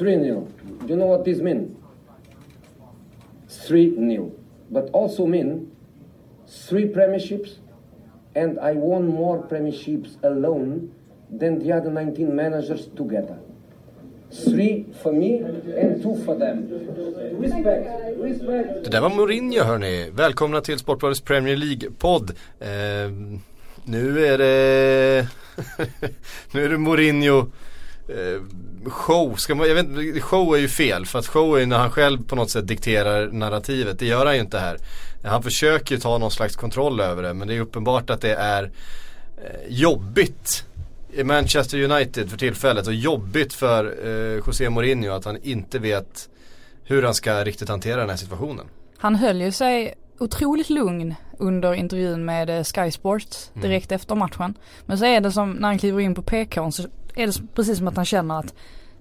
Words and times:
3-0. 0.00 0.48
Do 0.80 0.86
you 0.88 0.96
know 0.96 1.06
what 1.06 1.24
this 1.24 1.40
means? 1.40 1.76
3-0. 3.48 4.30
But 4.70 4.88
also 4.92 5.26
mean 5.26 5.70
three 6.68 6.86
premierships 6.86 7.58
and 8.34 8.58
I 8.58 8.72
won 8.72 9.08
more 9.08 9.42
premierships 9.42 10.16
alone 10.22 10.90
than 11.30 11.58
the 11.58 11.72
other 11.72 11.90
19 11.90 12.34
managers 12.34 12.88
together. 12.96 13.38
Three 14.44 14.86
for 15.02 15.12
me 15.12 15.38
and 15.38 16.02
two 16.02 16.16
for 16.24 16.36
them. 16.38 16.68
Respect, 17.40 17.90
respect. 18.18 18.84
Det 18.84 18.90
där 18.90 19.00
var 19.00 19.10
Mourinho 19.10 19.64
hörni. 19.64 20.10
Välkomna 20.10 20.60
till 20.60 20.78
Sportbladets 20.78 21.20
Premier 21.20 21.56
League-podd. 21.56 22.30
Eh, 22.60 23.10
nu 23.84 24.26
är 24.26 24.38
det 24.38 25.28
Nu 26.52 26.64
är 26.64 26.68
det 26.68 26.78
Mourinho 26.78 27.38
eh, 28.08 28.42
show. 28.86 29.34
Ska 29.34 29.54
man, 29.54 29.68
jag 29.68 29.74
vet, 29.74 30.22
show 30.22 30.54
är 30.54 30.58
ju 30.58 30.68
fel 30.68 31.06
för 31.06 31.18
att 31.18 31.26
show 31.26 31.58
är 31.58 31.66
när 31.66 31.78
han 31.78 31.90
själv 31.90 32.26
på 32.26 32.36
något 32.36 32.50
sätt 32.50 32.66
dikterar 32.66 33.28
narrativet. 33.32 33.98
Det 33.98 34.06
gör 34.06 34.26
han 34.26 34.34
ju 34.34 34.40
inte 34.40 34.58
här. 34.58 34.78
Han 35.24 35.42
försöker 35.42 35.94
ju 35.94 36.00
ta 36.00 36.18
någon 36.18 36.30
slags 36.30 36.56
kontroll 36.56 37.00
över 37.00 37.22
det 37.22 37.34
men 37.34 37.48
det 37.48 37.54
är 37.54 37.60
uppenbart 37.60 38.10
att 38.10 38.20
det 38.20 38.34
är 38.34 38.62
eh, 38.64 38.70
jobbigt 39.68 40.64
i 41.12 41.24
Manchester 41.24 41.82
United 41.90 42.30
för 42.30 42.38
tillfället 42.38 42.86
och 42.86 42.94
jobbigt 42.94 43.54
för 43.54 44.06
eh, 44.06 44.42
José 44.46 44.70
Mourinho 44.70 45.12
att 45.12 45.24
han 45.24 45.38
inte 45.42 45.78
vet 45.78 46.28
hur 46.84 47.02
han 47.02 47.14
ska 47.14 47.44
riktigt 47.44 47.68
hantera 47.68 48.00
den 48.00 48.10
här 48.10 48.16
situationen. 48.16 48.66
Han 48.98 49.14
höll 49.14 49.40
ju 49.40 49.52
sig 49.52 49.94
otroligt 50.18 50.70
lugn 50.70 51.14
under 51.38 51.74
intervjun 51.74 52.24
med 52.24 52.50
eh, 52.50 52.64
Sky 52.64 52.90
Sports 52.90 53.50
mm. 53.54 53.68
direkt 53.68 53.90
mm. 53.90 53.96
efter 53.96 54.14
matchen. 54.14 54.54
Men 54.86 54.98
så 54.98 55.04
är 55.04 55.20
det 55.20 55.32
som 55.32 55.52
när 55.52 55.68
han 55.68 55.78
kliver 55.78 56.00
in 56.00 56.14
på 56.14 56.22
PK 56.22 56.70
så 56.70 56.82
är 57.14 57.26
det 57.26 57.54
precis 57.54 57.78
som 57.78 57.88
att 57.88 57.96
han 57.96 58.04
känner 58.04 58.38
att 58.38 58.54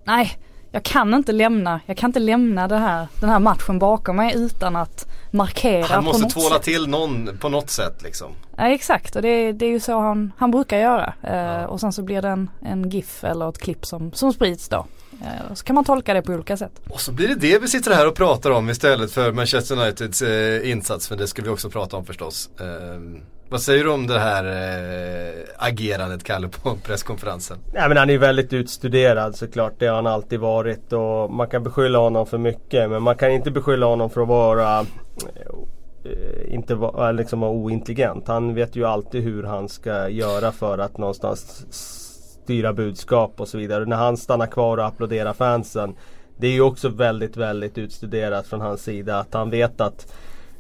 nej, 0.04 0.38
jag 0.72 0.84
kan 0.84 1.14
inte 1.14 1.32
lämna, 1.32 1.80
jag 1.86 1.98
kan 1.98 2.10
inte 2.10 2.20
lämna 2.20 2.68
det 2.68 2.78
här, 2.78 3.08
den 3.20 3.30
här 3.30 3.40
matchen 3.40 3.80
bakom 3.80 4.16
mig 4.16 4.34
utan 4.36 4.76
att 4.76 5.08
markera 5.32 5.86
Han 5.86 6.04
måste 6.04 6.24
på 6.24 6.30
tvåla 6.30 6.56
sätt. 6.56 6.64
till 6.64 6.88
någon 6.88 7.38
på 7.38 7.50
något 7.50 7.70
sätt 7.70 8.02
liksom. 8.04 8.32
Ja 8.58 8.68
exakt 8.68 9.16
och 9.16 9.22
det, 9.22 9.52
det 9.52 9.66
är 9.66 9.70
ju 9.70 9.80
så 9.80 10.00
han, 10.00 10.32
han 10.38 10.52
brukar 10.52 10.78
göra. 10.78 11.14
Eh, 11.24 11.36
ja. 11.36 11.68
Och 11.68 11.80
sen 11.80 11.94
så 11.94 12.02
blir 12.02 12.22
det 12.22 12.30
en, 12.30 12.50
en 12.62 12.90
GIF 12.90 13.24
eller 13.24 13.50
ett 13.50 13.58
klipp 13.58 13.86
som, 13.86 14.12
som 14.14 14.34
sprids 14.34 14.70
då. 14.70 14.86
Eh, 15.22 15.54
så 15.54 15.66
kan 15.66 15.76
man 15.76 15.86
tolka 15.86 16.14
det 16.14 16.22
på 16.22 16.32
olika 16.34 16.58
sätt. 16.58 16.82
Och 16.90 17.02
så 17.02 17.12
blir 17.12 17.28
det 17.28 17.36
det 17.36 17.60
vi 17.60 17.68
sitter 17.68 17.94
här 17.94 18.08
och 18.08 18.16
pratar 18.16 18.52
om 18.52 18.70
istället 18.70 19.12
för 19.12 19.32
Manchester 19.32 19.82
Uniteds 19.82 20.22
eh, 20.22 20.72
insats. 20.72 21.10
Men 21.10 21.20
det 21.20 21.28
ska 21.28 21.42
vi 21.42 21.50
också 21.50 21.70
prata 21.70 21.98
om 21.98 22.06
förstås. 22.06 22.50
Vad 23.52 23.62
säger 23.62 23.84
du 23.84 23.90
om 23.90 24.08
det 24.08 24.20
här 24.20 24.46
äh, 24.46 25.44
agerandet 25.58 26.24
Kalle 26.24 26.48
på 26.48 26.76
presskonferensen? 26.84 27.58
Nej 27.74 27.88
men 27.88 27.98
han 27.98 28.10
är 28.10 28.14
ju 28.14 28.20
väldigt 28.20 28.54
utstuderad 28.54 29.36
såklart. 29.36 29.74
Det 29.80 29.88
har 29.88 29.96
han 29.96 30.08
alltid 30.08 30.40
varit. 30.40 30.94
Och 30.94 31.32
man 31.32 31.48
kan 31.48 31.64
beskylla 31.64 32.00
honom 32.00 32.26
för 32.26 32.38
mycket. 32.38 32.90
Men 32.90 33.04
man 33.04 33.16
kan 33.16 33.32
inte 33.32 33.52
beskylla 33.52 33.86
honom 33.86 34.10
för 34.10 34.22
att 34.22 34.28
vara 34.28 34.80
eh, 34.80 36.54
inte 36.54 36.74
eh, 36.74 36.80
liksom 36.80 36.80
vara 36.80 37.12
liksom 37.12 37.44
ointelligent. 37.44 38.28
Han 38.28 38.54
vet 38.54 38.76
ju 38.76 38.86
alltid 38.86 39.24
hur 39.24 39.44
han 39.44 39.70
ska 39.70 40.10
göra 40.10 40.52
för 40.52 40.78
att 40.78 40.98
någonstans 40.98 41.66
styra 42.44 42.74
budskap 42.74 43.42
och 43.42 43.48
så 43.48 43.58
vidare. 43.58 43.86
När 43.86 43.98
han 43.98 44.18
stannar 44.18 44.48
kvar 44.48 44.78
och 44.78 44.86
applåderar 44.86 45.34
fansen. 45.34 45.96
Det 46.38 46.48
är 46.48 46.52
ju 46.52 46.62
också 46.62 46.90
väldigt, 46.90 47.38
väldigt 47.38 47.78
utstuderat 47.78 48.48
från 48.48 48.62
hans 48.62 48.84
sida. 48.84 49.20
Att 49.20 49.34
han 49.34 49.50
vet 49.50 49.82
att 49.82 50.14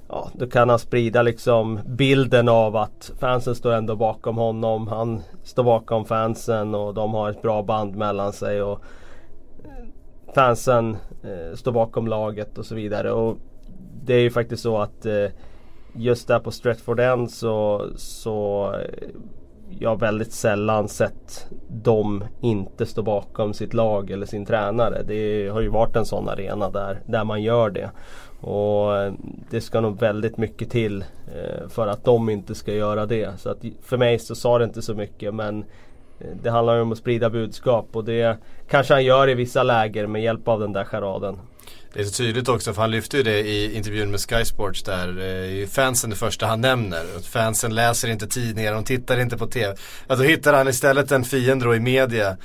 ja, 0.10 0.30
då 0.34 0.48
kan 0.48 0.70
han 0.70 0.80
sprida 0.80 1.22
liksom 1.22 1.80
bilden 1.86 2.50
av 2.50 2.76
att 2.76 3.12
fansen 3.20 3.56
står 3.56 3.72
ändå 3.74 3.96
bakom 3.96 4.38
honom. 4.38 4.88
Han 4.88 5.22
står 5.44 5.64
bakom 5.64 6.06
fansen 6.06 6.76
och 6.76 6.94
de 6.94 7.14
har 7.14 7.30
ett 7.30 7.42
bra 7.42 7.64
band 7.64 7.96
mellan 7.96 8.34
sig. 8.34 8.62
Och 8.62 8.82
eh, 9.64 9.86
fansen 10.36 10.98
eh, 11.24 11.56
står 11.56 11.72
bakom 11.72 12.08
laget 12.08 12.58
och 12.58 12.66
så 12.66 12.76
vidare. 12.76 13.12
Och 13.12 13.38
det 14.04 14.14
är 14.14 14.22
ju 14.22 14.32
faktiskt 14.32 14.64
så 14.64 14.78
att 14.78 15.06
eh, 15.06 15.26
just 15.94 16.28
där 16.28 16.40
på 16.40 16.52
Stretford 16.52 17.00
End 17.00 17.32
så, 17.32 17.86
så 17.96 18.72
eh, 18.74 19.10
jag 19.80 19.92
jag 19.92 20.00
väldigt 20.00 20.32
sällan 20.32 20.88
sett 20.88 21.48
dem 21.68 22.24
inte 22.42 22.86
stå 22.86 23.02
bakom 23.02 23.54
sitt 23.54 23.74
lag 23.74 24.12
eller 24.12 24.26
sin 24.26 24.46
tränare. 24.46 25.04
Det 25.08 25.50
har 25.50 25.62
ju 25.62 25.70
varit 25.70 25.96
en 25.96 26.06
sån 26.06 26.30
arena 26.30 26.70
där, 26.70 27.02
där 27.06 27.24
man 27.24 27.44
gör 27.44 27.70
det. 27.70 27.92
Och 28.42 28.98
eh, 28.98 29.14
det 29.50 29.62
ska 29.62 29.82
nog 29.82 30.00
väldigt 30.00 30.38
mycket 30.38 30.70
till 30.70 31.02
eh, 31.36 31.68
för 31.70 31.88
att 31.88 32.04
de 32.04 32.30
inte 32.30 32.56
ska 32.56 32.74
göra 32.74 33.06
det. 33.06 33.40
Så 33.40 33.50
att 33.50 33.58
för 33.82 33.98
mig 33.98 34.20
så 34.20 34.36
sa 34.36 34.58
det 34.58 34.66
inte 34.66 34.82
så 34.82 34.94
mycket 34.94 35.34
men 35.34 35.64
eh, 36.20 36.28
det 36.44 36.50
handlar 36.50 36.76
ju 36.76 36.82
om 36.82 36.92
att 36.92 36.98
sprida 36.98 37.30
budskap 37.30 37.88
och 37.92 38.04
det 38.04 38.38
kanske 38.70 38.94
han 38.94 39.06
gör 39.06 39.30
i 39.30 39.34
vissa 39.34 39.64
läger 39.64 40.08
med 40.08 40.24
hjälp 40.24 40.48
av 40.48 40.60
den 40.60 40.74
där 40.74 40.84
charaden. 40.84 41.40
Det 41.94 42.00
är 42.00 42.04
så 42.04 42.12
tydligt 42.12 42.50
också 42.50 42.74
för 42.74 42.82
han 42.82 42.92
lyfte 42.92 43.18
ju 43.18 43.24
det 43.24 43.40
i 43.40 43.76
intervjun 43.76 44.12
med 44.12 44.20
Sky 44.20 44.46
Sports 44.46 44.84
där 44.84 45.08
eh, 45.62 45.68
fansen 45.68 46.10
det 46.10 46.16
första 46.16 46.46
han 46.46 46.62
nämner. 46.62 47.06
Att 47.18 47.26
fansen 47.26 47.76
läser 47.76 48.10
inte 48.10 48.28
tidningar, 48.28 48.74
de 48.74 48.84
tittar 48.84 49.20
inte 49.20 49.38
på 49.38 49.48
TV. 49.48 49.76
Att 50.08 50.18
då 50.18 50.24
hittar 50.24 50.54
han 50.54 50.68
istället 50.68 51.12
en 51.12 51.24
fiende 51.24 51.66
då 51.66 51.76
i 51.76 51.80
media 51.80 52.38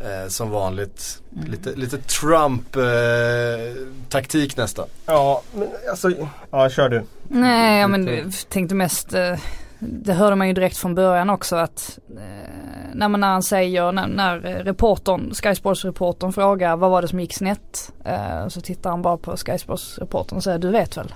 eh, 0.00 0.28
som 0.28 0.50
vanligt. 0.50 1.22
Mm. 1.36 1.50
Lite, 1.50 1.72
lite 1.72 1.98
Trump-taktik 1.98 4.52
eh, 4.52 4.58
nästan. 4.62 4.86
Ja, 5.06 5.42
men 5.54 5.68
alltså, 5.90 6.10
ja 6.50 6.70
kör 6.70 6.88
du. 6.88 7.02
Nej, 7.28 7.80
ja, 7.80 7.88
men 7.88 8.06
jag 8.06 8.32
tänkte 8.48 8.74
mest 8.74 9.14
eh, 9.14 9.38
det 9.80 10.12
hörde 10.12 10.36
man 10.36 10.48
ju 10.48 10.52
direkt 10.52 10.76
från 10.76 10.94
början 10.94 11.30
också 11.30 11.56
att 11.56 11.98
eh, 12.16 12.50
när, 12.94 13.08
man, 13.08 13.20
när 13.20 13.28
han 13.28 13.42
säger, 13.42 13.92
när, 13.92 14.06
när 14.06 14.38
reportern, 14.40 15.34
Sky 15.34 15.54
Sports 15.54 15.84
reportern 15.84 16.32
frågar 16.32 16.76
vad 16.76 16.90
var 16.90 17.02
det 17.02 17.08
som 17.08 17.20
gick 17.20 17.34
snett? 17.34 17.92
Eh, 18.04 18.48
så 18.48 18.60
tittar 18.60 18.90
han 18.90 19.02
bara 19.02 19.16
på 19.16 19.36
Sky 19.36 19.58
Sports 19.58 19.98
reportern 19.98 20.36
och 20.36 20.44
säger 20.44 20.58
du 20.58 20.68
vet 20.68 20.96
väl? 20.96 21.14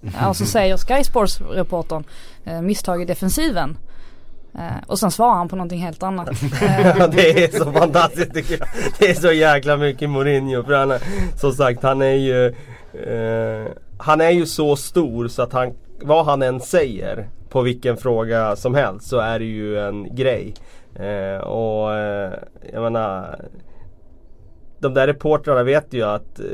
och 0.28 0.36
så 0.36 0.46
säger 0.46 0.76
Sky 0.76 1.04
Sports 1.04 1.40
reportern 1.40 2.04
eh, 2.44 2.62
misstag 2.62 3.02
i 3.02 3.04
defensiven. 3.04 3.78
Eh, 4.54 4.84
och 4.86 4.98
sen 4.98 5.10
svarar 5.10 5.34
han 5.34 5.48
på 5.48 5.56
någonting 5.56 5.80
helt 5.80 6.02
annat. 6.02 6.28
det 7.12 7.44
är 7.44 7.58
så 7.58 7.72
fantastiskt 7.72 8.34
tycker 8.34 8.58
jag. 8.58 8.68
Det 8.98 9.10
är 9.10 9.14
så 9.14 9.32
jäkla 9.32 9.76
mycket 9.76 10.10
Mourinho. 10.10 10.64
För 10.64 10.72
han 10.72 10.90
är, 10.90 11.02
som 11.36 11.52
sagt 11.52 11.82
han 11.82 12.02
är 12.02 12.14
ju 12.14 12.46
eh, 12.92 13.72
Han 13.98 14.20
är 14.20 14.30
ju 14.30 14.46
så 14.46 14.76
stor 14.76 15.28
så 15.28 15.42
att 15.42 15.52
han 15.52 15.74
vad 16.02 16.24
han 16.24 16.42
än 16.42 16.60
säger 16.60 17.28
På 17.48 17.62
vilken 17.62 17.96
fråga 17.96 18.56
som 18.56 18.74
helst 18.74 19.08
så 19.08 19.18
är 19.18 19.38
det 19.38 19.44
ju 19.44 19.78
en 19.78 20.14
grej. 20.14 20.54
Eh, 20.94 21.40
och 21.40 21.94
eh, 21.94 22.32
jag 22.72 22.82
menar 22.82 23.38
De 24.78 24.94
där 24.94 25.06
reportrarna 25.06 25.62
vet 25.62 25.92
ju 25.92 26.02
att 26.02 26.40
eh, 26.40 26.46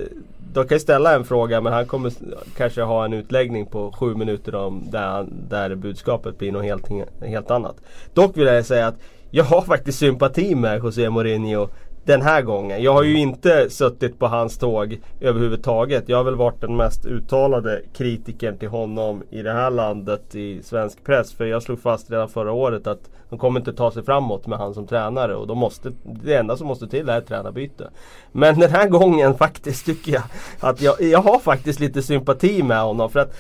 de 0.54 0.69
kan 0.69 0.81
ställa 0.81 1.15
en 1.15 1.25
fråga 1.25 1.60
men 1.60 1.72
han 1.72 1.87
kommer 1.87 2.12
kanske 2.56 2.83
ha 2.83 3.04
en 3.04 3.12
utläggning 3.12 3.66
på 3.66 3.93
sju 3.93 4.15
minuter 4.15 4.54
om 4.54 4.91
där, 4.91 5.27
där 5.49 5.75
budskapet 5.75 6.38
blir 6.38 6.53
något 6.53 6.65
helt, 6.65 6.88
helt 7.22 7.50
annat. 7.50 7.77
Dock 8.15 8.37
vill 8.37 8.47
jag 8.47 8.66
säga 8.66 8.87
att 8.87 8.99
jag 9.31 9.44
har 9.44 9.62
faktiskt 9.62 9.99
sympati 9.99 10.54
med 10.54 10.78
José 10.78 11.10
Mourinho 11.10 11.68
den 12.04 12.22
här 12.22 12.42
gången. 12.42 12.83
Jag 12.83 12.92
har 12.92 13.03
ju 13.03 13.18
inte 13.18 13.71
suttit 13.71 14.18
på 14.18 14.27
hans 14.27 14.59
tåg 14.59 15.01
överhuvudtaget. 15.21 16.09
Jag 16.09 16.16
har 16.16 16.24
väl 16.24 16.34
varit 16.34 16.60
den 16.60 16.77
mest 16.77 17.06
uttalade 17.06 17.83
kritikern 17.92 18.59
till 18.59 18.68
honom 18.68 19.22
i 19.30 19.42
det 19.42 19.53
här 19.53 19.71
landet 19.71 20.34
i 20.34 20.62
svensk 20.62 21.04
press. 21.04 21.33
För 21.33 21.45
jag 21.45 21.62
slog 21.62 21.80
fast 21.80 22.10
redan 22.10 22.28
förra 22.28 22.53
året 22.53 22.86
att 22.86 23.10
de 23.30 23.39
kommer 23.39 23.60
inte 23.60 23.72
ta 23.72 23.91
sig 23.91 24.04
framåt 24.04 24.47
med 24.47 24.59
han 24.59 24.74
som 24.74 24.86
tränare. 24.86 25.34
Och 25.34 25.47
de 25.47 25.59
måste, 25.59 25.92
det 26.03 26.34
enda 26.34 26.56
som 26.56 26.66
måste 26.66 26.86
till 26.86 27.09
är 27.09 27.18
ett 27.18 27.27
tränarbyte. 27.27 27.91
Men 28.33 28.59
den 28.59 28.71
här 28.71 28.89
gången 28.89 29.34
faktiskt 29.39 29.86
tycker 29.86 30.12
jag 30.12 30.22
att 30.60 30.80
jag, 30.80 31.03
jag 31.03 31.22
har 31.22 31.39
faktiskt 31.39 31.80
lite 31.80 32.03
sympati 32.03 32.62
med 32.62 32.83
honom. 32.83 33.10
För 33.10 33.21
att 33.21 33.34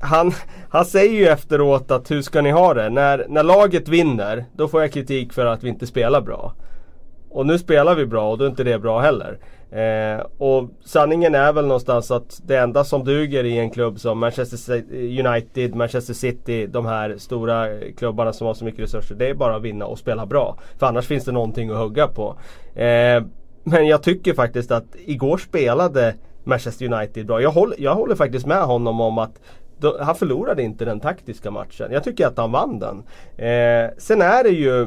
han, 0.00 0.32
han 0.70 0.84
säger 0.84 1.14
ju 1.14 1.26
efteråt 1.26 1.90
att 1.90 2.10
hur 2.10 2.22
ska 2.22 2.40
ni 2.42 2.50
ha 2.50 2.74
det? 2.74 2.90
När, 2.90 3.26
när 3.28 3.42
laget 3.42 3.88
vinner, 3.88 4.44
då 4.56 4.68
får 4.68 4.80
jag 4.80 4.92
kritik 4.92 5.32
för 5.32 5.46
att 5.46 5.64
vi 5.64 5.68
inte 5.68 5.86
spelar 5.86 6.20
bra. 6.20 6.54
Och 7.38 7.46
nu 7.46 7.58
spelar 7.58 7.94
vi 7.94 8.06
bra 8.06 8.30
och 8.30 8.38
då 8.38 8.44
är 8.44 8.48
inte 8.48 8.64
det 8.64 8.78
bra 8.78 9.00
heller. 9.00 9.38
Eh, 9.70 10.26
och 10.38 10.70
sanningen 10.84 11.34
är 11.34 11.52
väl 11.52 11.66
någonstans 11.66 12.10
att 12.10 12.40
det 12.46 12.56
enda 12.56 12.84
som 12.84 13.04
duger 13.04 13.44
i 13.44 13.58
en 13.58 13.70
klubb 13.70 14.00
som 14.00 14.18
Manchester 14.18 14.82
United, 15.26 15.74
Manchester 15.74 16.14
City, 16.14 16.66
de 16.66 16.86
här 16.86 17.16
stora 17.18 17.66
klubbarna 17.96 18.32
som 18.32 18.46
har 18.46 18.54
så 18.54 18.64
mycket 18.64 18.80
resurser. 18.80 19.14
Det 19.14 19.28
är 19.28 19.34
bara 19.34 19.56
att 19.56 19.62
vinna 19.62 19.86
och 19.86 19.98
spela 19.98 20.26
bra. 20.26 20.58
För 20.78 20.86
annars 20.86 21.06
finns 21.06 21.24
det 21.24 21.32
någonting 21.32 21.70
att 21.70 21.76
hugga 21.76 22.06
på. 22.06 22.36
Eh, 22.74 23.22
men 23.64 23.86
jag 23.86 24.02
tycker 24.02 24.34
faktiskt 24.34 24.70
att 24.70 24.96
igår 25.06 25.38
spelade 25.38 26.14
Manchester 26.44 26.92
United 26.92 27.26
bra. 27.26 27.42
Jag 27.42 27.50
håller, 27.50 27.76
jag 27.80 27.94
håller 27.94 28.14
faktiskt 28.14 28.46
med 28.46 28.62
honom 28.62 29.00
om 29.00 29.18
att 29.18 29.40
då, 29.78 29.98
han 30.00 30.14
förlorade 30.14 30.62
inte 30.62 30.84
den 30.84 31.00
taktiska 31.00 31.50
matchen. 31.50 31.92
Jag 31.92 32.04
tycker 32.04 32.26
att 32.26 32.38
han 32.38 32.52
vann 32.52 32.78
den. 32.78 32.96
Eh, 33.36 33.90
sen 33.98 34.22
är 34.22 34.44
det 34.44 34.50
ju 34.50 34.82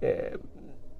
eh, 0.00 0.38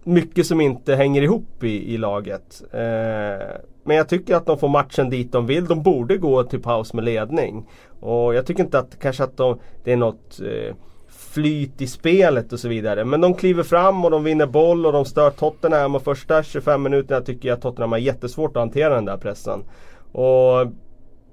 mycket 0.07 0.47
som 0.47 0.61
inte 0.61 0.95
hänger 0.95 1.23
ihop 1.23 1.65
i, 1.65 1.95
i 1.95 1.99
laget. 1.99 2.63
Eh, 2.73 3.47
men 3.85 3.97
jag 3.97 4.09
tycker 4.09 4.37
att 4.37 4.47
de 4.47 4.59
får 4.59 4.69
matchen 4.69 5.11
dit 5.11 5.33
de 5.33 5.47
vill. 5.47 5.67
De 5.67 5.83
borde 5.83 6.17
gå 6.17 6.43
till 6.43 6.63
paus 6.63 6.93
med 6.93 7.05
ledning. 7.05 7.67
Och 8.01 8.35
jag 8.35 8.47
tycker 8.47 8.65
inte 8.65 8.79
att 8.79 8.99
kanske 8.99 9.25
att 9.25 9.37
de, 9.37 9.59
det 9.85 9.93
är 9.93 9.97
något 9.97 10.41
eh, 10.41 10.75
flyt 11.09 11.81
i 11.81 11.87
spelet 11.87 12.53
och 12.53 12.61
så 12.61 12.69
vidare. 12.69 13.05
Men 13.05 13.21
de 13.21 13.35
kliver 13.35 13.63
fram 13.63 14.05
och 14.05 14.11
de 14.11 14.25
vinner 14.25 14.47
boll 14.47 14.87
och 14.87 14.93
de 14.93 15.05
stör 15.05 15.31
Tottenham 15.31 15.95
och 15.95 16.03
första 16.03 16.43
25 16.43 16.83
minuterna 16.83 17.21
tycker 17.21 17.49
jag 17.49 17.57
att 17.57 17.63
Tottenham 17.63 17.93
har 17.93 17.99
jättesvårt 17.99 18.57
att 18.57 18.61
hantera 18.61 18.95
den 18.95 19.05
där 19.05 19.17
pressen. 19.17 19.65
Och 20.13 20.73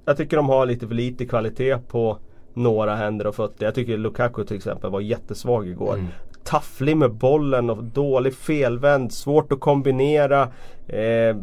jag 0.06 0.18
tycker 0.18 0.38
de 0.38 0.50
har 0.50 0.66
lite 0.66 0.88
för 0.88 0.96
lite 0.96 1.26
kvalitet 1.26 1.78
på 1.88 2.18
några 2.54 2.96
händer 2.96 3.28
och 3.28 3.36
fötter. 3.36 3.66
Jag 3.66 3.76
tycker 3.76 3.98
Lukaku 3.98 4.44
till 4.44 4.58
exempel 4.58 4.92
var 4.92 5.02
jättesvag 5.02 5.68
igår. 5.68 5.94
Mm. 5.94 6.08
Tafflig 6.44 6.98
med 6.98 7.14
bollen 7.14 7.70
och 7.70 7.84
dålig 7.84 8.34
felvänd, 8.34 9.12
svårt 9.12 9.52
att 9.52 9.60
kombinera. 9.60 10.42
Eh, 10.88 11.38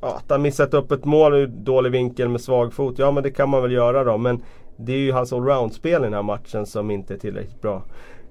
att 0.00 0.24
han 0.28 0.42
missat 0.42 0.74
upp 0.74 0.92
ett 0.92 1.04
mål 1.04 1.34
ur 1.34 1.46
dålig 1.46 1.90
vinkel 1.90 2.28
med 2.28 2.40
svag 2.40 2.72
fot, 2.72 2.98
ja 2.98 3.10
men 3.10 3.22
det 3.22 3.30
kan 3.30 3.48
man 3.48 3.62
väl 3.62 3.72
göra 3.72 4.04
då. 4.04 4.18
Men 4.18 4.42
det 4.76 4.92
är 4.92 4.98
ju 4.98 5.12
hans 5.12 5.32
allround-spel 5.32 6.02
i 6.02 6.04
den 6.04 6.14
här 6.14 6.22
matchen 6.22 6.66
som 6.66 6.90
inte 6.90 7.14
är 7.14 7.18
tillräckligt 7.18 7.62
bra. 7.62 7.82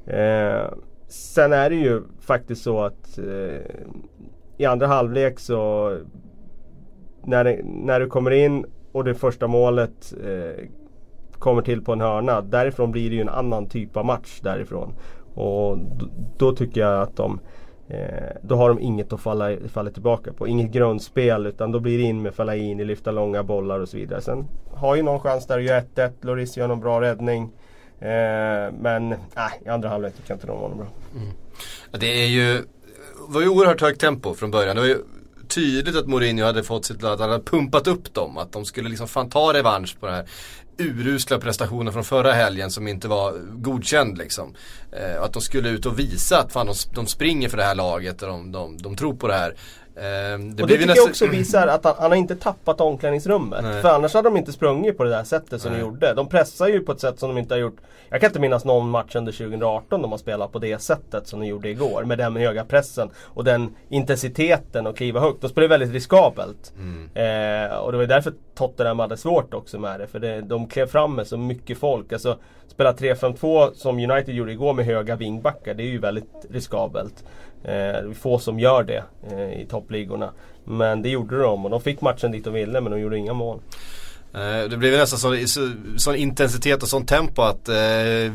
Eh, 0.06 0.74
sen 1.08 1.54
är 1.54 1.70
det 1.70 1.76
ju 1.76 2.02
faktiskt 2.20 2.64
så 2.64 2.82
att 2.82 3.18
eh, 3.18 3.62
i 4.58 4.66
andra 4.66 4.88
halvlek 4.88 5.40
så 5.40 5.98
när, 7.24 7.44
det, 7.44 7.62
när 7.64 8.00
du 8.00 8.08
kommer 8.08 8.32
in 8.32 8.66
och 8.92 9.04
det 9.04 9.16
första 9.16 9.48
målet 9.48 10.14
eh, 10.24 10.66
kommer 11.40 11.62
till 11.62 11.84
på 11.84 11.94
en 11.94 12.02
hörna. 12.02 12.42
Därifrån 12.42 12.92
blir 12.92 13.10
det 13.10 13.16
ju 13.16 13.22
en 13.22 13.30
annan 13.30 13.70
typ 13.70 13.98
av 13.98 14.06
match 14.06 14.40
därifrån. 14.42 14.94
Och 15.34 15.78
då 16.38 16.56
tycker 16.56 16.82
jag 16.82 17.02
att 17.02 17.16
de 17.16 17.40
eh, 17.88 17.98
Då 18.42 18.56
har 18.56 18.70
de 18.70 18.80
inget 18.80 19.14
att 19.14 19.22
falla, 19.22 19.58
falla 19.68 19.92
tillbaka 19.92 20.34
på. 20.34 20.48
Inget 20.48 20.72
grundspel 20.72 21.46
utan 21.46 21.72
då 21.72 21.80
blir 21.80 21.98
det 21.98 22.04
in 22.04 22.22
med 22.22 22.34
Fellaini, 22.34 22.86
lyfta 22.86 23.12
långa 23.12 23.44
bollar 23.44 23.80
och 23.80 23.90
så 23.90 23.98
vidare. 23.98 24.22
Sen 24.22 24.48
har 24.74 24.96
ju 24.96 25.02
någon 25.02 25.20
chans 25.20 25.48
där 25.48 25.58
att 25.58 25.64
göra 25.64 25.82
1-1. 25.82 26.12
Loris 26.22 26.58
gör 26.58 26.68
någon 26.68 26.80
bra 26.80 27.02
räddning. 27.02 27.44
Eh, 28.00 28.72
men 28.80 29.10
nej, 29.10 29.62
i 29.66 29.70
andra 29.70 29.90
halvlek 29.90 30.16
tycker 30.16 30.32
jag 30.32 30.36
inte 30.36 30.48
de 30.48 30.60
var 30.60 30.70
någon 30.70 30.78
bra. 30.78 30.88
Mm. 31.16 31.28
Det 31.92 32.24
är 32.24 32.28
ju 32.28 32.54
det 33.28 33.34
var 33.34 33.42
ju 33.42 33.48
oerhört 33.48 33.82
högt 33.82 34.02
tempo 34.02 34.34
från 34.34 34.52
början. 34.52 34.76
Det 34.76 34.82
var 34.82 34.88
ju 34.88 34.98
tydligt 35.48 35.96
att 35.96 36.08
Mourinho 36.08 36.46
hade 36.46 36.64
fått 36.64 36.86
sitt 36.86 37.02
lag, 37.02 37.14
att 37.14 37.20
han 37.20 37.30
hade 37.30 37.44
pumpat 37.44 37.88
upp 37.88 38.14
dem. 38.14 38.38
Att 38.38 38.52
de 38.52 38.66
skulle 38.66 38.90
liksom 38.90 39.08
fan 39.08 39.30
ta 39.30 39.54
revansch 39.54 40.00
på 40.00 40.06
det 40.06 40.12
här 40.12 40.26
urusla 40.78 41.40
prestationen 41.40 41.94
från 41.94 42.04
förra 42.04 42.32
helgen 42.32 42.72
som 42.72 42.88
inte 42.88 43.08
var 43.08 43.34
godkänd 43.52 44.18
liksom. 44.18 44.54
Eh, 44.92 45.22
att 45.22 45.34
de 45.34 45.42
skulle 45.42 45.70
ut 45.70 45.86
och 45.86 46.00
visa 46.00 46.40
att 46.40 46.52
fan 46.52 46.66
de, 46.66 46.74
de 46.94 47.08
springer 47.08 47.50
för 47.50 47.58
det 47.58 47.64
här 47.64 47.76
laget 47.76 48.22
och 48.22 48.28
de, 48.28 48.52
de, 48.52 48.78
de 48.78 48.96
tror 48.96 49.14
på 49.14 49.28
det 49.28 49.34
här. 49.34 49.56
Eh, 49.96 50.04
det 50.04 50.64
och 50.64 50.68
det 50.68 50.74
tycker 50.74 50.88
nästa... 50.88 51.02
jag 51.02 51.10
också 51.10 51.28
visar 51.28 51.68
att 51.68 51.84
han, 51.84 51.96
han, 52.00 52.12
har 52.12 52.18
inte 52.18 52.36
tappat 52.36 52.82
omklädningsrummet. 52.82 53.64
Nej. 53.64 53.82
För 53.82 53.90
annars 53.90 54.14
hade 54.14 54.30
de 54.30 54.38
inte 54.38 54.52
sprungit 54.52 54.98
på 54.98 55.04
det 55.04 55.10
där 55.10 55.24
sättet 55.24 55.62
som 55.62 55.72
Nej. 55.72 55.82
de 55.82 55.86
gjorde. 55.86 56.14
De 56.14 56.30
pressar 56.30 56.68
ju 56.68 56.80
på 56.80 56.92
ett 56.92 57.00
sätt 57.00 57.20
som 57.20 57.30
de 57.30 57.38
inte 57.38 57.54
har 57.54 57.60
gjort. 57.60 57.78
Jag 58.14 58.22
kan 58.22 58.30
inte 58.30 58.40
minnas 58.40 58.66
någon 58.66 58.90
match 58.90 59.16
under 59.16 59.32
2018 59.32 60.02
de 60.02 60.12
har 60.12 60.18
spelat 60.18 60.52
på 60.52 60.60
det 60.60 60.82
sättet 60.82 61.28
som 61.28 61.40
de 61.40 61.46
gjorde 61.46 61.70
igår. 61.70 62.04
Med 62.04 62.18
den 62.18 62.36
höga 62.36 62.66
pressen 62.66 63.10
och 63.24 63.44
den 63.44 63.76
intensiteten 63.90 64.88
och 64.88 64.98
kliva 64.98 65.20
högt. 65.20 65.42
De 65.42 65.50
spelar 65.50 65.68
väldigt 65.68 65.92
riskabelt. 65.92 66.74
Mm. 66.78 67.10
Eh, 67.14 67.78
och 67.78 67.92
det 67.92 67.98
var 67.98 68.06
därför 68.06 68.34
Tottenham 68.56 69.00
hade 69.00 69.18
svårt 69.18 69.54
också 69.54 69.80
med 69.80 70.00
det. 70.00 70.08
För 70.08 70.20
det, 70.20 70.42
de 70.42 70.68
klev 70.68 70.88
fram 70.88 71.16
med 71.16 71.28
så 71.28 71.38
mycket 71.38 71.78
folk. 71.78 72.14
Alltså 72.14 72.38
spela 72.68 72.94
3-5-2 72.94 73.74
som 73.74 74.00
United 74.00 74.36
gjorde 74.36 74.52
igår 74.52 74.74
med 74.74 74.86
höga 74.86 75.16
vingbackar. 75.16 75.74
Det 75.74 75.84
är 75.84 75.92
ju 75.92 76.00
väldigt 76.00 76.46
riskabelt. 76.50 77.24
Eh, 77.64 77.72
det 77.72 78.10
är 78.10 78.14
få 78.14 78.40
som 78.40 78.60
gör 78.60 78.84
det 78.84 79.04
eh, 79.32 79.62
i 79.62 79.66
toppligorna. 79.70 80.30
Men 80.64 81.02
det 81.02 81.10
gjorde 81.10 81.42
de 81.42 81.66
och 81.66 81.72
de 81.72 81.82
fick 81.82 82.02
matchen 82.02 82.32
dit 82.32 82.44
de 82.44 82.54
ville 82.54 82.82
men 82.82 82.92
de 82.92 83.00
gjorde 83.00 83.18
inga 83.18 83.34
mål. 83.34 83.60
Eh, 84.36 84.70
det 84.70 84.78
blev 84.78 85.00
nästan 85.00 85.20
sån, 85.20 85.48
sån 85.98 86.16
intensitet 86.16 86.84
och 86.84 86.90
sån 86.90 87.06
tempo 87.06 87.42
att 87.42 87.70
eh, 87.70 87.76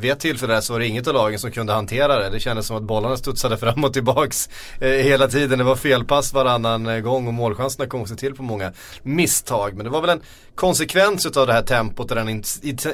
vid 0.00 0.10
ett 0.10 0.20
tillfälle 0.20 0.62
så 0.62 0.72
var 0.72 0.80
det 0.80 0.86
inget 0.86 1.06
av 1.06 1.14
lagen 1.14 1.38
som 1.38 1.50
kunde 1.50 1.72
hantera 1.72 2.18
det. 2.18 2.30
Det 2.30 2.40
kändes 2.40 2.66
som 2.66 2.76
att 2.76 2.82
bollarna 2.82 3.16
studsade 3.16 3.56
fram 3.56 3.84
och 3.84 3.92
tillbaks 3.92 4.48
eh, 4.80 4.88
hela 4.88 5.28
tiden. 5.28 5.58
Det 5.58 5.64
var 5.64 5.76
felpass 5.76 6.32
varannan 6.32 6.86
eh, 6.86 6.98
gång 6.98 7.26
och 7.26 7.34
målchanserna 7.34 7.86
kom 7.86 8.06
sig 8.06 8.16
till 8.16 8.34
på 8.34 8.42
många 8.42 8.72
misstag. 9.02 9.74
Men 9.74 9.84
det 9.84 9.90
var 9.90 10.00
väl 10.00 10.10
en 10.10 10.20
konsekvens 10.54 11.26
av 11.26 11.46
det 11.46 11.52
här 11.52 11.62
tempot 11.62 12.10
och 12.10 12.16
den 12.16 12.28
in 12.28 12.44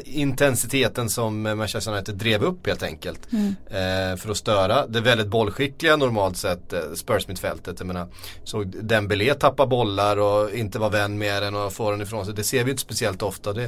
intensiteten 0.04 1.10
som 1.10 1.46
eh, 1.46 1.54
Manchester 1.54 1.92
United 1.92 2.14
drev 2.14 2.42
upp 2.44 2.66
helt 2.66 2.82
enkelt. 2.82 3.32
Mm. 3.32 3.54
Eh, 3.66 4.16
för 4.16 4.30
att 4.30 4.36
störa 4.36 4.86
det 4.86 5.00
väldigt 5.00 5.28
bollskickliga 5.28 5.96
normalt 5.96 6.36
sett 6.36 6.74
Spurs-mittfältet. 6.94 7.74
Jag 7.78 7.86
menar, 7.86 8.08
så 8.44 8.64
Dembélé 8.64 9.34
tappar 9.34 9.66
bollar 9.66 10.16
och 10.16 10.50
inte 10.50 10.78
var 10.78 10.90
vän 10.90 11.18
med 11.18 11.42
den 11.42 11.54
och 11.54 11.72
får 11.72 11.92
den 11.92 12.02
ifrån 12.02 12.24
sig. 12.24 12.34
Det 12.34 12.44
ser 12.44 12.64
vi 12.64 12.70
inte 12.70 12.82
speciellt 12.94 13.22
ofta. 13.22 13.52
Det, 13.52 13.64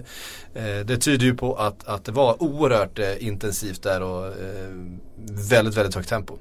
eh, 0.54 0.84
det 0.84 0.96
tyder 0.96 1.26
ju 1.26 1.34
på 1.34 1.54
att, 1.54 1.88
att 1.88 2.04
det 2.04 2.12
var 2.12 2.42
oerhört 2.42 2.98
eh, 2.98 3.26
intensivt 3.26 3.82
där 3.82 4.02
och 4.02 4.26
eh, 4.26 4.70
väldigt, 5.50 5.76
väldigt 5.76 5.94
högt 5.94 6.08
tempo. 6.08 6.38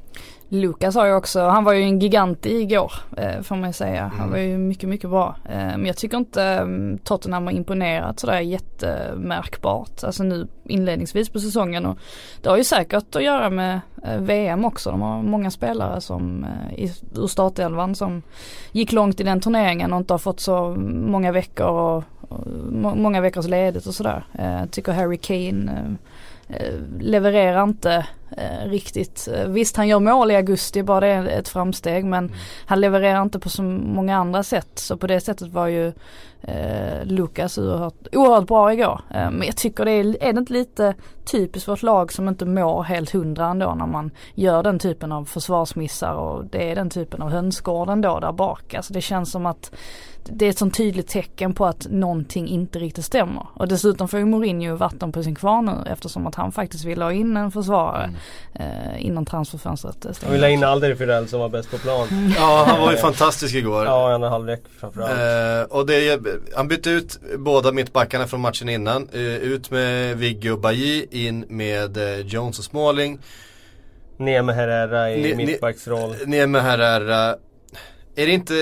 Lukas 0.49 0.95
har 0.95 1.05
ju 1.05 1.13
också, 1.13 1.47
han 1.47 1.63
var 1.63 1.73
ju 1.73 1.83
en 1.83 1.99
gigant 1.99 2.45
igår 2.45 2.93
eh, 3.17 3.41
får 3.41 3.55
man 3.55 3.69
ju 3.69 3.73
säga. 3.73 4.11
Han 4.17 4.19
mm. 4.19 4.31
var 4.31 4.37
ju 4.37 4.57
mycket, 4.57 4.89
mycket 4.89 5.09
bra. 5.09 5.35
Eh, 5.45 5.55
men 5.55 5.85
jag 5.85 5.97
tycker 5.97 6.17
inte 6.17 6.43
eh, 6.43 6.65
Tottenham 7.03 7.45
har 7.45 7.53
imponerat 7.53 8.19
sådär 8.19 8.39
jättemärkbart. 8.39 10.03
Alltså 10.03 10.23
nu 10.23 10.47
inledningsvis 10.63 11.29
på 11.29 11.39
säsongen 11.39 11.85
och 11.85 11.97
det 12.41 12.49
har 12.49 12.57
ju 12.57 12.63
säkert 12.63 13.15
att 13.15 13.23
göra 13.23 13.49
med 13.49 13.81
eh, 14.03 14.17
VM 14.17 14.65
också. 14.65 14.91
De 14.91 15.01
har 15.01 15.21
många 15.21 15.51
spelare 15.51 16.01
som 16.01 16.43
eh, 16.43 16.83
i, 16.83 16.93
ur 17.15 17.27
startelvan 17.27 17.95
som 17.95 18.21
gick 18.71 18.91
långt 18.91 19.19
i 19.19 19.23
den 19.23 19.41
turneringen 19.41 19.93
och 19.93 19.99
inte 19.99 20.13
har 20.13 20.19
fått 20.19 20.39
så 20.39 20.75
många 20.85 21.31
veckor 21.31 21.67
och, 21.67 22.03
många 22.95 23.22
veckors 23.22 23.48
ledigt 23.48 23.86
och 23.86 23.95
sådär. 23.95 24.25
Eh, 24.33 24.66
tycker 24.66 24.92
Harry 24.92 25.18
Kane 25.18 25.72
eh, 25.72 26.10
Eh, 26.48 26.74
levererar 27.00 27.63
inte 27.63 28.07
eh, 28.38 28.69
riktigt. 28.69 29.27
Eh, 29.33 29.48
visst 29.48 29.77
han 29.77 29.88
gör 29.88 30.00
mål 30.00 30.31
i 30.31 30.36
augusti, 30.36 30.83
bara 30.83 31.00
det 31.00 31.07
är 31.07 31.27
ett 31.27 31.48
framsteg 31.48 32.06
men 32.06 32.26
mm. 32.26 32.38
han 32.66 32.81
levererar 32.81 33.21
inte 33.21 33.40
på 33.40 33.49
så 33.49 33.64
många 33.64 34.18
andra 34.18 34.44
sätt. 34.44 34.69
Så 34.76 34.97
på 34.97 35.07
det 35.07 35.19
sättet 35.21 35.47
var 35.47 35.68
ju 35.68 35.94
eh, 36.47 37.06
Lukas 37.06 37.57
oerhört, 37.57 38.07
oerhört 38.11 38.47
bra 38.47 38.73
igår. 38.73 39.02
Eh, 39.09 39.31
men 39.31 39.44
jag 39.44 39.57
tycker 39.57 39.85
det 39.85 39.92
är, 39.92 40.23
är 40.23 40.33
det 40.33 40.40
inte 40.40 40.54
lite 40.54 40.95
typiskt 41.25 41.66
för 41.66 41.73
ett 41.73 41.83
lag 41.83 42.14
som 42.14 42.28
inte 42.28 42.45
mår 42.45 42.83
helt 42.83 43.09
hundra 43.09 43.45
ändå 43.45 43.75
när 43.75 43.87
man 43.87 44.11
gör 44.35 44.64
den 44.64 44.80
typen 44.80 45.11
av 45.11 45.25
försvarsmissar 45.25 46.14
och 46.14 46.45
det 46.45 46.71
är 46.71 46.75
den 46.75 46.90
typen 46.90 47.21
av 47.21 47.30
hönsgård 47.30 47.90
ändå 47.90 48.19
där 48.19 48.31
bak. 48.31 48.73
Alltså 48.73 48.94
det 48.94 49.02
känns 49.02 49.31
som 49.31 49.45
att 49.45 49.71
det 50.30 50.45
är 50.45 50.49
ett 50.49 50.57
sånt 50.57 50.78
tydligt 50.78 51.07
tecken 51.07 51.54
på 51.54 51.66
att 51.66 51.87
någonting 51.90 52.47
inte 52.47 52.80
riktigt 52.80 53.06
stämmer. 53.06 53.47
Och 53.54 53.68
dessutom 53.68 54.07
får 54.07 54.19
ju 54.19 54.25
Mourinho 54.25 54.75
vatten 54.75 55.11
på 55.11 55.23
sin 55.23 55.35
kvarn 55.35 55.66
nu 55.66 55.92
eftersom 55.92 56.28
att 56.28 56.35
han 56.35 56.52
faktiskt 56.52 56.85
vill 56.85 57.02
ha 57.02 57.11
in 57.11 57.37
en 57.37 57.52
försvarare 57.52 58.04
mm. 58.04 58.71
eh, 58.71 59.06
innan 59.06 59.25
transferfönstret 59.25 60.23
Han 60.23 60.31
vill 60.31 60.42
ha 60.42 60.49
in 60.49 60.64
Alderweireld 60.64 61.30
som 61.30 61.40
var 61.40 61.49
bäst 61.49 61.71
på 61.71 61.78
plan. 61.78 62.07
Ja 62.37 62.66
han 62.68 62.81
var 62.81 62.92
ju 62.92 62.97
fantastisk 62.97 63.56
igår. 63.56 63.85
Ja 63.85 64.14
andra 64.14 64.30
halvlek 64.30 64.64
framförallt. 64.80 65.11
Eh, 65.71 65.78
och 65.78 65.85
det, 65.85 66.19
han 66.56 66.68
bytte 66.68 66.89
ut 66.89 67.19
båda 67.37 67.71
mittbackarna 67.71 68.27
från 68.27 68.42
matchen 68.42 68.69
innan. 68.69 69.09
Eh, 69.13 69.35
ut 69.35 69.71
med 69.71 70.18
Vigge 70.18 70.51
och 70.51 70.59
Bailly, 70.59 71.06
in 71.11 71.45
med 71.49 71.97
eh, 71.97 72.19
Jones 72.19 72.59
och 72.59 72.65
Smalling. 72.65 73.19
Ner 74.18 74.42
med 74.42 74.56
Herrera 74.56 75.11
i 75.11 75.21
ne, 75.21 75.45
mittbacksroll. 75.45 76.15
Ner 76.25 76.47
med 76.47 76.63
Herrera 76.63 77.35
är 78.15 78.25
det 78.25 78.31
inte, 78.31 78.54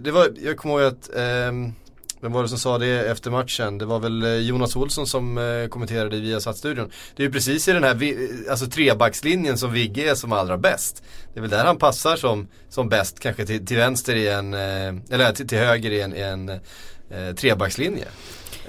det 0.00 0.10
var, 0.10 0.28
jag 0.42 0.56
kommer 0.56 0.74
ihåg 0.74 0.92
att, 0.92 1.16
eh, 1.16 1.52
vem 2.20 2.32
var 2.32 2.42
det 2.42 2.48
som 2.48 2.58
sa 2.58 2.78
det 2.78 3.10
efter 3.10 3.30
matchen? 3.30 3.78
Det 3.78 3.84
var 3.84 3.98
väl 3.98 4.22
eh, 4.22 4.34
Jonas 4.34 4.76
Olsson 4.76 5.06
som 5.06 5.38
eh, 5.38 5.68
kommenterade 5.68 6.20
via 6.20 6.40
studion 6.40 6.90
Det 7.16 7.22
är 7.22 7.26
ju 7.26 7.32
precis 7.32 7.68
i 7.68 7.72
den 7.72 7.84
här 7.84 8.16
alltså 8.50 8.66
trebackslinjen 8.66 9.58
som 9.58 9.72
Vigge 9.72 10.10
är 10.10 10.14
som 10.14 10.32
allra 10.32 10.58
bäst. 10.58 11.02
Det 11.32 11.38
är 11.38 11.40
väl 11.40 11.50
där 11.50 11.64
han 11.64 11.76
passar 11.76 12.16
som, 12.16 12.48
som 12.68 12.88
bäst, 12.88 13.20
kanske 13.20 13.46
till, 13.46 13.66
till 13.66 13.76
vänster 13.76 14.16
i 14.16 14.28
en, 14.28 14.54
eh, 14.54 15.14
eller 15.14 15.32
till, 15.32 15.48
till 15.48 15.58
höger 15.58 15.90
i 15.90 16.00
en, 16.00 16.16
i 16.16 16.20
en 16.20 16.60
eh, 17.10 17.34
trebackslinje. 17.34 18.06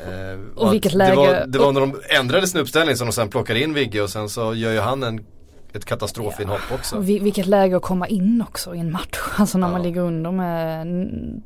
Eh, 0.08 0.40
och 0.56 0.74
vilket 0.74 0.94
läge. 0.94 1.12
Det 1.12 1.16
var, 1.16 1.46
det 1.48 1.60
var 1.60 1.72
när 1.72 1.82
de 1.82 1.96
ändrade 2.10 2.48
sin 2.48 2.62
uppställning 2.62 2.96
som 2.96 3.08
de 3.08 3.14
sen 3.14 3.30
plockade 3.30 3.64
in 3.64 3.74
Vigge 3.74 4.02
och 4.02 4.10
sen 4.10 4.30
så 4.30 4.54
gör 4.54 4.72
ju 4.72 4.80
han 4.80 5.04
en 5.04 5.26
ett 5.74 5.86
katastrofinhopp 5.86 6.62
ja. 6.70 6.76
också. 6.76 7.00
Vilket 7.00 7.46
läge 7.46 7.78
att 7.78 7.82
komma 7.82 8.08
in 8.08 8.44
också 8.48 8.76
i 8.76 8.80
en 8.80 8.92
match. 8.92 9.20
Alltså 9.38 9.58
när 9.58 9.68
ja. 9.68 9.72
man 9.72 9.84
ligger 9.84 10.02
under 10.02 10.32
med 10.32 10.88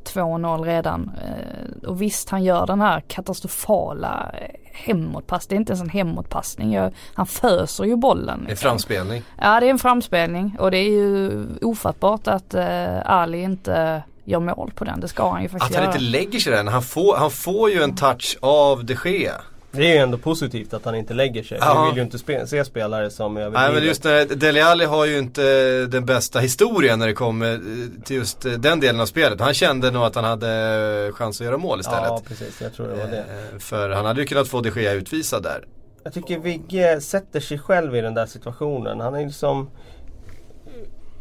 2-0 0.03 0.63
redan. 0.63 1.11
Eh, 1.23 1.89
och 1.89 2.01
visst 2.01 2.29
han 2.29 2.43
gör 2.43 2.67
den 2.67 2.81
här 2.81 3.01
katastrofala 3.07 4.31
hemåtpass. 4.71 5.47
Det 5.47 5.55
är 5.55 5.57
inte 5.57 5.71
ens 5.71 5.81
en 5.81 5.89
hemåtpassning. 5.89 6.79
Han 7.13 7.25
föser 7.25 7.83
ju 7.83 7.95
bollen. 7.95 8.43
Det 8.45 8.51
är 8.51 8.55
framspelning. 8.55 9.23
Ja 9.41 9.59
det 9.59 9.65
är 9.65 9.69
en 9.69 9.79
framspelning 9.79 10.55
och 10.59 10.71
det 10.71 10.77
är 10.77 10.89
ju 10.89 11.45
ofattbart 11.61 12.27
att 12.27 12.55
uh, 12.55 13.11
Ali 13.11 13.41
inte 13.41 14.03
gör 14.25 14.39
mål 14.39 14.71
på 14.75 14.83
den. 14.83 14.99
Det 14.99 15.07
ska 15.07 15.31
han 15.31 15.43
ju 15.43 15.49
faktiskt 15.49 15.73
göra. 15.73 15.83
Att 15.83 15.93
han 15.93 16.01
inte 16.01 16.11
lägger 16.11 16.39
sig 16.39 16.53
den. 16.53 16.67
Han 16.67 16.81
får, 16.81 17.15
han 17.15 17.31
får 17.31 17.69
ju 17.69 17.81
en 17.83 17.95
touch 17.95 18.37
av 18.41 18.85
de 18.85 18.97
Gea. 19.05 19.41
Det 19.75 19.87
är 19.87 19.93
ju 19.93 19.97
ändå 19.97 20.17
positivt 20.17 20.73
att 20.73 20.85
han 20.85 20.95
inte 20.95 21.13
lägger 21.13 21.43
sig. 21.43 21.57
Ja. 21.61 21.81
Vi 21.81 21.89
vill 21.89 21.97
ju 21.97 22.03
inte 22.03 22.19
spe 22.19 22.47
se 22.47 22.65
spelare 22.65 23.09
som 23.09 23.37
överdriver. 23.37 23.67
Nej 23.67 23.73
men 23.73 23.83
just 23.83 24.03
det, 24.03 24.25
Dele 24.25 24.65
Alli 24.65 24.85
har 24.85 25.05
ju 25.05 25.17
inte 25.17 25.41
den 25.85 26.05
bästa 26.05 26.39
historien 26.39 26.99
när 26.99 27.07
det 27.07 27.13
kommer 27.13 27.53
eh, 27.53 28.03
till 28.03 28.15
just 28.15 28.45
eh, 28.45 28.51
den 28.51 28.79
delen 28.79 29.01
av 29.01 29.05
spelet. 29.05 29.39
Han 29.39 29.53
kände 29.53 29.91
nog 29.91 30.03
att 30.03 30.15
han 30.15 30.23
hade 30.23 31.11
chans 31.13 31.41
att 31.41 31.45
göra 31.45 31.57
mål 31.57 31.79
istället. 31.79 32.03
Ja 32.05 32.21
precis, 32.27 32.61
jag 32.61 32.73
tror 32.73 32.87
det 32.87 32.95
var 32.95 33.07
det. 33.07 33.17
Eh, 33.17 33.59
för 33.59 33.89
han 33.89 34.05
hade 34.05 34.21
ju 34.21 34.27
kunnat 34.27 34.47
få 34.47 34.61
de 34.61 34.81
Gea 34.81 34.93
utvisad 34.93 35.43
där. 35.43 35.65
jag 36.03 36.13
tycker 36.13 36.39
Vigge 36.39 37.01
sätter 37.01 37.39
sig 37.39 37.59
själv 37.59 37.95
i 37.95 38.01
den 38.01 38.13
där 38.13 38.25
situationen. 38.25 38.99
Han 38.99 39.15
är 39.15 39.25
liksom 39.25 39.69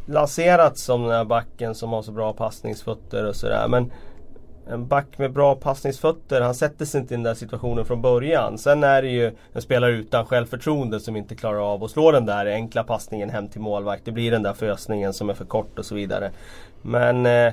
lanserats 0.06 0.82
som 0.82 1.02
den 1.02 1.12
här 1.12 1.24
backen 1.24 1.74
som 1.74 1.92
har 1.92 2.02
så 2.02 2.12
bra 2.12 2.32
passningsfötter 2.32 3.28
och 3.28 3.36
sådär. 3.36 3.68
Men 3.68 3.92
en 4.66 4.86
back 4.86 5.18
med 5.18 5.32
bra 5.32 5.54
passningsfötter, 5.54 6.40
han 6.40 6.54
sätter 6.54 6.84
sig 6.84 7.00
inte 7.00 7.14
i 7.14 7.16
den 7.16 7.24
där 7.24 7.34
situationen 7.34 7.84
från 7.84 8.02
början. 8.02 8.58
Sen 8.58 8.84
är 8.84 9.02
det 9.02 9.08
ju 9.08 9.32
en 9.52 9.62
spelare 9.62 9.92
utan 9.92 10.26
självförtroende 10.26 11.00
som 11.00 11.16
inte 11.16 11.34
klarar 11.34 11.72
av 11.72 11.84
att 11.84 11.90
slå 11.90 12.10
den 12.12 12.26
där 12.26 12.46
enkla 12.46 12.84
passningen 12.84 13.30
hem 13.30 13.48
till 13.48 13.60
målvakt. 13.60 14.04
Det 14.04 14.12
blir 14.12 14.30
den 14.30 14.42
där 14.42 14.52
fösningen 14.52 15.12
som 15.12 15.30
är 15.30 15.34
för 15.34 15.44
kort 15.44 15.78
och 15.78 15.84
så 15.84 15.94
vidare. 15.94 16.30
Men 16.82 17.26
eh, 17.26 17.52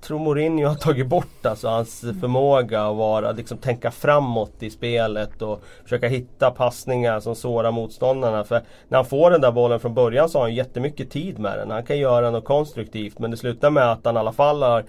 tror 0.00 0.18
Mourinho 0.18 0.68
har 0.68 0.74
tagit 0.74 1.06
bort 1.06 1.46
alltså 1.46 1.68
hans 1.68 2.00
förmåga 2.00 2.82
att 2.82 2.96
vara, 2.96 3.32
liksom, 3.32 3.58
tänka 3.58 3.90
framåt 3.90 4.62
i 4.62 4.70
spelet 4.70 5.42
och 5.42 5.62
försöka 5.82 6.08
hitta 6.08 6.50
passningar 6.50 7.20
som 7.20 7.34
sårar 7.34 7.70
motståndarna. 7.70 8.44
För 8.44 8.62
när 8.88 8.98
han 8.98 9.06
får 9.06 9.30
den 9.30 9.40
där 9.40 9.52
bollen 9.52 9.80
från 9.80 9.94
början 9.94 10.28
så 10.28 10.38
har 10.38 10.42
han 10.42 10.54
jättemycket 10.54 11.10
tid 11.10 11.38
med 11.38 11.58
den. 11.58 11.70
Han 11.70 11.84
kan 11.84 11.98
göra 11.98 12.30
något 12.30 12.44
konstruktivt 12.44 13.18
men 13.18 13.30
det 13.30 13.36
slutar 13.36 13.70
med 13.70 13.92
att 13.92 14.04
han 14.04 14.16
i 14.16 14.18
alla 14.18 14.32
fall 14.32 14.62
har 14.62 14.84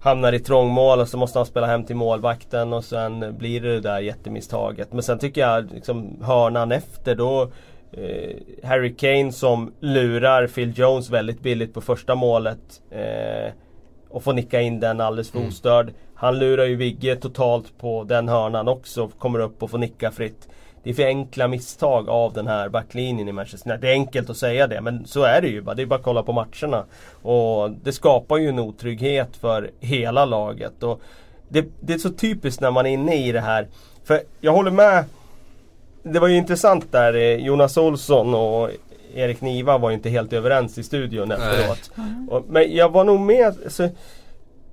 hamnar 0.00 0.32
i 0.32 0.38
trångmål 0.38 1.00
och 1.00 1.08
så 1.08 1.16
måste 1.16 1.38
han 1.38 1.46
spela 1.46 1.66
hem 1.66 1.84
till 1.84 1.96
målvakten 1.96 2.72
och 2.72 2.84
sen 2.84 3.34
blir 3.38 3.60
det 3.60 3.72
det 3.72 3.80
där 3.80 3.98
jättemisstaget. 3.98 4.92
Men 4.92 5.02
sen 5.02 5.18
tycker 5.18 5.40
jag 5.40 5.72
liksom 5.72 6.22
hörnan 6.22 6.72
efter 6.72 7.14
då 7.14 7.42
eh, 7.92 8.36
Harry 8.64 8.94
Kane 8.94 9.32
som 9.32 9.72
lurar 9.80 10.46
Phil 10.46 10.72
Jones 10.78 11.10
väldigt 11.10 11.40
billigt 11.40 11.74
på 11.74 11.80
första 11.80 12.14
målet. 12.14 12.82
Eh, 12.90 13.52
och 14.10 14.22
får 14.22 14.32
nicka 14.32 14.60
in 14.60 14.80
den 14.80 15.00
alldeles 15.00 15.30
för 15.30 15.46
ostörd. 15.48 15.92
Han 16.14 16.38
lurar 16.38 16.64
ju 16.64 16.76
Vigge 16.76 17.16
totalt 17.16 17.78
på 17.78 18.04
den 18.04 18.28
hörnan 18.28 18.68
också. 18.68 19.08
Kommer 19.18 19.38
upp 19.38 19.62
och 19.62 19.70
får 19.70 19.78
nicka 19.78 20.10
fritt. 20.10 20.48
Det 20.82 20.90
är 20.90 20.94
för 20.94 21.06
enkla 21.06 21.48
misstag 21.48 22.08
av 22.08 22.32
den 22.32 22.46
här 22.46 22.68
backlinjen 22.68 23.28
i 23.28 23.32
Manchester 23.32 23.70
United. 23.70 23.88
Det 23.88 23.92
är 23.92 23.92
enkelt 23.92 24.30
att 24.30 24.36
säga 24.36 24.66
det 24.66 24.80
men 24.80 25.06
så 25.06 25.22
är 25.22 25.40
det 25.40 25.48
ju. 25.48 25.60
Det 25.60 25.82
är 25.82 25.86
bara 25.86 25.94
att 25.96 26.02
kolla 26.02 26.22
på 26.22 26.32
matcherna. 26.32 26.84
Och 27.22 27.70
det 27.70 27.92
skapar 27.92 28.36
ju 28.36 28.48
en 28.48 28.58
otrygghet 28.58 29.36
för 29.36 29.70
hela 29.80 30.24
laget. 30.24 30.82
Och 30.82 31.00
det, 31.48 31.66
det 31.80 31.94
är 31.94 31.98
så 31.98 32.10
typiskt 32.10 32.60
när 32.60 32.70
man 32.70 32.86
är 32.86 32.90
inne 32.90 33.14
i 33.26 33.32
det 33.32 33.40
här. 33.40 33.66
För 34.04 34.20
jag 34.40 34.52
håller 34.52 34.70
med. 34.70 35.04
Det 36.02 36.18
var 36.18 36.28
ju 36.28 36.36
intressant 36.36 36.92
där. 36.92 37.14
eh, 37.14 37.46
Jonas 37.46 37.76
Olsson 37.76 38.34
och 38.34 38.70
Erik 39.14 39.40
Niva 39.40 39.78
var 39.78 39.90
inte 39.90 40.10
helt 40.10 40.32
överens 40.32 40.78
i 40.78 40.82
studion 40.82 41.32
efteråt. 41.32 41.90
Och, 42.28 42.44
men 42.48 42.76
jag 42.76 42.92
var 42.92 43.04
nog 43.04 43.20
med. 43.20 43.46
Alltså, 43.46 43.88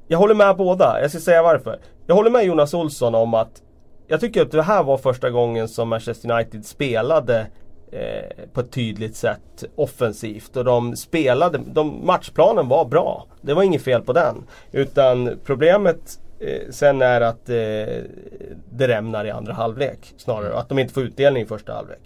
jag 0.07 0.17
håller 0.17 0.35
med 0.35 0.57
båda. 0.57 1.01
Jag 1.01 1.09
ska 1.09 1.19
säga 1.19 1.43
varför. 1.43 1.79
Jag 2.07 2.15
håller 2.15 2.29
med 2.29 2.45
Jonas 2.45 2.73
Olsson 2.73 3.15
om 3.15 3.33
att 3.33 3.61
jag 4.07 4.19
tycker 4.19 4.41
att 4.41 4.51
det 4.51 4.61
här 4.61 4.83
var 4.83 4.97
första 4.97 5.29
gången 5.29 5.67
som 5.67 5.89
Manchester 5.89 6.31
United 6.31 6.65
spelade 6.65 7.47
eh, 7.91 8.45
på 8.53 8.59
ett 8.59 8.71
tydligt 8.71 9.15
sätt 9.15 9.63
offensivt. 9.75 10.57
Och 10.57 10.65
de 10.65 10.95
spelade, 10.95 11.59
de, 11.67 12.05
matchplanen 12.05 12.67
var 12.67 12.85
bra. 12.85 13.25
Det 13.41 13.53
var 13.53 13.63
inget 13.63 13.81
fel 13.81 14.01
på 14.01 14.13
den. 14.13 14.43
Utan 14.71 15.39
problemet 15.43 16.19
eh, 16.39 16.71
sen 16.71 17.01
är 17.01 17.21
att 17.21 17.49
eh, 17.49 17.55
det 18.71 18.87
rämnar 18.87 19.25
i 19.25 19.31
andra 19.31 19.53
halvlek 19.53 20.13
snarare. 20.17 20.57
Att 20.57 20.69
de 20.69 20.79
inte 20.79 20.93
får 20.93 21.03
utdelning 21.03 21.43
i 21.43 21.45
första 21.45 21.73
halvlek. 21.73 22.01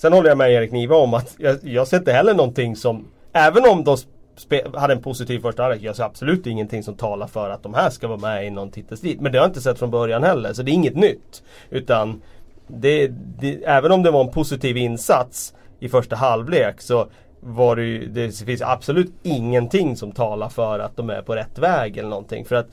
Sen 0.00 0.12
håller 0.12 0.28
jag 0.28 0.38
med 0.38 0.52
Erik 0.52 0.72
Niva 0.72 0.96
om 0.96 1.14
att 1.14 1.34
jag, 1.38 1.58
jag 1.62 1.88
ser 1.88 1.96
inte 1.96 2.12
heller 2.12 2.34
någonting 2.34 2.76
som, 2.76 3.06
även 3.32 3.64
om 3.64 3.84
de 3.84 3.96
spe, 4.36 4.62
hade 4.74 4.92
en 4.92 5.02
positiv 5.02 5.40
första 5.40 5.62
halvlek, 5.62 5.82
jag 5.82 5.96
ser 5.96 6.04
absolut 6.04 6.46
ingenting 6.46 6.82
som 6.82 6.94
talar 6.94 7.26
för 7.26 7.50
att 7.50 7.62
de 7.62 7.74
här 7.74 7.90
ska 7.90 8.08
vara 8.08 8.18
med 8.18 8.46
i 8.46 8.50
någon 8.50 8.70
titelstrid. 8.70 9.20
Men 9.20 9.32
det 9.32 9.38
har 9.38 9.44
jag 9.44 9.50
inte 9.50 9.60
sett 9.60 9.78
från 9.78 9.90
början 9.90 10.22
heller, 10.22 10.52
så 10.52 10.62
det 10.62 10.70
är 10.70 10.72
inget 10.72 10.96
nytt. 10.96 11.42
Utan 11.70 12.22
det, 12.66 13.08
det, 13.40 13.64
även 13.64 13.92
om 13.92 14.02
det 14.02 14.10
var 14.10 14.20
en 14.20 14.30
positiv 14.30 14.76
insats 14.76 15.54
i 15.80 15.88
första 15.88 16.16
halvlek 16.16 16.80
så 16.80 17.06
var 17.40 17.76
det 17.76 17.82
ju, 17.82 18.06
det 18.06 18.44
finns 18.44 18.62
absolut 18.62 19.12
ingenting 19.22 19.96
som 19.96 20.12
talar 20.12 20.48
för 20.48 20.78
att 20.78 20.96
de 20.96 21.10
är 21.10 21.22
på 21.22 21.34
rätt 21.34 21.58
väg 21.58 21.96
eller 21.96 22.10
någonting. 22.10 22.44
För 22.44 22.56
att 22.56 22.68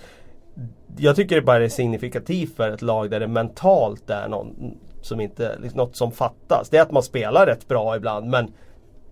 jag 0.97 1.15
tycker 1.15 1.35
det 1.35 1.41
bara 1.41 1.63
är 1.63 1.69
signifikativt 1.69 2.55
för 2.55 2.71
ett 2.71 2.81
lag 2.81 3.09
där 3.09 3.19
det 3.19 3.27
mentalt 3.27 4.09
är 4.09 4.27
någon, 4.27 4.77
som 5.07 5.19
inte, 5.19 5.57
liksom 5.61 5.77
något 5.77 5.95
som 5.95 6.11
fattas. 6.11 6.69
Det 6.69 6.77
är 6.77 6.81
att 6.81 6.91
man 6.91 7.03
spelar 7.03 7.45
rätt 7.45 7.67
bra 7.67 7.95
ibland 7.95 8.29
men 8.29 8.51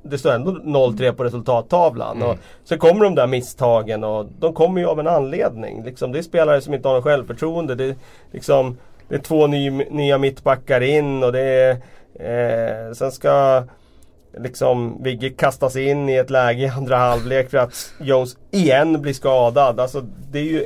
det 0.10 0.18
står 0.18 0.32
ändå 0.32 0.52
0-3 0.52 1.12
på 1.12 1.24
resultattavlan. 1.24 2.24
Och 2.24 2.38
sen 2.64 2.80
kommer 2.80 3.04
de 3.04 3.16
där 3.16 3.28
misstagen 3.28 4.04
och 4.04 4.25
de 4.40 4.54
kommer 4.54 4.82
ju 4.82 4.88
av 4.88 5.00
en 5.00 5.08
anledning. 5.08 5.84
Liksom, 5.84 6.12
det 6.12 6.18
är 6.18 6.24
spelare 6.24 6.62
som 6.62 6.74
inte 6.74 6.88
har 6.88 6.96
något 6.96 7.04
självförtroende. 7.04 7.75
Det 7.75 7.86
är, 7.86 7.96
liksom, 8.32 8.78
det 9.08 9.16
är 9.16 9.20
två 9.20 9.48
ny, 9.48 9.70
nya 9.70 10.18
mittbackar 10.18 10.82
in 10.82 11.24
och 11.24 11.32
det 11.32 11.42
är 11.42 11.72
eh, 12.20 12.94
Sen 12.94 13.12
ska 13.12 13.64
liksom 14.38 15.04
Vigge 15.04 15.30
kastas 15.30 15.75
in 15.75 16.10
i 16.10 16.16
ett 16.16 16.30
läge 16.30 16.64
i 16.64 16.68
andra 16.68 16.98
halvlek 16.98 17.50
för 17.50 17.58
att 17.58 17.92
Jones 18.00 18.38
igen 18.52 19.02
blir 19.02 19.14
skadad. 19.14 19.80
Alltså 19.80 20.02
det 20.32 20.40
är 20.40 20.44
ju 20.44 20.66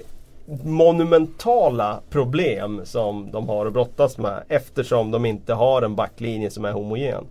monumentala 0.64 2.02
problem 2.10 2.82
som 2.86 3.32
de 3.32 3.50
har 3.50 3.66
att 3.66 3.74
brottas 3.74 4.18
med 4.18 4.44
eftersom 4.50 5.12
de 5.12 5.26
inte 5.26 5.54
har 5.54 5.82
en 5.82 5.96
backlinje 5.96 6.52
som 6.52 6.66
är 6.66 6.72
homogen. 6.72 7.26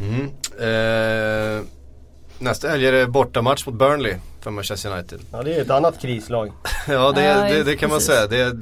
Mm. 0.00 0.30
Eh, 0.60 1.62
nästa 2.38 2.68
helg 2.68 2.86
är 2.86 2.92
det 2.92 3.06
bortamatch 3.06 3.66
mot 3.66 3.74
Burnley 3.74 4.14
för 4.40 4.50
Manchester 4.50 4.92
United. 4.92 5.20
Ja 5.32 5.42
det 5.42 5.54
är 5.54 5.62
ett 5.62 5.70
annat 5.70 6.00
krislag. 6.00 6.52
Ja 6.88 7.12
det, 7.12 7.22
Ja, 7.22 7.40
det, 7.40 7.62
det 7.62 7.76
kan 7.76 7.90
man 7.90 8.00
säga. 8.00 8.26
Det, 8.26 8.52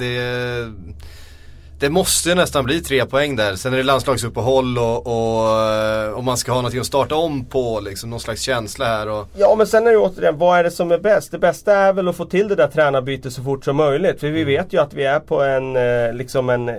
det, 1.78 1.90
måste 1.90 2.28
ju 2.28 2.34
nästan 2.34 2.64
bli 2.64 2.80
tre 2.80 3.06
poäng 3.06 3.36
där. 3.36 3.56
Sen 3.56 3.72
är 3.72 3.76
det 3.76 3.82
landslagsuppehåll 3.82 4.78
och, 4.78 5.06
och, 5.06 5.60
eh, 5.60 6.10
och 6.10 6.24
man 6.24 6.36
ska 6.36 6.52
ha 6.52 6.56
någonting 6.56 6.80
att 6.80 6.86
starta 6.86 7.14
om 7.14 7.44
på. 7.44 7.80
Liksom, 7.80 8.10
någon 8.10 8.20
slags 8.20 8.40
känsla 8.42 8.84
här. 8.84 9.08
Och, 9.08 9.28
Ja 9.36 9.54
men 9.58 9.66
sen 9.66 9.86
är 9.86 9.90
det 9.90 9.98
återigen, 9.98 10.38
vad 10.38 10.58
är 10.58 10.64
det 10.64 10.70
som 10.70 10.92
är 10.92 10.98
bäst? 10.98 11.30
Det 11.30 11.38
bästa 11.38 11.72
är 11.72 11.92
väl 11.92 12.08
att 12.08 12.16
få 12.16 12.24
till 12.24 12.48
det 12.48 12.54
där 12.54 12.68
tränarbytet 12.68 13.32
så 13.32 13.42
fort 13.42 13.64
som 13.64 13.76
möjligt. 13.76 14.20
För 14.20 14.30
vi 14.30 14.44
vet 14.44 14.72
ju 14.72 14.80
att 14.80 14.94
vi 14.94 15.04
är 15.04 15.20
på 15.20 15.42
en, 15.42 15.76
eh, 15.76 16.12
liksom 16.12 16.50
en 16.50 16.68
eh, 16.68 16.76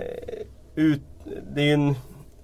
ut, 0.74 1.02
Det 1.54 1.60
är 1.60 1.64
ju 1.64 1.72
en, 1.72 1.94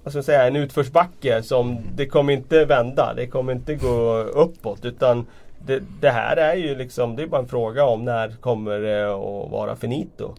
vad 0.02 0.12
ska 0.12 0.18
jag 0.18 0.24
säga, 0.24 0.46
en 0.46 0.56
utförsbacke 0.56 1.42
som 1.42 1.78
det 1.94 2.06
kommer 2.06 2.32
inte 2.32 2.64
vända. 2.64 3.14
Det 3.16 3.26
kommer 3.26 3.52
inte 3.52 3.74
gå 3.74 4.16
uppåt. 4.34 4.84
Utan 4.84 5.26
det, 5.66 5.82
det 6.00 6.10
här 6.10 6.36
är 6.36 6.54
ju 6.54 6.74
liksom, 6.74 7.16
det 7.16 7.22
är 7.22 7.26
bara 7.26 7.40
en 7.40 7.48
fråga 7.48 7.84
om 7.84 8.04
när 8.04 8.28
kommer 8.40 8.78
det 8.78 9.04
att 9.04 9.50
vara 9.50 9.76
finito. 9.76 10.34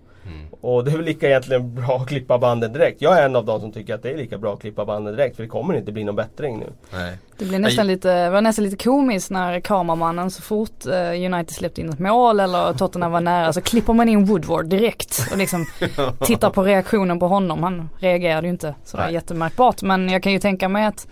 Och 0.61 0.83
det 0.83 0.91
är 0.91 0.95
väl 0.95 1.05
lika 1.05 1.27
egentligen 1.27 1.75
bra 1.75 1.97
att 1.97 2.07
klippa 2.07 2.37
banden 2.37 2.73
direkt. 2.73 3.01
Jag 3.01 3.19
är 3.19 3.25
en 3.25 3.35
av 3.35 3.45
de 3.45 3.61
som 3.61 3.71
tycker 3.71 3.95
att 3.95 4.03
det 4.03 4.09
är 4.09 4.17
lika 4.17 4.37
bra 4.37 4.53
att 4.53 4.61
klippa 4.61 4.85
banden 4.85 5.15
direkt. 5.15 5.35
För 5.35 5.43
det 5.43 5.49
kommer 5.49 5.73
inte 5.73 5.91
bli 5.91 6.03
någon 6.03 6.15
bättring 6.15 6.59
nu. 6.59 6.65
nej. 6.91 7.17
Det 7.37 7.45
blev 7.45 7.59
nästan 7.61 7.87
lite, 7.87 8.29
var 8.29 8.41
nästan 8.41 8.65
lite 8.65 8.83
komiskt 8.83 9.29
när 9.31 9.59
kameramannen 9.59 10.31
så 10.31 10.41
fort 10.41 10.85
eh, 10.85 11.09
United 11.09 11.49
släppte 11.49 11.81
in 11.81 11.89
ett 11.89 11.99
mål 11.99 12.39
eller 12.39 12.73
Tottenham 12.73 13.11
var 13.11 13.21
nära 13.21 13.53
så 13.53 13.61
klipper 13.61 13.93
man 13.93 14.09
in 14.09 14.25
Woodward 14.25 14.65
direkt 14.65 15.27
och 15.31 15.37
liksom 15.37 15.65
tittar 16.19 16.49
på 16.49 16.63
reaktionen 16.63 17.19
på 17.19 17.27
honom. 17.27 17.63
Han 17.63 17.89
reagerade 17.99 18.47
ju 18.47 18.51
inte 18.51 18.75
sådär 18.83 19.03
Nej. 19.03 19.13
jättemärkbart 19.13 19.81
men 19.81 20.09
jag 20.09 20.23
kan 20.23 20.31
ju 20.31 20.39
tänka 20.39 20.69
mig 20.69 20.85
att 20.85 21.07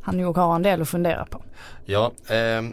han 0.00 0.16
nog 0.16 0.36
har 0.36 0.54
en 0.54 0.62
del 0.62 0.82
att 0.82 0.88
fundera 0.88 1.24
på. 1.24 1.42
Ja, 1.84 2.12
ehm, 2.28 2.72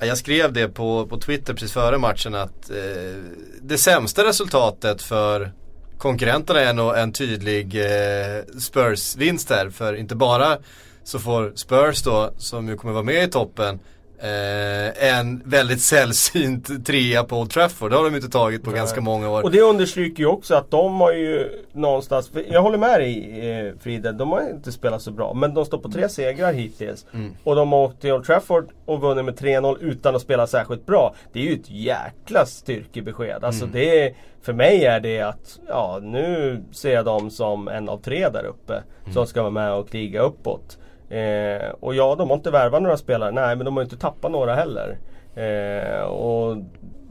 jag 0.00 0.18
skrev 0.18 0.52
det 0.52 0.68
på, 0.68 1.06
på 1.06 1.20
Twitter 1.20 1.54
precis 1.54 1.72
före 1.72 1.98
matchen 1.98 2.34
att 2.34 2.70
eh, 2.70 3.22
det 3.62 3.78
sämsta 3.78 4.24
resultatet 4.24 5.02
för 5.02 5.52
konkurrenterna 5.98 6.60
är 6.60 6.74
nog 6.74 6.96
en 6.96 7.12
tydlig 7.12 7.74
eh, 7.74 8.42
Spurs-vinst 8.58 9.50
här. 9.50 9.70
För 9.70 9.94
inte 9.94 10.14
bara 10.14 10.58
så 11.04 11.18
får 11.18 11.52
Spurs 11.56 12.02
då, 12.02 12.32
som 12.36 12.68
ju 12.68 12.76
kommer 12.76 12.94
vara 12.94 13.04
med 13.04 13.24
i 13.24 13.30
toppen, 13.30 13.78
eh, 14.18 15.16
en 15.18 15.42
väldigt 15.44 15.80
sällsynt 15.80 16.86
trea 16.86 17.24
på 17.24 17.36
Old 17.40 17.50
Trafford. 17.50 17.90
Det 17.90 17.96
har 17.96 18.04
de 18.04 18.16
inte 18.16 18.28
tagit 18.28 18.62
på 18.64 18.70
Nej. 18.70 18.78
ganska 18.78 19.00
många 19.00 19.30
år. 19.30 19.42
Och 19.42 19.50
det 19.50 19.60
understryker 19.60 20.22
ju 20.22 20.26
också 20.26 20.54
att 20.54 20.70
de 20.70 21.00
har 21.00 21.12
ju 21.12 21.48
någonstans, 21.72 22.30
jag 22.50 22.62
håller 22.62 22.78
med 22.78 23.00
dig 23.00 23.40
eh, 23.50 23.72
Frida, 23.80 24.12
de 24.12 24.30
har 24.30 24.50
inte 24.50 24.72
spelat 24.72 25.02
så 25.02 25.10
bra. 25.10 25.34
Men 25.34 25.54
de 25.54 25.64
står 25.64 25.78
på 25.78 25.88
tre 25.90 26.08
segrar 26.08 26.52
hittills. 26.52 27.06
Mm. 27.14 27.32
Och 27.44 27.56
de 27.56 27.72
har 27.72 27.78
åkt 27.78 28.00
till 28.00 28.12
Old 28.12 28.24
Trafford 28.24 28.68
och 28.84 29.00
vunnit 29.00 29.24
med 29.24 29.34
3-0 29.38 29.76
utan 29.80 30.16
att 30.16 30.22
spela 30.22 30.46
särskilt 30.46 30.86
bra. 30.86 31.14
Det 31.32 31.38
är 31.40 31.44
ju 31.44 31.54
ett 31.54 31.70
jäkla 31.70 32.46
styrkebesked. 32.46 33.44
Alltså 33.44 33.64
Mm. 33.64 33.72
det 33.72 34.00
är, 34.04 34.14
för 34.42 34.52
mig 34.52 34.84
är 34.84 35.00
det 35.00 35.20
att, 35.20 35.58
ja 35.68 35.98
nu 36.02 36.62
ser 36.72 36.94
jag 36.94 37.04
dem 37.04 37.30
som 37.30 37.68
en 37.68 37.88
av 37.88 37.98
tre 38.02 38.28
där 38.28 38.44
uppe. 38.46 38.72
Mm. 38.74 39.14
Som 39.14 39.26
ska 39.26 39.40
vara 39.42 39.50
med 39.50 39.72
och 39.72 39.90
kriga 39.90 40.20
uppåt. 40.20 40.78
Eh, 41.10 41.70
och 41.80 41.94
ja, 41.94 42.14
de 42.14 42.28
har 42.28 42.36
inte 42.36 42.50
värvat 42.50 42.82
några 42.82 42.96
spelare. 42.96 43.30
Nej, 43.30 43.56
men 43.56 43.64
de 43.64 43.76
har 43.76 43.84
inte 43.84 43.96
tappat 43.96 44.30
några 44.30 44.54
heller. 44.54 44.98
Eh, 45.34 46.00
och 46.02 46.56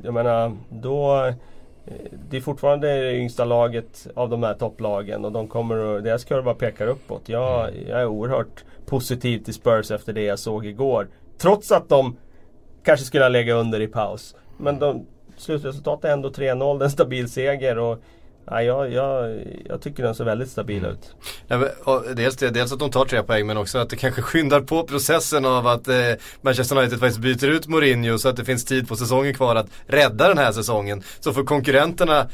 jag 0.03 0.13
menar, 0.13 0.51
då... 0.69 1.25
eh, 1.25 1.33
Det 2.29 2.37
är 2.37 2.41
fortfarande 2.41 2.87
det 2.87 3.15
yngsta 3.17 3.45
laget 3.45 4.07
av 4.15 4.29
de 4.29 4.43
här 4.43 4.53
topplagen 4.53 5.25
och 5.25 5.31
de 5.31 5.47
kommer 5.47 6.01
deras 6.01 6.23
kurva 6.23 6.53
pekar 6.53 6.87
uppåt. 6.87 7.29
Jag, 7.29 7.69
jag 7.89 8.01
är 8.01 8.05
oerhört 8.05 8.63
positiv 8.85 9.39
till 9.39 9.53
Spurs 9.53 9.91
efter 9.91 10.13
det 10.13 10.23
jag 10.23 10.39
såg 10.39 10.65
igår. 10.65 11.07
Trots 11.37 11.71
att 11.71 11.89
de 11.89 12.17
kanske 12.83 13.05
skulle 13.05 13.23
ha 13.23 13.29
legat 13.29 13.55
under 13.55 13.79
i 13.81 13.87
paus. 13.87 14.35
Men 14.57 14.79
de, 14.79 15.05
slutresultatet 15.37 16.05
är 16.05 16.13
ändå 16.13 16.29
3-0, 16.29 16.77
det 16.79 16.83
är 16.83 16.85
en 16.85 16.89
stabil 16.91 17.29
seger. 17.29 17.77
Och 17.77 17.97
Ja, 18.47 18.61
jag, 18.63 18.91
jag, 18.91 19.39
jag 19.65 19.81
tycker 19.81 20.03
den 20.03 20.15
ser 20.15 20.23
väldigt 20.23 20.49
stabil 20.49 20.77
Mm. 20.77 20.91
ut. 20.91 21.15
Ja, 21.47 21.57
men, 21.57 22.15
dels, 22.15 22.35
det, 22.35 22.49
dels 22.49 22.71
att 22.71 22.79
de 22.79 22.91
tar 22.91 23.05
tre 23.05 23.23
poäng 23.23 23.47
men 23.47 23.57
också 23.57 23.77
att 23.77 23.89
det 23.89 23.95
kanske 23.95 24.21
skyndar 24.21 24.61
på 24.61 24.83
processen 24.83 25.45
av 25.45 25.67
att 25.67 25.87
eh, 25.87 25.95
Manchester 26.41 26.77
United 26.77 26.99
faktiskt 26.99 27.19
byter 27.19 27.45
ut 27.49 27.67
Mourinho 27.67 28.17
så 28.17 28.29
att 28.29 28.35
det 28.37 28.45
finns 28.45 28.65
tid 28.65 28.87
på 28.87 28.95
säsongen 28.95 29.33
kvar 29.33 29.55
att 29.55 29.67
rädda 29.87 30.27
den 30.27 30.37
här 30.37 30.51
säsongen. 30.51 31.03
Så 31.19 31.33
för 31.33 31.43
konkurrenterna 31.43 32.27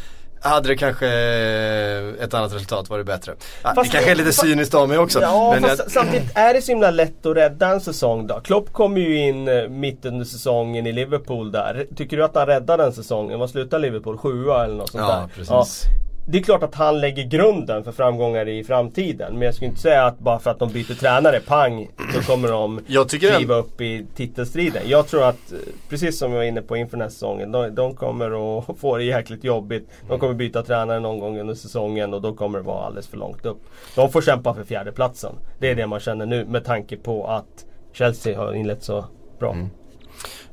hade 0.50 0.67
det 0.67 0.75
kanske 0.75 1.07
eh, 1.07 2.24
ett 2.24 2.33
annat 2.33 2.53
resultat 2.53 2.89
varit 2.89 3.05
bättre. 3.05 3.33
Ja, 3.63 3.69
det 3.69 3.75
Fast 3.75 3.91
kanske 3.91 4.12
är 4.12 4.15
lite 4.15 4.33
cyniskt 4.33 4.74
av 4.74 4.89
mig 4.89 4.98
också. 4.98 5.21
Ja, 5.21 5.51
men 5.53 5.69
fast 5.69 5.79
jag, 5.83 5.91
samtidigt 5.91 6.31
är 6.38 6.53
det 6.53 6.62
så 6.62 6.71
himla 6.71 6.91
lätt 6.91 7.25
att 7.25 7.36
rädda 7.36 7.67
en 7.67 7.81
säsong 7.81 8.27
då. 8.27 8.39
Klopp 8.39 8.74
kom 8.74 8.98
ju 8.98 9.17
in 9.17 9.48
eh, 9.48 9.67
mitt 9.69 10.05
under 10.05 10.25
säsongen 10.25 10.88
i 10.88 10.91
Liverpool 10.91 11.51
där. 11.51 11.86
Tycker 11.95 12.17
du 12.17 12.24
att 12.24 12.36
han 12.36 12.45
räddade 12.48 12.83
den 12.83 12.93
säsongen? 12.93 13.39
Vad 13.39 13.50
slutar 13.50 13.79
Liverpool? 13.79 14.17
Sjua 14.17 14.63
eller 14.63 14.75
något 14.75 14.91
sånt 14.91 15.03
Ja, 15.07 15.15
där? 15.15 15.27
precis. 15.36 15.83
Det 16.31 16.38
är 16.38 16.43
klart 16.43 16.63
att 16.63 16.75
han 16.75 17.00
lägger 17.00 17.23
grunden 17.23 17.83
för 17.83 17.91
framgångar 17.91 18.47
i 18.47 18.63
framtiden. 18.63 19.33
Men 19.33 19.41
jag 19.41 19.55
skulle 19.55 19.69
inte 19.69 19.81
säga 19.81 20.05
att 20.05 20.19
bara 20.19 20.39
för 20.39 20.51
att 20.51 20.59
de 20.59 20.71
byter 20.71 20.93
tränare, 21.00 21.39
pang, 21.39 21.89
så 22.13 22.21
kommer 22.21 22.47
de 22.47 22.81
Jag 22.88 23.09
kliva 23.09 23.55
upp 23.55 23.81
i 23.81 24.05
titelstriden. 24.15 24.81
Jag 24.85 25.07
tror 25.07 25.23
att, 25.23 25.53
precis 25.89 26.17
som 26.17 26.31
jag 26.31 26.38
var 26.38 26.43
inne 26.43 26.61
på 26.61 26.77
inför 26.77 26.97
den 26.97 27.01
här 27.01 27.09
säsongen, 27.09 27.51
de, 27.51 27.75
de 27.75 27.95
kommer 27.95 28.59
att 28.59 28.65
få 28.79 28.97
det 28.97 29.03
jäkligt 29.03 29.43
jobbigt. 29.43 29.89
De 30.07 30.19
kommer 30.19 30.33
byta 30.33 30.63
tränare 30.63 31.00
någon 31.00 31.19
gång 31.19 31.39
under 31.39 31.53
säsongen 31.53 32.13
och 32.13 32.21
då 32.21 32.33
kommer 32.33 32.59
det 32.59 32.65
vara 32.65 32.85
alldeles 32.85 33.07
för 33.07 33.17
långt 33.17 33.45
upp. 33.45 33.61
De 33.95 34.11
får 34.11 34.21
kämpa 34.21 34.53
för 34.53 34.63
fjärdeplatsen. 34.63 35.35
Det 35.59 35.69
är 35.69 35.75
det 35.75 35.88
man 35.88 36.00
känner 36.00 36.25
nu 36.25 36.45
med 36.45 36.65
tanke 36.65 36.97
på 36.97 37.27
att 37.27 37.65
Chelsea 37.93 38.38
har 38.38 38.53
inlett 38.53 38.83
så 38.83 39.05
bra. 39.39 39.53
Mm. 39.53 39.65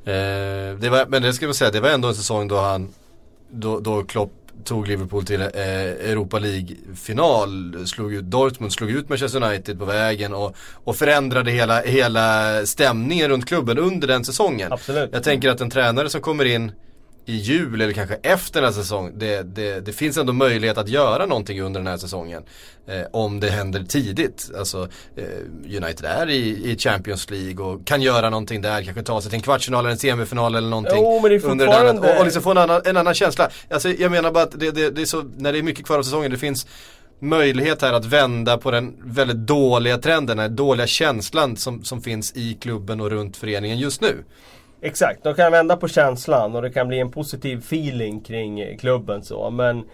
eh, 0.04 0.80
det 0.80 0.88
var, 0.88 1.06
men 1.06 1.22
det 1.22 1.32
ska 1.32 1.46
man 1.46 1.54
säga, 1.54 1.70
det 1.70 1.80
var 1.80 1.88
ändå 1.88 2.08
en 2.08 2.14
säsong 2.14 2.48
då 2.48 2.56
han 2.56 2.88
då, 3.50 3.80
då 3.80 4.02
Klopp 4.02 4.32
tog 4.64 4.88
Liverpool 4.88 5.24
till 5.24 5.40
eh, 5.40 5.48
Europa 6.10 6.38
League-final, 6.38 7.86
slog 7.86 8.14
ut 8.14 8.24
Dortmund, 8.24 8.72
slog 8.72 8.90
ut 8.90 9.08
Manchester 9.08 9.42
United 9.42 9.78
på 9.78 9.84
vägen 9.84 10.34
och, 10.34 10.56
och 10.84 10.96
förändrade 10.96 11.50
hela, 11.50 11.80
hela 11.80 12.66
stämningen 12.66 13.28
runt 13.28 13.46
klubben 13.46 13.78
under 13.78 14.08
den 14.08 14.24
säsongen. 14.24 14.72
Absolut. 14.72 15.10
Jag 15.12 15.22
tänker 15.22 15.50
att 15.50 15.60
en 15.60 15.70
tränare 15.70 16.10
som 16.10 16.20
kommer 16.20 16.44
in 16.44 16.72
i 17.28 17.36
jul 17.36 17.80
eller 17.80 17.92
kanske 17.92 18.14
efter 18.22 18.60
den 18.60 18.72
här 18.72 18.80
säsongen, 18.80 19.12
det, 19.16 19.42
det, 19.42 19.80
det 19.80 19.92
finns 19.92 20.16
ändå 20.16 20.32
möjlighet 20.32 20.78
att 20.78 20.88
göra 20.88 21.26
någonting 21.26 21.62
under 21.62 21.80
den 21.80 21.86
här 21.86 21.96
säsongen. 21.96 22.42
Eh, 22.86 23.02
om 23.12 23.40
det 23.40 23.50
händer 23.50 23.84
tidigt. 23.88 24.50
Alltså 24.58 24.88
eh, 25.16 25.24
United 25.82 26.04
är 26.04 26.30
i, 26.30 26.70
i 26.72 26.76
Champions 26.78 27.30
League 27.30 27.64
och 27.64 27.86
kan 27.86 28.02
göra 28.02 28.30
någonting 28.30 28.62
där, 28.62 28.82
kanske 28.82 29.02
ta 29.02 29.20
sig 29.20 29.30
till 29.30 29.36
en 29.36 29.42
kvartsfinal 29.42 29.80
eller 29.80 29.90
en 29.90 29.98
semifinal 29.98 30.54
eller 30.54 30.68
någonting. 30.68 30.96
Jo, 30.96 31.20
men 31.22 31.30
det 31.30 31.36
är 31.36 31.46
under 31.50 31.66
en 31.66 31.72
annan, 31.72 31.86
fortfarande- 31.86 32.12
och, 32.14 32.18
och 32.18 32.24
liksom 32.24 32.42
få 32.42 32.50
en 32.50 32.58
annan, 32.58 32.82
en 32.84 32.96
annan 32.96 33.14
känsla. 33.14 33.50
Alltså 33.70 33.88
jag 33.88 34.10
menar 34.10 34.32
bara 34.32 34.44
att 34.44 34.60
det, 34.60 34.70
det, 34.70 35.02
är 35.02 35.06
så, 35.06 35.24
när 35.36 35.52
det 35.52 35.58
är 35.58 35.62
mycket 35.62 35.86
kvar 35.86 35.98
av 35.98 36.02
säsongen, 36.02 36.30
det 36.30 36.38
finns 36.38 36.66
möjlighet 37.20 37.82
här 37.82 37.92
att 37.92 38.04
vända 38.04 38.58
på 38.58 38.70
den 38.70 38.94
väldigt 39.04 39.36
dåliga 39.36 39.98
trenden, 39.98 40.36
den 40.36 40.56
dåliga 40.56 40.86
känslan 40.86 41.56
som, 41.56 41.84
som 41.84 42.00
finns 42.00 42.32
i 42.36 42.54
klubben 42.60 43.00
och 43.00 43.10
runt 43.10 43.36
föreningen 43.36 43.78
just 43.78 44.00
nu. 44.00 44.24
Exakt, 44.80 45.22
de 45.22 45.34
kan 45.34 45.52
vända 45.52 45.76
på 45.76 45.88
känslan 45.88 46.54
och 46.56 46.62
det 46.62 46.70
kan 46.70 46.88
bli 46.88 46.98
en 46.98 47.10
positiv 47.10 47.58
feeling 47.58 48.20
kring 48.20 48.78
klubben 48.78 49.22
så 49.22 49.50
men 49.50 49.84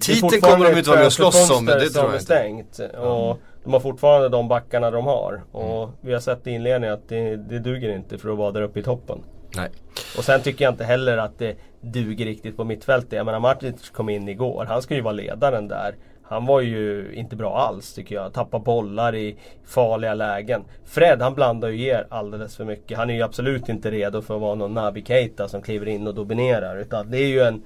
titeln 0.00 0.40
kommer 0.40 0.70
de 0.70 0.78
inte 0.78 0.90
vara 0.90 0.98
med 0.98 1.06
och 1.06 1.12
slåss 1.12 1.50
om, 1.50 1.66
det 1.66 1.90
tror 1.90 2.04
jag 2.04 2.14
är 2.14 2.18
stängt. 2.18 2.78
Och 2.78 3.38
de 3.64 3.72
har 3.72 3.80
fortfarande 3.80 4.28
de 4.28 4.48
backarna 4.48 4.90
de 4.90 5.04
har. 5.06 5.42
Och 5.52 5.82
Mm. 5.82 5.96
vi 6.00 6.12
har 6.12 6.20
sett 6.20 6.46
i 6.46 6.50
inledningen 6.50 6.94
att 6.94 7.08
det, 7.08 7.36
det 7.36 7.58
duger 7.58 7.96
inte 7.96 8.18
för 8.18 8.28
att 8.30 8.38
vara 8.38 8.52
där 8.52 8.62
uppe 8.62 8.80
i 8.80 8.82
toppen. 8.82 9.18
Nej. 9.56 9.70
Och 10.18 10.24
sen 10.24 10.40
tycker 10.42 10.64
jag 10.64 10.72
inte 10.74 10.84
heller 10.84 11.16
att 11.18 11.38
det 11.38 11.56
duger 11.80 12.24
riktigt 12.24 12.56
på 12.56 12.64
mittfältet. 12.64 13.12
Jag 13.12 13.26
menar 13.26 13.40
Martic 13.40 13.90
kom 13.90 14.08
in 14.08 14.28
igår. 14.28 14.64
Han 14.68 14.82
ska 14.82 14.94
ju 14.94 15.00
vara 15.00 15.12
ledaren 15.12 15.68
där. 15.68 15.94
Han 16.28 16.46
var 16.46 16.60
ju 16.60 17.12
inte 17.14 17.36
bra 17.36 17.58
alls 17.58 17.94
tycker 17.94 18.14
jag. 18.14 18.32
Tappar 18.32 18.58
bollar 18.58 19.14
i 19.14 19.36
farliga 19.64 20.14
lägen. 20.14 20.64
Fred 20.84 21.22
han 21.22 21.34
blandar 21.34 21.68
ju 21.68 21.86
er 21.86 22.06
alldeles 22.08 22.56
för 22.56 22.64
mycket. 22.64 22.98
Han 22.98 23.10
är 23.10 23.14
ju 23.14 23.22
absolut 23.22 23.68
inte 23.68 23.90
redo 23.90 24.22
för 24.22 24.34
att 24.34 24.40
vara 24.40 24.54
någon 24.54 24.74
nabi-keita 24.74 25.48
som 25.48 25.62
kliver 25.62 25.88
in 25.88 26.06
och 26.06 26.14
dominerar. 26.14 26.76
Utan 26.76 27.10
det 27.10 27.18
är 27.18 27.26
ju 27.26 27.40
en 27.40 27.62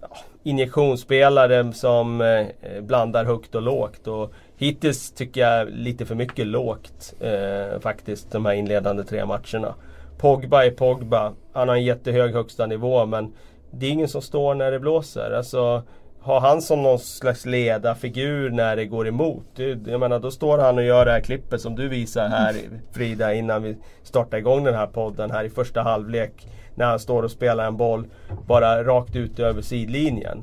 ja, 0.00 0.08
injektionsspelare 0.42 1.72
som 1.72 2.20
eh, 2.20 2.46
blandar 2.80 3.24
högt 3.24 3.54
och 3.54 3.62
lågt. 3.62 4.06
Och 4.06 4.32
hittills 4.56 5.12
tycker 5.12 5.40
jag 5.40 5.70
lite 5.70 6.06
för 6.06 6.14
mycket 6.14 6.46
lågt 6.46 7.14
eh, 7.20 7.80
faktiskt 7.80 8.32
de 8.32 8.46
här 8.46 8.52
inledande 8.52 9.04
tre 9.04 9.26
matcherna. 9.26 9.74
Pogba 10.18 10.64
är 10.64 10.70
Pogba. 10.70 11.32
Han 11.52 11.68
har 11.68 11.76
en 11.76 11.84
jättehög 11.84 12.32
högsta 12.32 12.66
nivå 12.66 13.06
men 13.06 13.32
det 13.70 13.86
är 13.86 13.90
ingen 13.90 14.08
som 14.08 14.22
står 14.22 14.54
när 14.54 14.70
det 14.70 14.80
blåser. 14.80 15.30
Alltså, 15.30 15.82
har 16.24 16.40
han 16.40 16.62
som 16.62 16.82
någon 16.82 16.98
slags 16.98 17.46
ledarfigur 17.46 18.50
när 18.50 18.76
det 18.76 18.84
går 18.84 19.08
emot. 19.08 19.46
Jag 19.86 20.00
menar 20.00 20.18
då 20.18 20.30
står 20.30 20.58
han 20.58 20.78
och 20.78 20.84
gör 20.84 21.04
det 21.04 21.10
här 21.10 21.20
klippet 21.20 21.60
som 21.60 21.76
du 21.76 21.88
visar 21.88 22.28
här 22.28 22.56
Frida 22.92 23.34
innan 23.34 23.62
vi 23.62 23.76
startar 24.02 24.38
igång 24.38 24.64
den 24.64 24.74
här 24.74 24.86
podden 24.86 25.30
här 25.30 25.44
i 25.44 25.50
första 25.50 25.82
halvlek. 25.82 26.48
När 26.74 26.86
han 26.86 26.98
står 26.98 27.22
och 27.22 27.30
spelar 27.30 27.66
en 27.66 27.76
boll 27.76 28.06
bara 28.46 28.84
rakt 28.84 29.16
ut 29.16 29.38
över 29.38 29.62
sidlinjen. 29.62 30.42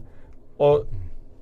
Och 0.57 0.85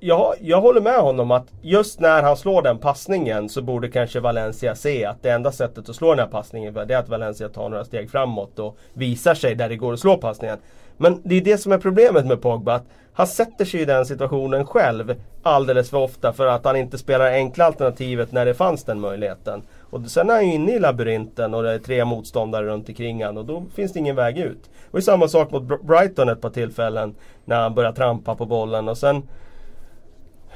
jag, 0.00 0.34
jag 0.40 0.60
håller 0.60 0.80
med 0.80 0.98
honom 1.00 1.30
att 1.30 1.46
just 1.62 2.00
när 2.00 2.22
han 2.22 2.36
slår 2.36 2.62
den 2.62 2.78
passningen 2.78 3.48
så 3.48 3.62
borde 3.62 3.88
kanske 3.88 4.20
Valencia 4.20 4.74
se 4.74 5.04
att 5.04 5.22
det 5.22 5.30
enda 5.30 5.52
sättet 5.52 5.88
att 5.88 5.96
slå 5.96 6.10
den 6.10 6.18
här 6.18 6.26
passningen 6.26 6.76
är 6.76 6.96
att 6.96 7.08
Valencia 7.08 7.48
tar 7.48 7.68
några 7.68 7.84
steg 7.84 8.10
framåt 8.10 8.58
och 8.58 8.76
visar 8.92 9.34
sig 9.34 9.54
där 9.54 9.68
det 9.68 9.76
går 9.76 9.92
att 9.92 10.00
slå 10.00 10.16
passningen. 10.16 10.58
Men 11.02 11.20
det 11.24 11.34
är 11.34 11.40
det 11.40 11.58
som 11.58 11.72
är 11.72 11.78
problemet 11.78 12.26
med 12.26 12.42
Pogba. 12.42 12.74
Att 12.74 12.84
han 13.12 13.26
sätter 13.26 13.64
sig 13.64 13.80
i 13.80 13.84
den 13.84 14.06
situationen 14.06 14.66
själv 14.66 15.14
alldeles 15.42 15.90
för 15.90 15.98
ofta 15.98 16.32
för 16.32 16.46
att 16.46 16.64
han 16.64 16.76
inte 16.76 16.98
spelar 16.98 17.32
enkla 17.32 17.64
alternativet 17.64 18.32
när 18.32 18.46
det 18.46 18.54
fanns 18.54 18.84
den 18.84 19.00
möjligheten. 19.00 19.62
Och 19.90 20.00
sen 20.06 20.30
är 20.30 20.34
han 20.34 20.48
ju 20.48 20.54
inne 20.54 20.72
i 20.72 20.78
labyrinten 20.78 21.54
och 21.54 21.62
det 21.62 21.72
är 21.72 21.78
tre 21.78 22.04
motståndare 22.04 22.66
runt 22.66 22.88
omkring 22.88 23.24
han 23.24 23.38
och 23.38 23.44
då 23.44 23.64
finns 23.74 23.92
det 23.92 23.98
ingen 23.98 24.16
väg 24.16 24.38
ut. 24.38 24.70
Och 24.84 24.92
det 24.92 24.98
är 24.98 25.00
samma 25.00 25.28
sak 25.28 25.50
mot 25.50 25.82
Brighton 25.82 26.28
ett 26.28 26.40
par 26.40 26.50
tillfällen 26.50 27.14
när 27.44 27.60
han 27.60 27.74
börjar 27.74 27.92
trampa 27.92 28.34
på 28.34 28.46
bollen 28.46 28.88
och 28.88 28.98
sen 28.98 29.22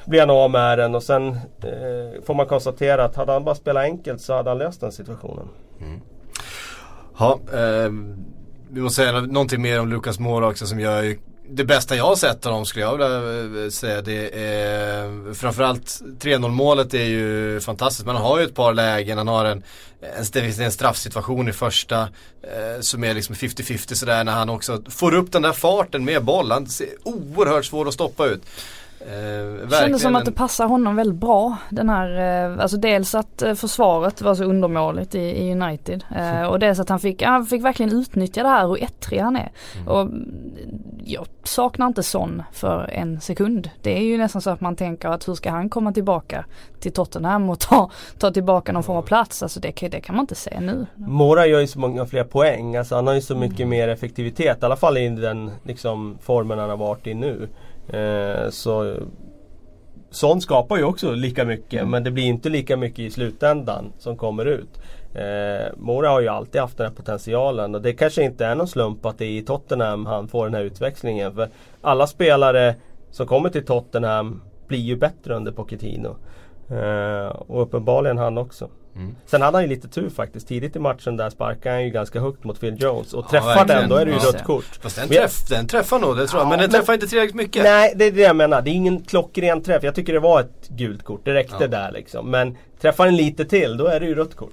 blir 0.05 0.21
han 0.21 0.31
av 0.31 0.51
med 0.51 0.79
den 0.79 0.95
och 0.95 1.03
sen 1.03 1.29
eh, 1.63 2.23
får 2.25 2.35
man 2.35 2.47
konstatera 2.47 3.05
att 3.05 3.17
hade 3.17 3.33
han 3.33 3.45
bara 3.45 3.55
spelat 3.55 3.85
enkelt 3.85 4.21
så 4.21 4.35
hade 4.35 4.51
han 4.51 4.59
löst 4.59 4.81
den 4.81 4.93
situationen. 4.93 5.49
Mm. 5.81 6.01
Ja, 7.19 7.39
eh, 7.53 7.91
vi 8.75 8.81
måste 8.81 8.97
säga 8.97 9.21
någonting 9.21 9.63
mer 9.63 9.81
om 9.81 9.89
Lukas 9.89 10.19
Mora 10.19 10.49
också 10.49 10.67
som 10.67 10.81
gör 10.81 11.03
ju 11.03 11.19
det 11.49 11.65
bästa 11.65 11.97
jag 11.97 12.05
har 12.05 12.17
sett 12.17 12.45
honom 12.45 12.67
skulle 12.67 12.85
jag 12.85 12.93
vilja 12.93 13.65
eh, 13.65 13.71
säga. 13.71 14.03
Det 14.03 14.39
är 14.39 15.35
framförallt 15.35 16.03
3-0 16.21 16.49
målet 16.49 16.95
är 16.95 17.05
ju 17.05 17.61
fantastiskt. 17.61 18.07
Men 18.07 18.17
han 18.17 18.25
har 18.25 18.39
ju 18.39 18.45
ett 18.45 18.55
par 18.55 18.75
lägen. 18.75 19.19
Han 19.19 19.29
har 19.29 19.45
en, 19.45 19.63
en, 20.35 20.61
en 20.61 20.73
straffsituation 20.73 21.49
i 21.49 21.53
första 21.53 22.01
eh, 22.43 22.81
som 22.81 23.05
är 23.05 23.15
liksom 23.15 23.35
50-50 23.35 23.95
sådär 23.95 24.25
när 24.25 24.33
han 24.33 24.49
också 24.49 24.83
får 24.89 25.15
upp 25.15 25.33
den 25.33 25.43
där 25.43 25.53
farten 25.53 26.05
med 26.05 26.25
boll. 26.25 26.51
Han 26.51 26.67
ser 26.67 26.89
oerhört 27.03 27.65
svår 27.65 27.89
att 27.89 27.95
stoppa 27.95 28.27
ut. 28.27 28.43
Eh, 29.07 29.69
Kändes 29.81 30.03
som 30.03 30.17
att 30.17 30.25
det 30.25 30.33
passar 30.33 30.67
honom 30.67 30.97
väldigt 30.97 31.21
bra. 31.21 31.57
Den 31.71 31.89
här, 31.89 32.45
eh, 32.53 32.59
alltså 32.63 32.77
dels 32.77 33.15
att 33.15 33.43
eh, 33.43 33.55
försvaret 33.55 34.23
var 34.23 34.35
så 34.35 34.45
undermåligt 34.45 35.15
i, 35.15 35.19
i 35.19 35.53
United. 35.53 36.05
Eh, 36.17 36.43
och 36.47 36.59
dels 36.59 36.81
att 36.81 36.89
han 36.89 36.99
fick, 37.01 37.23
han 37.23 37.47
fick 37.47 37.65
verkligen 37.65 37.93
utnyttja 37.93 38.43
det 38.43 38.49
här 38.49 38.67
hur 38.69 38.83
ettrig 38.83 39.19
han 39.21 39.37
är. 39.37 39.53
Och 39.87 40.01
mm, 40.01 40.31
jag 41.05 41.27
saknar 41.43 41.87
inte 41.87 42.03
sån 42.03 42.43
för 42.53 42.91
en 42.93 43.21
sekund. 43.21 43.71
Det 43.83 43.99
är 43.99 44.03
ju 44.03 44.19
nästan 44.19 44.43
så 44.43 44.51
att 44.51 44.61
man 44.61 44.77
tänker 44.77 45.09
att 45.09 45.29
hur 45.29 45.35
ska 45.35 45.51
han 45.51 45.69
komma 45.71 45.93
tillbaka 45.93 46.45
till 46.81 46.93
Tottenham 46.93 47.51
och 47.51 47.61
ta, 47.61 47.91
ta 48.19 48.31
tillbaka 48.31 48.73
någon 48.73 48.83
form 48.83 48.97
av 48.97 49.03
plats. 49.03 49.43
Alltså 49.43 49.61
det, 49.61 49.73
kan- 49.73 49.91
det 49.91 50.01
kan 50.01 50.15
man 50.17 50.23
inte 50.23 50.35
se 50.35 50.61
nu. 50.61 50.87
Mora 50.97 51.47
gör 51.47 51.61
ju 51.61 51.67
så 51.67 51.79
många 51.79 52.07
fler 52.07 52.25
poäng. 52.25 52.77
Alltså 52.77 52.95
han 52.95 53.07
har 53.07 53.15
ju 53.15 53.21
så 53.21 53.35
mycket 53.35 53.69
mer 53.69 53.89
effektivitet. 53.89 54.63
I 54.63 54.65
alla 54.65 54.77
fall 54.77 54.97
i 54.97 55.09
den 55.09 55.51
liksom, 55.65 56.19
formen 56.23 56.59
han 56.59 56.71
har 56.71 56.77
varit 56.77 57.07
i 57.07 57.15
nu. 57.15 57.49
Eh, 57.89 58.51
så 58.51 58.97
Sånt 60.11 60.43
skapar 60.43 60.77
ju 60.77 60.85
också 60.85 61.13
lika 61.13 61.45
mycket 61.45 61.89
men 61.89 62.05
det 62.05 62.11
blir 62.11 62.25
inte 62.25 62.49
lika 62.49 62.77
mycket 62.77 62.99
i 62.99 63.11
slutändan 63.11 63.93
som 63.99 64.17
kommer 64.17 64.45
ut. 64.45 64.81
Eh, 65.15 65.73
Mora 65.77 66.09
har 66.09 66.21
ju 66.21 66.29
alltid 66.29 66.61
haft 66.61 66.77
den 66.77 66.87
här 66.87 66.95
potentialen 66.95 67.75
och 67.75 67.83
det 67.83 67.93
kanske 67.93 68.23
inte 68.23 68.47
är 68.47 68.55
någon 68.55 68.69
slump 68.69 69.07
att 69.07 69.19
det 69.19 69.25
är 69.25 69.31
i 69.31 69.43
Tottenham 69.43 70.07
han 70.07 70.29
får 70.29 70.45
den 70.45 70.55
här 70.55 70.63
utväxlingen. 70.63 71.35
För 71.35 71.49
alla 71.83 72.07
spelare 72.07 72.75
som 73.11 73.27
kommer 73.27 73.51
till 73.51 73.67
Tottenham 73.67 74.43
blir 74.69 74.79
ju 74.79 74.97
bättre 74.97 75.35
under 75.35 75.53
Pochettino. 75.53 76.17
Eh, 76.71 77.27
och 77.27 77.63
uppenbarligen 77.63 78.19
han 78.19 78.39
också. 78.39 78.69
Mm. 78.97 79.15
Sen 79.27 79.43
hade 79.43 79.57
han 79.57 79.63
ju 79.63 79.69
lite 79.69 79.89
tur 79.89 80.11
faktiskt. 80.11 80.49
Tidigt 80.49 80.77
i 80.77 80.79
matchen 80.79 81.17
där 81.17 81.31
sparkade 81.31 81.75
han 81.75 81.85
ju 81.85 81.91
ganska 81.91 82.21
högt 82.21 82.45
mot 82.45 82.61
Phil 82.61 82.77
Jones. 82.83 83.15
Och 83.15 83.29
träffar 83.29 83.65
den 83.67 83.89
då 83.89 83.97
är 83.97 84.05
det 84.05 84.11
ju 84.11 84.17
Ja. 84.23 84.29
rött 84.29 84.45
kort. 84.45 84.79
Fast 84.83 84.97
den, 84.97 85.07
jag- 85.11 85.21
träff, 85.23 85.49
den 85.49 85.67
träffar 85.67 85.99
nog, 85.99 86.17
det 86.17 86.27
tror 86.27 86.41
jag. 86.41 86.47
Ja, 86.47 86.51
Men 86.51 86.59
den 86.59 86.71
men- 86.71 86.81
träffar 86.81 86.95
inte 86.95 87.07
tillräckligt 87.07 87.35
mycket. 87.35 87.63
Nej, 87.65 87.93
det 87.97 88.05
är 88.05 88.13
det 88.13 88.21
jag 88.23 88.37
menar. 88.37 88.63
Det 88.63 88.71
är 88.71 88.73
ingen 88.73 89.01
klockren 89.03 89.63
träff. 89.63 89.83
Jag 89.83 89.95
tycker 89.95 90.13
det 90.13 90.21
var 90.21 90.41
ett 90.41 90.69
gult 90.69 91.03
kort. 91.03 91.21
Det 91.25 91.35
räckte 91.35 91.57
Ja. 91.61 91.67
där 91.69 91.93
liksom. 91.93 92.31
Men 92.31 92.57
träffar 92.81 93.05
den 93.05 93.17
lite 93.17 93.45
till, 93.45 93.77
då 93.77 93.87
är 93.87 94.01
det 94.01 94.07
ju 94.07 94.15
rött 94.15 94.35
kort. 94.37 94.53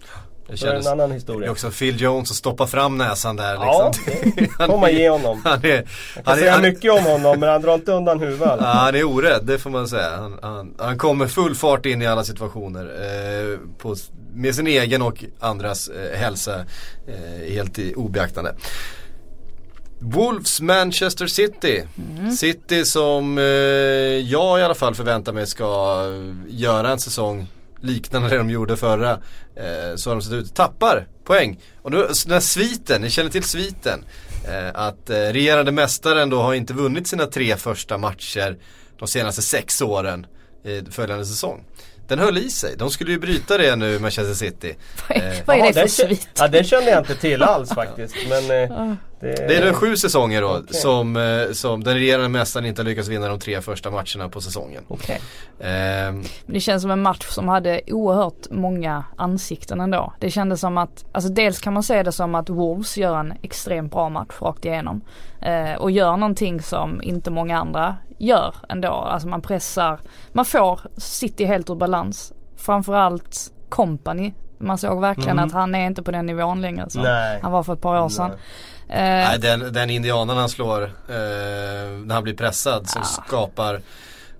Det 0.52 0.64
är 0.68 0.72
det 0.74 0.80
en 0.80 0.88
annan 0.88 0.98
det 1.10 1.14
är 1.14 1.16
historia. 1.16 1.52
också 1.52 1.72
Phil 1.72 2.02
Jones 2.02 2.28
som 2.28 2.36
stoppar 2.36 2.66
fram 2.68 2.98
näsan 2.98 3.36
där 3.36 3.54
Ja, 3.54 3.92
liksom. 3.94 4.32
det 4.58 4.66
får 4.66 4.78
man 4.78 4.92
ge 4.94 5.10
honom. 5.10 5.42
Han 5.46 5.66
är, 5.66 5.68
Jag 5.68 5.84
kan 5.86 6.24
han 6.26 6.34
är, 6.38 6.40
säga 6.40 6.52
han, 6.52 6.62
mycket 6.62 6.92
om 6.92 7.04
honom 7.04 7.40
men 7.40 7.50
han 7.50 7.62
drar 7.62 7.74
inte 7.74 7.92
undan 7.92 8.20
huvudet. 8.20 8.58
Ja, 8.60 8.66
han 8.66 8.96
är 8.96 9.04
orädd, 9.04 9.42
det 9.46 9.60
får 9.60 9.70
man 9.70 9.88
säga. 9.88 10.10
Han, 10.18 10.40
han, 10.42 10.74
han 10.80 10.98
kommer 10.98 11.28
full 11.28 11.56
fart 11.56 11.86
in 11.86 12.02
i 12.02 12.08
alla 12.08 12.24
situationer. 12.24 12.86
Eh, 12.86 13.58
på, 13.78 13.96
med 14.34 14.56
sin 14.56 14.68
egen 14.68 15.02
och 15.02 15.24
andras 15.40 15.88
eh, 15.88 16.20
hälsa 16.20 16.56
eh, 17.08 17.54
helt 17.54 17.80
i 17.80 17.94
obeaktande. 17.96 18.56
Wolves 20.00 20.62
Manchester 20.62 21.28
City. 21.28 21.84
City 22.38 22.86
som 22.86 23.38
eh, 23.38 23.44
jag 24.32 24.60
i 24.60 24.64
alla 24.64 24.76
fall 24.76 24.96
förväntar 24.96 25.34
mig 25.34 25.48
ska 25.48 26.04
göra 26.48 26.90
en 26.92 27.00
säsong 27.00 27.48
liknande 27.82 28.30
det 28.30 28.38
de 28.38 28.50
gjorde 28.50 28.78
förra. 28.78 29.12
Eh, 29.56 29.96
så 29.96 30.10
har 30.10 30.16
de 30.16 30.22
sett 30.22 30.34
ut. 30.34 30.56
Tappar 30.56 31.08
poäng. 31.24 31.60
Och 31.82 31.92
nu, 31.92 31.98
den 31.98 32.34
här 32.34 32.40
sviten, 32.40 33.02
ni 33.02 33.10
känner 33.10 33.30
till 33.30 33.44
sviten. 33.44 34.06
Eh, 34.48 34.70
att 34.74 35.10
eh, 35.10 35.16
regerande 35.16 35.72
mästaren 35.72 36.30
då 36.30 36.42
har 36.42 36.54
inte 36.54 36.74
vunnit 36.74 37.08
sina 37.08 37.26
tre 37.26 37.58
första 37.58 37.98
matcher 37.98 38.58
de 39.00 39.08
senaste 39.08 39.42
sex 39.42 39.82
åren 39.82 40.26
i 40.64 40.92
följande 40.92 41.26
säsong. 41.26 41.66
Den 42.08 42.20
höll 42.20 42.38
i 42.38 42.50
sig. 42.50 42.76
De 42.78 42.90
skulle 42.90 43.12
ju 43.12 43.20
bryta 43.20 43.58
det 43.58 43.76
nu 43.76 44.00
Manchester 44.00 44.34
City. 44.34 44.76
Vad 45.10 45.18
är, 45.18 45.32
Eh, 45.32 45.38
vad 45.46 45.58
är 45.58 45.64
det 45.64 45.74
för 45.74 45.88
svit? 45.88 46.30
Ja 46.40 46.48
den 46.48 46.64
kände 46.64 46.90
jag 46.92 47.00
inte 47.00 47.16
till 47.16 47.44
alls 47.44 47.70
faktiskt. 47.74 48.16
Men 48.30 48.44
eh, 48.64 48.94
det, 49.20 49.48
Det 49.48 49.56
är 49.58 49.66
nu 49.66 49.74
sju 49.74 49.98
säsonger 49.98 50.42
då 50.42 50.48
Okej. 50.50 50.76
som, 50.76 51.16
eh, 51.18 51.52
som 51.52 51.84
den 51.84 51.94
regerande 51.94 52.30
mästaren 52.30 52.66
inte 52.66 52.82
har 52.82 52.86
lyckats 52.86 53.08
vinna 53.10 53.28
de 53.28 53.40
tre 53.40 53.62
första 53.62 53.92
matcherna 53.92 54.30
på 54.30 54.42
säsongen. 54.42 54.84
Okej. 54.88 55.22
Ehm, 55.60 56.16
Men 56.46 56.54
det 56.54 56.60
känns 56.60 56.82
som 56.82 56.92
en 56.92 57.02
match 57.02 57.26
som 57.30 57.48
hade 57.48 57.82
oerhört 57.88 58.50
många 58.50 59.04
ansikten 59.16 59.82
ändå. 59.82 60.14
Det 60.20 60.32
kändes 60.32 60.60
som 60.60 60.78
att, 60.78 61.06
alltså 61.12 61.30
dels 61.30 61.60
kan 61.60 61.74
man 61.74 61.84
se 61.84 62.04
det 62.04 62.12
som 62.12 62.36
att 62.36 62.50
Wolves 62.50 62.98
gör 62.98 63.20
en 63.20 63.34
extremt 63.42 63.92
bra 63.92 64.10
match 64.10 64.34
rakt 64.42 64.66
igenom. 64.66 65.02
Och 65.80 65.92
gör 65.92 66.18
någonting 66.18 66.62
som 66.62 67.02
inte 67.04 67.32
många 67.32 67.60
andra 67.60 67.96
gör 68.26 68.56
ändå. 68.70 68.88
Alltså 68.92 69.28
man 69.28 69.42
pressar, 69.42 70.00
man 70.34 70.46
får 70.46 70.80
City 70.98 71.46
helt 71.46 71.70
ur 71.70 71.76
balans. 71.76 72.34
Framförallt 72.58 73.52
Company. 73.70 74.34
Man 74.58 74.78
såg 74.78 75.02
verkligen 75.02 75.30
Mm. 75.40 75.46
att 75.46 75.54
han 75.54 75.76
är 75.76 75.86
inte 75.88 76.04
på 76.04 76.12
den 76.12 76.26
nivån 76.26 76.62
längre 76.62 76.90
som 76.90 77.02
Nej. 77.02 77.40
han 77.44 77.52
var 77.52 77.64
för 77.64 77.74
ett 77.74 77.82
par 77.82 78.02
år 78.02 78.10
sedan. 78.10 78.32
Eh, 78.90 78.98
nej, 78.98 79.40
den, 79.40 79.74
den 79.74 79.90
indianen 79.90 80.38
han 80.38 80.50
slår 80.50 80.84
eh, 80.84 80.90
när 82.06 82.14
han 82.14 82.24
blir 82.24 82.34
pressad 82.38 82.90
som 82.90 83.02
Ah. 83.02 83.06
skapar 83.06 83.82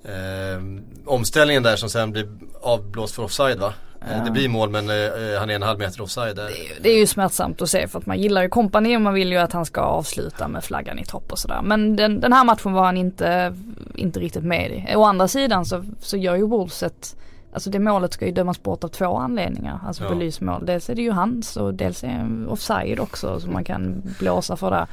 eh, 0.04 0.62
omställningen 1.06 1.64
där 1.64 1.76
som 1.76 1.90
sen 1.90 2.12
blir 2.12 2.28
avblåst 2.62 3.16
för 3.16 3.24
offside 3.24 3.60
va? 3.60 3.74
Eh, 4.12 4.24
Det 4.24 4.32
blir 4.32 4.50
mål 4.50 4.70
men 4.70 4.90
eh, 4.90 5.40
han 5.40 5.50
är 5.50 5.56
en 5.56 5.62
halv 5.62 5.80
meter 5.80 6.02
offside 6.02 6.36
där. 6.36 6.52
det 6.82 6.90
är 6.90 6.98
ju 6.98 7.08
smärtsamt 7.08 7.62
att 7.62 7.70
se 7.70 7.88
för 7.88 8.00
att 8.00 8.06
man 8.06 8.20
gillar 8.20 8.44
ju 8.44 8.50
kompani 8.50 8.98
och 8.98 9.02
man 9.02 9.14
vill 9.14 9.32
ju 9.32 9.38
att 9.38 9.54
han 9.54 9.66
ska 9.66 9.82
avsluta 9.82 10.48
med 10.48 10.64
flaggan 10.64 11.00
i 11.00 11.06
topp 11.06 11.32
och 11.32 11.40
sådär. 11.40 11.62
Men 11.64 11.96
den, 11.96 12.20
den 12.20 12.34
här 12.34 12.44
matchen 12.44 12.74
var 12.74 12.86
han 12.86 12.98
inte, 12.98 13.56
inte 13.96 14.20
riktigt 14.20 14.44
med 14.44 14.72
i. 14.72 14.96
Å 14.96 15.04
andra 15.04 15.28
sidan 15.28 15.66
så, 15.66 15.84
så 16.00 16.18
gör 16.18 16.36
ju 16.36 16.48
Wolves 16.48 16.84
ett 16.84 17.16
Alltså 17.54 17.70
det 17.70 17.80
målet 17.80 18.14
ska 18.14 18.26
ju 18.26 18.32
dömas 18.32 18.64
bort 18.64 18.84
av 18.84 18.88
två 18.88 19.18
anledningar. 19.18 19.80
Alltså 19.88 20.04
Ja. 20.04 20.10
belysmål. 20.10 20.66
Dels 20.66 20.90
är 20.90 20.96
det 20.96 21.02
ju 21.02 21.12
hans 21.12 21.58
och 21.58 21.74
dels 21.74 22.04
är 22.04 22.08
det 22.08 22.52
offside 22.52 23.00
också 23.00 23.40
som 23.40 23.54
man 23.54 23.64
kan 23.64 24.02
blåsa 24.20 24.56
för 24.56 24.72
det. 24.72 24.88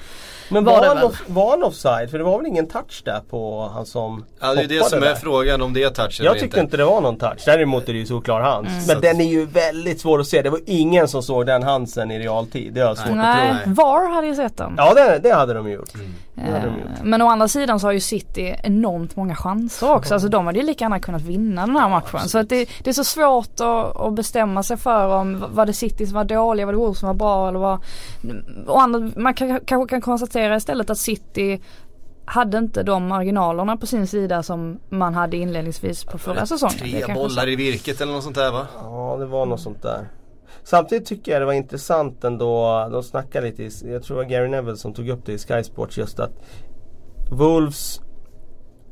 Men 0.51 0.65
Var 0.65 0.73
var, 0.73 0.81
det 0.83 0.89
han, 0.89 1.03
off, 1.03 1.23
var 1.27 1.51
han 1.51 1.63
offside? 1.63 2.11
För 2.11 2.19
det 2.19 2.25
var 2.25 2.39
väl 2.39 2.47
ingen 2.47 2.67
touch 2.67 3.03
där 3.05 3.21
på 3.31 3.71
han 3.75 3.87
som 3.87 4.25
Ja 4.41 4.55
det 4.55 4.63
är 4.63 4.69
det 4.69 4.75
hoppade 4.75 4.91
som 4.91 5.03
är 5.03 5.07
där? 5.07 5.15
frågan 5.15 5.63
om 5.63 5.73
det 5.73 5.83
är 5.83 5.91
touch 5.91 6.21
eller 6.21 6.31
Jag 6.31 6.39
tyckte 6.39 6.61
inte 6.61 6.77
det 6.77 6.85
var 6.85 7.01
någon 7.01 7.17
touch. 7.19 7.43
Däremot 7.47 7.89
är 7.89 7.93
det 7.93 7.99
ju 7.99 8.07
såkllar 8.07 8.41
hands. 8.41 8.69
Mm. 8.71 8.81
Så 8.81 8.89
Men 8.89 8.97
att- 8.97 9.03
den 9.03 9.21
är 9.21 9.25
ju 9.25 9.47
väldigt 9.47 10.01
svår 10.01 10.21
att 10.21 10.27
se. 10.27 10.43
Det 10.43 10.51
var 10.51 10.61
ingen 10.67 11.09
som 11.09 11.23
såg 11.23 11.47
den 11.47 11.63
handsen 11.63 12.11
i 12.11 12.19
realtid. 12.19 12.73
Det 12.75 12.81
har 12.81 12.89
jag 12.89 12.99
svårt 12.99 13.09
att 13.11 13.17
Nej, 13.17 13.49
tro. 13.49 13.57
nej. 13.67 13.75
VAR 13.75 14.15
hade 14.15 14.27
ju 14.27 14.35
sett 14.35 14.57
den. 14.57 14.75
Ja 14.77 14.95
det, 14.95 15.19
det 15.23 15.35
hade 15.35 15.55
de 15.55 15.71
gjort. 15.71 15.95
Mm. 15.95 16.15
Det 16.35 16.41
hade 16.43 16.55
de 16.65 16.69
Eh, 16.69 16.79
gjort. 16.81 17.03
Men 17.03 17.23
å 17.23 17.29
andra 17.29 17.49
sidan 17.49 17.81
så 17.81 17.87
har 17.87 17.93
ju 17.93 18.01
City 18.01 18.57
enormt 18.63 19.17
många 19.17 19.35
chanser 19.35 19.93
också. 19.93 20.15
Alltså 20.19 20.29
de 20.29 20.47
hade 20.47 20.59
ju 20.59 20.65
lika 20.67 20.85
gärna 20.85 21.01
kunnat 21.01 21.23
vinna 21.23 21.67
den 21.67 21.77
här 21.77 21.89
matchen. 21.89 22.29
Så 22.29 22.39
att 22.49 22.69
det, 22.69 22.85
det 22.85 22.91
är 22.91 22.95
så 22.95 23.05
svårt 23.05 23.61
att, 23.61 23.97
att 23.97 24.15
bestämma 24.15 24.63
sig 24.63 24.77
för 24.77 25.09
om 25.09 25.45
var 25.53 25.67
det 25.67 25.73
City 25.73 26.07
som 26.07 26.15
var 26.15 26.25
dåliga, 26.25 26.67
var 26.67 26.73
det 26.73 26.79
Wolves 26.79 26.99
som 26.99 27.07
var 27.07 27.15
bra 27.15 27.49
eller 27.49 27.59
vad. 27.59 27.79
Och 28.67 28.83
andra, 28.83 29.11
man 29.17 29.35
kan, 29.35 29.61
kanske 29.65 29.91
kan 29.91 30.01
konstatera 30.01 30.57
istället 30.57 30.91
att 30.91 30.99
City 30.99 31.61
hade 32.25 32.59
inte 32.59 32.83
de 32.83 33.07
marginalerna 33.07 33.77
på 33.77 33.87
sin 33.87 34.07
sida 34.07 34.43
som 34.43 34.79
man 34.89 35.15
hade 35.15 35.37
inledningsvis 35.37 36.05
på 36.05 36.19
förra 36.19 36.47
säsongen. 36.47 36.79
Tre 36.79 37.15
bollar 37.15 37.49
i 37.49 37.57
virket 37.57 38.01
eller 38.01 38.13
något 38.13 38.25
sånt 38.25 38.37
där 38.37 38.53
va? 38.53 38.67
Ja 38.83 39.17
det 39.19 39.27
var 39.27 39.47
något 39.47 39.61
sånt 39.61 39.83
där. 39.83 40.09
Samtidigt 40.65 41.07
tycker 41.07 41.33
jag 41.33 41.43
det 41.43 41.47
var 41.47 41.53
intressant 41.53 42.25
ändå. 42.25 42.89
De 42.93 43.03
snackade 43.03 43.47
lite, 43.47 43.63
jag 43.87 44.03
tror 44.03 44.17
det 44.17 44.25
var 44.25 44.31
Gary 44.31 44.49
Neville 44.49 44.77
som 44.77 44.95
tog 44.95 45.09
upp 45.09 45.27
det 45.27 45.33
i 45.33 45.39
Sky 45.39 45.63
Sports 45.63 45.99
just 45.99 46.21
att 46.21 46.33
Wolves 47.31 48.01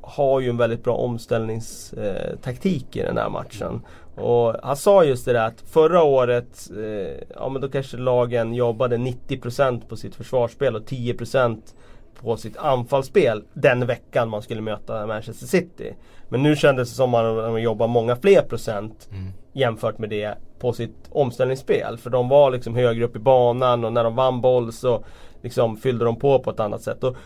har 0.06 0.40
ju 0.40 0.50
en 0.50 0.56
väldigt 0.56 0.84
bra 0.84 0.96
omställningstaktik 0.96 2.96
i 2.96 3.02
den 3.02 3.18
här 3.18 3.28
matchen. 3.28 3.82
Och 4.14 4.54
han 4.62 4.76
sa 4.76 5.04
just 5.04 5.24
det 5.24 5.32
där 5.32 5.46
att 5.46 5.60
förra 5.60 6.02
året, 6.02 6.70
eh, 6.76 7.24
ja 7.36 7.48
men 7.48 7.62
då 7.62 7.68
kanske 7.68 7.96
lagen 7.96 8.54
jobbade 8.54 8.96
90% 8.96 9.88
på 9.88 9.96
sitt 9.96 10.14
försvarsspel 10.14 10.76
och 10.76 10.84
10% 10.84 11.74
på 12.20 12.36
sitt 12.36 12.56
anfallsspel 12.56 13.44
den 13.52 13.86
veckan 13.86 14.28
man 14.28 14.42
skulle 14.42 14.60
möta 14.60 15.06
Manchester 15.06 15.46
City. 15.46 15.94
Men 16.28 16.42
nu 16.42 16.56
kändes 16.56 16.88
det 16.88 16.94
som 16.94 17.14
att 17.14 17.36
man 17.36 17.62
jobbar 17.62 17.88
många 17.88 18.16
fler 18.16 18.42
procent 18.42 19.08
Mm. 19.12 19.32
jämfört 19.52 19.98
med 19.98 20.10
det 20.10 20.34
på 20.58 20.72
sitt 20.72 20.96
omställningsspel. 21.10 21.98
För 21.98 22.10
de 22.10 22.28
var 22.28 22.50
liksom 22.50 22.74
högre 22.74 23.04
upp 23.04 23.16
i 23.16 23.18
banan 23.18 23.84
och 23.84 23.92
när 23.92 24.04
de 24.04 24.16
vann 24.16 24.40
boll 24.40 24.72
så 24.72 25.04
liksom 25.42 25.76
fyllde 25.76 26.04
de 26.04 26.16
på 26.16 26.38
på 26.38 26.50
ett 26.50 26.60
annat 26.60 26.82
sätt. 26.82 27.04
Och 27.04 27.16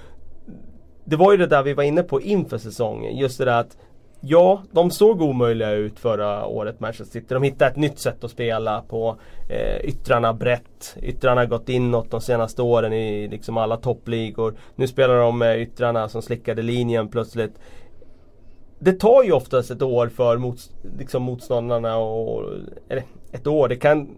det 1.10 1.16
var 1.16 1.32
ju 1.32 1.38
det 1.38 1.46
där 1.46 1.62
vi 1.62 1.74
var 1.74 1.84
inne 1.84 2.02
på 2.02 2.20
inför 2.20 2.58
säsongen. 2.58 3.16
Just 3.16 3.38
det 3.38 3.44
där 3.44 3.60
att 3.60 3.76
Ja, 4.22 4.62
de 4.72 4.90
såg 4.90 5.22
omöjliga 5.22 5.70
ut 5.70 5.98
förra 5.98 6.46
året 6.46 6.80
Manchester 6.80 7.20
City. 7.20 7.34
De 7.34 7.42
hittade 7.42 7.70
ett 7.70 7.76
nytt 7.76 7.98
sätt 7.98 8.24
att 8.24 8.30
spela 8.30 8.82
på. 8.88 9.16
Eh, 9.48 9.84
yttrarna 9.84 10.32
brett. 10.32 10.96
Yttrarna 11.02 11.40
har 11.40 11.46
gått 11.46 11.68
inåt 11.68 12.10
de 12.10 12.20
senaste 12.20 12.62
åren 12.62 12.92
i 12.92 13.28
liksom 13.28 13.56
alla 13.56 13.76
toppligor. 13.76 14.54
Nu 14.74 14.86
spelar 14.86 15.14
de 15.20 15.38
med 15.38 15.60
yttrarna 15.60 16.08
som 16.08 16.22
slickade 16.22 16.62
linjen 16.62 17.08
plötsligt. 17.08 17.54
Det 18.78 18.92
tar 18.92 19.22
ju 19.22 19.32
oftast 19.32 19.70
ett 19.70 19.82
år 19.82 20.08
för 20.08 20.36
mot, 20.38 20.58
liksom 20.98 21.22
motståndarna 21.22 21.96
och, 21.96 22.44
eller 22.88 23.04
ett 23.32 23.46
år, 23.46 23.68
det 23.68 23.76
kan, 23.76 24.08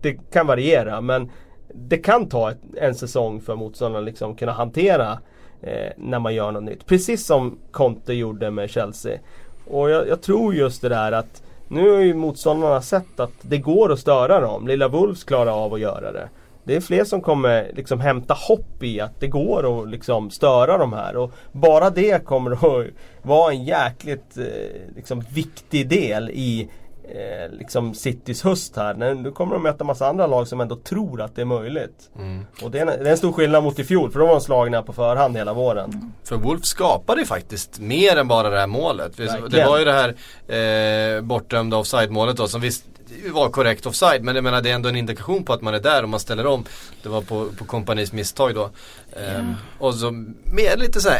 det 0.00 0.32
kan 0.32 0.46
variera 0.46 1.00
men 1.00 1.30
det 1.74 1.98
kan 1.98 2.28
ta 2.28 2.50
ett, 2.50 2.58
en 2.76 2.94
säsong 2.94 3.40
för 3.40 3.56
motståndarna 3.56 4.04
liksom 4.04 4.36
kunna 4.36 4.52
hantera 4.52 5.18
eh, 5.62 5.92
när 5.96 6.18
man 6.18 6.34
gör 6.34 6.52
något 6.52 6.62
nytt. 6.62 6.86
Precis 6.86 7.26
som 7.26 7.58
Conte 7.70 8.12
gjorde 8.12 8.50
med 8.50 8.70
Chelsea. 8.70 9.18
Och 9.66 9.90
jag, 9.90 10.08
jag 10.08 10.22
tror 10.22 10.54
just 10.54 10.82
det 10.82 10.88
där 10.88 11.12
att 11.12 11.42
nu 11.68 11.90
har 11.90 12.00
ju 12.00 12.14
motståndarna 12.14 12.82
sett 12.82 13.20
att 13.20 13.32
det 13.42 13.58
går 13.58 13.92
att 13.92 13.98
störa 13.98 14.40
dem. 14.40 14.66
Lilla 14.66 14.88
Wolves 14.88 15.24
klarar 15.24 15.64
av 15.64 15.74
att 15.74 15.80
göra 15.80 16.12
det. 16.12 16.28
Det 16.64 16.76
är 16.76 16.80
fler 16.80 17.04
som 17.04 17.20
kommer 17.20 17.70
liksom 17.76 18.00
hämta 18.00 18.34
hopp 18.34 18.82
i 18.82 19.00
att 19.00 19.20
det 19.20 19.28
går 19.28 19.82
att 19.82 19.90
liksom 19.90 20.30
störa 20.30 20.78
de 20.78 20.92
här. 20.92 21.16
Och 21.16 21.32
bara 21.52 21.90
det 21.90 22.24
kommer 22.24 22.50
att 22.50 22.86
vara 23.22 23.52
en 23.52 23.64
jäkligt 23.64 24.36
eh, 24.36 24.94
liksom 24.96 25.24
viktig 25.34 25.88
del 25.88 26.30
i 26.30 26.68
eh, 27.04 27.58
liksom 27.58 27.94
Citys 27.94 28.42
höst 28.42 28.76
här. 28.76 28.94
Nu 29.14 29.30
kommer 29.30 29.54
de 29.54 29.62
möta 29.62 29.84
massa 29.84 30.06
andra 30.06 30.26
lag 30.26 30.48
som 30.48 30.60
ändå 30.60 30.76
tror 30.76 31.20
att 31.20 31.36
det 31.36 31.42
är 31.42 31.46
möjligt. 31.46 32.10
Mm. 32.18 32.46
Och 32.62 32.70
det 32.70 32.78
är, 32.78 32.82
en, 32.82 33.02
det 33.02 33.08
är 33.08 33.10
en 33.10 33.18
stor 33.18 33.32
skillnad 33.32 33.62
mot 33.62 33.78
i 33.78 33.84
fjol 33.84 34.10
för 34.10 34.20
då 34.20 34.26
var 34.26 34.34
de 34.34 34.40
slagna 34.40 34.82
på 34.82 34.92
förhand 34.92 35.36
hela 35.36 35.52
våren. 35.52 36.12
För 36.24 36.36
Wolf 36.36 36.64
skapade 36.64 37.20
ju 37.20 37.26
faktiskt 37.26 37.80
mer 37.80 38.16
än 38.16 38.28
bara 38.28 38.50
det 38.50 38.58
här 38.58 38.66
målet. 38.66 39.16
Det 39.50 39.64
var 39.66 39.78
ju 39.78 39.84
det 39.84 39.92
här 39.92 41.16
eh, 41.16 41.22
bortdömda 41.22 41.76
offside-målet 41.76 42.36
då 42.36 42.48
som 42.48 42.60
visst 42.60 42.84
var 43.32 43.50
korrekt 43.50 43.86
offside 43.86 44.24
men 44.24 44.34
jag 44.34 44.44
menar 44.44 44.62
det 44.62 44.70
är 44.70 44.74
ändå 44.74 44.88
en 44.88 44.96
indikation 44.96 45.44
på 45.44 45.52
att 45.52 45.62
man 45.62 45.74
är 45.74 45.80
där 45.80 46.02
och 46.02 46.08
man 46.08 46.20
ställer 46.20 46.46
om. 46.46 46.64
Det 47.02 47.08
var 47.08 47.22
på, 47.22 47.48
på 47.58 47.64
kompanis 47.64 48.12
misstag 48.12 48.54
då. 48.54 48.70
Ehm, 49.16 49.54
Och 49.78 49.94
så 49.94 50.10
med 50.44 50.78
lite 50.78 51.00
så 51.00 51.08
eh, 51.08 51.16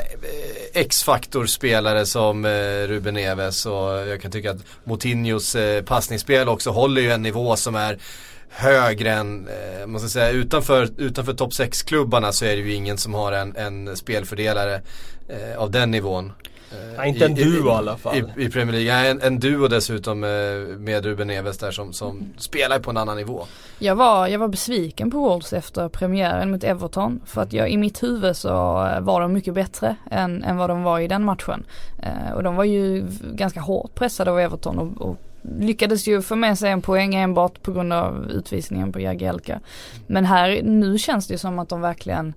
X-faktor 0.75 1.47
spelare 1.47 2.07
som 2.07 2.45
eh, 2.45 2.51
Ruben 2.89 3.15
Neves 3.15 3.67
och 3.67 4.09
jag 4.09 4.23
kan 4.23 4.31
tycka 4.31 4.51
att 4.51 4.65
Moutinhos 4.85 5.55
eh, 5.55 5.83
passningsspel 5.83 6.49
också 6.49 6.71
håller 6.71 7.03
ju 7.03 7.11
en 7.11 7.23
nivå 7.23 7.57
som 7.57 7.75
är 7.75 7.99
högre 8.55 9.13
än, 9.13 9.49
eh, 9.49 9.87
måste 9.87 10.09
säga 10.09 10.31
utanför, 10.31 10.89
utanför 10.99 11.33
topp 11.33 11.53
6-klubbarna 11.53 12.33
så 12.33 12.45
är 12.45 12.57
det 12.57 12.63
ju 12.63 12.73
ingen 12.73 12.99
som 12.99 13.15
har 13.15 13.33
en, 13.33 13.57
en 13.57 13.97
spelfördelare 13.97 14.81
eh, 15.29 15.59
av 15.59 15.71
den 15.71 15.91
nivån. 15.91 16.33
Eh, 16.73 16.95
Ja, 16.97 17.05
inte 17.05 17.25
en 17.25 17.39
i- 17.39 17.45
duo 17.45 17.67
i 17.69 17.71
alla 17.71 17.97
fall. 17.97 18.17
I, 18.17 18.45
i 18.45 18.49
Premier 18.49 18.73
League, 18.73 19.03
ja, 19.05 19.11
en, 19.11 19.21
en 19.23 19.39
duo 19.41 19.69
dessutom 19.69 20.25
eh, 20.25 20.31
med 20.79 21.05
Ruben 21.05 21.27
Neves 21.27 21.59
där 21.59 21.71
som, 21.71 21.93
som 21.93 22.33
spelar 22.39 22.79
på 22.79 22.91
en 22.91 22.97
annan 22.97 23.17
nivå. 23.17 23.43
Jag 23.79 23.95
var, 23.97 24.27
jag 24.29 24.39
var 24.39 24.49
besviken 24.49 25.11
på 25.11 25.19
Wolves 25.19 25.53
efter 25.53 25.89
premiären 25.89 26.51
mot 26.51 26.65
Everton. 26.65 27.21
För 27.27 27.43
att 27.43 27.53
jag, 27.53 27.71
i 27.71 27.77
mitt 27.77 28.03
huvud 28.03 28.37
så 28.37 28.49
eh, 28.87 29.01
var 29.01 29.21
de 29.21 29.33
mycket 29.33 29.55
bättre 29.55 29.97
än, 30.11 30.45
än 30.45 30.57
vad 30.57 30.71
de 30.71 30.83
var 30.83 30.99
i 31.01 31.09
den 31.09 31.25
matchen. 31.25 31.65
Eh, 32.03 32.33
och 32.35 32.43
de 32.43 32.57
var 32.57 32.65
ju 32.65 33.07
ganska 33.35 33.61
hårt 33.61 33.95
pressade 33.95 34.31
av 34.31 34.39
Everton 34.41 34.79
och, 34.79 35.09
och 35.11 35.17
lyckades 35.59 36.07
ju 36.09 36.23
få 36.23 36.37
med 36.37 36.59
sig 36.59 36.71
en 36.71 36.83
poäng 36.83 37.15
enbart 37.15 37.63
på 37.63 37.73
grund 37.73 37.93
av 37.93 38.31
utvisningen 38.31 38.93
på 38.93 39.01
Jagielka. 39.01 39.61
Men 40.07 40.25
här, 40.25 40.61
nu 40.63 40.99
känns 40.99 41.27
det 41.27 41.35
ju 41.35 41.39
som 41.39 41.59
att 41.59 41.69
de 41.69 41.81
verkligen 41.81 42.35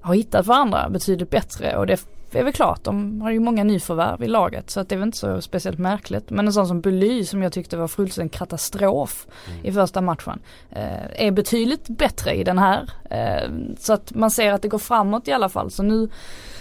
har 0.00 0.14
hittat 0.14 0.46
varandra 0.46 0.88
betydligt 0.88 1.30
bättre 1.30 1.76
och 1.76 1.86
det 1.86 2.06
är 2.38 2.44
väl 2.44 2.52
klart, 2.52 2.84
de 2.84 3.20
har 3.20 3.30
ju 3.30 3.40
många 3.40 3.64
nyförvärv 3.64 4.22
i 4.22 4.28
laget 4.28 4.70
så 4.70 4.80
att 4.80 4.88
det 4.88 4.94
är 4.94 4.96
väl 4.96 5.08
inte 5.08 5.18
så 5.18 5.40
speciellt 5.40 5.78
märkligt. 5.78 6.30
Men 6.30 6.46
en 6.46 6.52
sån 6.52 6.66
som 6.66 6.80
Bely 6.80 7.24
som 7.24 7.42
jag 7.42 7.52
tyckte 7.52 7.76
var 7.76 7.88
fullständig 7.88 8.32
katastrof 8.32 9.26
mm. 9.48 9.66
i 9.66 9.72
första 9.72 10.00
matchen 10.00 10.38
eh, 10.70 11.26
är 11.26 11.30
betydligt 11.30 11.88
bättre 11.88 12.34
i 12.34 12.44
den 12.44 12.58
här. 12.58 12.90
Eh, 13.10 13.50
så 13.78 13.92
att 13.92 14.14
man 14.14 14.30
ser 14.30 14.52
att 14.52 14.62
det 14.62 14.68
går 14.68 14.78
framåt 14.78 15.28
i 15.28 15.32
alla 15.32 15.48
fall. 15.48 15.70
Så 15.70 15.82
nu 15.82 16.08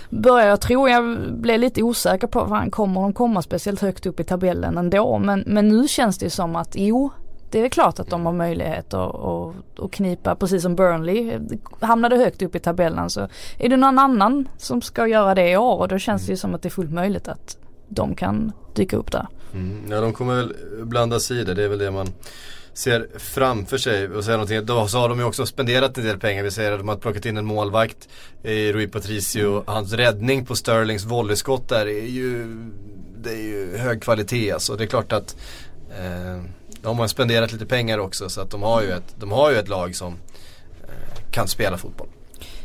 börjar 0.10 0.48
jag 0.48 0.62
tro, 0.62 0.90
jag 0.90 1.34
blev 1.34 1.60
lite 1.60 1.84
osäker 1.84 2.28
på, 2.28 2.48
fan 2.48 2.72
kommer 2.72 3.02
de 3.02 3.14
komma 3.14 3.42
speciellt 3.42 3.82
högt 3.82 4.06
upp 4.06 4.20
i 4.20 4.24
tabellen 4.24 4.78
ändå? 4.78 5.18
Men, 5.18 5.44
men 5.48 5.68
nu 5.68 5.88
känns 5.88 6.18
det 6.18 6.30
som 6.30 6.56
att 6.56 6.76
jo, 6.76 7.12
det 7.56 7.66
är 7.66 7.70
klart 7.70 8.00
att 8.00 8.10
de 8.10 8.26
har 8.26 8.34
möjlighet 8.34 8.94
att, 8.94 9.16
att, 9.16 9.80
att 9.80 9.92
knipa, 9.92 10.36
precis 10.36 10.62
som 10.62 10.76
Burnley 10.76 11.40
hamnade 11.80 12.18
högt 12.18 12.42
upp 12.42 12.56
i 12.56 12.60
tabellen 12.60 13.10
så 13.10 13.28
är 13.58 13.70
det 13.70 13.78
någon 13.78 14.00
annan 14.00 14.48
som 14.58 14.82
ska 14.82 15.08
göra 15.08 15.36
det 15.36 15.50
i 15.50 15.58
år 15.58 15.80
och 15.80 15.88
då 15.88 15.98
känns 15.98 16.26
det 16.26 16.32
ju 16.32 16.38
som 16.38 16.56
att 16.56 16.62
det 16.62 16.68
är 16.68 16.72
fullt 16.72 16.92
möjligt 16.92 17.28
att 17.28 17.58
de 17.88 18.16
kan 18.16 18.52
dyka 18.74 18.98
upp 18.98 19.12
där. 19.12 19.28
Mm, 19.54 19.92
ja 19.92 20.02
de 20.02 20.14
kommer 20.14 20.36
väl 20.36 20.54
blanda 20.86 21.20
sidor, 21.20 21.54
det 21.54 21.64
är 21.64 21.68
väl 21.68 21.80
det 21.80 21.92
man 21.92 22.08
ser 22.74 23.08
framför 23.18 23.78
sig 23.78 24.10
och 24.10 24.24
säga 24.24 24.38
någonting. 24.38 24.66
Då 24.66 24.88
så 24.88 24.98
har 24.98 25.10
de 25.10 25.20
ju 25.20 25.26
också 25.26 25.46
spenderat 25.46 25.98
en 25.98 26.04
del 26.04 26.20
pengar. 26.20 26.44
Vi 26.44 26.52
säger 26.52 26.72
att 26.72 26.80
de 26.80 26.88
har 26.88 26.96
plockat 26.96 27.26
in 27.26 27.38
en 27.38 27.46
målvakt 27.46 28.10
i 28.44 28.74
Rui 28.74 28.88
Patricio. 28.88 29.64
Hans 29.68 29.94
räddning 29.94 30.46
på 30.46 30.56
Sterlings 30.56 31.06
volleyskott 31.06 31.70
där 31.70 31.86
är 31.86 32.08
ju, 32.08 32.48
det 33.18 33.30
är 33.30 33.44
ju 33.44 33.78
hög 33.78 34.02
kvalitet 34.02 34.52
alltså. 34.52 34.76
Det 34.76 34.84
är 34.84 34.88
klart 34.88 35.12
att 35.14 35.36
eh, 35.90 36.44
de 36.86 37.00
har 37.00 37.08
spenderat 37.08 37.52
lite 37.52 37.66
pengar 37.66 37.98
också 37.98 38.30
så 38.30 38.42
att 38.42 38.50
de 38.50 38.64
har 38.64 38.82
ju 38.82 38.92
ett, 38.92 39.16
de 39.20 39.32
har 39.32 39.52
ju 39.52 39.58
ett 39.58 39.68
lag 39.68 39.96
som 39.96 40.14
eh, 40.84 41.32
kan 41.32 41.48
spela 41.48 41.78
fotboll. 41.78 42.08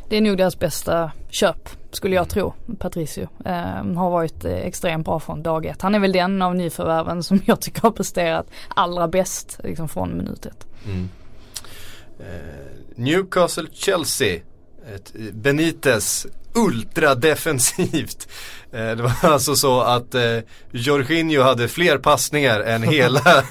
Det 0.09 0.17
är 0.17 0.21
nog 0.21 0.37
deras 0.37 0.59
bästa 0.59 1.13
köp 1.29 1.69
skulle 1.91 2.17
jag 2.17 2.29
tro. 2.29 2.55
Patricio 2.79 3.29
eh, 3.45 3.95
har 3.95 4.11
varit 4.11 4.45
eh, 4.45 4.53
extremt 4.53 5.05
bra 5.05 5.21
från 5.21 5.43
dag 5.43 5.67
ett. 5.67 5.83
Han 5.83 5.95
är 5.95 5.99
väl 5.99 6.13
den 6.13 6.43
av 6.43 6.57
nyförvärven 6.57 7.23
som 7.23 7.41
jag 7.47 7.61
tycker 7.61 7.83
har 7.83 7.91
presterat 7.91 8.47
allra 8.69 9.09
bäst 9.09 9.61
liksom 9.65 9.89
från 9.89 10.17
minut 10.17 10.47
ett. 10.47 10.67
Mm. 10.85 11.09
Eh, 12.19 12.27
Newcastle-Chelsea. 12.95 14.41
Benitez 15.33 16.27
ultradefensivt. 16.55 18.29
Eh, 18.73 18.97
det 18.97 19.03
var 19.03 19.13
alltså 19.23 19.57
så 19.57 19.81
att 19.81 20.15
eh, 20.15 20.39
Jorginho 20.73 21.43
hade 21.43 21.69
fler 21.69 21.99
passningar 21.99 22.61
än 22.61 22.83
hela 22.83 23.21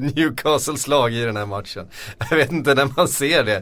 Newcastles 0.00 0.86
lag 0.86 1.12
i 1.12 1.24
den 1.24 1.36
här 1.36 1.46
matchen. 1.46 1.88
Jag 2.30 2.36
vet 2.36 2.52
inte 2.52 2.74
när 2.74 2.88
man 2.96 3.08
ser 3.08 3.44
det. 3.44 3.56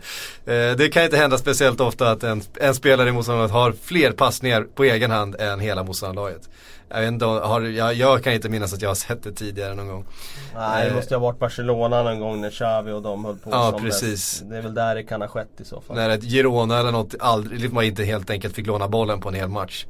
Eh, 0.52 0.76
det 0.76 0.88
kan 0.88 1.04
inte 1.04 1.16
hända 1.16 1.38
speciellt 1.38 1.80
ofta 1.80 2.10
att 2.10 2.22
en, 2.22 2.42
en 2.60 2.74
spelare 2.74 3.08
i 3.08 3.12
motståndarlaget 3.12 3.52
har 3.52 3.74
fler 3.82 4.12
passningar 4.12 4.62
på 4.62 4.84
egen 4.84 5.10
hand 5.10 5.36
än 5.38 5.60
hela 5.60 5.82
motståndarlaget. 5.82 6.48
Jag, 6.94 7.00
vet 7.00 7.08
inte, 7.08 7.24
har, 7.24 7.60
jag, 7.60 7.94
jag, 7.94 8.24
kan 8.24 8.32
inte 8.32 8.48
minnas 8.48 8.72
att 8.72 8.82
jag 8.82 8.90
har 8.90 8.94
sett 8.94 9.22
det 9.22 9.32
tidigare 9.32 9.74
någon 9.74 9.88
gång. 9.88 10.04
Nej, 10.54 10.88
det 10.88 10.94
måste 10.94 11.14
ha 11.14 11.20
varit 11.20 11.38
Barcelona 11.38 12.02
någon 12.02 12.20
gång 12.20 12.40
när 12.40 12.50
Xavi 12.50 12.92
och 12.92 13.02
de 13.02 13.24
höll 13.24 13.36
på 13.36 13.50
Ja, 13.50 13.78
precis. 13.82 14.40
Bäst. 14.40 14.50
Det 14.50 14.56
är 14.56 14.62
väl 14.62 14.74
där 14.74 14.94
det 14.94 15.02
kan 15.02 15.20
ha 15.20 15.28
skett 15.28 15.60
i 15.60 15.64
så 15.64 15.80
fall. 15.80 15.96
När 15.96 16.10
ett 16.10 16.22
Girona 16.22 16.78
eller 16.78 16.92
något 16.92 17.14
aldrig, 17.20 17.72
man 17.72 17.84
inte 17.84 18.04
helt 18.04 18.30
enkelt 18.30 18.54
fick 18.54 18.66
låna 18.66 18.88
bollen 18.88 19.20
på 19.20 19.28
en 19.28 19.34
hel 19.34 19.48
match. 19.48 19.86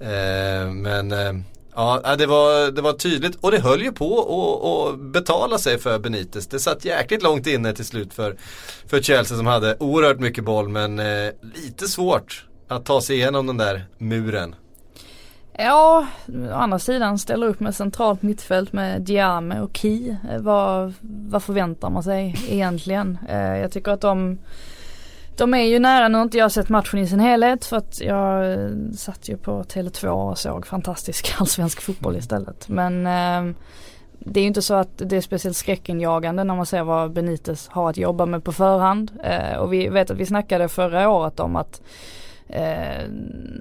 Eh, 0.00 0.70
men 0.70 1.12
eh, 1.12 1.32
ja, 1.74 2.16
det 2.18 2.26
var, 2.26 2.70
det 2.70 2.82
var 2.82 2.92
tydligt 2.92 3.36
och 3.40 3.50
det 3.50 3.60
höll 3.60 3.82
ju 3.82 3.92
på 3.92 4.90
att 4.92 5.00
betala 5.00 5.58
sig 5.58 5.78
för 5.78 5.98
Benitez. 5.98 6.46
Det 6.46 6.58
satt 6.58 6.84
jäkligt 6.84 7.22
långt 7.22 7.46
inne 7.46 7.72
till 7.72 7.84
slut 7.84 8.14
för, 8.14 8.36
för 8.86 9.00
Chelsea 9.00 9.36
som 9.36 9.46
hade 9.46 9.76
oerhört 9.80 10.20
mycket 10.20 10.44
boll 10.44 10.68
men 10.68 10.98
eh, 10.98 11.30
lite 11.54 11.88
svårt 11.88 12.46
att 12.68 12.84
ta 12.84 13.00
sig 13.00 13.16
igenom 13.16 13.46
den 13.46 13.56
där 13.56 13.86
muren. 13.98 14.54
Ja, 15.60 16.06
å 16.28 16.52
andra 16.52 16.78
sidan 16.78 17.18
ställer 17.18 17.46
upp 17.46 17.60
med 17.60 17.74
centralt 17.74 18.22
mittfält 18.22 18.72
med 18.72 19.02
Diame 19.02 19.60
och 19.60 19.76
Ki. 19.76 20.16
Vad, 20.40 20.94
vad 21.00 21.42
förväntar 21.42 21.90
man 21.90 22.02
sig 22.02 22.36
egentligen? 22.48 23.18
Eh, 23.28 23.56
jag 23.58 23.72
tycker 23.72 23.92
att 23.92 24.00
de 24.00 24.38
de 25.36 25.54
är 25.54 25.62
ju 25.62 25.78
nära, 25.78 26.08
nu 26.08 26.18
har 26.18 26.22
inte 26.22 26.38
jag 26.38 26.52
sett 26.52 26.68
matchen 26.68 26.98
i 26.98 27.06
sin 27.06 27.20
helhet 27.20 27.64
för 27.64 27.76
att 27.76 28.00
jag 28.00 28.52
eh, 28.52 28.70
satt 28.96 29.28
ju 29.28 29.36
på 29.36 29.62
Tele2 29.62 30.08
och 30.08 30.38
såg 30.38 30.66
fantastisk 30.66 31.34
allsvensk 31.38 31.80
fotboll 31.80 32.16
istället. 32.16 32.68
Men 32.68 33.06
eh, 33.06 33.54
det 34.18 34.40
är 34.40 34.42
ju 34.42 34.48
inte 34.48 34.62
så 34.62 34.74
att 34.74 34.92
det 34.96 35.16
är 35.16 35.20
speciellt 35.20 35.56
skräckinjagande 35.56 36.44
när 36.44 36.56
man 36.56 36.66
ser 36.66 36.82
vad 36.82 37.12
Benitez 37.12 37.68
har 37.68 37.90
att 37.90 37.96
jobba 37.96 38.26
med 38.26 38.44
på 38.44 38.52
förhand. 38.52 39.12
Eh, 39.24 39.58
och 39.58 39.72
vi 39.72 39.88
vet 39.88 40.10
att 40.10 40.16
vi 40.16 40.26
snackade 40.26 40.68
förra 40.68 41.10
året 41.10 41.40
om 41.40 41.56
att 41.56 41.82
Eh, 42.48 43.04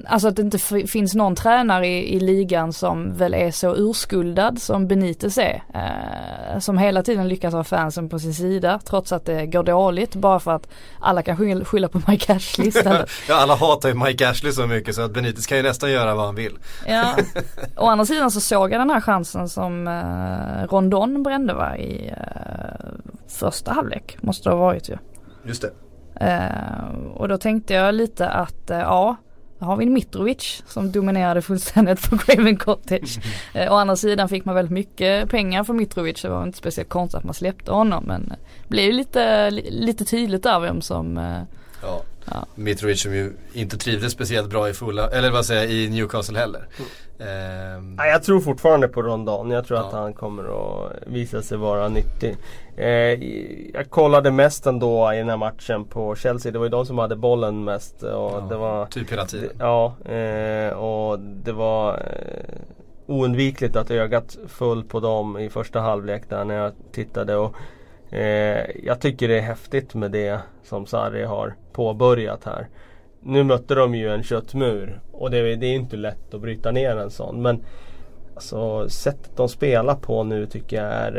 alltså 0.05 0.27
att 0.27 0.35
det 0.35 0.41
inte 0.41 0.59
finns 0.87 1.15
någon 1.15 1.35
tränare 1.35 1.87
i, 1.87 2.15
i, 2.15 2.19
ligan 2.19 2.73
som 2.73 3.13
väl 3.13 3.33
är 3.33 3.51
så 3.51 3.75
urskuldad 3.75 4.61
som 4.61 4.87
Benitez 4.87 5.37
är. 5.37 5.63
Eh, 5.73 6.59
som 6.59 6.77
hela 6.77 7.03
tiden 7.03 7.27
lyckas 7.27 7.53
ha 7.53 7.63
fansen 7.63 8.09
på 8.09 8.19
sin 8.19 8.33
sida 8.33 8.79
trots 8.85 9.11
att 9.11 9.25
det 9.25 9.45
går 9.45 9.63
dåligt 9.63 10.15
bara 10.15 10.39
för 10.39 10.51
att 10.51 10.67
alla 10.99 11.21
kan 11.21 11.65
skylla 11.65 11.87
på 11.87 12.01
Mike 12.07 12.33
Ashley 12.33 12.67
istället. 12.67 13.09
ja 13.29 13.35
alla 13.35 13.55
hatar 13.55 13.89
ju 13.89 13.95
Mike 13.95 14.29
Ashley 14.29 14.51
så 14.51 14.67
mycket 14.67 14.95
så 14.95 15.01
att 15.01 15.13
Benitez 15.13 15.47
kan 15.47 15.57
ju 15.57 15.63
nästan 15.63 15.91
göra 15.91 16.15
vad 16.15 16.25
han 16.25 16.35
vill. 16.35 16.57
ja, 16.85 17.15
å 17.77 17.85
andra 17.85 18.05
sidan 18.05 18.31
så 18.31 18.41
såg 18.41 18.71
jag 18.71 18.81
den 18.81 18.89
här 18.89 19.01
chansen 19.01 19.49
som 19.49 19.87
eh, 19.87 20.67
Rondon 20.67 21.23
brände 21.23 21.53
va 21.53 21.77
i 21.77 22.07
eh, 22.07 22.87
första 23.27 23.71
halvlek 23.73 24.17
måste 24.21 24.49
det 24.49 24.55
ha 24.55 24.59
varit 24.59 24.89
ju. 24.89 24.97
Just 25.43 25.61
det. 25.61 25.71
Uh, 26.21 27.07
och 27.13 27.27
då 27.27 27.37
tänkte 27.37 27.73
jag 27.73 27.95
lite 27.95 28.29
att 28.29 28.71
uh, 28.71 28.77
ja, 28.77 29.15
då 29.59 29.65
har 29.65 29.77
vi 29.77 29.85
en 29.85 29.93
Mitrovic 29.93 30.63
som 30.67 30.91
dominerade 30.91 31.41
fullständigt 31.41 32.09
på 32.09 32.17
Craven 32.17 32.57
Cottage. 32.57 33.19
Uh, 33.55 33.71
å 33.71 33.75
andra 33.75 33.95
sidan 33.95 34.29
fick 34.29 34.45
man 34.45 34.55
väldigt 34.55 34.71
mycket 34.71 35.29
pengar 35.29 35.63
för 35.63 35.73
Mitrovic. 35.73 36.21
Det 36.21 36.29
var 36.29 36.43
inte 36.43 36.57
speciellt 36.57 36.89
konstigt 36.89 37.17
att 37.17 37.23
man 37.23 37.33
släppte 37.33 37.71
honom 37.71 38.03
men 38.03 38.29
det 38.29 38.69
blev 38.69 38.93
lite, 38.93 39.49
lite 39.51 40.05
tydligt 40.05 40.43
där 40.43 40.59
vem 40.59 40.81
som 40.81 41.19
Ja. 41.81 42.03
ja. 42.25 42.45
Mitrovic 42.55 43.01
som 43.01 43.15
ju 43.15 43.33
inte 43.53 43.77
trivdes 43.77 44.11
speciellt 44.11 44.49
bra 44.49 44.69
i 44.69 44.73
fulla, 44.73 45.09
eller 45.09 45.31
vad 45.31 45.45
säger 45.45 45.61
jag, 45.61 45.71
i 45.71 45.89
Newcastle 45.89 46.39
heller. 46.39 46.59
Mm. 46.59 46.89
Um, 47.19 47.95
ja, 47.97 48.05
jag 48.05 48.23
tror 48.23 48.39
fortfarande 48.39 48.87
på 48.87 49.01
Rondon. 49.01 49.51
Jag 49.51 49.65
tror 49.65 49.79
ja. 49.79 49.85
att 49.85 49.93
han 49.93 50.13
kommer 50.13 50.43
att 50.43 50.91
visa 51.05 51.41
sig 51.41 51.57
vara 51.57 51.87
nyttig. 51.87 52.37
Eh, 52.75 52.87
jag 53.73 53.89
kollade 53.89 54.31
mest 54.31 54.65
ändå 54.65 55.13
i 55.13 55.17
den 55.17 55.29
här 55.29 55.37
matchen 55.37 55.85
på 55.85 56.15
Chelsea. 56.15 56.51
Det 56.51 56.59
var 56.59 56.65
ju 56.65 56.69
de 56.69 56.85
som 56.85 56.97
hade 56.97 57.15
bollen 57.15 57.63
mest. 57.63 58.03
Och 58.03 58.09
ja, 58.09 58.45
det 58.49 58.55
var, 58.55 58.85
typ 58.85 59.11
hela 59.11 59.25
tiden. 59.25 59.49
Ja, 59.59 59.95
eh, 60.05 60.73
och 60.73 61.19
det 61.19 61.51
var 61.51 61.93
eh, 61.93 62.55
oundvikligt 63.05 63.75
att 63.75 63.91
ögat 63.91 64.37
föll 64.47 64.83
på 64.83 64.99
dem 64.99 65.37
i 65.37 65.49
första 65.49 65.79
halvlek 65.79 66.29
där 66.29 66.45
när 66.45 66.55
jag 66.55 66.73
tittade. 66.91 67.35
Och, 67.35 67.55
eh, 68.13 68.65
jag 68.83 69.01
tycker 69.01 69.27
det 69.27 69.37
är 69.37 69.41
häftigt 69.41 69.93
med 69.93 70.11
det 70.11 70.39
som 70.63 70.85
Sarri 70.85 71.23
har 71.23 71.55
påbörjat 71.73 72.43
här. 72.43 72.67
Nu 73.27 73.43
mötte 73.43 73.75
de 73.75 73.95
ju 73.95 74.09
en 74.09 74.23
köttmur 74.23 75.01
och 75.11 75.31
det, 75.31 75.55
det 75.55 75.67
är 75.67 75.75
inte 75.75 75.97
lätt 75.97 76.33
att 76.33 76.41
bryta 76.41 76.71
ner 76.71 76.97
en 76.97 77.09
sån. 77.09 77.41
Men 77.41 77.63
alltså, 78.35 78.89
sättet 78.89 79.37
de 79.37 79.49
spelar 79.49 79.95
på 79.95 80.23
nu 80.23 80.45
tycker 80.45 80.77
jag 80.77 80.93
är 80.93 81.15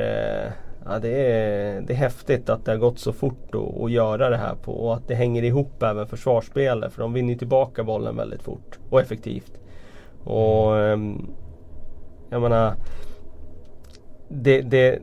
eh, 0.46 0.52
Ja, 0.90 0.98
det, 0.98 1.32
är, 1.32 1.80
det 1.80 1.92
är 1.92 1.96
häftigt 1.96 2.48
att 2.48 2.64
det 2.64 2.70
har 2.70 2.78
gått 2.78 2.98
så 2.98 3.12
fort 3.12 3.54
att 3.82 3.90
göra 3.90 4.30
det 4.30 4.36
här 4.36 4.54
på 4.54 4.72
och 4.72 4.94
att 4.94 5.08
det 5.08 5.14
hänger 5.14 5.42
ihop 5.42 5.82
även 5.82 6.06
försvarsspelet 6.06 6.92
för 6.92 7.02
de 7.02 7.12
vinner 7.12 7.34
tillbaka 7.34 7.84
bollen 7.84 8.16
väldigt 8.16 8.42
fort 8.42 8.78
och 8.90 9.00
effektivt. 9.00 9.52
Och 10.24 10.78
eh, 10.78 10.98
jag 12.30 12.42
menar 12.42 12.74
det, 14.28 14.60
det, 14.60 14.98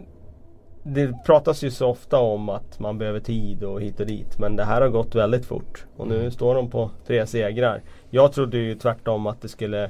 det 0.88 1.13
pratas 1.26 1.63
ju 1.63 1.71
så 1.71 1.88
ofta 1.88 2.19
om 2.19 2.50
att 2.50 2.80
man 2.80 2.98
behöver 2.98 3.19
tid 3.19 3.63
och 3.63 3.82
hit 3.82 4.00
och 4.00 4.06
dit. 4.06 4.39
Men 4.39 4.56
det 4.56 4.63
här 4.63 4.82
har 4.82 4.89
gått 4.89 5.15
väldigt 5.15 5.45
fort. 5.45 5.86
Och 5.98 6.08
nu 6.08 6.19
mm. 6.19 6.32
står 6.32 6.56
de 6.56 6.69
på 6.69 6.91
tre 7.08 7.28
segrar. 7.28 7.82
Jag 8.10 8.34
trodde 8.34 8.58
ju 8.58 8.76
tvärtom 8.76 9.28
att 9.28 9.41
det 9.41 9.48
skulle 9.48 9.84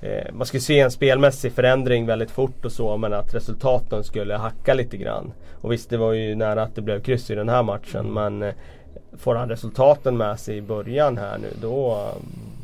eh, 0.00 0.32
Man 0.32 0.46
skulle 0.46 0.60
se 0.60 0.80
en 0.80 0.90
spelmässig 0.90 1.52
förändring 1.52 2.06
väldigt 2.06 2.30
fort 2.30 2.64
och 2.64 2.72
så 2.72 2.96
men 2.96 3.12
att 3.12 3.34
resultaten 3.34 4.04
skulle 4.04 4.34
hacka 4.34 4.74
lite 4.74 4.96
grann. 4.96 5.32
Och 5.60 5.72
visst 5.72 5.90
det 5.90 5.96
var 5.96 6.12
ju 6.12 6.34
nära 6.34 6.62
att 6.62 6.74
det 6.74 6.82
blev 6.82 7.00
kryss 7.00 7.30
i 7.30 7.34
den 7.34 7.48
här 7.48 7.62
matchen 7.62 8.06
mm. 8.06 8.12
men 8.14 8.48
eh, 8.48 8.54
Får 9.18 9.34
han 9.34 9.48
resultaten 9.48 10.16
med 10.16 10.40
sig 10.40 10.56
i 10.56 10.62
början 10.62 11.18
här 11.18 11.38
nu 11.38 11.48
då 11.60 12.08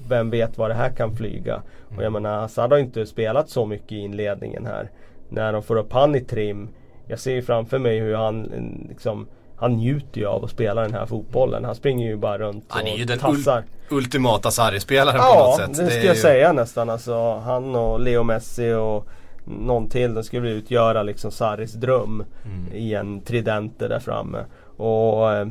Vem 0.08 0.30
vet 0.30 0.58
vad 0.58 0.70
det 0.70 0.74
här 0.74 0.90
kan 0.90 1.16
flyga. 1.16 1.62
Och 1.88 2.02
jag 2.02 2.06
mm. 2.06 2.22
menar 2.22 2.40
Hazard 2.40 2.70
har 2.72 2.78
inte 2.78 3.06
spelat 3.06 3.48
så 3.48 3.66
mycket 3.66 3.92
i 3.92 3.98
inledningen 3.98 4.66
här. 4.66 4.90
När 5.28 5.52
de 5.52 5.62
får 5.62 5.76
upp 5.76 5.92
han 5.92 6.14
i 6.14 6.20
trim 6.20 6.68
jag 7.12 7.20
ser 7.20 7.32
ju 7.32 7.42
framför 7.42 7.78
mig 7.78 7.98
hur 7.98 8.14
han 8.14 8.42
liksom 8.88 9.26
han 9.56 9.72
njuter 9.72 10.20
ju 10.20 10.26
av 10.26 10.44
att 10.44 10.50
spela 10.50 10.82
den 10.82 10.94
här 10.94 11.06
fotbollen. 11.06 11.64
Han 11.64 11.74
springer 11.74 12.06
ju 12.06 12.16
bara 12.16 12.38
runt 12.38 12.64
och 12.68 12.76
Han 12.76 12.86
är 12.86 12.96
ju 12.96 13.04
den 13.04 13.18
tassar. 13.18 13.64
ultimata 13.90 14.50
Sarri-spelaren 14.50 15.16
ja, 15.16 15.34
på 15.34 15.38
något 15.38 15.56
sätt. 15.56 15.78
Ja, 15.78 15.84
det 15.84 15.90
skulle 15.90 16.06
jag 16.06 16.14
ju... 16.14 16.20
säga 16.20 16.52
nästan. 16.52 16.90
Alltså, 16.90 17.38
han 17.38 17.74
och 17.74 18.00
Leo 18.00 18.22
Messi 18.22 18.72
och 18.72 19.08
någon 19.44 19.88
till. 19.88 20.14
Den 20.14 20.24
skulle 20.24 20.50
utgöra 20.50 21.02
liksom 21.02 21.30
Sarris 21.30 21.72
dröm 21.72 22.24
i 22.72 22.94
en 22.94 23.20
tridenter 23.20 23.88
där 23.88 24.00
framme. 24.00 24.44
Och 24.76 25.32
eh, 25.32 25.48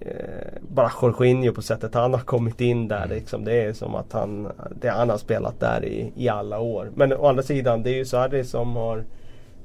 eh, 0.00 0.58
bara 0.60 0.92
Jorginho 1.02 1.52
på 1.52 1.62
sättet 1.62 1.94
han 1.94 2.14
har 2.14 2.20
kommit 2.20 2.60
in 2.60 2.88
där. 2.88 3.06
Liksom, 3.08 3.44
det 3.44 3.62
är 3.62 3.72
som 3.72 3.94
att 3.94 4.12
han, 4.12 4.48
det, 4.80 4.88
han 4.88 5.10
har 5.10 5.18
spelat 5.18 5.60
där 5.60 5.84
i, 5.84 6.12
i 6.16 6.28
alla 6.28 6.58
år. 6.58 6.90
Men 6.94 7.12
å 7.12 7.26
andra 7.26 7.42
sidan 7.42 7.82
det 7.82 7.90
är 7.90 7.96
ju 7.96 8.04
Sarri 8.04 8.44
som 8.44 8.76
har 8.76 9.04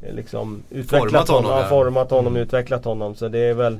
liksom 0.01 0.63
utvecklat 0.69 0.99
Format 0.99 1.27
honom, 1.27 1.45
honom, 1.45 1.59
ja. 1.61 1.69
format 1.69 2.11
honom 2.11 2.37
utvecklat 2.37 2.85
honom. 2.85 3.15
Så 3.15 3.27
det 3.27 3.39
är 3.39 3.53
väl 3.53 3.79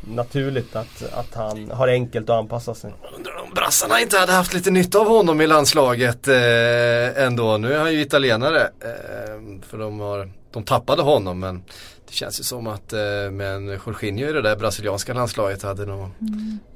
naturligt 0.00 0.76
att, 0.76 1.12
att 1.12 1.34
han 1.34 1.70
har 1.70 1.88
enkelt 1.88 2.30
att 2.30 2.36
anpassa 2.36 2.74
sig. 2.74 2.92
Undrar 3.16 3.42
om 3.44 3.54
brassarna 3.54 4.00
inte 4.00 4.18
hade 4.18 4.32
haft 4.32 4.54
lite 4.54 4.70
nytta 4.70 4.98
av 4.98 5.06
honom 5.06 5.40
i 5.40 5.46
landslaget 5.46 6.28
eh, 6.28 7.24
ändå. 7.24 7.56
Nu 7.56 7.72
är 7.72 7.78
han 7.78 7.92
ju 7.92 8.00
italienare. 8.00 8.60
Eh, 8.60 9.62
för 9.68 9.78
de, 9.78 10.00
har, 10.00 10.30
de 10.50 10.64
tappade 10.64 11.02
honom 11.02 11.40
men 11.40 11.62
det 12.10 12.16
känns 12.16 12.40
ju 12.40 12.44
som 12.44 12.66
att 12.66 12.92
eh, 12.92 12.98
med 13.30 13.54
en 13.54 13.66
Jorginho 13.86 14.28
i 14.28 14.32
det 14.32 14.42
där 14.42 14.56
brasilianska 14.56 15.14
landslaget 15.14 15.62
hade 15.62 15.86
nog 15.86 16.00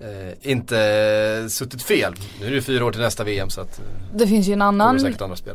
eh, 0.01 0.51
inte 0.51 1.47
suttit 1.49 1.83
fel. 1.83 2.15
Nu 2.41 2.47
är 2.47 2.51
det 2.51 2.57
ju 2.57 2.63
fyra 2.63 2.85
år 2.85 2.93
till 2.93 3.01
nästa 3.01 3.25
VM 3.25 3.51
så 3.51 3.61
att 3.61 3.79
eh, 3.79 3.85
Det 4.13 4.27
finns 4.27 4.47
ju 4.47 4.53
en 4.53 4.63
annan. 4.63 4.99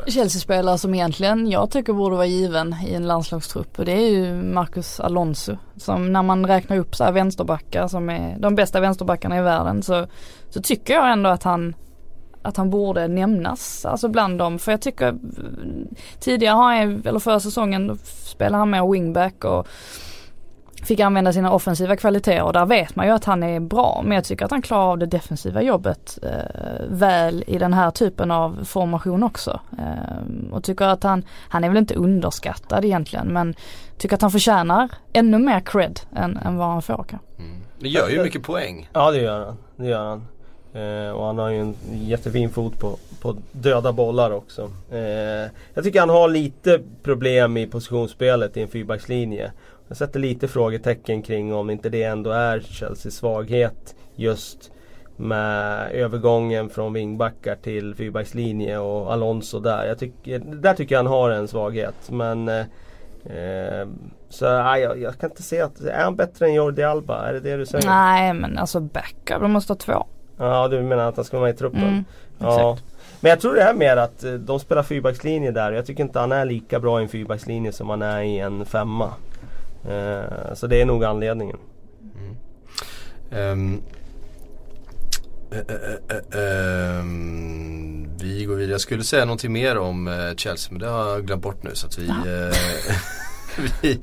Chelsea-spelare 0.07 0.77
som 0.77 0.93
egentligen 0.93 1.51
jag 1.51 1.71
tycker 1.71 1.93
borde 1.93 2.15
vara 2.15 2.25
given 2.25 2.75
i 2.87 2.93
en 2.93 3.07
landslagstrupp 3.07 3.79
och 3.79 3.85
det 3.85 3.91
är 3.91 4.09
ju 4.09 4.33
Marcus 4.33 4.99
Alonso. 4.99 5.57
Som 5.77 6.13
när 6.13 6.23
man 6.23 6.45
räknar 6.45 6.77
upp 6.77 6.95
så 6.95 7.03
här 7.03 7.11
vänsterbackar 7.11 7.87
som 7.87 8.09
är 8.09 8.35
de 8.39 8.55
bästa 8.55 8.79
vänsterbackarna 8.79 9.37
i 9.37 9.41
världen 9.41 9.83
så, 9.83 10.07
så 10.49 10.61
tycker 10.61 10.93
jag 10.93 11.11
ändå 11.11 11.29
att 11.29 11.43
han 11.43 11.75
att 12.41 12.57
han 12.57 12.69
borde 12.69 13.07
nämnas, 13.07 13.85
alltså 13.85 14.07
bland 14.07 14.39
dem. 14.39 14.59
För 14.59 14.71
jag 14.71 14.81
tycker 14.81 15.09
mm, 15.09 15.87
tidigare 16.19 16.55
har 16.55 16.75
han, 16.75 17.01
eller 17.05 17.19
förra 17.19 17.39
säsongen, 17.39 17.87
då 17.87 17.95
spelade 18.05 18.57
han 18.57 18.69
med 18.69 18.89
wingback 18.91 19.43
och 19.45 19.67
fick 20.83 20.99
använda 20.99 21.33
sina 21.33 21.51
offensiva 21.53 21.95
kvaliteter 21.95 22.43
och 22.43 22.53
där 22.53 22.65
vet 22.65 22.95
man 22.95 23.05
ju 23.05 23.11
att 23.11 23.25
han 23.25 23.43
är 23.43 23.59
bra. 23.59 24.01
Men 24.03 24.15
jag 24.15 24.23
tycker 24.23 24.45
att 24.45 24.51
han 24.51 24.61
klarar 24.61 24.91
av 24.91 24.97
det 24.97 25.05
defensiva 25.05 25.61
jobbet 25.61 26.19
eh, 26.23 26.85
väl 26.89 27.43
i 27.47 27.57
den 27.57 27.73
här 27.73 27.91
typen 27.91 28.31
av 28.31 28.63
formation 28.63 29.23
också. 29.23 29.59
Eh, 29.77 30.51
och 30.51 30.63
tycker 30.63 30.85
att 30.85 31.03
han, 31.03 31.25
han 31.49 31.63
är 31.63 31.67
väl 31.67 31.77
inte 31.77 31.95
underskattad 31.95 32.85
egentligen 32.85 33.27
men 33.27 33.55
tycker 33.97 34.15
att 34.15 34.21
han 34.21 34.31
förtjänar 34.31 34.89
ännu 35.13 35.37
mer 35.37 35.59
cred 35.59 35.99
än, 36.15 36.37
än 36.37 36.57
vad 36.57 36.67
han 36.67 36.81
får 36.81 37.05
kanske. 37.09 37.27
Det 37.79 37.89
gör 37.89 38.09
ju 38.09 38.23
mycket 38.23 38.43
poäng. 38.43 38.89
Ja 38.93 39.11
det 39.11 39.17
gör 39.17 39.45
han. 39.45 39.57
Det 39.75 39.85
gör 39.87 40.05
han. 40.05 40.27
Eh, 40.73 41.11
och 41.11 41.25
han 41.25 41.37
har 41.37 41.49
ju 41.49 41.59
en 41.59 41.75
jättefin 41.91 42.49
fot 42.49 42.79
på, 42.79 42.97
på 43.21 43.35
döda 43.51 43.93
bollar 43.93 44.31
också. 44.31 44.71
Eh, 44.91 45.51
jag 45.73 45.83
tycker 45.83 45.99
han 45.99 46.09
har 46.09 46.29
lite 46.29 46.81
problem 47.03 47.57
i 47.57 47.67
positionsspelet 47.67 48.57
i 48.57 48.61
en 48.61 48.67
fyrbackslinje. 48.67 49.51
Jag 49.87 49.97
sätter 49.97 50.19
lite 50.19 50.47
frågetecken 50.47 51.21
kring 51.21 51.53
om 51.53 51.69
inte 51.69 51.89
det 51.89 52.03
ändå 52.03 52.31
är 52.31 52.59
Chelseas 52.59 53.15
svaghet 53.15 53.95
just 54.15 54.71
med 55.15 55.91
övergången 55.91 56.69
från 56.69 56.93
vingbackar 56.93 57.55
till 57.55 57.95
fyrbackslinje 57.95 58.77
och 58.77 59.13
Alonso 59.13 59.59
där. 59.59 59.85
Jag 59.85 59.99
tycker, 59.99 60.39
där 60.39 60.73
tycker 60.73 60.95
jag 60.95 61.03
han 61.03 61.11
har 61.11 61.29
en 61.29 61.47
svaghet. 61.47 62.09
Men 62.09 62.49
eh, 62.49 62.65
eh, 63.25 63.87
så 64.29 64.63
nej, 64.63 64.81
jag, 64.81 65.01
jag 65.01 65.17
kan 65.17 65.29
inte 65.29 65.43
se 65.43 65.61
att, 65.61 65.79
är 65.79 66.03
han 66.03 66.15
bättre 66.15 66.45
än 66.45 66.53
Jordi 66.53 66.83
Alba? 66.83 67.27
Är 67.27 67.33
det 67.33 67.39
det 67.39 67.57
du 67.57 67.65
säger? 67.65 67.85
Nej 67.85 68.33
men 68.33 68.57
alltså 68.57 68.79
backup, 68.79 69.41
de 69.41 69.51
måste 69.51 69.73
ha 69.73 69.77
två. 69.77 70.07
Ja 70.39 70.67
du 70.67 70.81
menar 70.81 71.09
att 71.09 71.15
han 71.15 71.25
ska 71.25 71.37
vara 71.37 71.47
med 71.47 71.55
i 71.55 71.57
truppen? 71.57 71.83
Mm, 71.83 72.05
ja. 72.37 72.77
Men 73.19 73.29
jag 73.29 73.39
tror 73.39 73.55
det 73.55 73.61
är 73.61 73.73
mer 73.73 73.97
att 73.97 74.23
eh, 74.23 74.33
de 74.33 74.59
spelar 74.59 74.83
fyrbackslinje 74.83 75.51
där. 75.51 75.71
Jag 75.71 75.85
tycker 75.85 76.03
inte 76.03 76.19
han 76.19 76.31
är 76.31 76.45
lika 76.45 76.79
bra 76.79 76.99
i 76.99 77.03
en 77.03 77.09
fyrbackslinje 77.09 77.71
som 77.71 77.89
han 77.89 78.01
är 78.01 78.21
i 78.21 78.39
en 78.39 78.65
femma. 78.65 79.13
Eh, 79.89 80.53
så 80.53 80.67
det 80.67 80.81
är 80.81 80.85
nog 80.85 81.03
anledningen. 81.03 81.57
Ehm, 83.31 83.81
eh, 85.51 85.57
eh, 85.57 86.17
eh, 86.17 86.99
ehm, 86.99 88.17
vi 88.17 88.45
går 88.45 88.55
vidare. 88.55 88.71
Jag 88.71 88.81
skulle 88.81 89.03
säga 89.03 89.25
någonting 89.25 89.53
mer 89.53 89.77
om 89.77 90.07
eh, 90.07 90.35
Chelsea 90.35 90.71
men 90.71 90.79
det 90.81 90.87
har 90.87 91.09
jag 91.09 91.25
glömt 91.25 91.43
bort 91.43 91.63
nu 91.63 91.69
så 91.73 91.87
att 91.87 91.97
vi, 91.97 92.07
eh, 92.07 92.55
vi, 93.81 94.01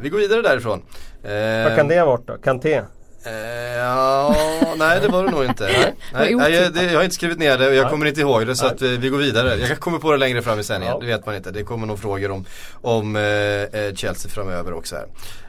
vi 0.00 0.08
går 0.08 0.18
vidare 0.18 0.42
därifrån. 0.42 0.82
Vad 1.64 1.76
kan 1.76 1.88
det 1.88 1.98
ha 1.98 2.06
varit 2.06 2.26
då? 2.26 2.36
Kanté? 2.36 2.82
Eh, 3.24 3.32
ja, 3.76 4.34
nej 4.76 5.00
det 5.00 5.08
var 5.08 5.24
det 5.24 5.30
nog 5.30 5.44
inte. 5.44 5.64
Nej, 6.12 6.34
nej, 6.34 6.52
jag, 6.52 6.72
det, 6.74 6.82
jag 6.84 6.98
har 6.98 7.02
inte 7.04 7.14
skrivit 7.14 7.38
ner 7.38 7.58
det 7.58 7.68
och 7.68 7.74
jag 7.74 7.90
kommer 7.90 8.06
inte 8.06 8.20
ihåg 8.20 8.46
det 8.46 8.56
så 8.56 8.66
att 8.66 8.82
eh, 8.82 8.88
vi 8.88 9.08
går 9.08 9.18
vidare. 9.18 9.56
Jag 9.56 9.80
kommer 9.80 9.98
på 9.98 10.12
det 10.12 10.18
längre 10.18 10.42
fram 10.42 10.58
i 10.60 10.64
sändningen, 10.64 10.94
Ja. 10.94 11.00
det 11.00 11.06
vet 11.06 11.26
man 11.26 11.34
inte. 11.36 11.50
Det 11.50 11.64
kommer 11.64 11.86
nog 11.86 11.98
frågor 11.98 12.30
om, 12.30 12.44
om 12.72 13.16
eh, 13.16 13.22
eh, 13.22 13.94
Chelsea 13.94 14.30
framöver 14.30 14.72
också 14.72 14.96
här. 14.96 15.06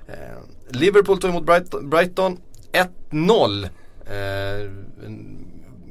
Eh, 0.08 0.38
Liverpool 0.70 1.20
tog 1.20 1.30
emot 1.30 1.44
Brighton, 1.46 1.90
Brighton 1.90 2.38
1-0. 3.12 3.64
Eh, 4.06 4.62
en 5.06 5.38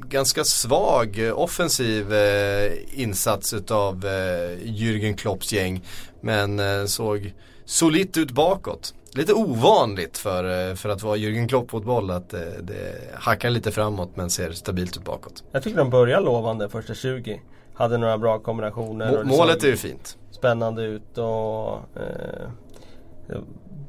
ganska 0.08 0.44
svag 0.44 1.30
offensiv 1.34 2.14
eh, 2.14 2.72
insats 2.94 3.54
utav 3.54 4.06
eh, 4.06 4.58
Jürgen 4.64 5.16
Klopps 5.16 5.52
gäng. 5.52 5.84
Men 6.20 6.60
eh, 6.60 6.84
såg 6.86 7.32
solitt 7.64 8.16
ut 8.16 8.30
bakåt. 8.30 8.94
Lite 9.14 9.32
ovanligt 9.32 10.18
för, 10.18 10.68
eh, 10.70 10.74
för 10.74 10.88
att 10.88 11.02
vara 11.02 11.16
Jürgen 11.16 11.48
Klopp 11.48 11.68
på 11.68 11.78
ett 11.78 11.84
boll 11.84 12.10
att 12.10 12.34
eh, 12.34 12.40
det 12.62 12.92
hackar 13.14 13.50
lite 13.50 13.70
framåt 13.70 14.10
men 14.14 14.30
ser 14.30 14.52
stabilt 14.52 14.96
ut 14.96 15.04
bakåt. 15.04 15.44
Jag 15.52 15.62
tycker 15.62 15.78
de 15.78 15.90
börjar 15.90 16.20
lovande 16.20 16.68
första 16.68 16.94
20. 16.94 17.40
Hade 17.74 17.98
några 17.98 18.18
bra 18.18 18.38
kombinationer. 18.38 19.10
Må, 19.10 19.16
det 19.16 19.24
målet 19.24 19.64
är 19.64 19.68
ju 19.68 19.76
fint. 19.76 20.18
spännande 20.30 20.82
ut 20.82 21.18
och 21.18 21.72
eh, 21.96 23.38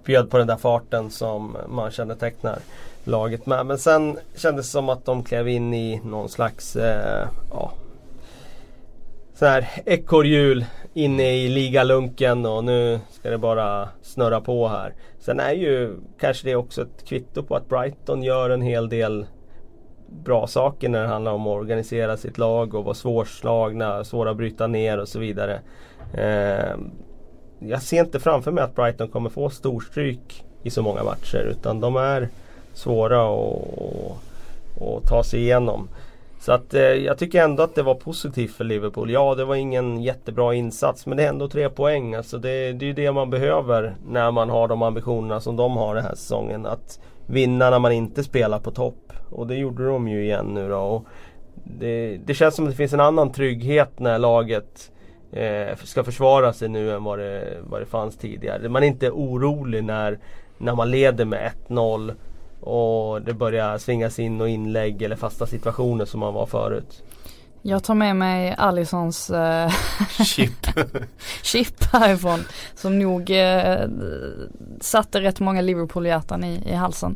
bjöd 0.04 0.30
på 0.30 0.38
den 0.38 0.48
där 0.48 0.58
farten 0.58 1.10
som 1.12 1.58
man 1.70 1.92
kännetecknar 1.92 2.60
laget 3.04 3.46
med. 3.46 3.66
Men 3.66 3.78
sen 3.78 4.18
kändes 4.36 4.66
det 4.66 4.72
som 4.72 4.90
att 4.90 5.06
de 5.06 5.24
klev 5.24 5.48
in 5.48 5.74
i 5.74 6.02
någon 6.04 6.30
slags 6.30 6.76
eh, 6.76 7.28
ja, 7.50 7.72
sån 9.34 9.48
här 9.48 9.68
ekorrhjul 9.86 10.66
inne 10.94 11.34
i 11.34 11.50
ligalunken 11.50 12.46
och 12.46 12.64
nu 12.64 13.00
ska 13.12 13.30
det 13.30 13.38
bara 13.38 13.90
snurra 14.02 14.42
på 14.42 14.68
här. 14.68 14.94
Sen 15.22 15.40
är 15.40 15.52
ju 15.52 15.96
kanske 16.20 16.48
det 16.48 16.56
också 16.56 16.82
ett 16.82 17.06
kvitto 17.06 17.44
på 17.44 17.56
att 17.56 17.70
Brighton 17.70 18.24
gör 18.24 18.50
en 18.50 18.62
hel 18.62 18.90
del 18.90 19.26
bra 20.08 20.48
saker 20.48 20.90
när 20.90 21.02
det 21.02 21.08
handlar 21.08 21.32
om 21.32 21.48
att 21.48 21.58
organisera 21.58 22.18
sitt 22.18 22.38
lag 22.38 22.74
och 22.74 22.84
vara 22.84 22.96
svårslagna, 22.96 24.04
svåra 24.04 24.32
att 24.32 24.38
bryta 24.38 24.68
ner 24.68 24.98
och 24.98 25.08
så 25.08 25.20
vidare. 25.20 25.60
Eh, 26.14 26.76
jag 27.60 27.82
ser 27.82 28.00
inte 28.00 28.20
framför 28.20 28.52
mig 28.52 28.64
att 28.64 28.76
Brighton 28.76 29.08
kommer 29.08 29.30
få 29.30 29.50
storstryk 29.50 30.46
i 30.64 30.70
så 30.70 30.82
många 30.82 31.04
matcher 31.04 31.48
utan 31.52 31.80
de 31.80 31.96
är 31.96 32.30
svåra 32.74 33.24
att, 33.24 33.68
att 34.82 35.08
ta 35.08 35.24
sig 35.24 35.40
igenom. 35.40 35.90
Så 36.42 36.52
att 36.52 36.74
eh, 36.74 36.82
jag 36.82 37.18
tycker 37.18 37.44
ändå 37.44 37.64
att 37.64 37.76
det 37.76 37.84
var 37.84 37.96
positivt 37.96 38.52
för 38.52 38.64
Liverpool. 38.64 39.12
Ja, 39.12 39.36
det 39.36 39.46
var 39.46 39.56
ingen 39.56 40.02
jättebra 40.02 40.54
insats 40.54 41.06
men 41.06 41.18
det 41.18 41.24
är 41.24 41.30
ändå 41.30 41.48
tre 41.48 41.70
poäng. 41.70 42.16
Alltså 42.16 42.38
det, 42.38 42.74
det 42.74 42.86
är 42.86 42.88
ju 42.88 42.94
det 42.94 43.12
man 43.12 43.30
behöver 43.30 43.96
när 44.08 44.32
man 44.32 44.50
har 44.50 44.68
de 44.68 44.82
ambitionerna 44.82 45.40
som 45.40 45.56
de 45.56 45.78
har 45.78 45.96
den 45.96 46.04
här 46.04 46.16
säsongen. 46.16 46.66
Att 46.66 47.00
vinna 47.26 47.70
när 47.70 47.80
man 47.80 47.92
inte 47.92 48.24
spelar 48.24 48.60
på 48.60 48.72
topp. 48.72 49.14
Och 49.30 49.48
det 49.48 49.56
gjorde 49.56 49.88
de 49.88 50.08
ju 50.08 50.24
igen 50.24 50.46
nu 50.46 50.70
då. 50.70 50.78
Och 50.78 51.06
det, 51.64 52.18
det 52.26 52.34
känns 52.34 52.56
som 52.56 52.66
att 52.66 52.72
det 52.72 52.78
finns 52.78 52.94
en 52.94 53.00
annan 53.00 53.32
trygghet 53.32 54.00
när 54.00 54.20
laget 54.20 54.92
eh, 55.32 55.76
ska 55.84 56.04
försvara 56.04 56.54
sig 56.54 56.70
nu 56.70 56.92
än 56.92 57.04
vad 57.04 57.20
det, 57.20 57.58
vad 57.64 57.82
det 57.82 57.86
fanns 57.86 58.18
tidigare. 58.18 58.70
Man 58.70 58.84
är 58.84 58.88
inte 58.88 59.12
orolig 59.12 59.84
när, 59.84 60.20
när 60.58 60.76
man 60.76 60.92
leder 60.92 61.26
med 61.26 61.52
1-0 61.68 62.14
och 62.62 63.22
det 63.22 63.34
börjar 63.34 63.78
svingas 63.78 64.20
in 64.20 64.42
och 64.42 64.50
inlägg 64.50 65.02
eller 65.02 65.16
fasta 65.16 65.46
situationer 65.46 66.06
som 66.06 66.20
man 66.20 66.34
var 66.34 66.46
förut. 66.46 67.04
Jag 67.62 67.84
tar 67.84 67.96
med 67.96 68.16
mig 68.16 68.56
Allisons 68.58 69.30
eh, 69.30 69.72
Chip. 70.26 70.68
chip 71.42 71.84
härifrån 71.94 72.44
som 72.76 73.00
nog 73.00 73.30
eh, 73.30 73.88
satte 74.82 75.22
rätt 75.22 75.40
många 75.40 75.62
Liverpool-hjärtan 75.62 76.44
i, 76.44 76.64
i 76.66 76.74
halsen. 76.74 77.16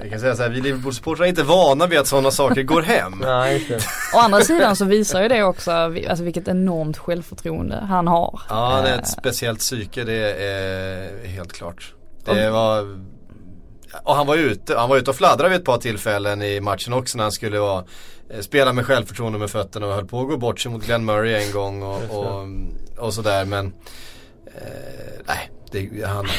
Jag 0.00 0.10
kan 0.10 0.20
säga 0.20 0.36
så 0.36 0.42
här, 0.42 0.50
vi 0.50 0.60
Liverpool-supportrar 0.60 1.24
är 1.24 1.28
inte 1.28 1.42
vana 1.42 1.86
vid 1.86 1.98
att 1.98 2.06
sådana 2.06 2.30
saker 2.30 2.62
går 2.62 2.82
hem. 2.82 3.12
Nej. 3.20 3.78
Å 4.14 4.18
andra 4.18 4.40
sidan 4.40 4.76
så 4.76 4.84
visar 4.84 5.22
ju 5.22 5.28
det 5.28 5.42
också 5.42 5.70
alltså 5.70 6.24
vilket 6.24 6.48
enormt 6.48 6.98
självförtroende 6.98 7.76
han 7.76 8.06
har. 8.08 8.40
Ja, 8.48 8.80
det 8.82 8.88
är 8.88 8.92
Eh, 8.92 8.98
ett 8.98 9.08
speciellt 9.08 9.58
psyke, 9.58 10.04
det 10.04 10.42
är 10.42 11.26
helt 11.26 11.52
klart. 11.52 11.94
Det 12.24 12.50
var 12.50 13.00
och 14.04 14.14
han 14.14 14.26
var 14.26 14.36
ute, 14.36 14.76
han 14.76 14.88
var 14.88 14.96
ute 14.96 15.10
och 15.10 15.16
fladdrade 15.16 15.48
vid 15.48 15.58
ett 15.58 15.64
par 15.64 15.78
tillfällen 15.78 16.42
i 16.42 16.60
matchen 16.60 16.92
också 16.92 17.16
när 17.16 17.24
han 17.24 17.32
skulle 17.32 17.58
vara, 17.58 17.84
eh, 18.30 18.40
spela 18.40 18.72
med 18.72 18.86
självförtroende 18.86 19.38
med 19.38 19.50
fötterna 19.50 19.86
och 19.86 19.94
höll 19.94 20.06
på 20.06 20.20
att 20.20 20.28
gå 20.28 20.36
bort 20.36 20.60
sig 20.60 20.72
mot 20.72 20.84
Glenn 20.84 21.04
Murray 21.04 21.34
en 21.34 21.52
gång 21.52 21.82
och, 21.82 22.02
och, 22.10 22.48
och 22.98 23.14
sådär 23.14 23.44
men 23.44 23.66
eh, 24.46 24.62
Nej, 25.26 25.50
det, 25.70 26.06
han, 26.06 26.24
eh, 26.24 26.30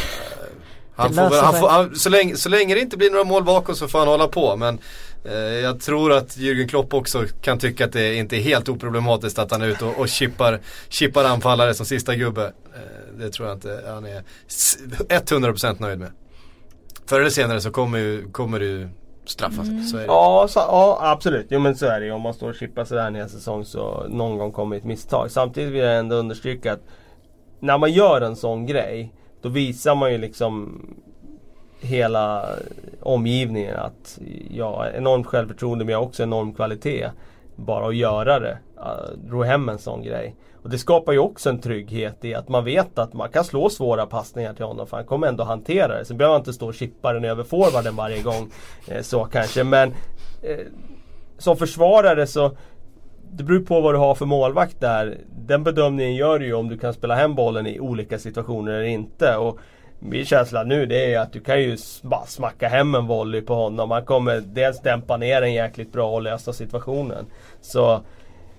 han 0.95 1.13
får, 1.13 1.29
väl, 1.29 1.43
han 1.43 1.59
får 1.59 1.69
han, 1.69 1.95
så, 1.95 2.09
länge, 2.09 2.35
så 2.35 2.49
länge 2.49 2.75
det 2.75 2.81
inte 2.81 2.97
blir 2.97 3.11
några 3.11 3.23
mål 3.23 3.43
bakom 3.43 3.75
så 3.75 3.87
får 3.87 3.99
han 3.99 4.07
hålla 4.07 4.27
på 4.27 4.55
men 4.55 4.79
Eh, 5.25 5.33
jag 5.35 5.79
tror 5.79 6.11
att 6.11 6.37
Jürgen 6.37 6.67
Klopp 6.67 6.93
också 6.93 7.25
kan 7.41 7.59
tycka 7.59 7.85
att 7.85 7.93
det 7.93 8.15
inte 8.15 8.37
är 8.37 8.41
helt 8.41 8.69
oproblematiskt 8.69 9.39
att 9.39 9.51
han 9.51 9.61
är 9.61 9.67
ute 9.67 9.85
och, 9.85 9.99
och 9.99 10.09
chippar, 10.09 10.59
chippar 10.89 11.23
anfallare 11.23 11.73
som 11.73 11.85
sista 11.85 12.15
gubbe. 12.15 12.53
Eh, 12.75 13.19
det 13.19 13.29
tror 13.29 13.47
jag 13.47 13.57
inte 13.57 13.83
han 13.87 14.05
är 14.05 14.23
100% 15.09 15.75
nöjd 15.79 15.99
med. 15.99 16.11
Förr 17.05 17.19
eller 17.19 17.29
senare 17.29 17.61
så 17.61 17.71
kommer, 17.71 17.99
ju, 17.99 18.31
kommer 18.31 18.59
det 18.59 18.65
ju 18.65 18.89
straffa 19.25 19.63
sig. 19.63 19.83
Så 19.83 19.97
är 19.97 20.01
det. 20.01 20.07
Ja, 20.07 20.45
så, 20.49 20.59
ja 20.59 20.99
absolut. 21.01 21.47
Jo 21.49 21.59
men 21.59 21.75
så 21.75 21.85
är 21.85 21.99
det 21.99 22.05
ju. 22.05 22.11
Om 22.11 22.21
man 22.21 22.33
står 22.33 22.49
och 22.49 22.55
chippar 22.55 22.85
sådär 22.85 23.07
en 23.07 23.15
hel 23.15 23.29
säsong 23.29 23.65
så 23.65 24.05
någon 24.09 24.37
gång 24.37 24.51
kommer 24.51 24.75
ett 24.75 24.83
misstag. 24.83 25.31
Samtidigt 25.31 25.73
vill 25.73 25.81
jag 25.81 25.99
ändå 25.99 26.15
understryka 26.15 26.73
att 26.73 26.81
när 27.59 27.77
man 27.77 27.91
gör 27.91 28.21
en 28.21 28.35
sån 28.35 28.65
grej 28.65 29.13
då 29.41 29.49
visar 29.49 29.95
man 29.95 30.11
ju 30.11 30.17
liksom 30.17 30.81
hela 31.79 32.45
omgivningen 32.99 33.75
att 33.75 34.19
jag 34.49 34.71
har 34.71 34.91
enormt 34.95 35.27
självförtroende 35.27 35.85
men 35.85 35.91
jag 35.91 35.99
har 35.99 36.05
också 36.05 36.23
enorm 36.23 36.53
kvalitet. 36.53 37.09
Bara 37.55 37.87
att 37.87 37.95
göra 37.95 38.39
det. 38.39 38.57
Ro 39.27 39.43
hem 39.43 39.69
en 39.69 39.77
sån 39.77 40.03
grej. 40.03 40.35
Och 40.63 40.69
det 40.69 40.77
skapar 40.77 41.13
ju 41.13 41.19
också 41.19 41.49
en 41.49 41.59
trygghet 41.59 42.25
i 42.25 42.35
att 42.35 42.49
man 42.49 42.65
vet 42.65 42.99
att 42.99 43.13
man 43.13 43.29
kan 43.29 43.43
slå 43.43 43.69
svåra 43.69 44.05
passningar 44.05 44.53
till 44.53 44.65
honom 44.65 44.87
för 44.87 44.97
han 44.97 45.05
kommer 45.05 45.27
ändå 45.27 45.43
hantera 45.43 45.97
det. 45.97 46.05
Sen 46.05 46.17
behöver 46.17 46.33
man 46.33 46.41
inte 46.41 46.53
stå 46.53 46.67
och 46.67 46.73
chippa 46.73 47.13
den 47.13 47.25
över 47.25 47.43
forwarden 47.43 47.95
varje 47.95 48.21
gång. 48.21 48.51
Eh, 48.87 49.01
så 49.01 49.23
kanske 49.23 49.63
men 49.63 49.93
eh, 50.41 50.57
Som 51.37 51.57
försvarare 51.57 52.27
så 52.27 52.51
det 53.33 53.43
beror 53.43 53.59
på 53.59 53.81
vad 53.81 53.93
du 53.93 53.97
har 53.97 54.15
för 54.15 54.25
målvakt 54.25 54.79
där. 54.79 55.17
Den 55.47 55.63
bedömningen 55.63 56.15
gör 56.15 56.39
du 56.39 56.45
ju 56.45 56.53
om 56.53 56.69
du 56.69 56.77
kan 56.77 56.93
spela 56.93 57.15
hem 57.15 57.35
bollen 57.35 57.67
i 57.67 57.79
olika 57.79 58.19
situationer 58.19 58.71
eller 58.71 58.83
inte. 58.83 59.37
Och 59.37 59.59
min 59.99 60.25
känsla 60.25 60.63
nu 60.63 60.85
det 60.85 61.13
är 61.13 61.19
att 61.19 61.33
du 61.33 61.39
kan 61.39 61.61
ju 61.61 61.77
bara 62.01 62.25
smacka 62.25 62.67
hem 62.67 62.95
en 62.95 63.07
volley 63.07 63.41
på 63.41 63.53
honom. 63.53 63.91
Han 63.91 64.05
kommer 64.05 64.41
dels 64.45 64.81
dämpa 64.81 65.17
ner 65.17 65.41
den 65.41 65.53
jäkligt 65.53 65.93
bra 65.93 66.13
och 66.13 66.21
lösa 66.21 66.53
situationen. 66.53 67.25
Så 67.61 68.01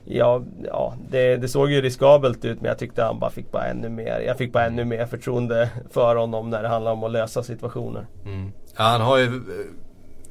Ja, 0.04 0.42
ja 0.64 0.96
det, 1.10 1.36
det, 1.36 1.48
såg 1.48 1.70
ju 1.70 1.80
riskabelt 1.80 2.44
ut 2.44 2.60
men 2.60 2.68
jag 2.68 2.78
tyckte 2.78 3.02
han 3.02 3.18
bara 3.18 3.30
fick 3.30 3.52
bara 3.52 3.64
ännu 3.64 3.88
mer 3.88 4.20
Jag 4.20 4.38
fick 4.38 4.52
bara 4.52 4.66
ännu 4.66 4.84
mer 4.84 5.06
förtroende 5.06 5.68
för 5.90 6.16
honom 6.16 6.50
när 6.50 6.62
det 6.62 6.68
handlar 6.68 6.92
om 6.92 7.04
att 7.04 7.10
lösa 7.10 7.42
situationer. 7.42 8.06
Mm. 8.24 8.52
Ja, 8.76 8.82
han 8.82 9.00
har 9.00 9.18
ju 9.18 9.26
eh, 9.26 9.32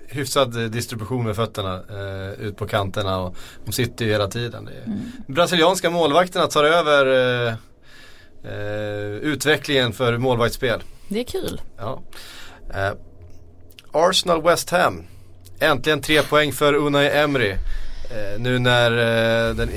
hyfsad 0.08 0.72
distribution 0.72 1.26
med 1.26 1.36
fötterna 1.36 1.84
eh, 1.90 2.42
ut 2.42 2.58
på 2.58 2.68
kanterna 2.68 3.20
och 3.20 3.36
de 3.66 3.72
sitter 3.72 4.06
ju 4.06 4.12
hela 4.12 4.28
tiden. 4.28 4.70
Mm. 4.86 5.00
Brasilianska 5.28 5.90
målvakterna 5.90 6.48
tar 6.48 6.64
över 6.64 7.06
eh, 7.48 7.54
eh, 8.44 9.12
utvecklingen 9.12 9.94
för 9.94 10.18
målvaktsspel. 10.18 10.84
Det 11.10 11.20
är 11.20 11.24
kul. 11.24 11.62
Ja. 11.78 12.02
Eh, 12.74 12.92
Arsenal 13.92 14.42
West 14.42 14.70
Ham. 14.70 15.04
Äntligen 15.60 16.02
tre 16.02 16.22
poäng 16.22 16.52
för 16.52 16.74
Unai 16.74 17.10
Emery. 17.10 17.56
Eh, 18.12 18.40
nu 18.42 18.60
när 18.60 18.92
eh, 18.92 19.56
den 19.56 19.70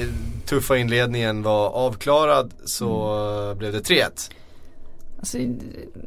tuffa 0.47 0.77
inledningen 0.77 1.43
var 1.43 1.69
avklarad 1.69 2.55
så 2.65 3.15
mm. 3.45 3.59
blev 3.59 3.73
det 3.73 3.81
3-1. 3.81 4.31
Alltså, 5.19 5.39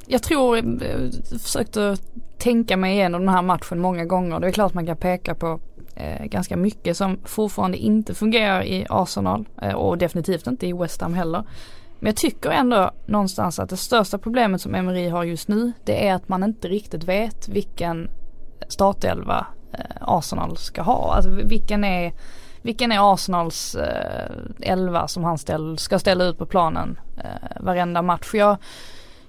jag 0.08 0.24
tror, 0.24 0.58
jag 0.58 0.66
eh, 0.66 1.10
försökte 1.44 1.98
tänka 2.38 2.78
mig 2.78 2.94
igenom 2.94 3.22
den 3.22 3.34
här 3.34 3.42
matchen 3.42 3.80
många 3.80 4.06
gånger. 4.06 4.40
Det 4.40 4.48
är 4.48 4.52
klart 4.52 4.74
man 4.74 4.86
kan 4.86 4.98
peka 4.98 5.36
på 5.36 5.60
eh, 5.96 6.26
ganska 6.26 6.58
mycket 6.58 6.98
som 6.98 7.20
fortfarande 7.24 7.78
inte 7.78 8.14
fungerar 8.14 8.64
i 8.64 8.86
Arsenal 8.90 9.46
eh, 9.62 9.74
och 9.74 9.98
definitivt 9.98 10.48
inte 10.48 10.68
i 10.68 10.74
West 10.74 11.02
Ham 11.02 11.14
heller. 11.14 11.44
Men 12.00 12.08
jag 12.08 12.16
tycker 12.16 12.50
ändå 12.50 12.92
någonstans 13.06 13.60
att 13.60 13.70
det 13.70 13.78
största 13.78 14.18
problemet 14.18 14.62
som 14.62 14.76
Emery 14.76 15.10
har 15.10 15.24
just 15.24 15.48
nu 15.48 15.72
det 15.84 16.08
är 16.08 16.14
att 16.14 16.30
man 16.30 16.44
inte 16.44 16.68
riktigt 16.68 17.04
vet 17.04 17.50
vilken 17.50 18.10
startelva 18.68 19.48
Arsenal 20.02 20.58
ska 20.58 20.82
ha. 20.82 21.14
Alltså 21.14 21.30
vilken 21.30 21.84
är, 21.84 22.14
vilken 22.62 22.92
är 22.92 23.14
Arsenals 23.14 23.76
eh, 23.76 24.32
elva 24.62 25.08
som 25.08 25.24
han 25.24 25.38
ställ, 25.38 25.78
ska 25.78 26.00
ställa 26.00 26.24
ut 26.24 26.38
på 26.38 26.46
planen 26.46 27.00
eh, 27.18 27.62
varenda 27.62 28.02
match. 28.02 28.34
Jag, 28.34 28.58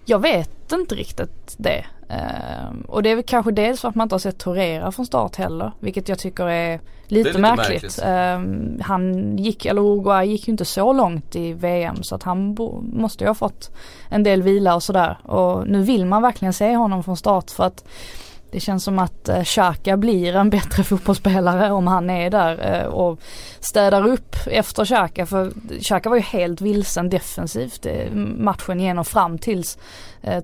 jag 0.05 0.19
vet 0.19 0.73
inte 0.73 0.95
riktigt 0.95 1.55
det. 1.57 1.85
Uh, 2.11 2.81
och 2.87 3.03
det 3.03 3.11
är 3.11 3.15
väl 3.15 3.25
kanske 3.25 3.53
dels 3.53 3.81
för 3.81 3.89
att 3.89 3.95
man 3.95 4.05
inte 4.05 4.15
har 4.15 4.19
sett 4.21 4.39
Torera 4.39 4.93
från 4.93 5.07
start 5.07 5.37
heller. 5.37 5.73
Vilket 5.81 6.09
jag 6.09 6.19
tycker 6.19 6.49
är 6.49 6.81
lite, 7.07 7.29
är 7.29 7.33
lite 7.33 7.39
märkligt. 7.39 7.99
märkligt. 7.99 8.79
Uh, 8.79 8.85
han 8.85 9.37
gick, 9.37 9.67
eller 9.67 9.83
Uruguay 9.83 10.29
gick 10.29 10.49
ju 10.49 10.51
inte 10.51 10.65
så 10.65 10.93
långt 10.93 11.37
i 11.37 11.53
VM 11.53 12.03
så 12.03 12.15
att 12.15 12.23
han 12.23 12.57
måste 12.93 13.25
ju 13.25 13.29
ha 13.29 13.35
fått 13.35 13.71
en 14.09 14.23
del 14.23 14.43
vila 14.43 14.75
och 14.75 14.83
sådär. 14.83 15.19
Och 15.23 15.69
nu 15.69 15.83
vill 15.83 16.07
man 16.07 16.23
verkligen 16.23 16.53
se 16.53 16.77
honom 16.77 17.03
från 17.03 17.17
start 17.17 17.51
för 17.51 17.65
att 17.65 17.85
det 18.51 18.61
känns 18.61 18.85
som 18.85 18.99
att 18.99 19.29
eh, 19.29 19.43
Xhaka 19.43 19.97
blir 19.97 20.37
en 20.37 20.51
bättre 20.51 20.83
fotbollsspelare 20.85 21.71
om 21.73 21.87
han 21.87 22.11
är 22.11 22.31
där 22.31 22.81
eh, 22.81 22.87
och 22.87 23.21
städar 23.61 24.07
upp 24.07 24.37
efter 24.47 24.85
Xhaka. 24.85 25.27
För 25.27 25.53
Xhaka 25.81 26.09
var 26.09 26.17
ju 26.17 26.23
helt 26.23 26.61
vilsen 26.61 27.11
defensivt 27.11 27.87
eh, 27.87 28.13
matchen 28.37 28.81
igenom 28.81 29.05
fram 29.05 29.39
tills 29.39 29.79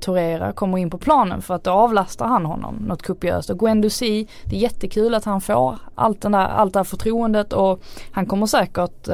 Torera 0.01 0.53
kommer 0.53 0.79
in 0.79 0.91
på 0.91 0.99
planen 0.99 1.43
för 1.43 1.55
att 1.55 1.65
då 1.65 1.71
avlastar 1.71 2.27
han 2.27 2.47
honom 2.47 2.75
något 2.75 3.03
kopiöst. 3.03 3.51
Och 3.51 3.59
Guendouzi, 3.59 4.29
det 4.45 4.57
är 4.57 4.61
jättekul 4.61 5.15
att 5.15 5.25
han 5.25 5.41
får 5.41 5.79
allt, 5.95 6.21
den 6.21 6.33
där, 6.33 6.47
allt 6.47 6.73
det 6.73 6.79
här 6.79 6.85
förtroendet 6.85 7.53
och 7.53 7.83
han 8.11 8.27
kommer 8.27 8.47
säkert 8.47 9.09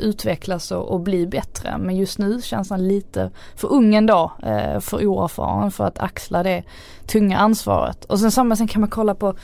utvecklas 0.00 0.70
och, 0.70 1.00
bli 1.00 1.26
bättre. 1.26 1.78
Men 1.78 1.96
just 1.96 2.18
nu 2.18 2.42
känns 2.42 2.70
han 2.70 2.88
lite 2.88 3.30
för 3.56 3.72
ung 3.72 3.94
ändå, 3.94 4.32
för 4.80 5.06
oerfaren 5.06 5.70
för 5.70 5.84
att 5.84 5.98
axla 5.98 6.42
det 6.42 6.62
tunga 7.06 7.38
ansvaret. 7.38 8.04
Och 8.12 8.20
sen 8.20 8.30
samma, 8.30 8.56
sen 8.56 8.68
kan 8.68 8.80
man 8.80 8.90
kolla 8.90 9.14
på 9.14 9.34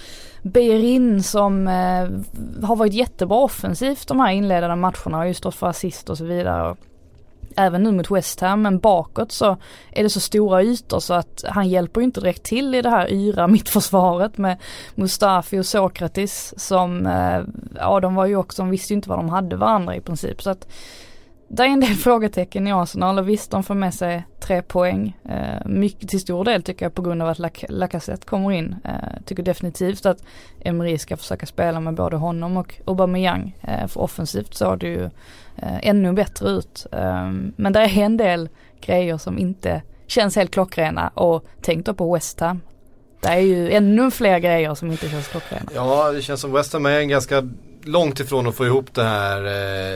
Beirin 0.42 1.22
som 1.22 1.68
eh, 1.68 2.64
har 2.66 2.76
varit 2.76 2.92
jättebra 2.92 3.38
offensivt 3.38 4.08
de 4.08 4.20
här 4.20 4.32
inledande 4.32 4.76
matcherna, 4.76 5.16
har 5.16 5.24
ju 5.24 5.34
stått 5.34 5.54
för 5.54 5.66
assist 5.66 6.10
och 6.10 6.18
så 6.18 6.24
vidare. 6.24 6.76
Även 7.56 7.82
nu 7.82 7.92
mot 7.92 8.10
West 8.10 8.40
Ham 8.40 8.62
men 8.62 8.78
bakåt 8.78 9.32
så 9.32 9.56
är 9.92 10.02
det 10.02 10.10
så 10.10 10.20
stora 10.20 10.62
ytor 10.62 11.00
så 11.00 11.14
att 11.14 11.44
han 11.48 11.68
hjälper 11.68 12.00
ju 12.00 12.04
inte 12.04 12.20
direkt 12.20 12.42
till 12.42 12.74
i 12.74 12.82
det 12.82 12.90
här 12.90 13.12
yra 13.12 13.46
mittförsvaret 13.46 14.38
med 14.38 14.56
Mustafi 14.94 15.58
och 15.58 15.66
Sokratis 15.66 16.54
som, 16.56 17.06
eh, 17.06 17.40
ja 17.76 18.00
de 18.00 18.14
var 18.14 18.26
ju 18.26 18.36
också, 18.36 18.62
de 18.62 18.70
visste 18.70 18.92
ju 18.92 18.96
inte 18.96 19.08
vad 19.08 19.18
de 19.18 19.28
hade 19.28 19.56
varandra 19.56 19.96
i 19.96 20.00
princip. 20.00 20.42
Så 20.42 20.50
att 20.50 20.68
det 21.48 21.62
är 21.62 21.66
en 21.66 21.80
del 21.80 21.94
frågetecken 21.94 22.66
i 22.66 22.72
Arsenal 22.72 23.18
och 23.18 23.28
visst 23.28 23.50
de 23.50 23.62
får 23.62 23.74
med 23.74 23.94
sig 23.94 24.26
tre 24.40 24.62
poäng. 24.62 25.16
Eh, 25.24 25.66
mycket 25.66 26.08
till 26.08 26.20
stor 26.20 26.44
del 26.44 26.62
tycker 26.62 26.84
jag 26.84 26.94
på 26.94 27.02
grund 27.02 27.22
av 27.22 27.28
att 27.28 27.68
Lacazette 27.68 28.26
kommer 28.26 28.52
in. 28.52 28.76
Eh, 28.84 29.22
tycker 29.24 29.42
definitivt 29.42 30.06
att 30.06 30.24
Emery 30.60 30.98
ska 30.98 31.16
försöka 31.16 31.46
spela 31.46 31.80
med 31.80 31.94
både 31.94 32.16
honom 32.16 32.56
och 32.56 32.74
Aubameyang. 32.86 33.56
Eh, 33.62 33.86
för 33.86 34.00
offensivt 34.00 34.54
såg 34.54 34.78
det 34.78 34.86
ju 34.86 35.04
eh, 35.56 35.88
ännu 35.88 36.12
bättre 36.12 36.50
ut. 36.50 36.86
Eh, 36.92 37.32
men 37.56 37.72
det 37.72 37.80
är 37.80 37.98
en 37.98 38.16
del 38.16 38.48
grejer 38.80 39.18
som 39.18 39.38
inte 39.38 39.82
känns 40.06 40.36
helt 40.36 40.50
klockrena 40.50 41.08
och 41.08 41.44
tänk 41.62 41.86
då 41.86 41.94
på 41.94 42.14
West 42.14 42.40
Ham. 42.40 42.60
Det 43.20 43.28
är 43.28 43.40
ju 43.40 43.72
ännu 43.72 44.10
fler 44.10 44.38
grejer 44.38 44.74
som 44.74 44.90
inte 44.90 45.08
känns 45.08 45.28
klockrena. 45.28 45.70
Ja, 45.74 46.12
det 46.12 46.22
känns 46.22 46.40
som 46.40 46.52
West 46.52 46.72
Ham 46.72 46.86
är 46.86 47.00
en 47.00 47.08
ganska 47.08 47.48
långt 47.84 48.20
ifrån 48.20 48.46
att 48.46 48.54
få 48.54 48.66
ihop 48.66 48.94
det 48.94 49.04
här 49.04 49.44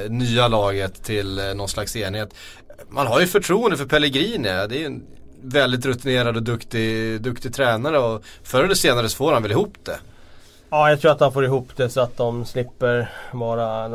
eh, 0.05 0.11
nya 0.11 0.49
laget 0.49 1.05
till 1.05 1.39
eh, 1.39 1.55
någon 1.55 1.69
slags 1.69 1.97
enhet. 1.97 2.35
Man 2.89 3.07
har 3.07 3.21
ju 3.21 3.27
förtroende 3.27 3.77
för 3.77 3.85
Pellegrini. 3.85 4.49
Det 4.49 4.77
är 4.77 4.79
ju 4.79 4.87
en 4.87 5.03
väldigt 5.43 5.87
rutinerad 5.87 6.37
och 6.37 6.43
duktig, 6.43 7.21
duktig 7.23 7.55
tränare 7.55 7.99
och 7.99 8.23
förr 8.43 8.65
eller 8.65 8.75
senare 8.75 9.09
så 9.09 9.17
får 9.17 9.33
han 9.33 9.43
väl 9.43 9.53
ihop 9.53 9.75
det. 9.83 9.99
Ja, 10.71 10.91
jag 10.91 11.01
tror 11.01 11.13
att 11.13 11.21
han 11.21 11.33
får 11.33 11.45
ihop 11.45 11.69
det 11.77 11.89
så 11.89 12.01
att 12.01 12.17
de 12.17 12.45
slipper 12.45 13.11
vara 13.33 13.87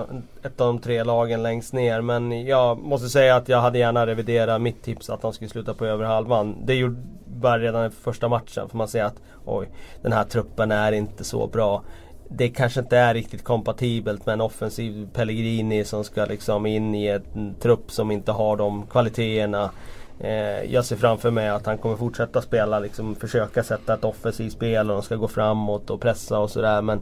ett 0.43 0.61
av 0.61 0.67
de 0.67 0.79
tre 0.79 1.03
lagen 1.03 1.43
längst 1.43 1.73
ner. 1.73 2.01
Men 2.01 2.45
jag 2.45 2.77
måste 2.77 3.09
säga 3.09 3.35
att 3.35 3.49
jag 3.49 3.61
hade 3.61 3.79
gärna 3.79 4.07
reviderat 4.07 4.61
mitt 4.61 4.83
tips 4.83 5.09
att 5.09 5.21
de 5.21 5.33
skulle 5.33 5.49
sluta 5.49 5.73
på 5.73 5.85
över 5.85 6.05
halvan. 6.05 6.55
Det 6.65 6.73
gjorde 6.73 6.95
bara 7.25 7.59
redan 7.59 7.85
i 7.85 7.89
första 7.89 8.27
matchen. 8.27 8.69
För 8.69 8.77
man 8.77 8.87
ser 8.87 9.03
att 9.03 9.15
oj, 9.45 9.69
den 10.01 10.11
här 10.11 10.23
truppen 10.23 10.71
är 10.71 10.91
inte 10.91 11.23
så 11.23 11.47
bra 11.47 11.83
det 12.29 12.49
kanske 12.49 12.79
inte 12.79 12.97
är 12.97 13.13
riktigt 13.13 13.43
kompatibelt 13.43 14.25
med 14.25 14.33
en 14.33 14.41
offensiv 14.41 15.07
Pellegrini 15.13 15.85
som 15.85 16.03
ska 16.03 16.25
liksom 16.25 16.65
in 16.65 16.95
i 16.95 17.07
en 17.07 17.55
trupp 17.59 17.91
som 17.91 18.11
inte 18.11 18.31
har 18.31 18.57
de 18.57 18.87
kvaliteterna. 18.87 19.71
Eh, 20.19 20.73
jag 20.73 20.85
ser 20.85 20.95
framför 20.95 21.31
mig 21.31 21.49
att 21.49 21.65
han 21.65 21.77
kommer 21.77 21.95
fortsätta 21.95 22.41
spela, 22.41 22.79
liksom 22.79 23.15
försöka 23.15 23.63
sätta 23.63 23.93
ett 23.93 24.03
offensivt 24.03 24.53
spel 24.53 24.89
och 24.89 24.95
de 24.95 25.03
ska 25.03 25.15
gå 25.15 25.27
framåt 25.27 25.89
och 25.89 26.01
pressa 26.01 26.39
och 26.39 26.51
sådär 26.51 26.81
men 26.81 27.01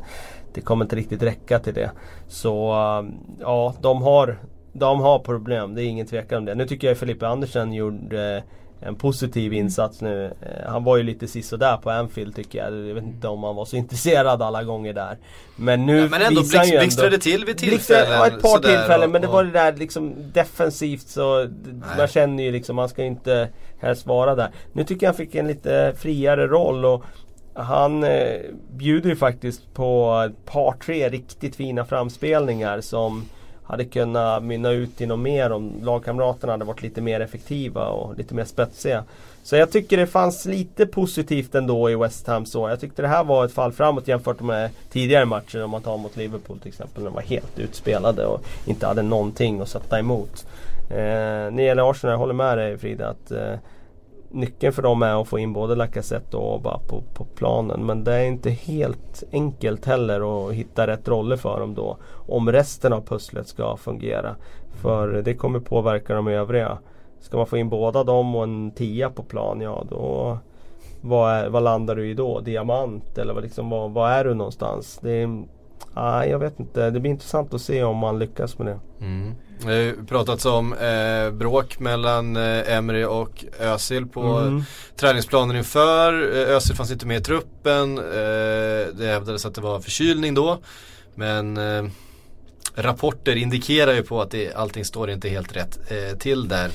det 0.53 0.61
kommer 0.61 0.86
inte 0.86 0.95
riktigt 0.95 1.23
räcka 1.23 1.59
till 1.59 1.73
det. 1.73 1.91
Så 2.28 2.71
eh, 2.71 3.05
ja, 3.39 3.73
de 3.82 4.01
har, 4.01 4.38
de 4.73 4.99
har 4.99 5.19
problem, 5.19 5.76
det 5.76 5.84
är 5.84 5.88
ingen 5.88 6.07
tvekan 6.07 6.38
om 6.38 6.45
det. 6.45 6.55
Nu 6.55 6.67
tycker 6.67 6.88
jag 6.88 6.97
Felipe 6.97 7.28
Andersen 7.28 7.73
gjorde 7.73 8.43
en 8.80 8.95
positiv 8.95 9.53
insats 9.53 10.01
nu. 10.01 10.26
Eh, 10.41 10.71
han 10.71 10.84
var 10.84 10.97
ju 10.97 11.03
lite 11.03 11.28
sisådär 11.28 11.78
på 11.78 11.89
Anfield 11.89 12.36
tycker 12.36 12.59
jag. 12.59 12.88
Jag 12.88 12.95
vet 12.95 13.03
inte 13.03 13.28
om 13.28 13.43
han 13.43 13.55
var 13.55 13.65
så 13.65 13.76
intresserad 13.76 14.41
alla 14.41 14.63
gånger 14.63 14.93
där. 14.93 15.17
Men 15.55 15.86
nu 15.86 15.97
ja, 15.97 16.07
Men 16.11 16.21
ändå 16.21 16.41
blixt, 16.41 16.73
ju 16.73 16.80
blixtrade 16.80 17.17
till 17.17 17.45
vid 17.45 17.57
tillfällen. 17.57 18.11
Ja, 18.11 18.28
ett 18.28 18.41
par 18.41 18.59
tillfällen. 18.59 19.11
men 19.11 19.21
det 19.21 19.28
var 19.28 19.43
det 19.43 19.51
där 19.51 19.73
liksom 19.73 20.13
defensivt 20.34 21.07
så 21.07 21.39
Nej. 21.43 21.49
man 21.97 22.07
känner 22.07 22.43
ju 22.43 22.51
liksom 22.51 22.76
man 22.76 22.89
ska 22.89 23.03
inte 23.03 23.49
helst 23.80 24.05
vara 24.05 24.36
där. 24.36 24.51
Nu 24.73 24.84
tycker 24.84 25.05
jag 25.05 25.11
han 25.11 25.17
fick 25.17 25.36
en 25.36 25.47
lite 25.47 25.93
friare 25.97 26.47
roll 26.47 26.86
och 26.86 27.03
han 27.53 28.03
eh, 28.03 28.41
bjuder 28.71 29.09
ju 29.09 29.15
faktiskt 29.15 29.73
på 29.73 30.21
ett 30.30 30.45
par 30.45 30.71
tre 30.71 31.09
riktigt 31.09 31.55
fina 31.55 31.86
framspelningar 31.86 32.82
som 32.82 33.26
hade 33.68 33.86
kunnat 33.86 34.43
mynna 34.43 34.72
ut 34.72 35.01
i 35.01 35.05
något 35.05 35.20
mer 35.20 35.51
om 35.51 35.74
lagkamraterna 35.82 36.53
hade 36.53 36.66
varit 36.66 36.82
lite 36.82 37.01
mer 37.01 37.20
effektiva 37.20 37.88
och 37.88 38.18
lite 38.18 38.36
mer 38.36 38.45
spetsiga. 38.45 39.03
Så 39.43 39.55
jag 39.55 39.72
tycker 39.72 39.97
det 39.97 40.07
fanns 40.07 40.45
lite 40.45 40.86
positivt 40.86 41.55
ändå 41.55 41.89
i 41.89 41.95
West 41.95 42.28
Ham 42.28 42.45
så. 42.45 42.70
Jag 42.70 42.80
tyckte 42.80 43.01
det 43.01 43.07
här 43.07 43.24
var 43.24 43.45
ett 43.45 43.53
fall 43.53 43.72
framåt 43.72 44.07
jämfört 44.07 44.41
med 44.41 44.70
tidigare 44.89 45.26
matcher 45.26 45.63
om 45.63 45.70
man 45.70 45.82
tar 45.82 45.97
mot 45.97 46.18
Liverpool 46.18 46.59
till 46.59 46.68
exempel. 46.68 47.03
När 47.03 47.09
de 47.09 47.16
var 47.16 47.22
helt 47.22 47.59
utspelade 47.59 48.26
och 48.26 48.43
inte 48.66 48.88
hade 48.88 49.01
någonting 49.01 49.61
att 49.61 49.70
sätta 49.70 49.99
emot. 49.99 50.45
Eh, 50.89 50.97
när 50.97 51.51
det 51.51 51.63
gäller 51.63 51.91
Arsenal, 51.91 52.11
jag 52.11 52.20
håller 52.20 52.34
med 52.34 52.57
dig 52.57 52.78
Frida 52.78 53.07
att 53.09 53.32
eh, 53.32 53.53
nyckeln 54.36 54.74
för 54.74 54.82
dem 54.82 55.04
är 55.04 55.22
att 55.22 55.28
få 55.28 55.40
in 55.40 55.54
både 55.54 55.76
Lacazette 55.76 56.38
och 56.38 56.56
Oba 56.56 56.80
på, 56.88 57.04
på 57.14 57.26
planen. 57.26 57.86
Men 57.86 58.04
det 58.04 58.14
är 58.14 58.26
inte 58.26 58.50
helt 58.50 59.24
enkelt 59.32 59.86
heller 59.86 60.48
att 60.48 60.54
hitta 60.54 60.88
rätt 60.88 61.08
roller 61.08 61.38
för 61.38 61.60
dem 61.60 61.74
då. 61.74 61.98
Om 62.28 62.52
resten 62.52 62.94
av 62.94 63.02
pusslet 63.02 63.48
ska 63.48 63.78
fungera. 63.78 64.36
För 64.74 65.08
det 65.22 65.34
kommer 65.34 65.60
påverka 65.60 66.16
de 66.16 66.28
övriga. 66.28 66.78
Ska 67.20 67.38
man 67.38 67.48
få 67.48 67.58
in 67.58 67.70
båda 67.70 68.04
dem 68.04 68.36
och 68.36 68.44
en 68.44 68.72
tia 68.72 69.10
på 69.10 69.24
plan, 69.24 69.62
ja 69.62 69.84
då 69.90 70.38
vad, 71.02 71.34
är, 71.34 71.50
vad 71.50 71.64
landar 71.64 71.96
du 71.96 72.10
i 72.10 72.14
då? 72.14 72.40
Diamant 72.40 73.18
eller 73.18 73.34
vad, 73.34 73.44
liksom, 73.44 73.70
vad, 73.70 73.92
vad 73.92 74.12
är 74.12 74.24
du 74.24 74.34
någonstans? 74.34 75.00
Det 75.02 75.12
är, 75.12 75.44
ah, 75.94 76.24
jag 76.24 76.40
vet 76.40 76.60
inte, 76.60 76.90
det 76.90 77.00
blir 77.00 77.12
intressant 77.12 77.54
att 77.54 77.62
se 77.62 77.84
om 77.84 77.98
man 77.98 78.20
lyckas 78.20 78.60
med 78.60 78.68
det. 78.68 79.06
Mm. 79.06 79.34
Det 79.60 79.66
har 79.68 79.74
ju 79.74 80.06
pratats 80.06 80.45
om 80.45 80.74
eh, 80.74 81.32
bråk 81.32 81.80
mellan 81.80 82.36
eh, 82.36 82.76
Emry 82.76 83.03
och 83.03 83.45
Özil 83.60 84.06
på 84.06 84.22
mm. 84.22 84.64
träningsplanen 84.95 85.56
inför. 85.56 86.38
Eh, 86.38 86.56
Özil 86.56 86.76
fanns 86.76 86.91
inte 86.91 87.06
med 87.06 87.18
i 87.18 87.24
truppen. 87.24 87.97
Eh, 87.97 88.03
det 88.93 89.06
hävdades 89.06 89.45
att 89.45 89.56
det 89.56 89.62
var 89.62 89.80
förkylning 89.80 90.34
då. 90.34 90.60
Men 91.16 91.58
eh, 91.58 91.86
rapporter 92.76 93.36
indikerar 93.36 93.93
ju 93.93 94.03
på 94.03 94.22
att 94.22 94.32
det, 94.32 94.53
allting 94.53 94.86
står 94.86 95.10
inte 95.10 95.30
helt 95.30 95.56
rätt 95.56 95.80
eh, 95.91 96.18
till 96.18 96.47
där. 96.47 96.72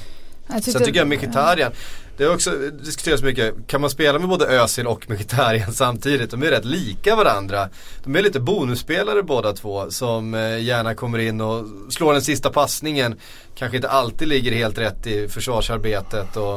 Jag 0.48 0.62
Sen 0.62 0.84
tycker 0.84 0.98
jag 0.98 1.08
Mkhitaryan, 1.08 1.72
det 2.20 2.26
har 2.26 2.34
också 2.34 2.50
diskuterats 2.82 3.22
mycket, 3.22 3.54
kan 3.66 3.80
man 3.80 3.90
spela 3.90 4.18
med 4.18 4.28
både 4.28 4.46
Özil 4.46 4.86
och 4.86 5.10
Mkhitaryan 5.10 5.72
samtidigt? 5.72 6.30
De 6.30 6.42
är 6.42 6.46
rätt 6.46 6.64
lika 6.64 7.16
varandra. 7.16 7.68
De 8.04 8.16
är 8.16 8.22
lite 8.22 8.40
bonusspelare 8.40 9.22
båda 9.22 9.52
två 9.52 9.90
som 9.90 10.34
eh, 10.34 10.62
gärna 10.62 10.94
kommer 10.94 11.18
in 11.18 11.40
och 11.40 11.64
slår 11.92 12.12
den 12.12 12.22
sista 12.22 12.50
passningen. 12.50 13.14
Kanske 13.54 13.76
inte 13.76 13.88
alltid 13.88 14.28
ligger 14.28 14.52
helt 14.52 14.78
rätt 14.78 15.06
i 15.06 15.28
försvarsarbetet 15.28 16.36
och 16.36 16.54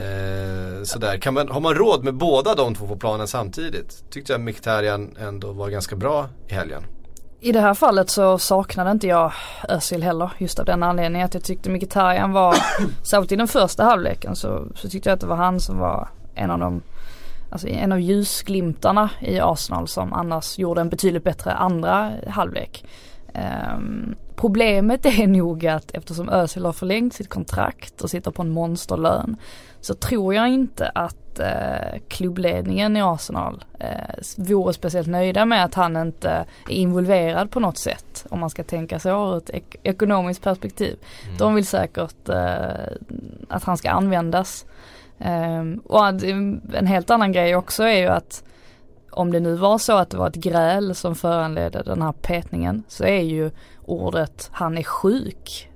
eh, 0.00 0.82
sådär. 0.84 1.18
Kan 1.18 1.34
man, 1.34 1.48
har 1.48 1.60
man 1.60 1.74
råd 1.74 2.04
med 2.04 2.14
båda 2.14 2.54
de 2.54 2.74
två 2.74 2.86
på 2.86 2.96
planen 2.96 3.28
samtidigt? 3.28 4.04
Tyckte 4.10 4.32
jag 4.32 4.40
Mkhitaryan 4.40 5.16
ändå 5.20 5.52
var 5.52 5.68
ganska 5.68 5.96
bra 5.96 6.28
i 6.48 6.54
helgen. 6.54 6.82
I 7.44 7.52
det 7.52 7.60
här 7.60 7.74
fallet 7.74 8.10
så 8.10 8.38
saknade 8.38 8.90
inte 8.90 9.06
jag 9.06 9.32
Özil 9.68 10.02
heller 10.02 10.30
just 10.38 10.58
av 10.58 10.64
den 10.64 10.82
anledningen 10.82 11.26
att 11.26 11.34
jag 11.34 11.44
tyckte 11.44 11.70
Mkhitaryan 11.70 12.32
var, 12.32 12.56
särskilt 13.02 13.32
i 13.32 13.36
den 13.36 13.48
första 13.48 13.84
halvleken 13.84 14.36
så, 14.36 14.66
så 14.74 14.88
tyckte 14.88 15.08
jag 15.08 15.14
att 15.14 15.20
det 15.20 15.26
var 15.26 15.36
han 15.36 15.60
som 15.60 15.78
var 15.78 16.08
en 16.34 16.50
av 16.50 16.58
de 16.58 16.82
Alltså 17.50 17.68
en 17.68 17.92
av 17.92 18.00
ljusglimtarna 18.00 19.10
i 19.20 19.40
Arsenal 19.40 19.88
som 19.88 20.12
annars 20.12 20.58
gjorde 20.58 20.80
en 20.80 20.88
betydligt 20.88 21.24
bättre 21.24 21.52
andra 21.52 22.12
halvlek. 22.28 22.84
Um, 23.34 24.14
problemet 24.42 25.06
är 25.06 25.26
nog 25.26 25.66
att 25.66 25.90
eftersom 25.90 26.28
Özil 26.28 26.64
har 26.64 26.72
förlängt 26.72 27.14
sitt 27.14 27.28
kontrakt 27.28 28.00
och 28.00 28.10
sitter 28.10 28.30
på 28.30 28.42
en 28.42 28.50
monsterlön 28.50 29.36
så 29.80 29.94
tror 29.94 30.34
jag 30.34 30.48
inte 30.48 30.88
att 30.88 31.38
eh, 31.38 32.00
klubbledningen 32.08 32.96
i 32.96 33.02
Arsenal 33.02 33.64
eh, 33.78 34.14
vore 34.36 34.72
speciellt 34.72 35.08
nöjda 35.08 35.44
med 35.44 35.64
att 35.64 35.74
han 35.74 35.96
inte 35.96 36.30
är 36.68 36.74
involverad 36.74 37.50
på 37.50 37.60
något 37.60 37.78
sätt. 37.78 38.26
Om 38.30 38.40
man 38.40 38.50
ska 38.50 38.64
tänka 38.64 38.98
så 38.98 39.08
ur 39.08 39.38
ett 39.38 39.50
ek 39.50 39.76
ekonomiskt 39.82 40.42
perspektiv. 40.42 40.96
Mm. 41.24 41.36
De 41.38 41.54
vill 41.54 41.66
säkert 41.66 42.28
eh, 42.28 42.96
att 43.48 43.64
han 43.64 43.76
ska 43.76 43.90
användas. 43.90 44.66
Um, 45.18 45.78
och 45.78 46.06
en 46.08 46.86
helt 46.86 47.10
annan 47.10 47.32
grej 47.32 47.56
också 47.56 47.82
är 47.82 47.98
ju 47.98 48.08
att 48.08 48.44
om 49.10 49.32
det 49.32 49.40
nu 49.40 49.54
var 49.54 49.78
så 49.78 49.96
att 49.96 50.10
det 50.10 50.16
var 50.16 50.28
ett 50.28 50.34
gräl 50.34 50.94
som 50.94 51.14
föranledde 51.14 51.82
den 51.82 52.02
här 52.02 52.12
petningen 52.12 52.82
så 52.88 53.04
är 53.04 53.22
ju 53.22 53.50
ordet 53.84 54.48
han 54.52 54.78
är 54.78 54.82
sjuk 54.82 55.68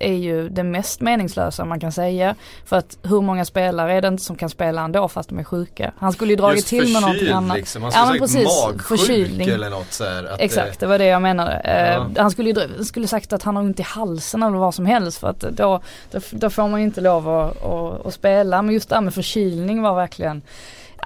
är 0.00 0.12
ju 0.12 0.48
det 0.48 0.62
mest 0.62 1.00
meningslösa 1.00 1.64
man 1.64 1.80
kan 1.80 1.92
säga. 1.92 2.34
För 2.64 2.76
att 2.76 2.98
hur 3.02 3.20
många 3.20 3.44
spelare 3.44 3.92
är 3.92 4.02
det 4.02 4.08
inte 4.08 4.22
som 4.22 4.36
kan 4.36 4.50
spela 4.50 4.82
ändå 4.82 5.08
fast 5.08 5.28
de 5.28 5.38
är 5.38 5.44
sjuka? 5.44 5.92
Han 5.98 6.12
skulle 6.12 6.30
ju 6.30 6.36
dragit 6.36 6.66
till 6.66 6.92
med 6.92 7.02
någonting 7.02 7.28
annat. 7.28 7.56
Liksom. 7.56 7.82
Han 7.82 7.92
skulle 7.92 8.04
ja, 8.04 8.10
men 8.10 8.20
precis, 8.20 8.44
magsjuk 8.44 9.48
eller 9.48 9.70
något 9.70 9.92
så 9.92 10.04
här, 10.04 10.36
Exakt, 10.38 10.80
det 10.80 10.86
var 10.86 10.98
det 10.98 11.06
jag 11.06 11.22
menade. 11.22 11.62
Ja. 11.64 11.96
Uh, 11.96 12.22
han 12.22 12.30
skulle 12.30 12.50
ju 12.50 12.84
skulle 12.84 13.08
sagt 13.08 13.32
att 13.32 13.42
han 13.42 13.56
har 13.56 13.62
ont 13.62 13.80
i 13.80 13.82
halsen 13.82 14.42
eller 14.42 14.58
vad 14.58 14.74
som 14.74 14.86
helst 14.86 15.18
för 15.18 15.28
att 15.28 15.40
då, 15.40 15.80
då, 16.10 16.20
då 16.30 16.50
får 16.50 16.68
man 16.68 16.80
ju 16.80 16.86
inte 16.86 17.00
lov 17.00 17.28
att, 17.28 17.64
att, 17.64 18.06
att 18.06 18.14
spela. 18.14 18.62
Men 18.62 18.74
just 18.74 18.88
det 18.88 18.94
här 18.94 19.02
med 19.02 19.14
förkylning 19.14 19.82
var 19.82 19.94
verkligen 19.94 20.42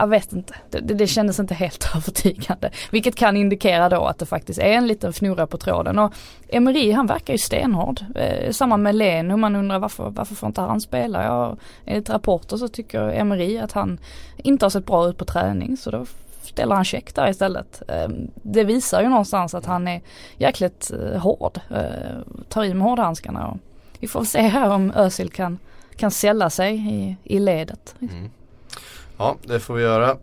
jag 0.01 0.07
vet 0.07 0.33
inte, 0.33 0.55
det, 0.71 0.81
det, 0.81 0.95
det 0.95 1.07
kändes 1.07 1.39
inte 1.39 1.55
helt 1.55 1.91
övertygande. 1.95 2.71
Vilket 2.91 3.15
kan 3.15 3.37
indikera 3.37 3.89
då 3.89 4.05
att 4.05 4.19
det 4.19 4.27
faktiskt 4.27 4.59
är 4.59 4.73
en 4.73 4.87
liten 4.87 5.13
fnurra 5.13 5.47
på 5.47 5.59
tråden. 5.59 5.99
Och 5.99 6.15
Emery 6.49 6.93
han 6.93 7.07
verkar 7.07 7.35
ju 7.35 7.39
stenhård. 7.39 8.01
Eh, 8.15 8.53
samma 8.53 8.77
med 8.77 8.95
Leno, 8.95 9.37
man 9.37 9.57
undrar 9.57 9.79
varför, 9.79 10.11
varför 10.11 10.35
får 10.35 10.47
inte 10.47 10.61
han 10.61 10.81
spela? 10.81 11.25
Ja, 11.25 11.57
enligt 11.85 12.11
rapporter 12.11 12.57
så 12.57 12.69
tycker 12.69 13.11
Emery 13.11 13.59
att 13.59 13.73
han 13.73 13.99
inte 14.37 14.65
har 14.65 14.71
sett 14.71 14.87
bra 14.87 15.09
ut 15.09 15.17
på 15.17 15.25
träning 15.25 15.77
så 15.77 15.91
då 15.91 16.07
ställer 16.43 16.75
han 16.75 16.85
check 16.85 17.15
där 17.15 17.31
istället. 17.31 17.83
Eh, 17.89 18.09
det 18.35 18.65
visar 18.65 19.03
ju 19.03 19.09
någonstans 19.09 19.55
att 19.55 19.67
han 19.67 19.89
är 19.89 20.01
jäkligt 20.39 20.91
eh, 20.91 21.21
hård, 21.21 21.61
eh, 21.71 22.43
tar 22.49 22.65
i 22.65 22.75
med 22.75 22.87
hårdhandskarna. 22.87 23.59
vi 23.99 24.09
får 24.09 24.25
se 24.25 24.41
här 24.41 24.71
om 24.71 24.93
Özil 24.97 25.31
kan, 25.31 25.59
kan 25.97 26.11
sälla 26.11 26.51
sig 26.51 26.77
i, 26.77 27.17
i 27.25 27.39
ledet. 27.39 27.95
Mm. 28.01 28.31
Ja, 29.21 29.37
det 29.43 29.61
får 29.61 29.75
vi 29.75 29.83
göra. 29.83 30.17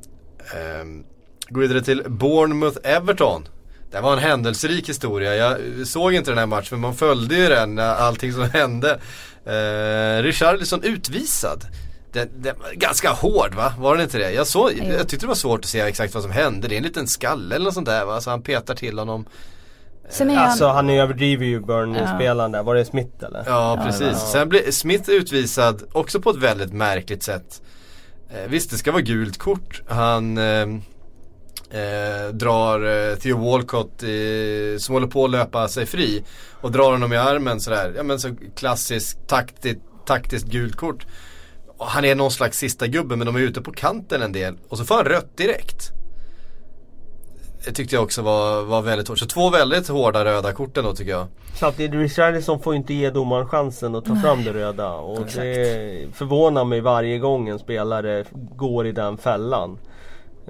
Ehm, 0.55 1.03
gå 1.49 1.59
vidare 1.59 1.81
till 1.81 2.03
Bournemouth-Everton. 2.03 3.41
Det 3.91 4.01
var 4.01 4.13
en 4.13 4.19
händelserik 4.19 4.89
historia. 4.89 5.35
Jag 5.35 5.57
såg 5.87 6.13
inte 6.13 6.31
den 6.31 6.37
här 6.37 6.45
matchen 6.45 6.67
men 6.71 6.79
man 6.79 6.95
följde 6.95 7.35
ju 7.35 7.47
den, 7.47 7.79
allting 7.79 8.33
som 8.33 8.43
hände. 8.43 8.99
Ehm, 9.45 10.23
Richarlison 10.23 10.83
utvisad. 10.83 11.65
Den, 12.11 12.29
den, 12.37 12.55
ganska 12.73 13.09
hård 13.09 13.53
va? 13.55 13.73
Var 13.79 13.95
den 13.95 14.03
inte 14.03 14.17
det? 14.17 14.31
Jag, 14.31 14.47
såg, 14.47 14.71
jag 14.71 15.07
tyckte 15.07 15.25
det 15.25 15.27
var 15.27 15.35
svårt 15.35 15.59
att 15.59 15.65
se 15.65 15.79
exakt 15.79 16.13
vad 16.13 16.23
som 16.23 16.31
hände. 16.31 16.67
Det 16.67 16.75
är 16.75 16.77
en 16.77 16.83
liten 16.83 17.07
skalle 17.07 17.55
eller 17.55 17.65
något 17.65 17.73
sånt 17.73 17.87
där 17.87 18.05
va? 18.05 18.21
Så 18.21 18.29
han 18.29 18.41
petar 18.41 18.75
till 18.75 18.99
honom. 18.99 19.25
Sen 20.09 20.29
är 20.29 20.35
han... 20.35 20.49
Alltså 20.49 20.67
han 20.67 20.89
överdriver 20.89 21.45
ju 21.45 21.59
Burnley-spelaren 21.59 22.51
där. 22.51 22.63
Var 22.63 22.75
det 22.75 22.85
Smith 22.85 23.23
eller? 23.25 23.43
Ja 23.45 23.83
precis. 23.85 24.17
Sen 24.31 24.49
blir 24.49 24.71
Smith 24.71 25.09
utvisad 25.09 25.83
också 25.91 26.21
på 26.21 26.29
ett 26.29 26.37
väldigt 26.37 26.73
märkligt 26.73 27.23
sätt. 27.23 27.61
Eh, 28.29 28.49
visst, 28.49 28.71
det 28.71 28.77
ska 28.77 28.91
vara 28.91 29.01
gult 29.01 29.37
kort. 29.37 29.81
Han 29.87 30.37
eh, 30.37 30.67
eh, 31.69 32.27
drar 32.33 33.09
eh, 33.09 33.15
Theo 33.15 33.37
Walcott 33.37 34.03
eh, 34.03 34.77
som 34.77 34.93
håller 34.93 35.07
på 35.07 35.25
att 35.25 35.31
löpa 35.31 35.67
sig 35.67 35.85
fri. 35.85 36.23
Och 36.61 36.71
drar 36.71 36.91
honom 36.91 37.13
i 37.13 37.17
armen 37.17 37.59
sådär. 37.59 37.93
Ja 37.95 38.03
men 38.03 38.19
så 38.19 38.35
klassiskt 38.55 39.27
taktiskt, 39.27 39.79
taktiskt 40.05 40.47
gult 40.47 40.75
kort. 40.75 41.05
Och 41.77 41.87
han 41.87 42.05
är 42.05 42.15
någon 42.15 42.31
slags 42.31 42.57
sista 42.57 42.87
gubbe 42.87 43.15
men 43.15 43.25
de 43.25 43.35
är 43.35 43.39
ute 43.39 43.61
på 43.61 43.71
kanten 43.71 44.21
en 44.21 44.31
del. 44.31 44.57
Och 44.69 44.77
så 44.77 44.85
får 44.85 44.95
han 44.95 45.05
rött 45.05 45.37
direkt. 45.37 45.91
Det 47.67 47.73
tyckte 47.73 47.95
jag 47.95 48.03
också 48.03 48.21
var, 48.21 48.63
var 48.63 48.81
väldigt 48.81 49.07
hårt. 49.07 49.19
Så 49.19 49.25
två 49.25 49.49
väldigt 49.49 49.87
hårda 49.87 50.25
röda 50.25 50.53
kort 50.53 50.77
ändå 50.77 50.93
tycker 50.93 51.11
jag. 51.11 51.27
Samtidigt, 51.53 51.93
Richarlison 51.93 52.59
får 52.59 52.75
inte 52.75 52.93
ge 52.93 53.09
domaren 53.09 53.47
chansen 53.47 53.95
att 53.95 54.05
ta 54.05 54.13
Nej. 54.13 54.23
fram 54.23 54.43
det 54.43 54.53
röda. 54.53 54.91
Och 54.93 55.21
Exakt. 55.21 55.35
det 55.35 56.07
förvånar 56.13 56.63
mig 56.63 56.81
varje 56.81 57.19
gång 57.19 57.49
en 57.49 57.59
spelare 57.59 58.25
går 58.55 58.87
i 58.87 58.91
den 58.91 59.17
fällan. 59.17 59.77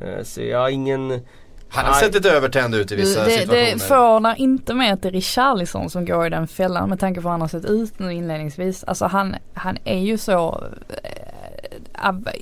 Eh, 0.01 0.23
så 0.23 0.41
jag 0.41 0.59
har 0.59 0.69
ingen 0.69 1.21
han 1.69 1.85
har 1.85 1.93
sett 1.93 2.13
lite 2.13 2.31
övertänd 2.31 2.75
ut 2.75 2.91
i 2.91 2.95
vissa 2.95 3.23
det, 3.23 3.31
situationer. 3.31 3.73
Det 3.73 3.79
förvånar 3.79 4.35
inte 4.39 4.73
med 4.73 4.93
att 4.93 5.01
det 5.01 5.07
är 5.07 5.11
Richarlison 5.11 5.89
som 5.89 6.05
går 6.05 6.27
i 6.27 6.29
den 6.29 6.47
fällan 6.47 6.89
med 6.89 6.99
tanke 6.99 7.21
på 7.21 7.27
hur 7.27 7.31
han 7.31 7.41
har 7.41 7.47
sett 7.47 7.65
ut 7.65 7.99
nu 7.99 8.13
inledningsvis. 8.13 8.83
Alltså 8.83 9.05
han, 9.05 9.35
han 9.53 9.77
är 9.83 9.99
ju 9.99 10.17
så 10.17 10.63
äh, 10.89 11.11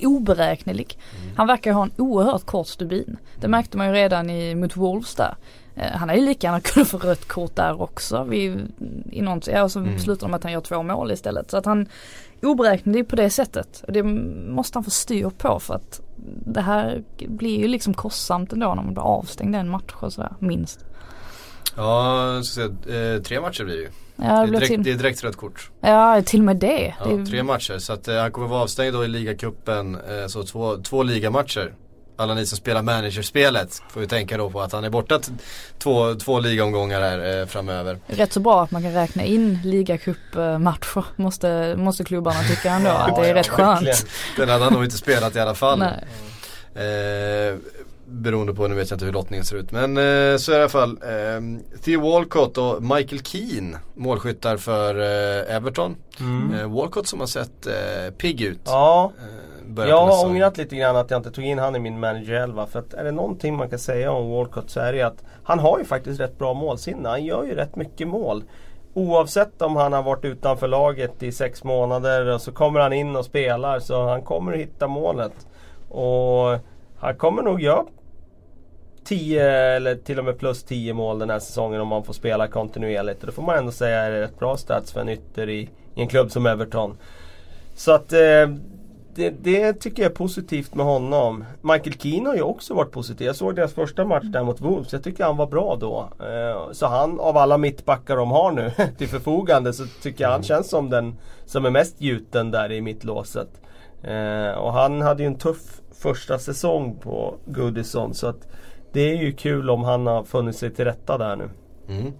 oberäknelig. 0.02 0.98
Mm. 1.22 1.36
Han 1.36 1.46
verkar 1.46 1.72
ha 1.72 1.82
en 1.82 1.92
oerhört 1.96 2.46
kort 2.46 2.66
stubin. 2.66 3.16
Det 3.40 3.48
märkte 3.48 3.76
man 3.76 3.86
ju 3.86 3.92
redan 3.92 4.30
i, 4.30 4.54
mot 4.54 4.76
Wolves 4.76 5.14
där. 5.14 5.36
Eh, 5.76 5.90
han 5.92 6.08
hade 6.08 6.20
ju 6.20 6.26
lika 6.26 6.46
gärna 6.46 6.60
kunnat 6.60 6.88
få 6.88 6.98
rött 6.98 7.28
kort 7.28 7.56
där 7.56 7.82
också. 7.82 8.24
Vid, 8.24 8.72
i 9.12 9.22
någon, 9.22 9.40
ja, 9.46 9.68
så 9.68 9.78
mm. 9.78 9.98
slutar 9.98 10.26
de 10.26 10.30
med 10.30 10.38
att 10.38 10.42
han 10.42 10.52
gör 10.52 10.60
två 10.60 10.82
mål 10.82 11.12
istället. 11.12 11.50
Så 11.50 11.56
att 11.56 11.64
han 11.64 11.88
oberäknelig 12.42 13.08
på 13.08 13.16
det 13.16 13.30
sättet. 13.30 13.84
Och 13.86 13.92
det 13.92 14.02
måste 14.02 14.76
han 14.76 14.84
få 14.84 14.90
styr 14.90 15.30
på 15.38 15.60
för 15.60 15.74
att 15.74 16.00
det 16.46 16.60
här 16.60 17.02
blir 17.26 17.58
ju 17.58 17.68
liksom 17.68 17.94
kostsamt 17.94 18.52
ändå 18.52 18.74
när 18.74 18.82
man 18.82 18.94
blir 18.94 19.02
avstängd 19.02 19.56
en 19.56 19.68
match 19.68 19.94
och 19.94 20.12
sådär, 20.12 20.32
minst. 20.38 20.84
Ja, 21.76 22.40
så 22.42 22.62
eh, 22.62 23.22
tre 23.22 23.40
matcher 23.40 23.64
blir 23.64 23.76
det 23.76 23.82
ju. 23.82 23.90
Ja, 24.16 24.24
det, 24.24 24.30
är 24.30 24.46
direkt, 24.46 24.66
till... 24.66 24.82
det 24.82 24.90
är 24.90 24.94
direkt 24.94 25.24
rött 25.24 25.36
kort. 25.36 25.70
Ja, 25.80 26.22
till 26.22 26.40
och 26.40 26.44
med 26.44 26.56
det. 26.56 26.94
Ja, 27.04 27.06
det. 27.06 27.26
Tre 27.26 27.42
matcher, 27.42 27.78
så 27.78 27.92
att 27.92 28.08
eh, 28.08 28.16
han 28.16 28.32
kommer 28.32 28.48
vara 28.48 28.62
avstängd 28.62 28.94
då 28.94 29.04
i 29.04 29.08
ligacupen. 29.08 29.94
Eh, 29.94 30.26
så 30.26 30.42
två, 30.42 30.76
två 30.76 31.02
ligamatcher. 31.02 31.74
alla 32.16 32.34
ni 32.34 32.46
som 32.46 32.58
spelar 32.58 32.82
managerspelet 32.82 33.82
får 33.88 34.02
ju 34.02 34.08
tänka 34.08 34.36
då 34.36 34.50
på 34.50 34.60
att 34.60 34.72
han 34.72 34.84
är 34.84 34.90
borta 34.90 35.20
två, 35.78 36.14
två 36.14 36.40
ligaomgångar 36.40 37.00
här 37.00 37.40
eh, 37.40 37.46
framöver. 37.46 37.98
Rätt 38.06 38.32
så 38.32 38.40
bra 38.40 38.62
att 38.64 38.70
man 38.70 38.82
kan 38.82 38.92
räkna 38.92 39.24
in 39.24 39.58
ligacupmatcher 39.64 41.04
måste, 41.16 41.74
måste 41.76 42.04
klubbarna 42.04 42.42
tycka 42.42 42.70
ändå 42.70 42.88
ja, 42.90 42.94
att 42.94 43.16
det 43.16 43.22
är 43.22 43.28
ja, 43.28 43.34
rätt 43.34 43.48
skönt. 43.48 44.06
Den 44.36 44.48
hade 44.48 44.64
han 44.64 44.72
nog 44.72 44.84
inte 44.84 44.96
spelat 44.96 45.36
i 45.36 45.40
alla 45.40 45.54
fall. 45.54 45.82
Eh, 45.82 47.54
beroende 48.08 48.54
på, 48.54 48.68
nu 48.68 48.74
vet 48.74 48.90
jag 48.90 48.96
inte 48.96 49.04
hur 49.04 49.12
lottningen 49.12 49.44
ser 49.44 49.56
ut. 49.56 49.72
Men 49.72 49.96
eh, 49.96 50.36
så 50.36 50.52
i 50.52 50.56
alla 50.56 50.68
fall. 50.68 50.90
Eh, 50.90 51.78
Theo 51.84 52.00
Walcott 52.00 52.58
och 52.58 52.82
Michael 52.82 53.22
Keane 53.22 53.78
målskyttar 53.94 54.56
för 54.56 54.98
eh, 54.98 55.56
Everton. 55.56 55.96
Mm. 56.20 56.54
Eh, 56.54 56.74
Walcott 56.74 57.06
som 57.06 57.20
har 57.20 57.26
sett 57.26 57.66
eh, 57.66 58.14
pigg 58.18 58.40
ut. 58.40 58.60
Ja. 58.64 59.12
Eh, 59.18 59.88
jag 59.88 60.06
har 60.06 60.26
ångrat 60.26 60.56
lite 60.56 60.76
grann 60.76 60.96
att 60.96 61.10
jag 61.10 61.18
inte 61.18 61.30
tog 61.30 61.44
in 61.44 61.58
han 61.58 61.76
i 61.76 61.78
min 61.78 62.00
manager 62.00 62.34
11. 62.34 62.66
För 62.66 62.78
att 62.78 62.94
är 62.94 63.04
det 63.04 63.12
någonting 63.12 63.56
man 63.56 63.70
kan 63.70 63.78
säga 63.78 64.12
om 64.12 64.30
Walcott 64.30 64.70
så 64.70 64.80
är 64.80 64.92
det 64.92 65.02
att 65.02 65.24
han 65.44 65.58
har 65.58 65.78
ju 65.78 65.84
faktiskt 65.84 66.20
rätt 66.20 66.38
bra 66.38 66.54
målsinne. 66.54 67.08
Han 67.08 67.24
gör 67.24 67.44
ju 67.44 67.54
rätt 67.54 67.76
mycket 67.76 68.08
mål. 68.08 68.44
Oavsett 68.94 69.62
om 69.62 69.76
han 69.76 69.92
har 69.92 70.02
varit 70.02 70.24
utanför 70.24 70.68
laget 70.68 71.22
i 71.22 71.32
sex 71.32 71.64
månader 71.64 72.26
och 72.26 72.40
så 72.40 72.52
kommer 72.52 72.80
han 72.80 72.92
in 72.92 73.16
och 73.16 73.24
spelar 73.24 73.80
så 73.80 74.08
han 74.08 74.22
kommer 74.22 74.52
att 74.52 74.58
hitta 74.58 74.88
målet. 74.88 75.46
Och 75.88 76.58
han 76.98 77.16
kommer 77.16 77.42
nog 77.42 77.60
göra 77.60 77.84
10 79.04 79.50
eller 79.50 79.94
till 79.94 80.18
och 80.18 80.24
med 80.24 80.38
plus 80.38 80.62
10 80.62 80.92
mål 80.92 81.18
den 81.18 81.30
här 81.30 81.38
säsongen 81.38 81.80
om 81.80 81.88
man 81.88 82.04
får 82.04 82.12
spela 82.12 82.48
kontinuerligt. 82.48 83.20
Och 83.20 83.26
det 83.26 83.32
får 83.32 83.42
man 83.42 83.58
ändå 83.58 83.72
säga 83.72 84.00
är 84.00 84.22
ett 84.22 84.38
bra 84.38 84.56
stats 84.56 84.92
för 84.92 85.00
en 85.00 85.08
ytter 85.08 85.48
i, 85.48 85.60
i 85.94 86.00
en 86.00 86.08
klubb 86.08 86.30
som 86.30 86.46
Everton. 86.46 86.96
Så 87.74 87.92
att 87.92 88.12
eh, 88.12 88.48
det, 89.14 89.30
det, 89.30 89.72
tycker 89.72 90.02
jag 90.02 90.12
är 90.12 90.16
positivt 90.16 90.74
med 90.74 90.86
honom. 90.86 91.44
Michael 91.60 91.98
Keane 91.98 92.28
har 92.28 92.36
ju 92.36 92.42
också 92.42 92.74
varit 92.74 92.92
positiv. 92.92 93.26
Jag 93.26 93.36
såg 93.36 93.56
deras 93.56 93.72
första 93.72 94.04
match 94.04 94.24
där 94.24 94.42
mot 94.42 94.60
Wolves. 94.60 94.92
Jag 94.92 95.04
tycker 95.04 95.24
han 95.24 95.36
var 95.36 95.46
bra 95.46 95.76
då. 95.80 96.08
Eh, 96.20 96.72
så 96.72 96.86
han, 96.86 97.20
av 97.20 97.36
alla 97.36 97.58
mittbackar 97.58 98.16
de 98.16 98.30
har 98.30 98.52
nu 98.52 98.70
till 98.98 99.08
förfogande, 99.08 99.72
så 99.72 99.84
tycker 100.02 100.24
jag 100.24 100.30
han 100.30 100.42
känns 100.42 100.70
som 100.70 100.90
den 100.90 101.16
som 101.46 101.64
är 101.64 101.70
mest 101.70 102.00
gjuten 102.00 102.50
där 102.50 102.72
i 102.72 102.80
mittlåset. 102.80 103.48
Eh, 104.02 104.50
och 104.50 104.72
han 104.72 105.00
hade 105.00 105.22
ju 105.22 105.26
en 105.26 105.38
tuff 105.38 105.80
första 106.06 106.38
säsong 106.38 106.96
på 107.02 107.36
Goodison. 107.46 108.14
Så 108.14 108.26
att 108.26 108.48
det 108.92 109.10
är 109.10 109.16
ju 109.16 109.32
kul 109.32 109.70
om 109.70 109.84
han 109.84 110.06
har 110.06 110.24
funnit 110.24 110.56
sig 110.56 110.70
till 110.70 110.84
rätta 110.84 111.18
där 111.18 111.36
nu. 111.36 111.48
Mm. 111.88 112.12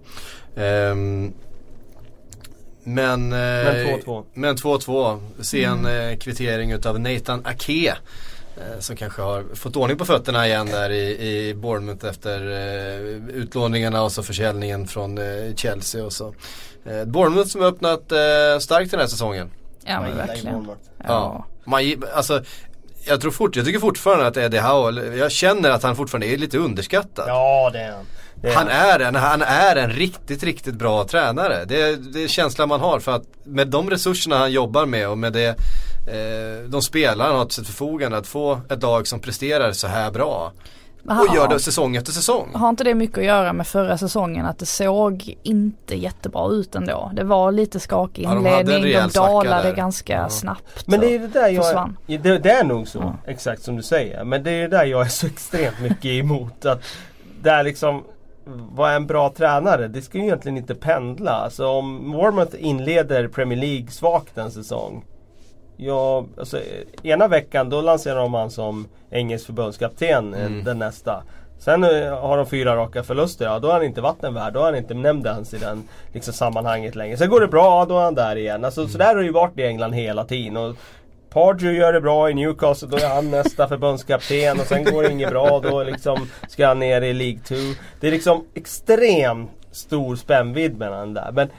Um, 0.91 1.33
men 2.83 3.33
2-2. 3.33 4.17
Eh, 4.17 4.23
men 4.33 4.55
2-2. 4.55 5.19
Sen 5.41 5.63
mm. 5.63 6.11
eh, 6.11 6.17
kvittering 6.17 6.71
utav 6.71 6.99
Nathan 6.99 7.45
Ake. 7.45 7.97
Eh, 8.57 8.79
som 8.79 8.95
kanske 8.95 9.21
har 9.21 9.55
fått 9.55 9.75
ordning 9.75 9.97
på 9.97 10.05
fötterna 10.05 10.47
igen 10.47 10.67
där 10.67 10.89
i, 10.89 11.27
i 11.49 11.53
Bournemouth 11.53 12.05
efter 12.05 12.51
eh, 12.51 12.99
utlåningarna 13.35 14.03
och 14.03 14.11
så 14.11 14.23
försäljningen 14.23 14.87
från 14.87 15.17
eh, 15.17 15.55
Chelsea 15.55 16.05
och 16.05 16.13
så. 16.13 16.33
Eh, 16.85 17.05
Bournemouth 17.05 17.49
som 17.49 17.61
har 17.61 17.67
öppnat 17.67 18.11
eh, 18.11 18.59
starkt 18.59 18.91
den 18.91 18.99
här 18.99 19.07
säsongen. 19.07 19.51
Ja 19.85 20.01
men 20.01 20.17
verkligen. 20.17 20.67
Ja. 20.67 20.75
ja. 21.07 21.45
Man, 21.67 22.03
alltså, 22.13 22.43
jag, 23.07 23.21
tror 23.21 23.31
fort, 23.31 23.55
jag 23.55 23.65
tycker 23.65 23.79
fortfarande 23.79 24.27
att 24.27 24.37
Eddie 24.37 24.59
Howe, 24.59 25.15
jag 25.15 25.31
känner 25.31 25.69
att 25.69 25.83
han 25.83 25.95
fortfarande 25.95 26.27
är 26.27 26.37
lite 26.37 26.57
underskattad. 26.57 27.25
Ja 27.27 27.69
det 27.73 27.79
är 27.79 27.91
han. 27.91 28.05
Är 28.43 28.53
han, 28.53 28.67
är 28.67 28.99
en, 28.99 29.15
han 29.15 29.41
är 29.41 29.75
en 29.75 29.89
riktigt, 29.89 30.43
riktigt 30.43 30.75
bra 30.75 31.03
tränare. 31.07 31.65
Det, 31.65 31.95
det 31.95 32.23
är 32.23 32.27
känslan 32.27 32.69
man 32.69 32.79
har 32.79 32.99
för 32.99 33.11
att 33.11 33.23
med 33.43 33.67
de 33.67 33.89
resurserna 33.89 34.37
han 34.37 34.51
jobbar 34.51 34.85
med 34.85 35.09
och 35.09 35.17
med 35.17 35.33
det 35.33 35.47
eh, 35.47 36.69
de 36.69 36.81
spelar 36.81 37.25
han 37.25 37.35
har 37.35 37.45
till 37.45 37.55
sitt 37.55 37.67
förfogande 37.67 38.17
att 38.17 38.27
få 38.27 38.61
ett 38.69 38.81
lag 38.81 39.07
som 39.07 39.19
presterar 39.19 39.71
så 39.71 39.87
här 39.87 40.11
bra. 40.11 40.53
Och 41.07 41.35
gör 41.35 41.47
det 41.47 41.59
säsong 41.59 41.95
efter 41.95 42.11
säsong. 42.11 42.51
Har 42.53 42.69
inte 42.69 42.83
det 42.83 42.95
mycket 42.95 43.17
att 43.17 43.23
göra 43.23 43.53
med 43.53 43.67
förra 43.67 43.97
säsungen 43.97 44.45
att 44.45 44.59
det 44.59 44.65
såg 44.65 45.35
inte 45.43 45.95
jättebra 45.95 46.49
ut 46.51 46.75
ändå. 46.75 47.11
Det 47.13 47.23
var 47.23 47.51
lite 47.51 47.79
skakig 47.79 48.23
inledning, 48.23 48.91
ja, 48.91 49.01
de, 49.01 49.07
de 49.07 49.19
dalade 49.19 49.71
ganska 49.71 50.13
ja. 50.13 50.29
snabbt. 50.29 50.87
Men 50.87 50.99
det 50.99 51.15
är 51.15 51.19
det 51.19 51.27
där 51.27 51.49
jag 51.49 51.65
försvann. 51.65 51.97
är, 52.07 52.17
det, 52.17 52.37
det, 52.37 52.51
är 52.51 52.63
nog 52.63 52.87
så, 52.87 52.99
ja. 52.99 53.31
exakt 53.31 53.63
som 53.63 53.75
du 53.75 53.83
säger. 53.83 54.23
Men 54.23 54.43
det 54.43 54.51
är 54.51 54.61
det 54.61 54.77
där 54.77 54.85
jag 54.85 55.01
är 55.05 55.09
så 55.09 55.27
extremt 55.27 55.79
mycket 55.81 56.05
emot. 56.05 56.65
Att 56.65 56.83
det 57.41 57.49
är 57.49 57.63
liksom 57.63 58.03
vad 58.71 58.91
är 58.91 58.95
en 58.95 59.07
bra 59.07 59.29
tränare? 59.29 59.87
Det 59.87 60.01
ska 60.01 60.17
ju 60.17 60.23
egentligen 60.23 60.57
inte 60.57 60.75
pendla. 60.75 61.31
Alltså 61.31 61.67
om 61.67 62.11
Warmouth 62.11 62.55
inleder 62.59 63.27
Premier 63.27 63.59
League 63.59 63.87
svagt 63.87 64.37
en 64.37 64.51
säsong 64.51 65.03
Ja, 65.77 66.25
alltså, 66.37 66.59
ena 67.03 67.27
veckan 67.27 67.69
då 67.69 67.81
lanserar 67.81 68.19
de 68.19 68.33
han 68.33 68.51
som 68.51 68.87
engelsk 69.09 69.45
förbundskapten 69.45 70.33
eh, 70.33 70.45
mm. 70.45 70.63
den 70.63 70.79
nästa. 70.79 71.23
Sen 71.59 71.83
uh, 71.83 72.13
har 72.13 72.37
de 72.37 72.45
fyra 72.45 72.75
raka 72.75 73.03
förluster, 73.03 73.45
ja 73.45 73.59
då 73.59 73.67
är 73.67 73.73
han 73.73 73.83
inte 73.83 74.01
vattenvärd. 74.01 74.53
Då 74.53 74.59
är 74.59 74.63
han 74.63 74.75
inte 74.75 74.93
nämnd 74.93 75.27
ens 75.27 75.53
i 75.53 75.57
den 75.57 75.83
liksom, 76.13 76.33
sammanhanget 76.33 76.95
längre. 76.95 77.17
Sen 77.17 77.29
går 77.29 77.41
det 77.41 77.47
bra, 77.47 77.85
då 77.85 77.97
är 77.97 78.03
han 78.03 78.15
där 78.15 78.35
igen. 78.35 78.65
Alltså, 78.65 78.81
mm. 78.81 78.91
Så 78.91 78.97
där 78.97 79.07
har 79.07 79.15
det 79.15 79.23
ju 79.23 79.31
varit 79.31 79.59
i 79.59 79.63
England 79.63 79.93
hela 79.93 80.25
tiden. 80.25 80.57
Och 80.57 80.75
Pardew 81.29 81.79
gör 81.79 81.93
det 81.93 82.01
bra 82.01 82.29
i 82.29 82.33
Newcastle, 82.33 82.87
då 82.87 82.97
är 82.97 83.09
han 83.09 83.31
nästa 83.31 83.67
förbundskapten. 83.67 84.59
Och 84.59 84.65
sen 84.65 84.83
går 84.83 85.03
det 85.03 85.11
inget 85.11 85.29
bra, 85.29 85.59
då 85.59 85.83
liksom 85.83 86.29
ska 86.47 86.67
han 86.67 86.79
ner 86.79 87.01
i 87.01 87.13
League 87.13 87.39
2. 87.39 87.55
Det 87.99 88.07
är 88.07 88.11
liksom 88.11 88.45
extremt 88.53 89.51
stor 89.71 90.15
spännvidd 90.15 90.77
mellan 90.77 91.13
där. 91.13 91.31
Men 91.31 91.49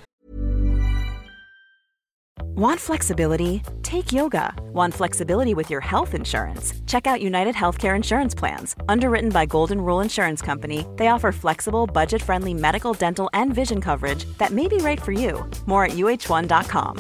Want 2.43 2.81
flexibility? 2.81 3.63
Take 3.83 4.13
yoga. 4.13 4.55
Want 4.73 4.95
flexibility 4.95 5.55
with 5.55 5.71
your 5.71 5.81
health 5.81 6.15
insurance? 6.15 6.75
Check 6.87 7.07
out 7.07 7.21
United 7.23 7.55
Healthcare 7.55 7.97
Insurance 7.97 8.35
Plans. 8.39 8.77
Underwritten 8.89 9.31
by 9.31 9.47
Golden 9.47 9.81
Rule 9.81 10.01
Insurance 10.03 10.45
Company, 10.45 10.85
they 10.97 11.09
offer 11.09 11.33
flexible, 11.33 11.87
budget 11.87 12.23
friendly 12.23 12.55
medical, 12.55 12.95
dental, 12.95 13.29
and 13.33 13.55
vision 13.55 13.81
coverage 13.81 14.25
that 14.39 14.51
may 14.51 14.69
be 14.69 14.77
right 14.79 15.03
for 15.03 15.13
you. 15.13 15.45
More 15.67 15.85
at 15.85 15.93
uh1.com. 15.93 16.97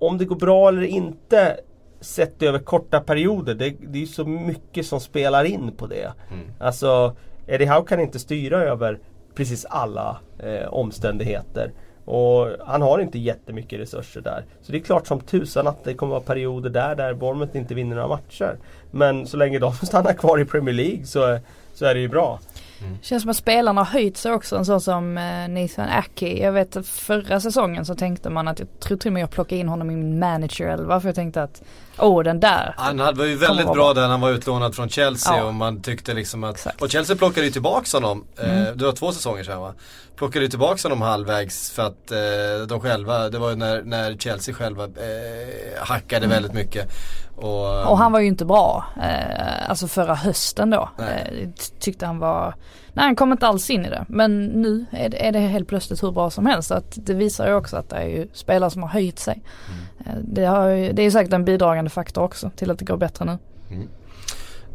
Om 0.00 0.18
det 0.18 0.24
går 0.24 0.36
bra 0.36 0.68
eller 0.68 0.82
inte 0.82 1.60
sett 2.00 2.42
över 2.42 2.58
korta 2.58 3.00
perioder, 3.00 3.54
det, 3.54 3.76
det 3.80 4.02
är 4.02 4.06
så 4.06 4.24
mycket 4.24 4.86
som 4.86 5.00
spelar 5.00 5.44
in 5.44 5.72
på 5.72 5.86
det. 5.86 6.12
Mm. 6.30 6.46
Alltså, 6.58 7.16
Eddie 7.46 7.66
Howe 7.66 7.86
kan 7.86 8.00
inte 8.00 8.18
styra 8.18 8.62
över 8.62 8.98
precis 9.38 9.64
alla 9.64 10.16
eh, 10.38 10.68
omständigheter. 10.68 11.72
Och 12.04 12.48
han 12.66 12.82
har 12.82 12.98
inte 12.98 13.18
jättemycket 13.18 13.80
resurser 13.80 14.20
där. 14.20 14.44
Så 14.62 14.72
det 14.72 14.78
är 14.78 14.82
klart 14.82 15.06
som 15.06 15.20
tusan 15.20 15.66
att 15.66 15.84
det 15.84 15.94
kommer 15.94 16.16
att 16.16 16.22
vara 16.22 16.34
perioder 16.34 16.70
där, 16.70 16.94
där 16.94 17.14
Bournemouth 17.14 17.56
inte 17.56 17.74
vinner 17.74 17.96
några 17.96 18.08
matcher. 18.08 18.56
Men 18.90 19.26
så 19.26 19.36
länge 19.36 19.58
de 19.58 19.72
stannar 19.82 20.12
kvar 20.12 20.38
i 20.38 20.44
Premier 20.44 20.74
League 20.74 21.06
så, 21.06 21.38
så 21.74 21.84
är 21.84 21.94
det 21.94 22.00
ju 22.00 22.08
bra. 22.08 22.40
Mm. 22.80 22.98
Känns 23.02 23.22
som 23.22 23.30
att 23.30 23.36
spelarna 23.36 23.80
har 23.80 23.86
höjt 23.86 24.16
sig 24.16 24.32
också, 24.32 24.56
en 24.56 24.64
sån 24.64 24.80
som 24.80 25.18
eh, 25.18 25.48
Nathan 25.48 25.88
Aki. 25.88 26.42
Jag 26.42 26.52
vet 26.52 26.86
förra 26.86 27.40
säsongen 27.40 27.84
så 27.84 27.94
tänkte 27.94 28.30
man 28.30 28.48
att 28.48 28.58
jag 28.58 28.80
tror 28.80 28.98
till 28.98 29.08
och 29.08 29.12
med 29.12 29.22
jag 29.22 29.30
plockade 29.30 29.60
in 29.60 29.68
honom 29.68 29.90
i 29.90 29.96
min 29.96 30.18
manager 30.18 30.68
11 30.68 31.00
för 31.00 31.08
jag 31.08 31.14
tänkte 31.16 31.42
att 31.42 31.62
Åh 31.98 32.22
den 32.22 32.40
där. 32.40 32.74
Han 32.76 32.96
var 32.96 33.24
ju 33.24 33.36
väldigt 33.36 33.66
bra, 33.66 33.74
bra 33.74 33.94
där 33.94 34.02
när 34.02 34.08
han 34.08 34.20
var 34.20 34.30
utlånad 34.30 34.74
från 34.74 34.88
Chelsea 34.88 35.36
ja. 35.36 35.44
och 35.44 35.54
man 35.54 35.82
tyckte 35.82 36.14
liksom 36.14 36.44
att 36.44 36.54
Exakt. 36.54 36.82
Och 36.82 36.90
Chelsea 36.90 37.16
plockade 37.16 37.46
ju 37.46 37.52
tillbaks 37.52 37.92
honom. 37.92 38.24
Eh, 38.38 38.50
mm. 38.50 38.66
Eh, 38.66 38.72
det 38.72 38.84
var 38.84 38.92
två 38.92 39.12
säsonger 39.12 39.44
sedan 39.44 39.60
va? 39.60 39.74
Plockade 40.16 40.44
ju 40.44 40.50
tillbaks 40.50 40.82
honom 40.82 41.02
halvvägs 41.02 41.70
för 41.70 41.82
att 41.82 42.10
eh, 42.10 42.66
de 42.68 42.80
själva, 42.80 43.28
det 43.28 43.38
var 43.38 43.50
ju 43.50 43.56
när, 43.56 43.82
när 43.82 44.16
Chelsea 44.16 44.54
själva 44.54 44.84
eh, 44.84 45.84
hackade 45.84 46.24
mm. 46.24 46.30
väldigt 46.30 46.52
mycket. 46.52 46.92
Och, 47.40 47.90
och, 47.90 47.98
han 47.98 48.12
var 48.12 48.20
ju 48.20 48.26
inte 48.26 48.44
bra. 48.44 48.84
Eh, 49.02 49.70
alltså 49.70 49.88
förra 49.88 50.14
hösten 50.14 50.70
då. 50.70 50.88
Eh, 50.98 51.48
tyckte 51.80 52.06
han 52.06 52.18
var 52.18 52.54
Nej 52.92 53.04
han 53.04 53.16
kom 53.16 53.32
inte 53.32 53.46
alls 53.46 53.70
in 53.70 53.84
i 53.84 53.90
det. 53.90 54.04
Men 54.08 54.44
nu 54.44 54.86
är 54.90 55.08
det, 55.08 55.26
är 55.26 55.32
det 55.32 55.38
helt 55.38 55.68
plötsligt 55.68 56.02
hur 56.02 56.12
bra 56.12 56.30
som 56.30 56.46
helst. 56.46 56.70
Att 56.70 56.98
det 57.06 57.14
visar 57.14 57.48
ju 57.48 57.54
också 57.54 57.76
att 57.76 57.88
det 57.88 57.96
är 57.96 58.08
ju 58.08 58.28
spelare 58.32 58.70
som 58.70 58.82
har 58.82 58.88
höjt 58.88 59.18
sig. 59.18 59.42
Mm. 59.68 60.18
Eh, 60.18 60.24
det, 60.24 60.44
har, 60.44 60.92
det 60.92 61.02
är 61.02 61.10
säkert 61.10 61.32
en 61.32 61.44
bidragande 61.44 61.90
faktor 61.90 62.22
också 62.22 62.50
till 62.56 62.70
att 62.70 62.78
det 62.78 62.84
går 62.84 62.96
bättre 62.96 63.24
nu. 63.24 63.38
Mm. 63.70 63.88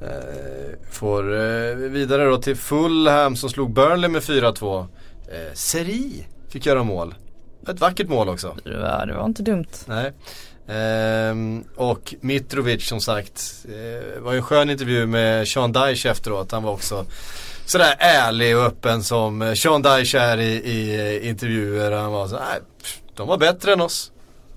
Eh, 0.02 0.92
får 0.92 1.34
eh, 1.34 1.76
vidare 1.76 2.26
då 2.26 2.38
till 2.38 2.56
Fulham 2.56 3.36
som 3.36 3.50
slog 3.50 3.74
Burnley 3.74 4.10
med 4.10 4.22
4-2. 4.22 4.80
Eh, 4.80 4.86
Seri 5.54 6.28
fick 6.50 6.66
göra 6.66 6.84
mål. 6.84 7.16
Ett 7.68 7.80
vackert 7.80 8.10
mål 8.10 8.30
också. 8.30 8.56
Ja, 8.64 9.06
det 9.06 9.14
var 9.14 9.26
inte 9.26 9.44
dumt. 9.44 9.66
Nej. 9.86 10.14
Ehm, 10.68 11.64
och 11.76 12.14
Mitrovic 12.22 12.88
som 12.88 13.02
sagt, 13.02 13.66
eh, 13.66 14.22
var 14.22 14.32
ju 14.32 14.38
en 14.38 14.44
skön 14.44 14.70
intervju 14.70 15.06
med 15.06 15.48
Sean 15.48 15.72
Dyche 15.72 16.10
efteråt. 16.10 16.52
Han 16.52 16.64
var 16.64 16.72
också 16.72 17.06
sådär 17.66 17.96
ärlig 18.00 18.58
och 18.58 18.64
öppen 18.64 19.04
som 19.04 19.42
eh, 19.42 19.54
Sean 19.54 19.82
Dyche 19.82 20.20
är 20.20 20.38
i, 20.38 20.54
i 20.54 21.00
eh, 21.00 21.30
intervjuer. 21.30 21.92
Han 21.92 22.12
var 22.12 22.28
så 22.28 22.36
nej, 22.36 22.60
de 23.16 23.28
var 23.28 23.38
bättre 23.38 23.74
än 23.74 23.82
oss. 23.82 24.13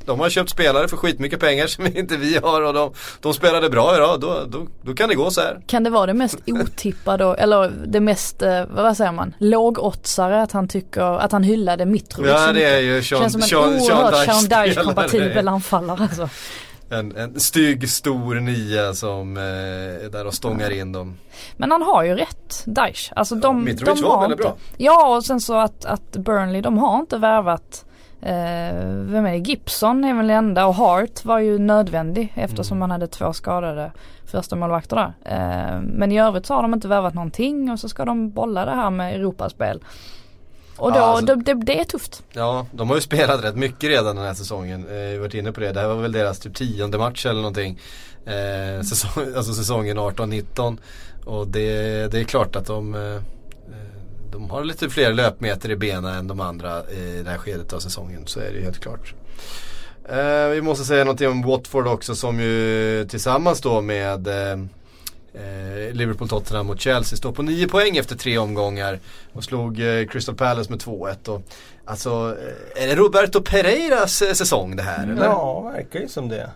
De 0.06 0.20
har 0.20 0.30
köpt 0.30 0.50
spelare 0.50 0.88
för 0.88 0.96
skitmycket 0.96 1.40
pengar 1.40 1.66
som 1.66 1.86
inte 1.86 2.16
vi 2.16 2.36
har 2.36 2.62
och 2.62 2.74
de, 2.74 2.92
de 3.20 3.34
spelade 3.34 3.70
bra 3.70 3.96
idag. 3.96 4.20
Då, 4.20 4.44
då, 4.48 4.66
då 4.82 4.94
kan 4.94 5.08
det 5.08 5.14
gå 5.14 5.30
så 5.30 5.40
här. 5.40 5.60
Kan 5.66 5.84
det 5.84 5.90
vara 5.90 6.06
det 6.06 6.14
mest 6.14 6.38
otippade 6.46 7.34
eller 7.34 7.72
det 7.86 8.00
mest, 8.00 8.42
eh, 8.42 8.64
vad 8.70 8.96
säger 8.96 9.12
man, 9.12 9.34
lågoddsare 9.38 10.42
att 10.42 10.52
han 10.52 10.68
tycker, 10.68 11.18
att 11.18 11.32
han 11.32 11.42
hyllade 11.42 11.86
Mitrovic 11.86 12.32
Ja 12.32 12.52
det 12.52 12.64
är 12.64 12.80
ju 12.80 13.02
Sean, 13.02 13.20
Känns 13.20 13.32
som 13.32 13.42
en 13.42 13.48
Sean, 13.48 13.74
oerhört 13.74 14.24
Sean 14.24 14.64
Dyche 14.64 14.82
kompatibel 14.82 15.48
anfallare 15.48 16.02
alltså. 16.02 16.28
en, 16.90 17.16
en 17.16 17.40
stygg 17.40 17.90
stor 17.90 18.34
nia 18.34 18.94
som 18.94 19.36
eh, 19.36 19.42
är 19.42 20.10
där 20.10 20.26
och 20.26 20.34
stångar 20.34 20.70
in 20.70 20.92
dem. 20.92 21.16
Men 21.56 21.70
han 21.70 21.82
har 21.82 22.02
ju 22.04 22.14
rätt, 22.14 22.62
Daesh. 22.64 23.12
Alltså 23.16 23.34
de, 23.34 23.64
Mitrovic 23.64 24.00
de 24.00 24.08
var 24.08 24.20
väldigt 24.20 24.38
inte, 24.38 24.48
bra. 24.48 24.56
Ja 24.76 25.16
och 25.16 25.24
sen 25.24 25.40
så 25.40 25.54
att, 25.54 25.84
att 25.84 26.12
Burnley 26.12 26.60
de 26.60 26.78
har 26.78 27.00
inte 27.00 27.18
värvat 27.18 27.84
vem 29.12 29.26
är 29.26 29.32
det? 29.32 29.36
Gibson 29.38 30.04
är 30.04 30.14
väl 30.14 30.26
det 30.26 30.34
enda 30.34 30.66
och 30.66 30.74
Hart 30.74 31.24
var 31.24 31.38
ju 31.38 31.58
nödvändig 31.58 32.32
eftersom 32.34 32.76
Mm. 32.76 32.78
man 32.78 32.90
hade 32.90 33.06
två 33.06 33.32
skadade 33.32 33.92
första 34.24 34.56
målvakter 34.56 34.96
där. 34.96 35.12
Eh, 35.24 35.80
men 35.80 36.12
i 36.12 36.20
övrigt 36.20 36.46
så 36.46 36.54
har 36.54 36.62
de 36.62 36.74
inte 36.74 36.88
värvat 36.88 37.14
någonting 37.14 37.70
och 37.70 37.80
så 37.80 37.88
ska 37.88 38.04
de 38.04 38.30
bolla 38.30 38.64
det 38.64 38.70
här 38.74 38.90
med 38.90 39.14
Europaspel. 39.14 39.80
Och 40.76 40.92
då, 40.92 40.98
Ja, 40.98 41.02
alltså- 41.02 41.34
det, 41.34 41.54
det, 41.54 41.80
är 41.80 41.84
tufft. 41.84 42.22
Ja, 42.32 42.66
de 42.72 42.88
har 42.88 42.96
ju 42.96 43.02
spelat 43.02 43.44
rätt 43.44 43.56
mycket 43.56 43.90
redan 43.90 44.16
den 44.16 44.24
här 44.24 44.34
säsongen. 44.34 44.86
Eh, 44.88 44.94
vi 44.94 45.12
har 45.14 45.20
varit 45.20 45.34
inne 45.34 45.52
på 45.52 45.60
det. 45.60 45.72
Det 45.72 45.80
här 45.80 45.88
var 45.88 45.94
väl 45.94 46.12
deras 46.12 46.38
typ 46.38 46.54
tionde 46.54 46.98
match 46.98 47.26
eller 47.26 47.40
någonting. 47.40 47.78
Eh, 48.26 48.82
säsong, 48.82 49.24
alltså 49.36 49.52
säsongen 49.54 49.98
18-19. 49.98 50.78
Och 51.24 51.48
det, 51.48 51.68
det 52.12 52.20
är 52.20 52.24
klart 52.24 52.56
att 52.56 52.66
de, 52.66 52.94
eh, 52.94 53.22
de 54.36 54.50
har 54.50 54.64
lite 54.64 54.90
fler 54.90 55.12
löpmeter 55.12 55.70
i 55.70 55.76
benen 55.76 56.14
än 56.14 56.26
de 56.26 56.40
andra 56.40 56.90
i 56.90 57.22
det 57.24 57.30
här 57.30 57.38
skedet 57.38 57.72
av 57.72 57.80
säsongen. 57.80 58.26
Så 58.26 58.40
är 58.40 58.50
det 58.50 58.58
ju 58.58 58.64
helt 58.64 58.80
klart. 58.80 59.14
Eh, 60.08 60.48
vi 60.48 60.62
måste 60.62 60.84
säga 60.84 61.04
någonting 61.04 61.28
om 61.28 61.42
Watford 61.42 61.86
också 61.86 62.14
som 62.14 62.40
ju 62.40 63.06
tillsammans 63.08 63.60
då 63.60 63.80
med 63.80 64.28
eh, 64.28 64.58
eh, 65.34 65.92
Liverpool, 65.92 66.28
Tottenham 66.28 66.70
och 66.70 66.80
Chelsea 66.80 67.16
står 67.16 67.32
på 67.32 67.42
9 67.42 67.68
poäng 67.68 67.96
efter 67.96 68.16
tre 68.16 68.38
omgångar 68.38 68.98
och 69.32 69.44
slog 69.44 69.80
eh, 69.80 70.06
Crystal 70.06 70.34
Palace 70.34 70.70
med 70.70 70.80
2-1. 70.80 71.28
Och, 71.28 71.42
alltså, 71.84 72.36
eh, 72.76 72.82
är 72.82 72.86
det 72.86 72.94
Roberto 72.94 73.42
Pereiras 73.42 74.22
eh, 74.22 74.32
säsong 74.32 74.76
det 74.76 74.82
här? 74.82 75.02
Eller? 75.02 75.24
Ja, 75.24 75.60
verkar 75.60 76.00
ju 76.00 76.08
som 76.08 76.28
det. 76.28 76.50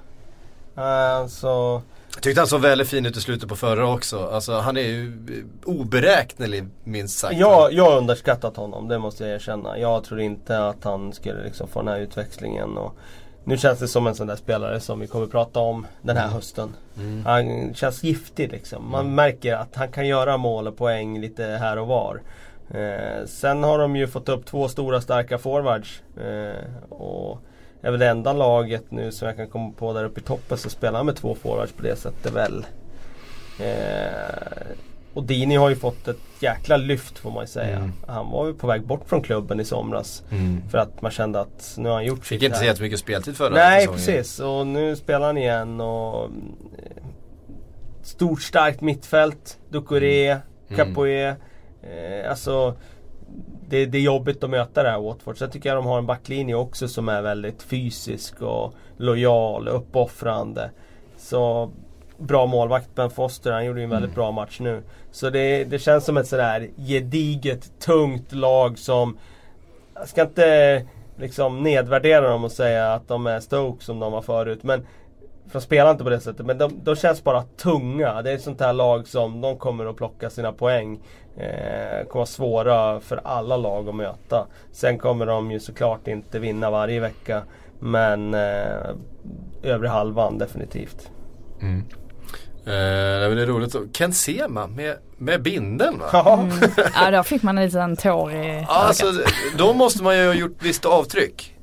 Alltså, 0.75 1.83
Jag 2.15 2.23
tyckte 2.23 2.41
han 2.41 2.49
såg 2.49 2.61
väldigt 2.61 2.89
fin 2.89 3.07
ut 3.07 3.17
i 3.17 3.21
slutet 3.21 3.49
på 3.49 3.57
förra 3.57 3.93
också. 3.93 4.29
Alltså 4.33 4.53
han 4.53 4.77
är 4.77 4.81
ju 4.81 5.07
eh, 5.07 5.69
oberäknelig 5.69 6.65
minst 6.85 7.19
sagt. 7.19 7.37
jag, 7.37 7.73
jag 7.73 7.85
har 7.85 7.99
underskattat 7.99 8.57
honom, 8.57 8.89
det 8.89 8.99
måste 8.99 9.25
jag 9.25 9.35
erkänna. 9.35 9.79
Jag 9.79 10.05
tror 10.05 10.21
inte 10.21 10.67
att 10.67 10.85
han 10.85 11.13
skulle 11.13 11.45
liksom 11.45 11.69
få 11.69 11.79
den 11.79 11.89
här 11.89 12.01
utväxlingen. 12.01 12.79
Och 12.79 12.97
nu 13.45 13.59
känns 13.59 13.79
det 13.79 13.89
som 13.89 14.07
en 14.07 14.15
sån 14.15 14.27
där 14.27 14.37
spelare 14.37 14.81
som 14.81 15.01
vi 15.01 15.07
kommer 15.07 15.27
prata 15.27 15.61
om 15.61 15.87
den 16.03 16.17
här 16.17 16.29
hösten. 16.29 16.75
Mm. 16.97 17.27
Han 17.27 17.75
känns 17.75 18.03
giftig 18.03 18.53
liksom. 18.53 18.91
Man 18.91 19.15
märker 19.15 19.55
att 19.55 19.75
han 19.75 19.93
kan 19.93 20.07
göra 20.07 20.37
mål 20.37 20.69
och 20.69 20.77
poäng 20.77 21.21
lite 21.21 21.45
här 21.45 21.79
och 21.79 21.87
var. 21.87 22.21
Eh, 22.71 23.27
sen 23.27 23.63
har 23.63 23.79
de 23.79 23.97
ju 23.97 24.07
fått 24.07 24.29
upp 24.29 24.47
två 24.47 24.69
stora 24.69 25.01
starka 25.01 25.39
forwards. 25.39 26.03
Eh, 26.17 26.93
och 26.93 27.43
är 27.83 27.91
väl 27.91 28.01
det 28.01 28.09
enda 28.09 28.33
laget 28.33 28.85
nu 28.91 29.13
som 29.13 29.29
jag 29.29 29.37
kan 29.37 29.49
komma 29.49 29.73
på 29.79 29.93
där 29.93 30.05
uppe 30.05 30.21
i 30.21 30.23
toppen 30.23 30.59
som 30.59 30.71
spelar 30.71 31.05
med 31.05 31.17
två 31.17 31.35
forwards 31.35 31.73
på 31.73 31.83
det 31.83 31.97
sättet 31.97 32.33
väl. 32.33 32.67
Eh, 33.61 34.77
och 35.15 35.23
Dini 35.25 35.57
har 35.57 35.69
ju 35.69 35.77
fått 35.77 36.09
ett 36.09 36.17
jäkla 36.41 36.77
lyft 36.77 37.19
får 37.19 37.31
man 37.31 37.43
ju 37.43 37.47
säga. 37.47 37.77
Mm. 37.77 37.93
Han 38.07 38.31
var 38.31 38.47
ju 38.47 38.55
på 38.55 38.67
väg 38.67 38.87
bort 38.87 39.09
från 39.09 39.23
klubben 39.23 39.61
i 39.61 39.65
somras. 39.65 40.23
Mm. 40.31 40.63
För 40.71 40.79
att 40.79 41.03
man 41.03 41.11
kände 41.11 41.41
att 41.41 41.75
nu 41.79 41.89
har 41.89 41.97
han 41.97 42.05
gjort 42.05 42.19
Fick 42.19 42.27
sitt 42.41 42.43
inte 42.43 42.59
så 42.59 42.65
jättemycket 42.65 42.99
speltid 42.99 43.37
förra 43.37 43.55
Nej 43.55 43.81
säsongen. 43.81 43.99
precis 43.99 44.41
och 44.41 44.67
nu 44.67 44.97
spelar 44.97 45.27
han 45.27 45.39
igen 45.39 45.81
och 45.81 46.25
eh, 46.25 46.31
Stort 48.03 48.43
starkt 48.43 48.81
mittfält, 48.81 49.59
Ducouré, 49.71 50.37
Mm. 50.71 50.87
Capoe. 50.87 51.29
Eh, 51.83 52.31
alltså 52.31 52.75
det, 53.71 53.87
det 53.87 53.99
är 53.99 54.03
jobbigt 54.03 54.45
att 54.45 54.51
möta 54.51 54.83
det 54.83 54.91
här 54.91 55.01
Watford. 55.01 55.39
Sen 55.39 55.51
tycker 55.51 55.69
jag 55.69 55.79
de 55.79 55.87
har 55.87 55.99
en 55.99 56.07
backlinje 56.07 56.55
också 56.55 56.89
som 56.89 57.09
är 57.09 57.23
väldigt 57.23 57.63
fysisk 57.63 58.43
och 58.43 58.75
lojal, 58.97 59.69
uppoffrande. 59.69 60.71
Så 61.17 61.71
bra 62.19 62.47
målvakt 62.47 62.95
Ben 62.95 63.11
Foster, 63.11 63.53
han 63.53 63.65
gjorde 63.65 63.81
ju 63.81 63.85
en 63.85 63.91
väldigt 63.91 64.15
bra 64.15 64.31
match 64.31 64.61
nu. 64.61 64.83
Så 65.11 65.31
det, 65.31 65.65
det 65.65 65.79
känns 65.79 66.05
som 66.05 66.17
ett 66.17 66.27
sådär 66.27 66.69
gediget, 66.77 67.81
tungt 67.81 68.33
lag 68.33 68.79
som 68.79 69.19
jag 69.95 70.09
ska 70.09 70.23
inte 70.23 70.87
liksom 71.17 71.63
nedvärdera 71.63 72.29
dem 72.29 72.45
och 72.45 72.53
säga 72.53 72.93
att 72.93 73.09
de 73.09 73.27
är 73.27 73.41
Stoke 73.41 73.85
som 73.85 73.99
de 74.01 74.13
var 74.13 74.23
förut. 74.23 74.63
Men 74.63 74.87
för 75.47 75.59
de 75.59 75.61
spelar 75.61 75.91
inte 75.91 76.05
på 76.05 76.11
det 76.11 76.21
sättet. 76.21 76.47
Men 76.47 76.59
de, 76.59 76.81
de 76.85 76.97
känns 76.97 77.25
bara 77.25 77.43
tunga. 77.43 78.23
Det 78.23 78.31
är 78.31 78.35
ett 78.35 78.43
sånt 78.43 78.61
här 78.61 78.73
lag 78.73 79.09
som 79.09 79.41
de 79.41 79.59
kommer 79.59 79.87
att 79.87 79.97
plocka 79.97 80.31
sina 80.31 80.53
poäng. 80.53 81.01
Eh, 81.41 82.07
kommer 82.07 82.15
vara 82.15 82.27
svåra 82.27 83.01
för 83.01 83.21
alla 83.25 83.57
lag 83.57 83.89
att 83.89 83.95
möta. 83.95 84.47
Sen 84.73 84.99
kommer 84.99 85.27
de 85.27 85.51
ju 85.51 85.61
såklart 85.61 86.09
inte 86.09 86.39
vinna 86.39 86.71
varje 86.71 87.01
vecka. 87.01 87.43
Men 87.81 88.35
eh, 88.35 88.91
övre 89.63 89.89
halvan 89.89 90.39
definitivt. 90.39 91.11
Mm. 91.63 91.79
Eh, 92.67 93.21
det 93.21 93.25
är 93.25 93.29
väl 93.29 93.47
roligt. 93.47 93.73
så- 93.73 93.87
Ken 93.93 94.13
Sema 94.13 94.67
med, 94.67 94.97
med 95.19 95.43
bindeln 95.43 95.99
va? 95.99 96.07
Ja. 96.13 96.47
Ja 96.95 97.11
då 97.11 97.23
fick 97.23 97.43
man 97.43 97.59
en 97.59 97.65
liten 97.65 97.97
tår 97.97 98.33
i 98.33 98.65
alltså, 98.69 99.05
då 99.59 99.73
måste 99.73 100.03
man 100.03 100.19
ju 100.19 100.27
ha 100.27 100.35
gjort 100.35 100.57
visst 100.63 100.85
avtryck 100.85 101.55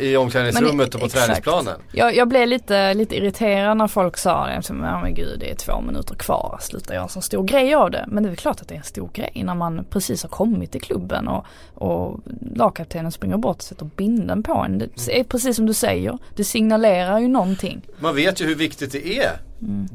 i 0.00 0.16
omklädningsrummet 0.16 0.76
Men- 0.76 0.84
och 0.86 1.00
på 1.00 1.06
exakt. 1.06 1.24
träningsplanen. 1.24 1.74
Jag, 1.92 2.16
jag 2.16 2.28
blev 2.28 2.48
lite, 2.48 2.94
lite 2.94 3.16
irriterad 3.16 3.76
när 3.76 3.86
folk 3.88 4.16
sa 4.16 4.46
det. 4.46 4.62
Som, 4.62 4.82
Ja 4.82 5.00
men 5.02 5.14
gud 5.14 5.40
det 5.40 5.50
är 5.50 5.54
två 5.54 5.80
minuter 5.80 6.14
kvar. 6.14 6.58
Sluta 6.60 6.94
göra 6.94 7.02
en 7.02 7.08
så 7.08 7.20
stor 7.20 7.44
grej 7.44 7.74
av 7.74 7.90
det. 7.90 8.04
Men 8.08 8.22
det 8.22 8.26
är 8.26 8.30
väl 8.30 8.36
klart 8.36 8.60
att 8.60 8.68
det 8.68 8.74
är 8.74 8.78
en 8.78 8.84
stor 8.84 9.10
grej 9.12 9.42
när 9.44 9.54
man 9.54 9.84
precis 9.90 10.22
har 10.22 10.30
kommit 10.30 10.72
till 10.72 10.80
klubben 10.80 11.28
och, 11.28 11.44
och 11.74 12.20
lagkaptenen 12.54 13.12
springer 13.12 13.36
bort 13.36 13.56
och 13.56 13.62
sätter 13.62 13.90
binden 13.96 14.42
på 14.42 14.54
en. 14.54 14.78
Det 14.78 15.20
är 15.20 15.24
precis 15.24 15.56
som 15.56 15.66
du 15.66 15.74
säger. 15.74 16.18
Det 16.36 16.44
signalerar 16.44 17.18
ju 17.18 17.28
någonting. 17.28 17.82
Man 17.98 18.16
vet 18.16 18.40
ju 18.40 18.46
hur 18.46 18.54
viktigt 18.54 18.92
det 18.92 19.18
är. 19.18 19.30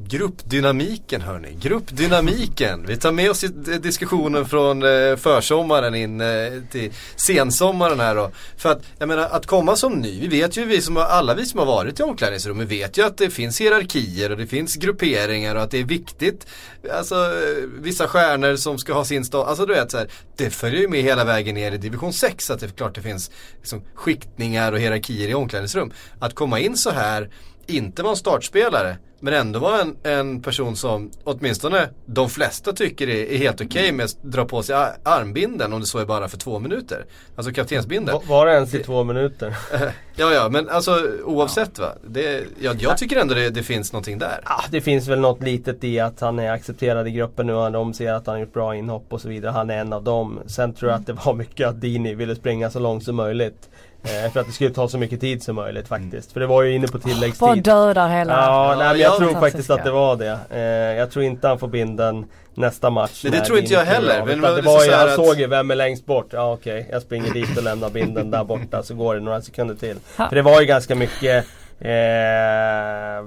Gruppdynamiken 0.08 1.22
hörni, 1.22 1.58
gruppdynamiken. 1.62 2.86
Vi 2.88 2.98
tar 2.98 3.12
med 3.12 3.32
oss 3.32 3.42
diskussionen 3.82 4.46
från 4.46 4.84
eh, 4.84 5.16
försommaren 5.16 5.96
in 5.96 6.22
eh, 6.22 6.28
till 6.72 6.92
sensommaren 7.16 8.00
här 8.00 8.16
då. 8.16 8.32
För 8.58 8.72
att, 8.72 8.82
jag 8.98 9.08
menar, 9.08 9.24
att 9.24 9.46
komma 9.46 9.76
som 9.76 9.94
ny, 9.94 10.20
vi 10.20 10.28
vet 10.28 10.58
ju, 10.58 10.66
vi 10.66 10.82
som 10.82 10.96
har, 10.96 11.04
alla 11.04 11.36
vi 11.36 11.46
som 11.46 11.60
har 11.60 11.66
varit 11.66 12.00
i 12.00 12.04
omklädningsrummet 12.04 12.68
vet 12.68 12.98
ju 12.98 13.06
att 13.06 13.18
det 13.18 13.30
finns 13.30 13.62
hierarkier 13.62 14.32
och 14.32 14.38
det 14.38 14.48
finns 14.48 14.76
grupperingar 14.76 15.56
och 15.56 15.62
att 15.62 15.72
det 15.72 15.80
är 15.80 15.84
viktigt. 15.84 16.48
Alltså 16.94 17.16
eh, 17.16 17.70
vissa 17.80 18.08
stjärnor 18.08 18.56
som 18.56 18.78
ska 18.78 18.94
ha 18.94 19.06
sin 19.06 19.26
stad, 19.26 19.48
alltså 19.48 19.66
du 19.66 19.74
vet 19.74 19.92
så 19.92 19.98
här, 19.98 20.08
det 20.36 20.50
följer 20.50 20.82
ju 20.82 20.88
med 20.88 21.02
hela 21.02 21.24
vägen 21.24 21.56
ner 21.56 21.72
i 21.72 21.78
division 21.78 22.14
6 22.14 22.50
att 22.50 22.60
det 22.60 22.66
är 22.66 22.70
klart 22.70 22.96
det 22.96 23.02
finns 23.02 23.32
liksom, 23.60 23.82
skiktningar 23.94 24.72
och 24.72 24.80
hierarkier 24.80 25.30
i 25.30 25.34
omklädningsrum. 25.34 25.94
Att 26.20 26.36
komma 26.36 26.60
in 26.60 26.78
så 26.78 26.92
här 26.92 27.30
inte 27.68 28.04
vara 28.04 28.12
en 28.12 28.18
startspelare 28.18 28.98
men 29.20 29.34
ändå 29.34 29.60
vara 29.60 29.82
en, 29.82 29.96
en 30.04 30.42
person 30.42 30.76
som 30.76 31.12
åtminstone 31.24 31.90
de 32.06 32.30
flesta 32.30 32.74
tycker 32.74 33.10
är, 33.10 33.26
är 33.32 33.38
helt 33.38 33.62
okej 33.62 33.92
med 33.92 34.04
att 34.04 34.18
dra 34.24 34.46
på 34.46 34.64
sig 34.64 34.76
ar- 34.76 34.96
armbinden 35.04 35.74
om 35.74 35.80
det 35.80 35.86
så 35.86 36.00
är 36.00 36.06
bara 36.06 36.28
för 36.28 36.38
två 36.38 36.60
minuter. 36.60 37.06
Alltså 37.36 37.54
kaptensbinden. 37.54 38.16
Va- 38.16 38.22
Var 38.28 38.46
det 38.46 38.54
ens 38.54 38.74
i 38.74 38.80
två 38.84 39.04
minuter? 39.04 39.56
Ja 40.16 40.32
ja 40.34 40.50
men 40.50 40.70
alltså 40.70 41.08
oavsett 41.26 41.80
va. 41.80 41.94
Det, 42.08 42.44
ja, 42.60 42.74
jag 42.80 42.98
tycker 42.98 43.18
ändå 43.18 43.34
det, 43.34 43.50
det 43.50 43.64
finns 43.64 43.94
någonting 43.94 44.18
där. 44.20 44.42
Ah, 44.44 44.64
det 44.72 44.82
finns 44.82 45.08
väl 45.08 45.20
något 45.20 45.44
litet 45.44 45.84
i 45.84 46.00
att 46.00 46.20
han 46.20 46.40
är 46.40 46.52
accepterad 46.52 47.08
i 47.08 47.12
gruppen 47.12 47.48
nu 47.48 47.54
och 47.54 47.72
de 47.72 47.94
ser 47.94 48.14
att 48.14 48.28
han 48.28 48.36
har 48.36 48.40
gjort 48.42 48.54
bra 48.54 48.76
inhopp 48.76 49.06
och 49.14 49.22
så 49.22 49.30
vidare. 49.30 49.52
Han 49.52 49.70
är 49.70 49.78
en 49.78 49.94
av 49.94 50.04
dem. 50.04 50.40
Sen 50.46 50.74
tror 50.74 50.92
jag 50.92 51.00
att 51.00 51.06
det 51.08 51.14
var 51.14 51.34
mycket 51.34 51.68
att 51.68 51.82
Dini 51.82 52.16
ville 52.16 52.36
springa 52.36 52.70
så 52.70 52.80
långt 52.80 53.04
som 53.04 53.16
möjligt. 53.16 53.70
Eh, 54.04 54.32
för 54.32 54.40
att 54.40 54.46
det 54.48 54.52
skulle 54.54 54.70
ta 54.70 54.88
så 54.88 54.98
mycket 54.98 55.22
tid 55.22 55.44
som 55.44 55.56
möjligt 55.56 55.88
faktiskt. 55.88 56.32
För 56.32 56.40
det 56.40 56.48
var 56.48 56.64
ju 56.64 56.76
inne 56.76 56.88
på 56.88 56.98
Bara 56.98 57.04
tilläggstid. 57.14 57.64
dödar 57.64 58.10
hela. 58.10 58.34
Ja, 58.34 58.76
nej, 58.78 58.88
men 58.88 59.00
jag 59.00 59.14
ja, 59.14 59.18
tror 59.18 59.40
faktiskt 59.40 59.70
att 59.70 59.84
det 59.84 59.92
var 59.92 60.16
det. 60.16 60.38
Eh, 60.50 60.62
jag 60.98 61.12
tror 61.12 61.26
inte 61.26 61.48
han 61.48 61.60
får 61.60 61.68
binden 61.68 62.26
nästa 62.54 62.90
match. 62.90 63.22
Nej, 63.24 63.32
det 63.32 63.46
tror 63.46 63.60
inte 63.60 63.74
jag 63.74 63.86
heller, 63.86 64.26
men 64.26 64.42
det 64.42 64.56
det 64.56 64.62
var 64.62 64.86
ju, 64.86 64.92
han 64.92 65.10
att- 65.10 65.16
såg 65.16 65.36
ju 65.40 65.48
vem 65.48 65.72
är 65.72 65.76
längst 65.76 66.06
bort. 66.06 66.28
Ja 66.32 66.54
okej, 66.54 66.88
jag 66.92 67.02
springer 67.02 67.34
dit 67.34 67.58
och 67.58 67.64
lämnar 67.64 67.90
binden 67.90 68.32
där 68.32 68.44
borta 68.44 68.84
så 68.84 68.96
går 68.96 69.16
det 69.16 69.22
några 69.22 69.42
sekunder 69.42 69.76
till. 69.76 69.98
Ha. 70.18 70.30
För 70.30 70.36
det 70.36 70.42
var 70.42 70.62
ju 70.62 70.68
ganska 70.68 70.96
mycket 70.96 71.46
eh, 71.80 73.24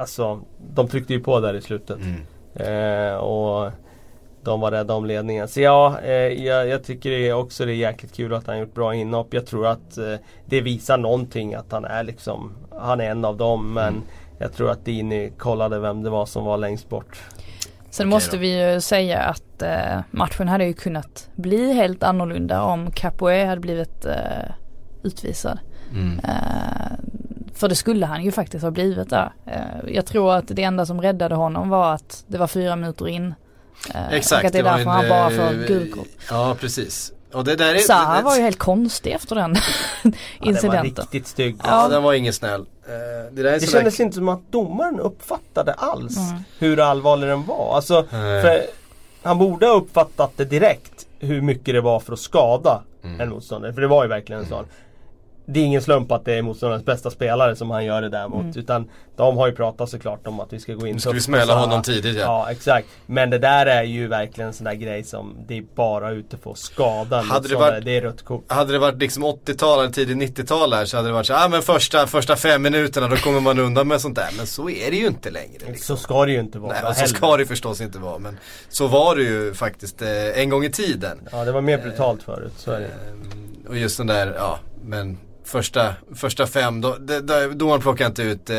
Alltså, 0.00 0.40
de 0.74 0.88
tryckte 0.88 1.12
ju 1.12 1.20
på 1.20 1.40
där 1.40 1.54
i 1.54 1.60
slutet. 1.60 1.98
Eh, 2.54 3.14
och 3.14 3.70
de 4.50 4.60
var 4.60 4.70
rädda 4.70 4.94
om 4.94 5.04
ledningen. 5.04 5.48
Så 5.48 5.60
ja, 5.60 6.00
eh, 6.00 6.44
jag, 6.44 6.68
jag 6.68 6.84
tycker 6.84 7.10
det 7.10 7.28
är 7.28 7.32
också 7.32 7.66
det 7.66 7.72
är 7.72 7.76
jäkligt 7.76 8.12
kul 8.12 8.34
att 8.34 8.46
han 8.46 8.58
gjort 8.58 8.74
bra 8.74 8.94
inhopp. 8.94 9.34
Jag 9.34 9.46
tror 9.46 9.66
att 9.66 9.98
eh, 9.98 10.14
det 10.46 10.60
visar 10.60 10.98
någonting 10.98 11.54
att 11.54 11.72
han 11.72 11.84
är 11.84 12.02
liksom 12.02 12.52
Han 12.80 13.00
är 13.00 13.10
en 13.10 13.24
av 13.24 13.36
dem 13.36 13.72
men 13.72 14.02
jag 14.38 14.52
tror 14.52 14.70
att 14.70 14.84
Dini 14.84 15.32
kollade 15.38 15.78
vem 15.78 16.02
det 16.02 16.10
var 16.10 16.26
som 16.26 16.44
var 16.44 16.58
längst 16.58 16.88
bort. 16.88 17.22
Sen 17.90 18.06
Okej 18.06 18.10
måste 18.10 18.36
då. 18.36 18.40
vi 18.40 18.72
ju 18.74 18.80
säga 18.80 19.18
att 19.18 19.62
eh, 19.62 20.00
matchen 20.10 20.48
hade 20.48 20.64
ju 20.64 20.72
kunnat 20.72 21.28
bli 21.34 21.72
helt 21.72 22.02
annorlunda 22.02 22.62
om 22.62 22.90
Capoe 22.90 23.46
hade 23.46 23.60
blivit 23.60 24.04
eh, 24.04 24.50
utvisad. 25.02 25.58
Mm. 25.92 26.18
Eh, 26.18 26.92
för 27.54 27.68
det 27.68 27.74
skulle 27.74 28.06
han 28.06 28.24
ju 28.24 28.32
faktiskt 28.32 28.64
ha 28.64 28.70
blivit 28.70 29.10
där. 29.10 29.32
Eh, 29.46 29.94
jag 29.94 30.06
tror 30.06 30.34
att 30.34 30.44
det 30.48 30.62
enda 30.62 30.86
som 30.86 31.00
räddade 31.00 31.34
honom 31.34 31.68
var 31.68 31.94
att 31.94 32.24
det 32.26 32.38
var 32.38 32.46
fyra 32.46 32.76
minuter 32.76 33.08
in. 33.08 33.34
Eh, 33.94 34.12
Exakt. 34.12 34.40
och 34.42 34.46
att 34.46 34.52
det 34.52 34.58
är 34.58 34.62
var 34.62 34.70
därför 34.76 34.90
han 34.90 35.04
en, 35.04 35.08
bara 35.10 35.30
eh, 35.30 35.36
får 35.36 35.66
gult 35.66 35.92
kort. 35.94 36.08
Ja 36.30 36.56
precis. 36.60 37.12
Och 37.32 37.44
det 37.44 37.56
där 37.56 37.74
är, 37.74 37.78
Zaha 37.78 38.16
det, 38.16 38.22
var 38.22 38.36
ju 38.36 38.42
helt 38.42 38.58
konstig 38.58 39.12
efter 39.12 39.34
den 39.36 39.54
Ja, 39.54 39.60
den 40.02 40.12
var 40.40 40.48
incidenten. 40.48 40.84
riktigt 41.04 41.26
stygg. 41.26 41.56
Ja, 41.64 41.88
den 41.88 42.02
var 42.02 42.12
ingen 42.12 42.32
snäll. 42.32 42.60
Eh, 42.60 43.32
det 43.32 43.42
där 43.42 43.50
är 43.50 43.52
Det 43.52 43.60
sån 43.60 43.66
där- 43.66 43.78
kändes 43.78 44.00
inte 44.00 44.14
som 44.16 44.28
att 44.28 44.52
domaren 44.52 45.00
uppfattade 45.00 45.72
alls 45.72 46.16
Mm. 46.18 46.42
hur 46.58 46.80
allvarlig 46.80 47.28
den 47.28 47.46
var. 47.46 47.76
Alltså, 47.76 48.06
han 49.22 49.38
borde 49.38 49.66
ha 49.66 49.74
uppfattat 49.74 50.32
det 50.36 50.44
direkt 50.44 51.06
hur 51.18 51.40
mycket 51.40 51.74
det 51.74 51.80
var 51.80 52.00
för 52.00 52.12
att 52.12 52.18
skada 52.18 52.82
Mm. 53.04 53.20
en 53.20 53.28
motståndare. 53.28 53.72
För 53.72 53.80
det 53.80 53.86
var 53.88 54.02
ju 54.04 54.08
verkligen 54.08 54.42
en 54.42 54.48
sån. 54.48 54.64
Det 55.52 55.60
är 55.60 55.64
ingen 55.64 55.82
slump 55.82 56.12
att 56.12 56.24
det 56.24 56.34
är 56.34 56.42
motståndarens 56.42 56.84
bästa 56.84 57.10
spelare 57.10 57.56
som 57.56 57.70
han 57.70 57.84
gör 57.84 58.02
det 58.02 58.08
där 58.08 58.28
mot. 58.28 58.56
Utan 58.56 58.88
de 59.16 59.36
har 59.36 59.46
ju 59.46 59.52
pratat 59.52 59.88
såklart 59.90 60.26
om 60.26 60.40
att 60.40 60.52
vi 60.52 60.60
ska 60.60 60.74
gå 60.74 60.86
in 60.86 60.94
Nu 60.94 61.00
ska 61.00 61.10
vi 61.10 61.20
smälla 61.20 61.54
honom 61.54 61.82
tidigt, 61.82 62.16
ja. 62.16 62.22
Ja 62.22 62.50
exakt. 62.50 62.88
Men 63.06 63.30
det 63.30 63.38
där 63.38 63.66
är 63.66 63.82
ju 63.82 64.08
verkligen 64.08 64.48
en 64.48 64.54
sån 64.54 64.64
där 64.64 64.74
grej 64.74 65.04
som 65.04 65.36
det 65.48 65.58
är 65.58 65.64
bara 65.74 66.10
ute 66.10 66.36
för 66.36 66.50
att 66.50 66.58
skada 66.58 67.20
Hade 67.20 67.48
det 67.48 67.56
varit- 67.56 67.84
Det 67.84 67.96
är 67.96 68.00
rött 68.00 68.24
kort. 68.24 68.52
Hade 68.52 68.72
det 68.72 68.78
varit 68.78 68.98
liksom 68.98 69.24
80-tal 69.24 69.80
eller 69.80 69.92
tidigt 69.92 70.16
90-tal 70.38 70.72
här 70.72 70.84
så 70.84 70.96
hade 70.96 71.08
det 71.08 71.12
varit 71.12 71.26
så 71.26 71.32
ja 71.32 71.44
ah, 71.44 71.48
men 71.48 71.62
första, 71.62 72.06
första 72.06 72.36
fem 72.36 72.62
minuterna 72.62 73.08
då 73.08 73.16
kommer 73.16 73.40
man 73.40 73.58
undan 73.58 73.88
med 73.88 74.00
sånt 74.00 74.16
där. 74.16 74.28
Men 74.36 74.46
så 74.46 74.70
är 74.70 74.90
det 74.90 74.96
ju 74.96 75.06
inte 75.06 75.30
längre. 75.30 75.66
Liksom. 75.66 75.96
Så 75.96 76.02
ska 76.02 76.24
det 76.24 76.32
ju 76.32 76.40
inte 76.40 76.58
vara 76.58 76.72
Nej, 76.72 76.82
och 76.82 76.94
så 76.94 77.00
heller. 77.00 77.14
ska 77.16 77.36
det 77.36 77.46
förstås 77.46 77.80
inte 77.80 77.98
vara. 77.98 78.18
Men 78.18 78.38
så 78.68 78.86
var 78.86 79.16
det 79.16 79.22
ju 79.22 79.54
faktiskt 79.54 80.02
eh, 80.02 80.38
en 80.40 80.48
gång 80.50 80.64
i 80.64 80.70
tiden. 80.70 81.28
Ja 81.32 81.44
det 81.44 81.52
var 81.52 81.60
mer 81.60 81.78
brutalt 81.78 82.22
förut, 82.22 82.52
så 82.56 82.70
är 82.72 82.80
det. 82.80 82.86
Ehm, 82.86 83.66
och 83.68 83.76
just 83.76 83.96
den 83.98 84.06
där, 84.06 84.34
ja 84.38 84.58
men 84.84 85.18
första, 85.50 85.94
första 86.14 86.46
fem, 86.46 86.80
då, 86.80 86.96
då, 87.00 87.48
domaren 87.54 87.80
plockade 87.80 88.08
inte 88.10 88.22
ut 88.22 88.50
eh, 88.50 88.54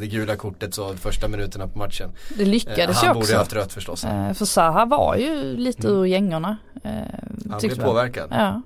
det 0.00 0.08
gula 0.10 0.36
kortet 0.36 0.74
så 0.74 0.94
första 0.94 1.28
minuterna 1.28 1.68
på 1.68 1.78
matchen. 1.78 2.10
Det 2.36 2.42
Eh, 2.42 2.48
lyckades 2.48 3.02
ju 3.02 3.06
han 3.06 3.14
borde 3.14 3.18
också. 3.24 3.32
ju 3.32 3.38
haft 3.38 3.52
rött 3.52 3.72
förstås. 3.72 4.04
Eh, 4.04 4.32
för 4.32 4.44
Zaha 4.44 4.84
var 4.86 5.16
ju 5.16 5.56
lite 5.56 5.86
ur 5.88 6.04
gängorna. 6.04 6.56
Eh, 6.84 6.90
Han 7.50 7.58
blev 7.60 7.82
påverkad. 7.84 8.28
Ja. 8.30 8.62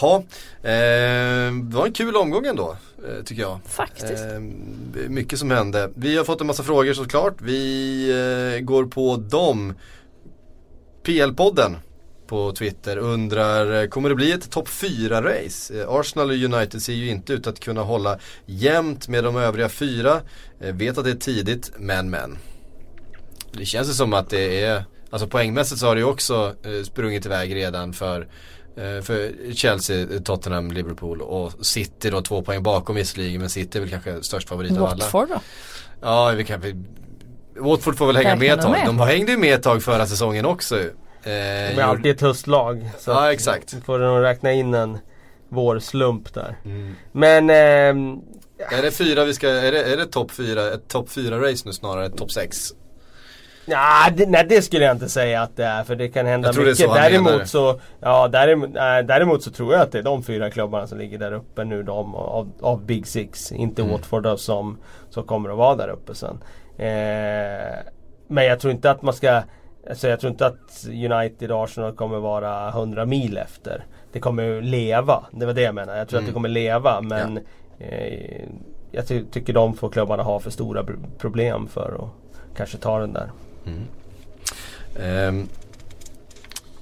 Ja, 0.00 0.16
eh, 0.62 1.52
det 1.52 1.76
var 1.76 1.86
en 1.86 1.92
kul 1.92 2.16
omgång 2.16 2.46
ändå, 2.46 2.76
eh, 3.08 3.24
tycker 3.24 3.42
jag. 3.42 3.58
Faktiskt. 3.66 4.24
Eh, 4.24 4.40
mycket 5.08 5.38
som 5.38 5.50
hände. 5.50 5.90
Vi 5.94 6.16
har 6.16 6.24
fått 6.24 6.40
en 6.40 6.46
massa 6.46 6.62
frågor 6.62 6.92
såklart. 6.92 7.34
Vi 7.42 8.54
eh, 8.56 8.60
går 8.64 8.84
på 8.84 9.16
dem. 9.16 9.74
PL-podden 11.04 11.76
på 12.30 12.52
Twitter 12.52 12.96
undrar, 12.96 13.82
eh, 13.82 13.88
kommer 13.88 14.08
det 14.08 14.14
bli 14.14 14.32
ett 14.32 14.50
topp 14.50 14.68
4-race? 14.68 15.80
Eh, 15.80 15.88
Arsenal 15.88 16.30
och 16.30 16.36
United 16.36 16.82
ser 16.82 16.92
ju 16.92 17.08
inte 17.08 17.32
ut 17.32 17.46
att 17.46 17.60
kunna 17.60 17.82
hålla 17.82 18.18
jämnt 18.46 19.08
med 19.08 19.24
de 19.24 19.36
övriga 19.36 19.68
fyra. 19.68 20.20
Eh, 20.60 20.74
vet 20.74 20.98
att 20.98 21.04
det 21.04 21.10
är 21.10 21.14
tidigt, 21.14 21.72
men 21.78 22.10
men. 22.10 22.38
Det 23.52 23.64
känns 23.64 23.88
ju 23.88 23.92
som 23.92 24.12
att 24.12 24.30
det 24.30 24.64
är, 24.64 24.84
alltså 25.10 25.28
poängmässigt 25.28 25.80
så 25.80 25.86
har 25.86 25.94
det 25.94 26.00
ju 26.00 26.06
också 26.06 26.54
sprungit 26.84 27.26
iväg 27.26 27.54
redan 27.54 27.92
för 27.92 28.28
för 29.02 29.52
Chelsea, 29.54 30.06
Tottenham, 30.24 30.70
Liverpool 30.70 31.22
och 31.22 31.66
City 31.66 32.10
då 32.10 32.22
två 32.22 32.42
poäng 32.42 32.62
bakom 32.62 32.96
visserligen 32.96 33.40
men 33.40 33.50
City 33.50 33.78
är 33.78 33.80
väl 33.82 33.90
kanske 33.90 34.22
störst 34.22 34.48
favorit 34.48 34.72
av 34.72 34.84
alla. 34.84 35.04
Watford 35.04 35.28
då? 35.28 35.40
Ja, 36.00 36.32
vi 36.36 36.44
kan, 36.44 36.60
vi, 36.60 36.74
Watford 37.56 37.96
får 37.96 38.06
väl 38.06 38.16
hänga 38.16 38.36
med 38.36 38.52
ett 38.52 38.62
de 38.62 38.74
tag. 38.74 38.86
De 38.86 38.98
hängde 38.98 39.32
ju 39.32 39.38
med 39.38 39.54
ett 39.54 39.62
tag 39.62 39.82
förra 39.82 40.06
säsongen 40.06 40.46
också. 40.46 40.78
Eh, 41.22 41.30
De 41.76 41.80
är 41.80 41.82
alltid 41.82 42.10
ett 42.10 42.20
höstlag. 42.20 42.90
Så 42.98 43.10
Ja, 43.10 43.32
exakt. 43.32 43.74
Får 43.84 43.98
nog 43.98 44.22
räkna 44.22 44.52
in 44.52 44.74
en 44.74 44.98
vår 45.48 45.78
slump 45.78 46.34
där. 46.34 46.56
Mm. 46.64 46.94
Men 47.12 47.50
ehm, 47.50 48.20
Är 48.58 48.82
det 48.82 48.90
fyra 48.90 49.24
vi 49.24 49.34
ska, 49.34 49.48
är 49.48 49.72
det, 49.72 49.82
är 49.92 49.96
det 49.96 50.06
topp 50.06 50.30
fyra, 50.30 50.72
ett 50.74 50.88
topp 50.88 51.10
fyra 51.10 51.38
race 51.50 51.62
nu 51.66 51.72
snarare 51.72 52.06
än 52.06 52.12
topp 52.12 52.32
sex? 52.32 52.72
ja, 53.66 54.08
det, 54.16 54.26
nej 54.26 54.46
det 54.48 54.62
skulle 54.62 54.84
jag 54.84 54.94
inte 54.96 55.08
säga 55.08 55.42
att 55.42 55.56
det 55.56 55.64
är 55.64 55.84
för 55.84 55.96
det 55.96 56.08
kan 56.08 56.26
hända 56.26 56.52
mycket. 56.52 56.76
så 56.78 56.94
däremot 56.94 57.48
så, 57.48 57.80
ja, 58.00 58.28
däremot, 58.28 58.70
nej, 58.72 59.04
däremot 59.04 59.42
så 59.42 59.50
tror 59.50 59.72
jag 59.72 59.82
att 59.82 59.92
det 59.92 59.98
är 59.98 60.02
de 60.02 60.22
fyra 60.22 60.50
klubbarna 60.50 60.86
som 60.86 60.98
ligger 60.98 61.18
där 61.18 61.32
uppe 61.32 61.64
nu 61.64 61.82
de, 61.82 62.14
av, 62.14 62.52
av 62.60 62.84
Big 62.86 63.06
Six. 63.06 63.52
Inte 63.52 63.82
Mm. 63.82 63.92
Watford 63.92 64.22
då, 64.22 64.36
som, 64.36 64.78
som 65.10 65.24
kommer 65.24 65.50
att 65.50 65.56
vara 65.56 65.76
där 65.76 65.88
uppe 65.88 66.14
sen. 66.14 66.38
Eh, 66.78 67.78
men 68.28 68.44
jag 68.44 68.60
tror 68.60 68.72
inte 68.72 68.90
att 68.90 69.02
man 69.02 69.14
ska 69.14 69.42
Alltså 69.88 70.08
jag 70.08 70.20
tror 70.20 70.30
inte 70.32 70.46
att 70.46 70.86
United 70.88 71.50
och 71.52 71.64
Arsenal 71.64 71.92
kommer 71.92 72.18
vara 72.18 72.68
100 72.68 73.06
mil 73.06 73.36
efter. 73.38 73.84
Det 74.12 74.20
kommer 74.20 74.62
leva. 74.62 75.24
Det 75.30 75.46
var 75.46 75.52
det 75.54 75.62
jag 75.62 75.74
menade. 75.74 75.98
Jag 75.98 76.08
tror 76.08 76.18
Mm. 76.18 76.24
att 76.26 76.30
det 76.30 76.34
kommer 76.34 76.48
leva 76.48 77.00
men 77.00 77.38
eh, 77.78 78.42
Jag 78.92 79.06
ty 79.08 79.24
tycker 79.24 79.52
de 79.52 79.74
får 79.76 79.88
klubbarna 79.90 80.22
ha 80.22 80.40
för 80.40 80.50
stora 80.50 80.82
pr- 80.82 81.18
problem 81.18 81.66
för 81.68 81.94
att 82.04 82.56
kanske 82.56 82.76
ta 82.78 82.98
den 82.98 83.12
där. 83.12 83.30
Ehm, 85.00 85.48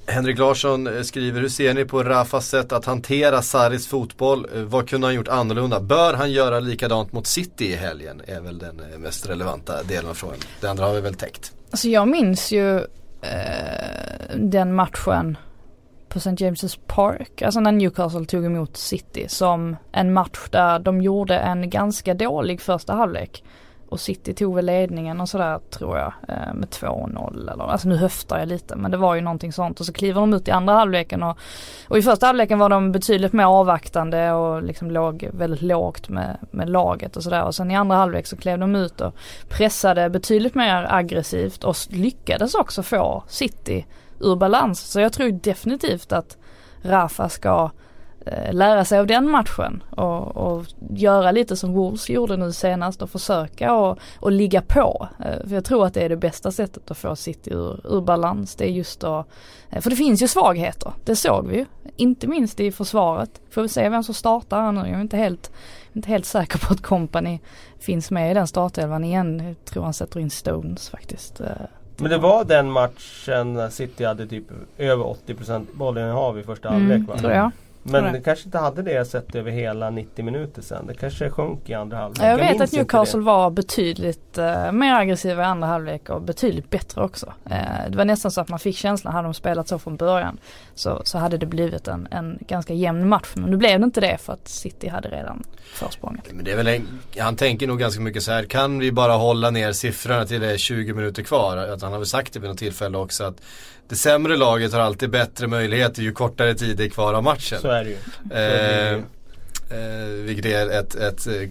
Henrik 0.07 0.39
Larsson 0.39 0.87
eh, 0.87 1.03
skriver, 1.03 1.41
hur 1.41 1.49
ser 1.49 1.75
ni 1.75 1.85
på 1.85 2.03
Rafas 2.03 2.49
sätt 2.49 2.73
att 2.73 2.85
hantera 2.85 3.43
Saris 3.43 3.87
fotboll? 3.87 4.47
Eh, 4.55 4.63
Vad 4.63 4.89
kunde 4.89 5.07
han 5.07 5.15
gjort 5.15 5.29
annorlunda? 5.29 5.81
Bör 5.81 6.15
han 6.15 6.33
göra 6.33 6.61
likadant 6.61 7.13
mot 7.13 7.27
City 7.27 7.73
i 7.73 7.77
helgen? 7.77 8.23
Är 8.27 8.41
väl 8.41 8.59
den 8.59 8.81
eh, 8.93 8.99
mest 8.99 9.29
relevanta 9.29 9.83
delen 9.83 10.11
av 10.11 10.15
frågan. 10.15 10.39
Det 10.61 10.67
andra 10.67 10.85
har 10.87 10.95
vi 10.95 11.01
väl 11.01 11.15
täckt. 11.15 11.53
Alltså 11.71 11.89
jag 11.89 12.09
minns 12.09 12.53
ju 12.53 12.79
eh, 13.23 14.37
den 14.37 14.75
matchen 14.75 15.37
på 16.09 16.19
St. 16.19 16.31
James' 16.31 16.79
Park, 16.87 17.43
alltså 17.43 17.61
när 17.61 17.73
Newcastle 17.73 18.25
tog 18.25 18.45
emot 18.45 18.77
City 18.77 19.27
som 19.29 19.77
en 19.93 20.13
match 20.13 20.49
där 20.51 20.79
de 20.79 21.03
gjorde 21.03 21.39
en 21.39 21.71
ganska 21.71 22.15
dålig 22.15 22.61
första 22.61 22.95
halvlek. 22.95 23.45
Och 23.89 24.01
City 24.01 24.35
tog 24.35 24.55
väl 24.55 24.67
ledningen 24.67 25.21
och 25.21 25.29
sådär 25.29 25.61
tror 25.71 25.99
jag 25.99 26.13
eh, 26.29 26.55
med 26.55 26.69
2-0 26.69 27.53
eller, 27.53 27.65
alltså 27.65 27.89
nu 27.89 27.97
höftar 27.97 28.39
jag 28.39 28.49
lite 28.49 28.77
men 28.77 28.91
det 28.91 28.97
var 28.97 29.15
ju 29.15 29.21
någonting 29.21 29.53
sånt 29.53 29.81
och 29.81 29.87
så 29.87 29.93
kliver 29.93 30.21
de 30.21 30.35
ut 30.35 30.49
i 30.49 30.51
andra 30.51 30.75
halvleken 30.75 31.23
och, 31.23 31.39
och 31.89 31.99
i 31.99 32.03
första 32.03 32.27
halvleken 32.27 32.59
var 32.59 32.69
de 32.69 32.93
betydligt 32.93 33.33
mer 33.33 33.45
avvaktande 33.45 34.33
och 34.33 34.63
liksom 34.63 34.91
låg 34.91 35.29
väldigt 35.33 35.63
lågt 35.63 36.09
med, 36.09 36.37
med 36.51 36.71
laget 36.71 37.17
och 37.17 37.23
sådär 37.23 37.45
och 37.45 37.55
sen 37.55 37.71
i 37.71 37.77
andra 37.77 37.97
halvlek 37.97 38.27
så 38.27 38.37
klev 38.37 38.59
de 38.59 38.77
ut 38.77 39.01
och 39.01 39.15
pressade 39.49 40.11
betydligt 40.11 40.55
mer 40.55 40.87
aggressivt 40.91 41.65
och 41.65 41.77
lyckades 41.89 42.55
också 42.55 42.83
få 42.83 43.25
City 43.29 43.87
ur 44.21 44.37
balans. 44.37 44.81
Så 44.81 45.01
jag 45.01 45.13
tror 45.13 45.31
definitivt 45.31 46.13
att 46.13 46.37
Rafa 46.83 47.29
ska 47.29 47.71
lära 48.53 48.85
sig 48.85 48.99
av 48.99 49.07
den 49.07 49.31
matchen 49.31 49.83
och, 49.91 50.37
och 50.37 50.65
göra 50.91 51.31
lite 51.31 51.57
som 51.57 51.73
Wolves 51.73 52.09
gjorde 52.11 52.37
nu 52.37 52.53
senast 52.53 53.03
och 53.03 53.11
försöka 53.11 53.75
och, 53.75 53.99
och 54.21 54.33
ligga 54.33 54.63
på. 54.63 55.09
Eh, 55.25 55.47
för 55.49 55.55
jag 55.55 55.65
tror 55.65 55.87
att 55.87 55.95
det 55.95 56.01
är 56.01 56.09
det 56.09 56.17
bästa 56.17 56.53
sättet 56.53 56.91
att 56.91 56.99
få 56.99 57.17
City 57.17 57.51
ur, 57.51 57.81
ur 57.97 58.01
balans. 58.01 58.55
Det 58.55 58.65
är 58.65 58.71
just 58.73 59.01
då, 59.01 59.25
eh, 59.71 59.81
för 59.81 59.91
det 59.91 59.97
finns 59.97 60.23
ju 60.23 60.29
svagheter, 60.29 60.93
det 61.05 61.17
såg 61.17 61.47
vi 61.47 61.57
ju. 61.57 61.65
Inte 61.97 62.27
minst 62.27 62.61
i 62.61 62.73
försvaret. 62.73 63.41
Får 63.51 63.63
vi 63.63 63.69
se 63.69 63.89
vem 63.89 64.03
som 64.03 64.15
startar 64.15 64.61
här 64.63 64.73
nu. 64.73 64.81
Jag 64.81 64.91
är 64.97 65.01
inte 65.01 65.17
helt, 65.17 65.51
inte 65.93 66.09
helt 66.09 66.27
säker 66.27 66.59
på 66.59 66.73
att 66.75 66.83
Company 66.83 67.39
finns 67.79 68.11
med 68.11 68.31
i 68.31 68.35
den 68.35 68.47
startelvan 68.47 69.05
igen. 69.05 69.43
Jag 69.47 69.65
tror 69.65 69.83
han 69.85 69.95
sätter 69.95 70.21
in 70.21 70.31
Stones 70.31 70.91
faktiskt. 70.91 71.41
Eh, 71.41 71.47
Men 71.97 72.11
det 72.11 72.19
var 72.19 72.45
den 72.45 72.71
matchen 72.71 73.71
City 73.71 74.05
hade 74.05 74.27
typ 74.27 74.45
över 74.79 75.05
80% 75.05 75.67
bollinnehav 75.75 76.39
i 76.39 76.43
första 76.43 76.69
Mm, 76.69 76.81
halvlek 76.91 77.09
va? 77.09 77.19
tror 77.19 77.33
jag. 77.33 77.51
Men 77.91 78.01
tror 78.03 78.13
det 78.13 78.17
jag. 78.17 78.25
kanske 78.25 78.45
inte 78.45 78.59
hade 78.59 78.83
det 78.83 79.05
sett 79.05 79.35
över 79.35 79.51
hela 79.51 79.91
90 79.91 80.25
minuter 80.25 80.63
sen. 80.63 80.87
Det 80.87 80.95
kanske 80.95 81.31
sjönk 81.31 81.71
i 81.71 81.75
andra 81.75 81.97
halvlek. 81.97 82.27
Jag 82.27 82.37
vet 82.37 82.51
minns 82.51 82.63
att 82.63 82.73
Newcastle 82.73 83.21
var 83.21 83.51
betydligt 83.51 84.39
eh, 84.39 84.73
mer 84.73 84.95
aggressiva 84.95 85.43
i 85.43 85.47
andra 85.47 85.69
halvlek 85.69 86.11
och 86.11 86.23
betydligt 86.23 86.71
bättre 86.71 87.05
också. 87.05 87.33
Eh, 87.51 87.91
det 87.91 87.97
var 87.97 88.05
nästan 88.05 88.31
så 88.31 88.41
att 88.41 88.49
man 88.49 88.59
fick 88.59 88.77
känslan, 88.77 89.15
hade 89.15 89.27
de 89.27 89.35
spelat 89.35 89.69
så 89.69 89.79
från 89.79 89.97
början 89.97 90.39
så, 90.75 91.03
så 91.05 91.19
hade 91.19 91.39
det 91.39 91.47
blivit 91.47 91.89
en, 91.89 92.09
en 92.11 92.39
ganska 92.41 92.75
jämn 92.75 93.09
match. 93.09 93.33
Men 93.35 93.51
nu 93.51 93.57
blev 93.57 93.81
det 93.81 93.85
inte 93.85 94.01
det 94.01 94.19
för 94.21 94.33
att 94.33 94.49
City 94.49 94.89
hade 94.89 95.09
redan 95.09 95.45
försprånget. 95.75 96.25
Men 96.33 96.45
det 96.45 96.53
är 96.53 96.57
väl 96.57 96.67
en, 96.67 97.01
han 97.19 97.37
tänker 97.37 97.67
nog 97.67 97.79
ganska 97.79 98.01
mycket 98.01 98.23
så 98.23 98.33
här, 98.33 98.45
kan 98.45 98.79
vi 98.79 98.93
bara 98.93 99.13
hålla 99.13 99.51
ner 99.51 99.73
siffrorna 99.73 100.27
till 100.27 100.41
det 100.41 100.53
är 100.53 100.57
20 100.57 100.93
minuter 100.93 101.23
kvar? 101.23 101.57
Att 101.57 101.83
han 101.83 101.93
har 101.93 101.99
väl 101.99 102.07
sagt 102.07 102.33
det 102.33 102.41
vid 102.41 102.51
något 102.51 102.59
tillfälle 102.59 102.99
också 102.99 103.25
att 103.25 103.41
det 103.89 103.97
sämre 103.97 104.37
laget 104.37 104.73
har 104.73 104.81
alltid 104.81 105.11
bättre 105.11 105.47
möjligheter 105.47 106.03
ju 106.03 106.13
kortare 106.13 106.55
tid 106.55 106.77
det 106.77 106.85
är 106.85 106.89
kvar 106.89 107.15
av 107.15 107.23
matchen. 107.23 107.61
Så 107.61 107.69
är 107.69 107.85
det 107.85 107.91
ju. 107.91 107.97
Det 108.23 109.05
Eh, 109.71 109.79
eh, 109.79 110.07
vilket 110.07 110.45
är 110.45 110.71
ett, 110.71 110.95
ett, 110.95 111.27
eh, 111.27 111.49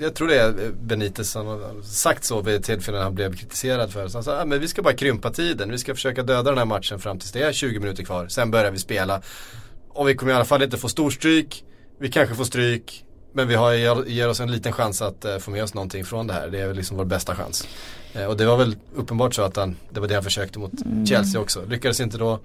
jag 0.00 0.14
tror 0.14 0.28
det 0.28 0.40
är 0.40 0.72
Benitez 0.80 1.30
som 1.30 1.46
har 1.46 1.82
sagt 1.82 2.24
så 2.24 2.40
vid 2.40 2.54
ett 2.54 2.64
tillfälle 2.64 2.96
när 2.96 3.04
han 3.04 3.14
blev 3.14 3.36
kritiserad 3.36 3.92
för. 3.92 4.08
Så 4.08 4.16
han 4.16 4.24
sa, 4.24 4.40
ah, 4.40 4.44
men 4.44 4.60
vi 4.60 4.68
ska 4.68 4.82
bara 4.82 4.94
krympa 4.94 5.30
tiden, 5.30 5.70
vi 5.70 5.78
ska 5.78 5.94
försöka 5.94 6.22
döda 6.22 6.50
den 6.50 6.58
här 6.58 6.64
matchen 6.64 6.98
fram 6.98 7.18
tills 7.18 7.32
det 7.32 7.42
är 7.42 7.52
20 7.52 7.80
minuter 7.80 8.04
kvar. 8.04 8.28
Sen 8.28 8.50
börjar 8.50 8.70
vi 8.70 8.78
spela. 8.78 9.22
Och 9.88 10.08
vi 10.08 10.14
kommer 10.14 10.32
i 10.32 10.34
alla 10.34 10.44
fall 10.44 10.62
inte 10.62 10.76
få 10.76 10.88
storstryk, 10.88 11.64
vi 12.00 12.08
kanske 12.08 12.34
får 12.34 12.44
stryk. 12.44 13.04
Men 13.32 13.48
vi 13.48 13.54
har, 13.54 14.04
ger 14.04 14.28
oss 14.28 14.40
en 14.40 14.52
liten 14.52 14.72
chans 14.72 15.02
att 15.02 15.24
eh, 15.24 15.38
få 15.38 15.50
med 15.50 15.62
oss 15.64 15.74
någonting 15.74 16.04
från 16.04 16.26
det 16.26 16.32
här. 16.32 16.48
Det 16.48 16.60
är 16.60 16.74
liksom 16.74 16.96
vår 16.96 17.04
bästa 17.04 17.34
chans. 17.34 17.68
Eh, 18.14 18.24
och 18.24 18.36
det 18.36 18.46
var 18.46 18.56
väl 18.56 18.76
uppenbart 18.94 19.34
så 19.34 19.42
att 19.42 19.56
han, 19.56 19.76
det 19.90 20.00
var 20.00 20.08
det 20.08 20.14
han 20.14 20.24
försökte 20.24 20.58
mot 20.58 20.72
Chelsea 21.08 21.40
också. 21.40 21.64
Lyckades 21.68 22.00
inte 22.00 22.18
då. 22.18 22.38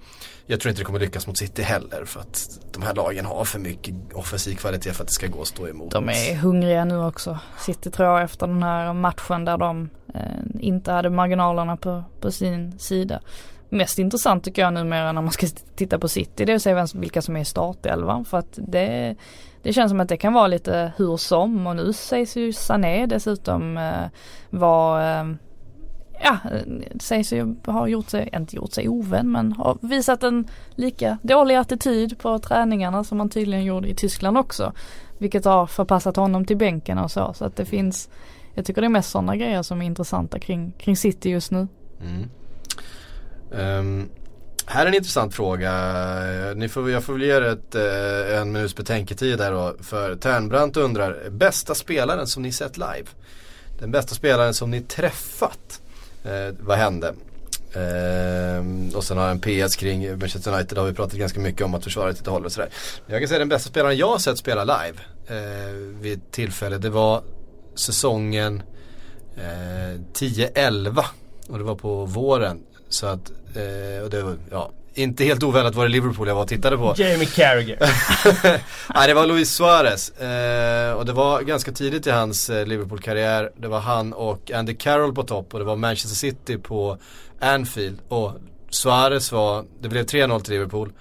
Jag 0.46 0.60
tror 0.60 0.70
inte 0.70 0.80
det 0.80 0.84
kommer 0.84 1.00
lyckas 1.00 1.26
mot 1.26 1.38
City 1.38 1.62
heller. 1.62 2.04
För 2.04 2.20
att 2.20 2.60
de 2.72 2.82
här 2.82 2.94
lagen 2.94 3.26
har 3.26 3.44
för 3.44 3.58
mycket 3.58 3.94
offensiv 4.14 4.54
kvalitet 4.54 4.92
för 4.92 5.02
att 5.02 5.08
det 5.08 5.14
ska 5.14 5.26
gå 5.26 5.40
att 5.40 5.48
stå 5.48 5.68
emot. 5.68 5.90
De 5.90 6.08
är 6.08 6.36
hungriga 6.36 6.84
nu 6.84 7.04
också. 7.04 7.38
City 7.58 7.90
tror 7.90 8.08
jag 8.08 8.22
efter 8.22 8.46
den 8.46 8.62
här 8.62 8.92
matchen 8.92 9.44
där 9.44 9.58
de 9.58 9.90
eh, 10.14 10.20
inte 10.60 10.92
hade 10.92 11.10
marginalerna 11.10 11.76
på, 11.76 12.04
på 12.20 12.30
sin 12.30 12.78
sida. 12.78 13.20
mest 13.68 13.98
intressant 13.98 14.44
tycker 14.44 14.62
jag 14.62 14.72
numera 14.72 15.12
när 15.12 15.22
man 15.22 15.32
ska 15.32 15.46
titta 15.76 15.98
på 15.98 16.08
City 16.08 16.44
det 16.44 16.52
är 16.52 16.56
att 16.56 16.62
se 16.62 16.74
vem, 16.74 16.86
vilka 16.94 17.22
som 17.22 17.36
är 17.36 17.40
i 17.40 17.44
startelvan 17.44 18.24
för 18.24 18.38
att 18.38 18.58
det, 18.68 19.16
det 19.62 19.72
känns 19.72 19.90
som 19.90 20.00
att 20.00 20.08
det 20.08 20.16
kan 20.16 20.32
vara 20.32 20.46
lite 20.46 20.92
hur 20.96 21.16
som 21.16 21.66
och 21.66 21.76
nu 21.76 21.92
sägs 21.92 22.36
ju 22.36 22.52
Sané 22.52 23.06
dessutom 23.06 23.76
eh, 23.78 24.06
vara 24.50 25.20
eh, 25.20 25.24
ja, 26.22 26.38
sägs 27.00 27.32
ju 27.32 27.54
ha 27.66 27.88
gjort 27.88 28.10
sig, 28.10 28.30
inte 28.32 28.56
gjort 28.56 28.72
sig 28.72 28.88
ovän 28.88 29.32
men 29.32 29.52
har 29.52 29.78
visat 29.80 30.22
en 30.22 30.48
lika 30.74 31.18
dålig 31.22 31.54
attityd 31.54 32.18
på 32.18 32.38
träningarna 32.38 33.04
som 33.04 33.18
han 33.20 33.28
tydligen 33.28 33.64
gjorde 33.64 33.88
i 33.88 33.94
Tyskland 33.94 34.38
också. 34.38 34.72
Vilket 35.18 35.44
har 35.44 35.66
förpassat 35.66 36.16
honom 36.16 36.44
till 36.44 36.56
bänken 36.56 36.98
och 36.98 37.10
så. 37.10 37.34
Så 37.34 37.44
att 37.44 37.56
det 37.56 37.64
finns, 37.64 38.08
jag 38.54 38.64
tycker 38.64 38.80
det 38.80 38.86
är 38.86 38.88
mest 38.88 39.10
sådana 39.10 39.36
grejer 39.36 39.62
som 39.62 39.82
är 39.82 39.86
intressanta 39.86 40.38
kring, 40.38 40.72
kring 40.78 40.96
City 40.96 41.30
just 41.30 41.50
nu. 41.50 41.68
Mm. 42.00 42.30
Um, 43.50 44.08
här 44.66 44.82
är 44.82 44.88
en 44.88 44.94
intressant 44.94 45.34
fråga. 45.34 45.72
Ni 46.56 46.68
får, 46.68 46.90
jag 46.90 47.04
får 47.04 47.12
väl 47.12 47.22
ge 47.22 47.36
er 47.36 47.42
ett, 47.42 47.74
eh, 47.74 48.40
en 48.40 48.52
minuts 48.52 48.76
betänketid 48.76 49.38
där 49.38 49.52
då. 49.52 49.74
För 49.80 50.16
Ternbrandt 50.16 50.76
undrar, 50.76 51.30
bästa 51.30 51.74
spelaren 51.74 52.26
som 52.26 52.42
ni 52.42 52.52
sett 52.52 52.76
live? 52.76 53.06
Den 53.78 53.90
bästa 53.90 54.14
spelaren 54.14 54.54
som 54.54 54.70
ni 54.70 54.80
träffat? 54.80 55.80
Eh, 56.24 56.54
vad 56.60 56.78
hände? 56.78 57.14
Eh, 57.72 58.96
och 58.96 59.04
sen 59.04 59.18
har 59.18 59.24
jag 59.24 59.30
en 59.30 59.40
PS 59.66 59.76
kring 59.76 60.18
Manchester 60.18 60.54
United, 60.54 60.78
har 60.78 60.86
vi 60.86 60.92
pratat 60.92 61.18
ganska 61.18 61.40
mycket 61.40 61.62
om 61.62 61.74
att 61.74 61.84
försvaret 61.84 62.18
inte 62.18 62.30
håller 62.30 62.46
och 62.46 62.52
sådär. 62.52 62.70
Jag 63.06 63.20
kan 63.20 63.28
säga 63.28 63.38
den 63.38 63.48
bästa 63.48 63.68
spelaren 63.68 63.96
jag 63.96 64.08
har 64.08 64.18
sett 64.18 64.38
spela 64.38 64.64
live 64.64 64.98
eh, 65.26 65.74
vid 66.00 66.18
ett 66.18 66.32
tillfälle, 66.32 66.78
det 66.78 66.90
var 66.90 67.22
säsongen 67.74 68.62
eh, 69.36 70.00
10-11 70.12 71.04
och 71.48 71.58
det 71.58 71.64
var 71.64 71.74
på 71.74 72.04
våren. 72.04 72.62
Så 72.88 73.06
att, 73.06 73.30
eh, 73.30 74.04
och 74.04 74.10
det 74.10 74.22
var, 74.22 74.36
ja, 74.50 74.70
inte 74.94 75.24
helt 75.24 75.42
oväntat 75.42 75.74
var 75.74 75.84
det 75.84 75.90
Liverpool 75.90 76.28
jag 76.28 76.34
var 76.34 76.42
och 76.42 76.48
tittade 76.48 76.76
på. 76.76 76.94
Jamie 76.96 77.26
Carragher. 77.26 77.78
Nej 78.94 79.08
det 79.08 79.14
var 79.14 79.26
Luis 79.26 79.50
Suarez. 79.50 80.10
Eh, 80.10 80.92
och 80.92 81.06
det 81.06 81.12
var 81.12 81.42
ganska 81.42 81.72
tidigt 81.72 82.06
i 82.06 82.10
hans 82.10 82.50
eh, 82.50 82.66
Liverpool-karriär. 82.66 83.50
Det 83.56 83.68
var 83.68 83.80
han 83.80 84.12
och 84.12 84.50
Andy 84.50 84.74
Carroll 84.74 85.14
på 85.14 85.22
topp 85.22 85.54
och 85.54 85.58
det 85.58 85.64
var 85.64 85.76
Manchester 85.76 86.16
City 86.16 86.58
på 86.58 86.98
Anfield. 87.40 87.98
Och 88.08 88.32
Suarez 88.70 89.32
var, 89.32 89.64
det 89.80 89.88
blev 89.88 90.04
3-0 90.04 90.40
till 90.40 90.52
Liverpool. 90.52 90.92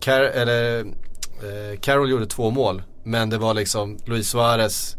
Car 0.00 0.20
eller, 0.20 0.80
eh, 0.80 1.78
Carroll 1.80 2.10
gjorde 2.10 2.26
två 2.26 2.50
mål. 2.50 2.82
Men 3.04 3.30
det 3.30 3.38
var 3.38 3.54
liksom 3.54 3.98
Luis 4.06 4.28
Suarez 4.28 4.96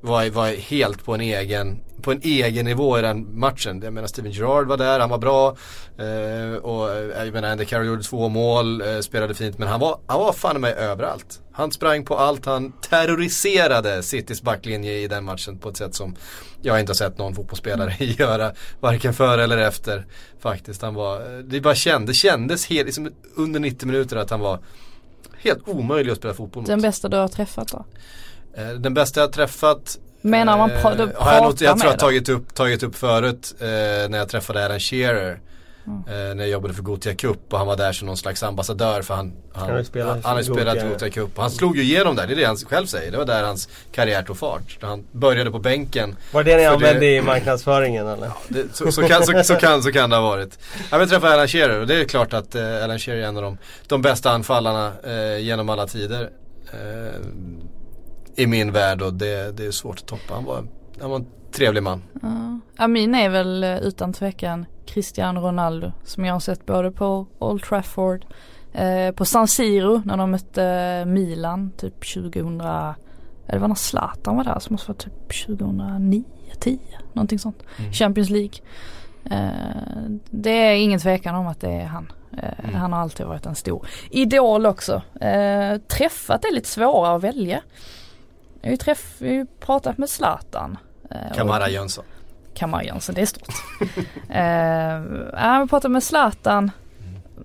var, 0.00 0.30
var 0.30 0.48
helt 0.48 1.04
på 1.04 1.14
en 1.14 1.20
egen 1.20 1.80
på 2.02 2.12
en 2.12 2.20
egen 2.22 2.64
nivå 2.64 2.98
i 2.98 3.02
den 3.02 3.38
matchen. 3.38 3.80
Jag 3.82 3.92
menar 3.92 4.08
Steven 4.08 4.32
Gerrard 4.32 4.66
var 4.66 4.76
där, 4.76 5.00
han 5.00 5.10
var 5.10 5.18
bra. 5.18 5.56
Eh, 5.98 6.56
och 6.56 6.90
eh, 6.90 7.24
jag 7.24 7.32
menar 7.32 7.48
Andy 7.48 7.64
Carroll 7.64 7.86
gjorde 7.86 8.02
två 8.02 8.28
mål, 8.28 8.80
eh, 8.80 9.00
spelade 9.00 9.34
fint. 9.34 9.58
Men 9.58 9.68
han 9.68 9.80
var, 9.80 10.00
han 10.06 10.20
var 10.20 10.32
fan 10.32 10.60
med 10.60 10.76
överallt. 10.76 11.40
Han 11.52 11.72
sprang 11.72 12.04
på 12.04 12.16
allt, 12.16 12.46
han 12.46 12.72
terroriserade 12.72 14.02
Citys 14.02 14.42
backlinje 14.42 14.92
i 14.92 15.08
den 15.08 15.24
matchen 15.24 15.58
på 15.58 15.68
ett 15.68 15.76
sätt 15.76 15.94
som 15.94 16.16
jag 16.62 16.80
inte 16.80 16.90
har 16.90 16.94
sett 16.94 17.18
någon 17.18 17.34
fotbollsspelare 17.34 17.94
göra. 18.04 18.52
Varken 18.80 19.14
före 19.14 19.44
eller 19.44 19.58
efter 19.58 20.06
faktiskt. 20.40 20.82
Han 20.82 20.94
var, 20.94 21.16
eh, 21.16 21.38
det 21.38 21.60
bara 21.60 21.74
kändes, 21.74 22.16
kändes 22.16 22.66
helt, 22.66 22.86
liksom 22.86 23.12
under 23.36 23.60
90 23.60 23.86
minuter 23.86 24.16
att 24.16 24.30
han 24.30 24.40
var 24.40 24.58
helt 25.38 25.68
omöjlig 25.68 26.12
att 26.12 26.18
spela 26.18 26.34
fotboll 26.34 26.60
mot. 26.62 26.66
Den 26.66 26.80
bästa 26.80 27.08
du 27.08 27.16
har 27.16 27.28
träffat 27.28 27.68
då? 27.68 27.84
Den 28.78 28.94
bästa 28.94 29.20
jag 29.20 29.26
har 29.26 29.32
träffat 29.32 29.98
Menar 30.20 30.58
man 30.58 30.70
pra, 30.70 30.94
du 30.94 31.12
har 31.16 31.32
jag, 31.32 31.42
något, 31.42 31.60
jag 31.60 31.78
tror 31.78 31.90
jag 31.92 31.98
tagit 31.98 32.28
upp, 32.28 32.54
tagit 32.54 32.82
upp 32.82 32.96
förut 32.96 33.54
eh, 33.60 33.66
när 34.08 34.18
jag 34.18 34.28
träffade 34.28 34.64
Alan 34.64 34.80
Shearer. 34.80 35.40
Mm. 35.86 36.30
Eh, 36.30 36.34
när 36.34 36.44
jag 36.44 36.48
jobbade 36.48 36.74
för 36.74 36.82
Gotia 36.82 37.14
Cup 37.14 37.52
och 37.52 37.58
han 37.58 37.66
var 37.66 37.76
där 37.76 37.92
som 37.92 38.06
någon 38.06 38.16
slags 38.16 38.42
ambassadör 38.42 39.02
för 39.02 39.14
han, 39.14 39.32
han, 39.52 39.68
han, 39.68 39.76
har 39.76 40.42
spelat 40.42 40.76
Gotia, 40.76 40.88
Gotia 40.88 41.10
Cup. 41.10 41.36
Och 41.36 41.42
han 41.42 41.50
slog 41.50 41.76
ju 41.76 41.82
igenom 41.82 42.16
där, 42.16 42.26
det 42.26 42.32
är 42.32 42.36
det 42.36 42.44
han 42.44 42.56
själv 42.56 42.86
säger. 42.86 43.12
Det 43.12 43.18
var 43.18 43.24
där 43.24 43.44
hans 43.44 43.68
karriär 43.92 44.22
tog 44.22 44.38
fart. 44.38 44.78
Han 44.80 45.04
började 45.12 45.50
på 45.50 45.58
bänken. 45.58 46.16
Var 46.32 46.44
det 46.44 46.56
ni 46.56 46.66
använde 46.66 47.00
det, 47.00 47.16
i 47.16 47.22
marknadsföringen 47.22 48.06
eller? 48.06 48.26
Ja, 48.26 48.36
det, 48.48 48.76
så, 48.76 48.92
så, 48.92 49.02
kan, 49.02 49.26
så, 49.26 49.44
så, 49.44 49.54
kan, 49.54 49.82
så 49.82 49.92
kan 49.92 50.10
det 50.10 50.16
ha 50.16 50.22
varit. 50.22 50.58
Jag 50.90 50.98
vill 50.98 51.08
träffa 51.08 51.28
Alan 51.28 51.48
Shearer 51.48 51.80
och 51.80 51.86
det 51.86 52.00
är 52.00 52.04
klart 52.04 52.32
att 52.32 52.54
eh, 52.54 52.84
Alan 52.84 52.98
Shearer 52.98 53.20
är 53.20 53.26
en 53.26 53.36
av 53.36 53.42
de, 53.42 53.58
de 53.86 54.02
bästa 54.02 54.30
anfallarna 54.30 54.92
eh, 55.04 55.38
genom 55.38 55.68
alla 55.68 55.86
tider. 55.86 56.30
Eh, 56.72 57.20
I 58.38 58.46
min 58.46 58.72
värld 58.72 59.02
och 59.02 59.14
det, 59.14 59.56
det 59.56 59.66
är 59.66 59.70
svårt 59.70 59.98
att 59.98 60.06
toppa. 60.06 60.34
Han 60.34 60.44
var 60.44 60.64
han 61.00 61.10
var 61.10 61.16
en 61.16 61.26
trevlig 61.52 61.82
man. 61.82 62.02
Ja. 62.22 62.60
Amin 62.76 63.14
är 63.14 63.28
väl 63.28 63.64
eh, 63.64 63.78
utan 63.78 64.12
tvekan 64.12 64.66
Cristiano 64.86 65.40
Ronaldo 65.40 65.92
som 66.04 66.24
jag 66.24 66.32
har 66.32 66.40
sett 66.40 66.66
både 66.66 66.90
på 66.90 67.26
Old 67.38 67.62
Trafford, 67.62 68.24
eh, 68.72 69.10
på 69.10 69.24
San 69.24 69.48
Siro 69.48 70.02
när 70.04 70.16
de 70.16 70.30
mötte 70.30 70.64
eh, 70.64 71.06
Milan 71.06 71.72
typ 71.76 72.14
2000, 72.14 72.60
eller 72.60 73.58
var 73.58 73.68
när 73.68 73.74
Zlatan 73.74 74.36
var 74.36 74.44
där 74.44 74.58
så 74.58 74.72
måste 74.72 74.88
vara 74.88 74.98
typ 74.98 75.46
2009, 75.46 76.24
10, 76.60 76.78
någonting 77.12 77.38
sånt. 77.38 77.62
Mm. 77.78 77.92
Champions 77.92 78.30
League. 78.30 78.58
Eh, 79.30 80.10
det 80.30 80.50
är 80.50 80.74
ingen 80.74 81.00
tvekan 81.00 81.34
om 81.34 81.46
att 81.46 81.60
det 81.60 81.70
är 81.70 81.86
han. 81.86 82.12
Eh, 82.32 82.64
mm. 82.64 82.74
Han 82.74 82.92
har 82.92 83.00
alltid 83.00 83.26
varit 83.26 83.46
en 83.46 83.54
stor 83.54 83.88
idol 84.10 84.66
också. 84.66 85.02
Eh, 85.20 85.78
träffat 85.78 86.44
är 86.44 86.54
lite 86.54 86.68
svårare 86.68 87.16
att 87.16 87.22
välja. 87.22 87.62
Jag 88.60 88.68
har 88.68 88.70
ju, 88.70 88.76
träff, 88.76 89.16
jag 89.18 89.28
har 89.28 89.34
ju 89.34 89.46
pratat 89.46 89.98
med 89.98 90.08
Zlatan. 90.10 90.78
Eh, 91.10 91.36
Kamara 91.36 91.68
Jönsson. 91.68 92.04
Kamara 92.54 92.84
Jönsson, 92.84 93.14
det 93.14 93.20
är 93.20 93.26
stort. 93.26 93.48
eh, 94.30 94.42
jag 95.32 95.58
har 95.58 95.66
pratat 95.66 95.90
med 95.90 96.02
Zlatan. 96.02 96.70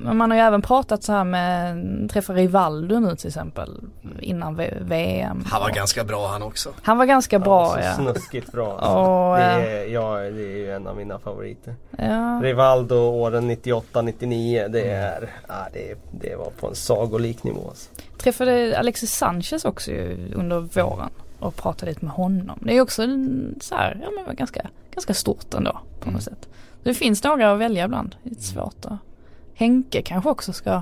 Men 0.03 0.17
man 0.17 0.31
har 0.31 0.37
ju 0.37 0.43
även 0.43 0.61
pratat 0.61 1.03
så 1.03 1.11
här 1.11 1.23
med, 1.23 2.09
träffa 2.09 2.33
Rivaldo 2.33 2.99
nu 2.99 3.15
till 3.15 3.27
exempel 3.27 3.81
innan 4.19 4.55
VM. 4.81 5.43
Han 5.45 5.61
var 5.61 5.69
ganska 5.69 6.03
bra 6.03 6.27
han 6.27 6.43
också. 6.43 6.73
Han 6.81 6.97
var 6.97 7.05
ganska 7.05 7.39
bra 7.39 7.67
var 7.67 7.79
ja. 7.79 7.93
Snuskigt 7.93 8.51
bra. 8.51 8.77
Alltså. 8.77 8.91
Och, 8.97 9.37
det, 9.37 9.43
är, 9.43 9.87
ja, 9.87 10.17
det 10.17 10.53
är 10.53 10.57
ju 10.57 10.71
en 10.71 10.87
av 10.87 10.97
mina 10.97 11.19
favoriter. 11.19 11.75
Ja. 11.97 12.39
Rivaldo 12.43 12.95
åren 12.95 13.51
98-99 13.51 14.67
det 14.67 14.81
mm. 14.81 15.03
är, 15.03 15.29
ja, 15.47 15.67
det, 15.73 15.95
det 16.11 16.35
var 16.35 16.49
på 16.59 16.67
en 16.67 16.75
sagolik 16.75 17.43
nivå. 17.43 17.67
Alltså. 17.69 17.89
Träffade 18.17 18.79
Alexis 18.79 19.13
Sanchez 19.13 19.65
också 19.65 19.91
under 20.33 20.59
våren 20.59 21.09
och 21.39 21.55
pratade 21.55 21.91
lite 21.91 22.05
med 22.05 22.13
honom. 22.13 22.59
Det 22.61 22.77
är 22.77 22.81
också 22.81 23.01
så 23.61 23.75
här, 23.75 23.99
ja 24.03 24.09
men 24.11 24.35
ganska, 24.35 24.69
ganska 24.91 25.13
stort 25.13 25.53
ändå 25.53 25.71
på 25.71 26.05
något 26.05 26.07
mm. 26.07 26.21
sätt. 26.21 26.49
Det 26.83 26.93
finns 26.93 27.23
några 27.23 27.53
att 27.53 27.59
välja 27.59 27.85
ibland. 27.85 28.15
Det 28.23 28.37
är 28.37 28.41
svårt 28.41 28.85
att 28.85 28.97
Henke 29.55 30.01
kanske 30.01 30.29
också 30.29 30.53
ska 30.53 30.81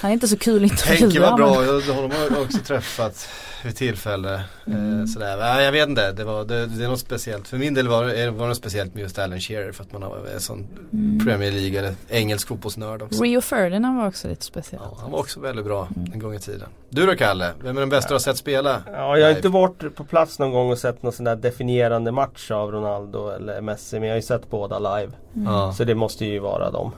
han 0.00 0.10
är 0.10 0.12
inte 0.12 0.28
så 0.28 0.38
kul 0.38 0.64
intervjuare. 0.64 0.98
Henke 0.98 1.20
var 1.20 1.36
bra, 1.36 1.60
men... 1.60 1.96
honom 1.96 2.10
har 2.10 2.36
jag 2.36 2.42
också 2.42 2.58
träffat 2.58 3.28
vid 3.64 3.76
tillfälle. 3.76 4.34
Eh, 4.66 4.74
mm. 4.74 5.06
sådär. 5.06 5.62
Jag 5.62 5.72
vet 5.72 5.88
inte, 5.88 6.12
det, 6.12 6.24
var, 6.24 6.44
det, 6.44 6.66
det 6.66 6.84
är 6.84 6.88
något 6.88 7.00
speciellt. 7.00 7.48
För 7.48 7.58
min 7.58 7.74
del 7.74 7.88
var 7.88 8.04
det, 8.04 8.30
var 8.30 8.42
det 8.42 8.48
något 8.48 8.56
speciellt 8.56 8.94
med 8.94 9.02
just 9.02 9.18
Alan 9.18 9.40
Shearer 9.40 9.72
för 9.72 9.84
att 9.84 9.92
man 9.92 10.02
har 10.02 10.26
en 10.34 10.40
sån 10.40 10.66
mm. 10.92 11.24
Premier 11.24 11.52
League 11.52 11.78
eller 11.78 11.94
engelsk 12.08 12.48
fotbollsnörd 12.48 13.02
också. 13.02 13.22
Rio 13.22 13.40
Ferdinand 13.40 13.98
var 13.98 14.06
också 14.06 14.28
lite 14.28 14.44
speciellt. 14.44 14.84
Ja, 14.90 14.98
han 15.00 15.10
var 15.10 15.18
också 15.18 15.40
väldigt 15.40 15.64
bra 15.64 15.88
mm. 15.96 16.12
en 16.12 16.18
gång 16.18 16.34
i 16.34 16.38
tiden. 16.38 16.68
Du 16.88 17.06
då 17.06 17.14
Kalle, 17.16 17.52
vem 17.62 17.76
är 17.76 17.80
den 17.80 17.90
bästa 17.90 18.08
du 18.08 18.14
har 18.14 18.18
sett 18.18 18.36
spela? 18.36 18.82
Ja, 18.86 19.18
jag 19.18 19.26
har 19.26 19.36
inte 19.36 19.48
varit 19.48 19.94
på 19.94 20.04
plats 20.04 20.38
någon 20.38 20.50
gång 20.50 20.70
och 20.70 20.78
sett 20.78 21.02
någon 21.02 21.12
sån 21.12 21.24
där 21.24 21.36
definierande 21.36 22.12
match 22.12 22.50
av 22.50 22.72
Ronaldo 22.72 23.28
eller 23.28 23.60
Messi. 23.60 24.00
Men 24.00 24.08
jag 24.08 24.14
har 24.14 24.18
ju 24.18 24.22
sett 24.22 24.50
båda 24.50 24.78
live. 24.78 25.12
Mm. 25.36 25.72
Så 25.72 25.84
det 25.84 25.94
måste 25.94 26.24
ju 26.24 26.38
vara 26.38 26.70
dem. 26.70 26.92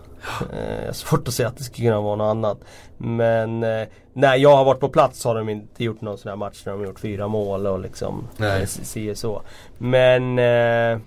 Eh, 0.52 0.92
svårt 0.92 1.28
att 1.28 1.34
säga 1.34 1.48
att 1.48 1.56
det 1.56 1.64
skulle 1.64 1.88
kunna 1.88 2.00
vara 2.00 2.16
något 2.16 2.30
annat. 2.30 2.58
Men 2.98 3.62
eh, 3.62 3.88
när 4.12 4.36
jag 4.36 4.56
har 4.56 4.64
varit 4.64 4.80
på 4.80 4.88
plats 4.88 5.24
har 5.24 5.34
de 5.34 5.48
inte 5.48 5.84
gjort 5.84 6.00
någon 6.00 6.18
sån 6.18 6.28
här 6.28 6.36
match 6.36 6.62
när 6.66 6.72
de 6.72 6.78
har 6.78 6.86
gjort 6.86 7.00
fyra 7.00 7.28
mål 7.28 7.66
och 7.66 7.80
liksom. 7.80 8.28
Eh, 8.40 9.14
så. 9.14 9.42
Men 9.78 10.38
eh, 10.38 10.98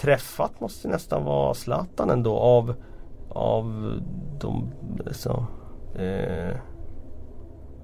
träffat 0.00 0.60
måste 0.60 0.88
nästan 0.88 1.24
vara 1.24 1.54
Zlatan 1.54 2.10
ändå 2.10 2.38
av, 2.38 2.74
av 3.28 3.94
de 4.40 4.72
så, 5.12 5.46
eh, 5.98 6.56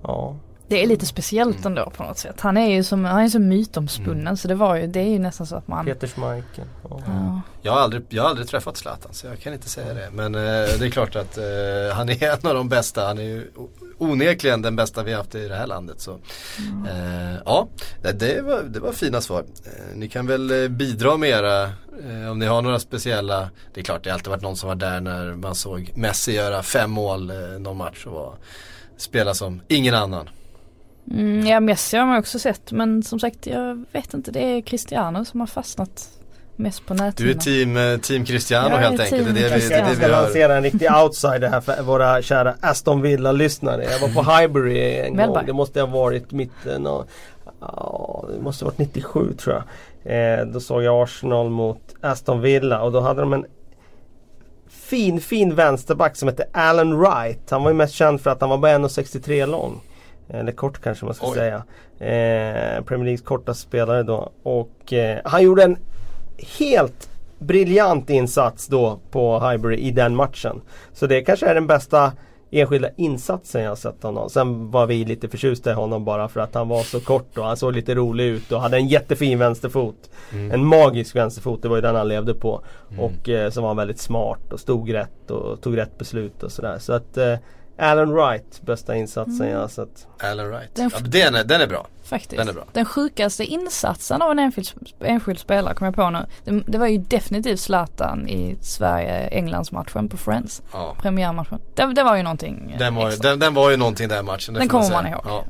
ja. 0.03 0.37
Det 0.69 0.83
är 0.83 0.87
lite 0.87 1.07
speciellt 1.07 1.57
mm. 1.57 1.67
ändå 1.67 1.91
på 1.91 2.03
något 2.03 2.19
sätt. 2.19 2.41
Han 2.41 2.57
är 2.57 2.71
ju 2.71 2.85
som, 2.85 3.05
han 3.05 3.21
är 3.21 3.29
så 3.29 3.39
mytomspunnen 3.39 4.21
mm. 4.21 4.37
så 4.37 4.49
det 4.49 4.55
var 4.55 4.77
ju, 4.77 4.87
det 4.87 5.01
är 5.01 5.09
ju 5.09 5.19
nästan 5.19 5.47
så 5.47 5.57
att 5.57 5.69
man 5.69 5.87
Peter 5.87 6.07
Schmeichel. 6.07 6.65
Ja. 6.83 7.03
Ja. 7.07 7.41
Jag, 7.63 7.73
har 7.73 7.81
aldrig, 7.81 8.03
jag 8.09 8.23
har 8.23 8.31
aldrig 8.31 8.49
träffat 8.49 8.77
Zlatan 8.77 9.15
så 9.15 9.27
jag 9.27 9.41
kan 9.41 9.53
inte 9.53 9.69
säga 9.69 9.95
det. 9.95 10.11
Men 10.13 10.35
eh, 10.35 10.41
det 10.79 10.87
är 10.87 10.91
klart 10.91 11.17
att 11.17 11.39
eh, 11.39 11.45
han 11.95 12.09
är 12.09 12.23
en 12.45 12.49
av 12.51 12.55
de 12.55 12.69
bästa. 12.69 13.07
Han 13.07 13.19
är 13.19 13.23
ju 13.23 13.51
onekligen 13.99 14.63
den 14.63 14.77
bästa 14.77 15.03
vi 15.03 15.13
haft 15.13 15.35
i 15.35 15.49
det 15.49 15.55
här 15.55 15.67
landet. 15.67 16.01
Så. 16.01 16.19
Mm. 16.59 16.87
Eh, 16.87 17.39
ja, 17.45 17.69
det 18.15 18.45
var, 18.45 18.63
det 18.63 18.81
var 18.81 18.93
fina 18.93 19.21
svar. 19.21 19.45
Eh, 19.65 19.97
ni 19.97 20.09
kan 20.09 20.27
väl 20.27 20.63
eh, 20.63 20.69
bidra 20.69 21.17
med 21.17 21.31
era, 21.31 21.63
eh, 21.63 22.31
om 22.31 22.39
ni 22.39 22.47
har 22.47 22.63
några 22.63 22.79
speciella. 22.79 23.51
Det 23.75 23.81
är 23.81 23.85
klart 23.85 24.05
det 24.05 24.11
har 24.11 24.15
alltid 24.15 24.31
varit 24.31 24.43
någon 24.43 24.57
som 24.57 24.69
var 24.69 24.77
där 24.77 25.01
när 25.01 25.35
man 25.35 25.55
såg 25.55 25.93
Messi 25.95 26.33
göra 26.33 26.63
fem 26.63 26.91
mål 26.91 27.33
någon 27.59 27.77
match 27.77 28.07
och 28.07 28.13
var, 28.13 28.35
spela 28.97 29.35
som 29.35 29.61
ingen 29.69 29.95
annan. 29.95 30.29
Mm, 31.11 31.47
ja 31.47 31.61
Messi 31.61 31.97
har 31.97 32.07
man 32.07 32.19
också 32.19 32.39
sett 32.39 32.73
men 32.73 33.03
som 33.03 33.21
sagt 33.21 33.47
jag 33.47 33.85
vet 33.93 34.15
inte 34.15 34.31
det 34.31 34.41
är 34.41 34.61
Cristiano 34.61 35.25
som 35.25 35.41
har 35.41 35.47
fastnat 35.47 36.09
Mest 36.59 36.87
på 36.87 36.95
Du 36.95 37.31
är 37.31 37.35
team, 37.35 37.77
eh, 37.77 37.99
team 37.99 38.25
Cristiano 38.25 38.69
Jag 38.69 38.79
är 38.79 38.83
helt 38.83 39.01
enkelt. 39.01 39.35
Det 39.35 39.41
är 39.41 39.51
det 39.51 39.57
vi, 39.57 39.69
det 39.69 39.75
är 39.75 39.83
det 39.83 39.89
Jag 39.89 39.89
vi 39.91 39.97
ska 39.97 40.07
lansera 40.07 40.57
en 40.57 40.63
riktig 40.63 40.89
outsider 41.03 41.49
här 41.49 41.61
för 41.61 41.83
våra 41.83 42.23
kära 42.23 42.55
Aston 42.61 43.03
Villa-lyssnare. 43.03 43.85
Jag 43.85 44.09
var 44.09 44.23
på 44.23 44.31
Highbury 44.31 44.95
en 44.95 45.17
gång. 45.17 45.47
Det 45.47 45.53
måste 45.53 45.81
ha 45.81 45.87
varit 45.87 46.33
mitten 46.33 46.87
av... 46.87 47.09
Ja, 47.61 48.29
det 48.35 48.43
måste 48.43 48.65
ha 48.65 48.71
varit 48.71 48.79
97 48.79 49.33
tror 49.33 49.55
jag. 49.55 50.39
Eh, 50.39 50.47
då 50.47 50.61
såg 50.61 50.83
jag 50.83 51.03
Arsenal 51.03 51.51
mot 51.51 51.95
Aston 52.01 52.41
Villa 52.41 52.83
och 52.83 52.93
då 52.93 53.01
hade 53.01 53.21
de 53.21 53.33
en 53.33 53.47
fin, 54.69 55.21
fin 55.21 55.55
vänsterback 55.55 56.17
som 56.17 56.29
hette 56.29 56.47
Alan 56.53 56.99
Wright. 56.99 57.51
Han 57.51 57.63
var 57.63 57.71
ju 57.71 57.77
mest 57.77 57.95
känd 57.95 58.21
för 58.21 58.31
att 58.31 58.41
han 58.41 58.51
var 58.51 58.59
bara 58.59 58.79
1,63 58.79 59.47
lång. 59.47 59.81
Eller 60.29 60.53
kort 60.53 60.83
kanske 60.83 61.05
man 61.05 61.15
ska 61.15 61.27
Oj. 61.27 61.35
säga. 61.35 61.57
Eh, 61.99 62.85
Premier 62.85 63.05
Leagues 63.05 63.23
kortaste 63.23 63.63
spelare 63.63 64.03
då. 64.03 64.33
Och 64.43 64.93
eh, 64.93 65.19
han 65.25 65.43
gjorde 65.43 65.63
en 65.63 65.77
helt 66.59 67.11
briljant 67.39 68.11
insats 68.11 68.67
då 68.67 68.99
på 69.11 69.41
Highbury 69.41 69.77
i 69.77 69.91
den 69.91 70.17
matchen. 70.17 70.61
Så 70.93 71.07
det 71.07 71.23
kanske 71.23 71.47
är 71.47 71.55
den 71.55 71.67
bästa 71.67 72.13
enskilda 72.51 72.89
insatsen 72.97 73.63
jag 73.63 73.71
har 73.71 73.77
sett 73.77 74.03
honom. 74.03 74.31
Sen 74.31 74.71
var 74.71 74.87
vi 74.87 75.05
lite 75.05 75.29
förtjusta 75.29 75.71
i 75.71 75.75
honom 75.75 76.05
bara 76.05 76.29
för 76.29 76.41
att 76.41 76.55
han 76.55 76.69
var 76.69 76.83
så 76.83 77.01
kort 77.01 77.39
och 77.39 77.45
han 77.45 77.57
såg 77.57 77.75
lite 77.75 77.95
rolig 77.95 78.25
ut 78.25 78.53
och 78.53 78.61
hade 78.61 78.77
en 78.77 78.89
jättefin 78.89 79.39
vänsterfot. 79.39 80.11
En 80.53 80.65
magisk 80.65 81.17
vänsterfot, 81.17 81.63
det 81.63 81.69
var 81.69 81.77
ju 81.77 81.83
den 81.83 81.95
han 81.95 82.09
levde 82.09 82.35
på. 82.35 82.61
Och 82.99 83.29
eh, 83.29 83.51
så 83.51 83.61
var 83.61 83.69
han 83.69 83.77
väldigt 83.77 84.01
smart 84.01 84.53
och 84.53 84.61
stod 84.61 84.95
rätt 84.95 85.31
och 85.31 85.61
tog 85.61 85.77
rätt 85.77 85.99
beslut 85.99 86.43
och 86.43 86.53
sådär. 86.53 86.79
Så 86.79 86.93
att 86.93 87.17
eh, 87.17 87.35
Alan 87.79 88.13
Wright, 88.13 88.61
bästa 88.63 88.97
insatsen 88.97 89.49
jag 89.49 89.59
har 89.59 89.69
sett. 89.69 90.07
Alan 90.23 90.49
Wright. 90.49 90.75
Den- 90.75 90.91
Ja, 90.95 90.99
den, 91.01 91.35
är, 91.35 91.45
den 91.45 91.61
är 91.61 91.67
bra. 91.67 91.87
Faktiskt. 92.05 92.37
Den 92.37 92.49
är 92.49 92.53
bra. 92.53 92.65
Den 92.73 92.85
sjukaste 92.85 93.45
insatsen 93.45 94.23
av 94.23 94.31
en 94.31 94.39
enskild, 94.39 94.69
enskild 95.01 95.39
spelare 95.39 95.75
kom 95.75 95.85
jag 95.85 95.95
på 95.95 96.11
nu. 96.11 96.19
Det, 96.45 96.61
det 96.67 96.79
var 96.79 96.87
ju 96.87 96.99
definitivt 96.99 97.61
Zlatan 97.61 98.29
i 98.29 98.57
Sverige-Englands-matchen 98.61 100.09
på 100.09 100.17
Friends. 100.17 100.63
Ja. 100.73 100.97
Premiärmatchen. 101.03 101.61
Det, 101.75 101.93
det 101.95 102.03
var 102.03 102.17
ju 102.17 102.23
någonting 102.23 102.71
eh, 102.73 102.79
Den 102.79 102.95
var, 102.95 103.11
ju- 103.11 103.17
den, 103.17 103.39
den 103.39 103.55
var 103.55 103.71
ju 103.71 103.77
någonting 103.77 104.09
den 104.09 104.25
matchen. 104.25 104.55
det 104.55 104.61
Den 104.61 104.69
kommer 104.69 104.91
man 104.91 105.03
säga. 105.05 105.15
ihåg. 105.15 105.25
Ja. 105.27 105.45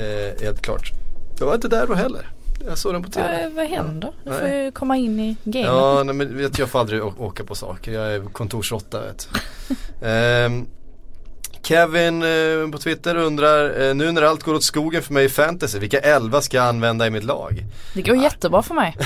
Eh, 0.00 0.42
helt 0.42 0.62
klart. 0.62 0.90
Jag 1.38 1.46
var 1.46 1.54
inte 1.54 1.68
där 1.68 1.86
då 1.86 1.94
heller. 1.94 2.28
Jag 2.66 2.78
såg 2.78 2.92
den 2.94 3.02
på 3.02 3.10
TV. 3.10 3.42
Vad, 3.44 3.52
vad 3.52 3.66
händer? 3.66 4.12
Du 4.24 4.32
får 4.32 4.40
Nej. 4.42 4.64
ju 4.64 4.70
komma 4.72 4.96
in 4.96 5.20
i 5.20 5.36
gamet. 5.44 5.66
Ja, 5.68 6.02
nej, 6.04 6.14
men 6.14 6.36
vet, 6.36 6.58
jag 6.58 6.68
får 6.68 6.80
aldrig 6.80 7.04
åka 7.20 7.44
på 7.44 7.54
saker. 7.54 7.92
Jag 7.92 8.14
är 8.14 8.20
kontorsråtta 8.20 9.00
vet 9.00 9.28
du. 9.32 10.06
Ehm, 10.06 10.66
Kevin 11.62 12.22
eh, 12.22 12.70
på 12.72 12.78
Twitter 12.78 13.16
undrar, 13.16 13.88
eh, 13.88 13.94
nu 13.94 14.12
när 14.12 14.22
allt 14.22 14.42
går 14.42 14.54
åt 14.54 14.64
skogen 14.64 15.02
för 15.02 15.14
mig 15.14 15.24
i 15.24 15.28
fantasy, 15.28 15.78
vilka 15.78 15.98
elva 15.98 16.40
ska 16.40 16.56
jag 16.56 16.66
använda 16.66 17.06
i 17.06 17.10
mitt 17.10 17.24
lag? 17.24 17.64
Det 17.94 18.02
går 18.02 18.16
jättebra 18.16 18.62
för 18.62 18.74
mig. 18.74 18.96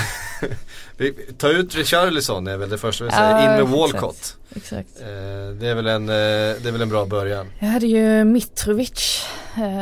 Ta 1.39 1.49
ut 1.49 1.75
Richarlison 1.75 2.47
är 2.47 2.57
väl 2.57 2.71
det 2.71 2.79
första 2.79 3.05
vi 3.05 3.11
säger, 3.11 3.39
in 3.39 3.45
med 3.45 3.61
exakt. 3.61 3.77
Walcott. 3.77 4.37
Exakt. 4.55 5.01
Eh, 5.01 5.07
det, 5.61 5.67
är 5.67 5.75
väl 5.75 5.87
en, 5.87 6.07
det 6.07 6.67
är 6.67 6.73
väl 6.73 6.83
en 6.83 6.89
bra 6.89 7.07
början. 7.07 7.47
Jag 7.59 7.69
hade 7.69 7.87
ju 7.87 8.25
Mitrovic 8.25 9.27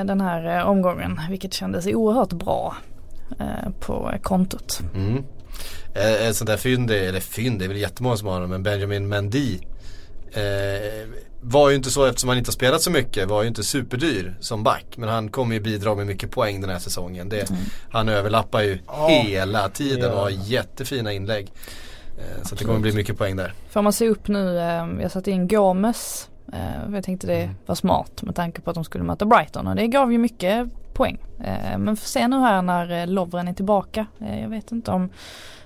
den 0.04 0.20
här 0.20 0.64
omgången 0.64 1.20
vilket 1.30 1.54
kändes 1.54 1.86
oerhört 1.86 2.32
bra 2.32 2.76
på 3.80 4.12
kontot. 4.22 4.80
Mm. 4.94 5.24
Eh, 5.94 6.26
en 6.26 6.34
sån 6.34 6.46
där 6.46 6.56
fynd, 6.56 6.90
eller 6.90 7.20
fynd, 7.20 7.58
det 7.58 7.64
är 7.64 7.68
väl 7.68 7.76
jättemånga 7.76 8.16
som 8.16 8.26
har 8.26 8.34
honom, 8.34 8.50
men 8.50 8.62
Benjamin 8.62 9.08
Mendy 9.08 9.58
eh, 10.32 11.08
var 11.42 11.70
ju 11.70 11.76
inte 11.76 11.90
så 11.90 12.04
eftersom 12.04 12.28
han 12.28 12.38
inte 12.38 12.48
har 12.48 12.52
spelat 12.52 12.82
så 12.82 12.90
mycket, 12.90 13.28
var 13.28 13.42
ju 13.42 13.48
inte 13.48 13.62
superdyr 13.62 14.36
som 14.40 14.62
back. 14.62 14.84
Men 14.96 15.08
han 15.08 15.28
kommer 15.28 15.54
ju 15.54 15.60
bidra 15.60 15.94
med 15.94 16.06
mycket 16.06 16.30
poäng 16.30 16.60
den 16.60 16.70
här 16.70 16.78
säsongen. 16.78 17.28
Det, 17.28 17.50
Han 17.90 18.08
överlappar 18.08 18.60
ju 18.62 18.78
Ja. 18.86 19.08
hela 19.08 19.68
tiden 19.68 20.12
och 20.12 20.18
har 20.20 20.30
jättefina 20.30 21.12
inlägg. 21.12 21.52
Eh, 22.18 22.42
så 22.42 22.54
att 22.54 22.58
det 22.58 22.64
kommer 22.64 22.80
bli 22.80 22.92
mycket 22.92 23.18
poäng 23.18 23.36
där. 23.36 23.52
Får 23.70 23.82
man 23.82 23.92
se 23.92 24.08
upp 24.08 24.28
nu, 24.28 24.58
eh, 24.58 24.88
jag 25.02 25.10
satte 25.10 25.30
in 25.30 25.48
Gomes. 25.48 26.28
Eh, 26.52 26.92
jag 26.94 27.04
tänkte 27.04 27.26
det 27.26 27.42
Mm. 27.42 27.54
var 27.66 27.74
smart 27.74 28.22
med 28.22 28.34
tanke 28.34 28.60
på 28.60 28.70
att 28.70 28.74
de 28.74 28.84
skulle 28.84 29.04
möta 29.04 29.24
Brighton 29.24 29.66
och 29.66 29.76
det 29.76 29.86
gav 29.86 30.12
ju 30.12 30.18
mycket 30.18 30.68
poäng. 30.94 31.18
Eh, 31.44 31.78
men 31.78 31.96
får 31.96 32.06
se 32.06 32.28
nu 32.28 32.38
här 32.40 32.62
när 32.62 33.06
Lovren 33.06 33.48
är 33.48 33.52
tillbaka. 33.54 34.06
Eh, 34.20 34.40
jag 34.42 34.48
vet 34.48 34.72
inte 34.72 34.90
om, 34.90 35.10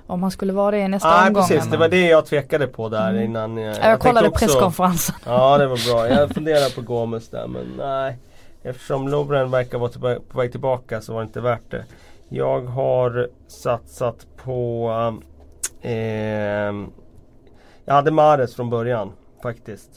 om 0.07 0.23
han 0.23 0.31
skulle 0.31 0.53
vara 0.53 0.71
det 0.71 0.79
i 0.79 0.89
nästa 0.89 1.09
Nej 1.21 1.29
omgång. 1.29 1.43
precis, 1.47 1.71
det 1.71 1.77
var 1.77 1.89
det 1.89 2.07
jag 2.09 2.27
tvekade 2.27 2.67
på 2.67 2.89
där 2.89 3.11
Mm. 3.11 3.23
innan. 3.25 3.57
Jag, 3.57 3.65
Ja, 3.65 3.69
jag, 3.75 3.83
tänkte 3.83 4.09
kollade 4.09 4.29
också- 4.29 4.47
presskonferensen. 4.47 5.15
Ja 5.27 5.59
det 5.59 5.67
var 5.67 5.93
bra. 5.93 6.09
Jag 6.09 6.31
funderar 6.35 6.75
på 6.75 6.81
Gomes 6.83 7.29
där 7.29 7.47
men 7.47 7.67
nej. 7.79 8.19
Eftersom 8.63 9.09
Lovren 9.09 9.51
verkar 9.51 9.79
vara 9.79 10.19
på 10.33 10.39
väg 10.39 10.51
tillbaka 10.51 11.01
så 11.01 11.13
var 11.13 11.21
det 11.21 11.25
inte 11.27 11.41
värt 11.41 11.71
det. 11.71 11.85
Jag 12.29 12.61
har 12.61 13.29
satsat 13.49 14.27
på 14.45 14.91
ehm, 15.83 16.87
Jag 17.85 17.95
hade 17.95 18.11
Mares 18.11 18.55
från 18.55 18.71
början 18.71 19.13
faktiskt. 19.43 19.91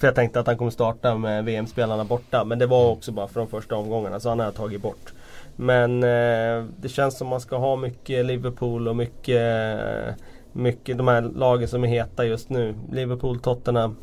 För 0.00 0.06
jag 0.06 0.14
tänkte 0.14 0.40
att 0.40 0.46
han 0.46 0.56
kommer 0.58 0.70
starta 0.70 1.14
med 1.18 1.44
VM-spelarna 1.44 2.04
borta. 2.04 2.44
Men 2.44 2.58
det 2.58 2.66
var 2.66 2.88
också 2.90 3.12
bara 3.12 3.28
de 3.34 3.46
första 3.46 3.76
omgångarna 3.76 4.20
så 4.20 4.28
han 4.28 4.38
har 4.38 4.46
jag 4.46 4.54
tagit 4.54 4.82
bort. 4.82 5.12
Men 5.56 6.02
eh, 6.02 6.64
det 6.80 6.88
känns 6.88 7.18
som 7.18 7.28
man 7.28 7.40
ska 7.40 7.56
ha 7.56 7.76
mycket 7.76 8.26
Liverpool 8.26 8.88
och 8.88 8.96
mycket 8.96 9.42
mycket 10.56 10.98
de 10.98 11.08
här 11.08 11.22
lagen 11.22 11.68
som 11.68 11.84
är 11.84 11.88
heta 11.88 12.24
just 12.24 12.50
nu. 12.50 12.74
Liverpool, 12.92 13.40
Tottenham. 13.40 13.96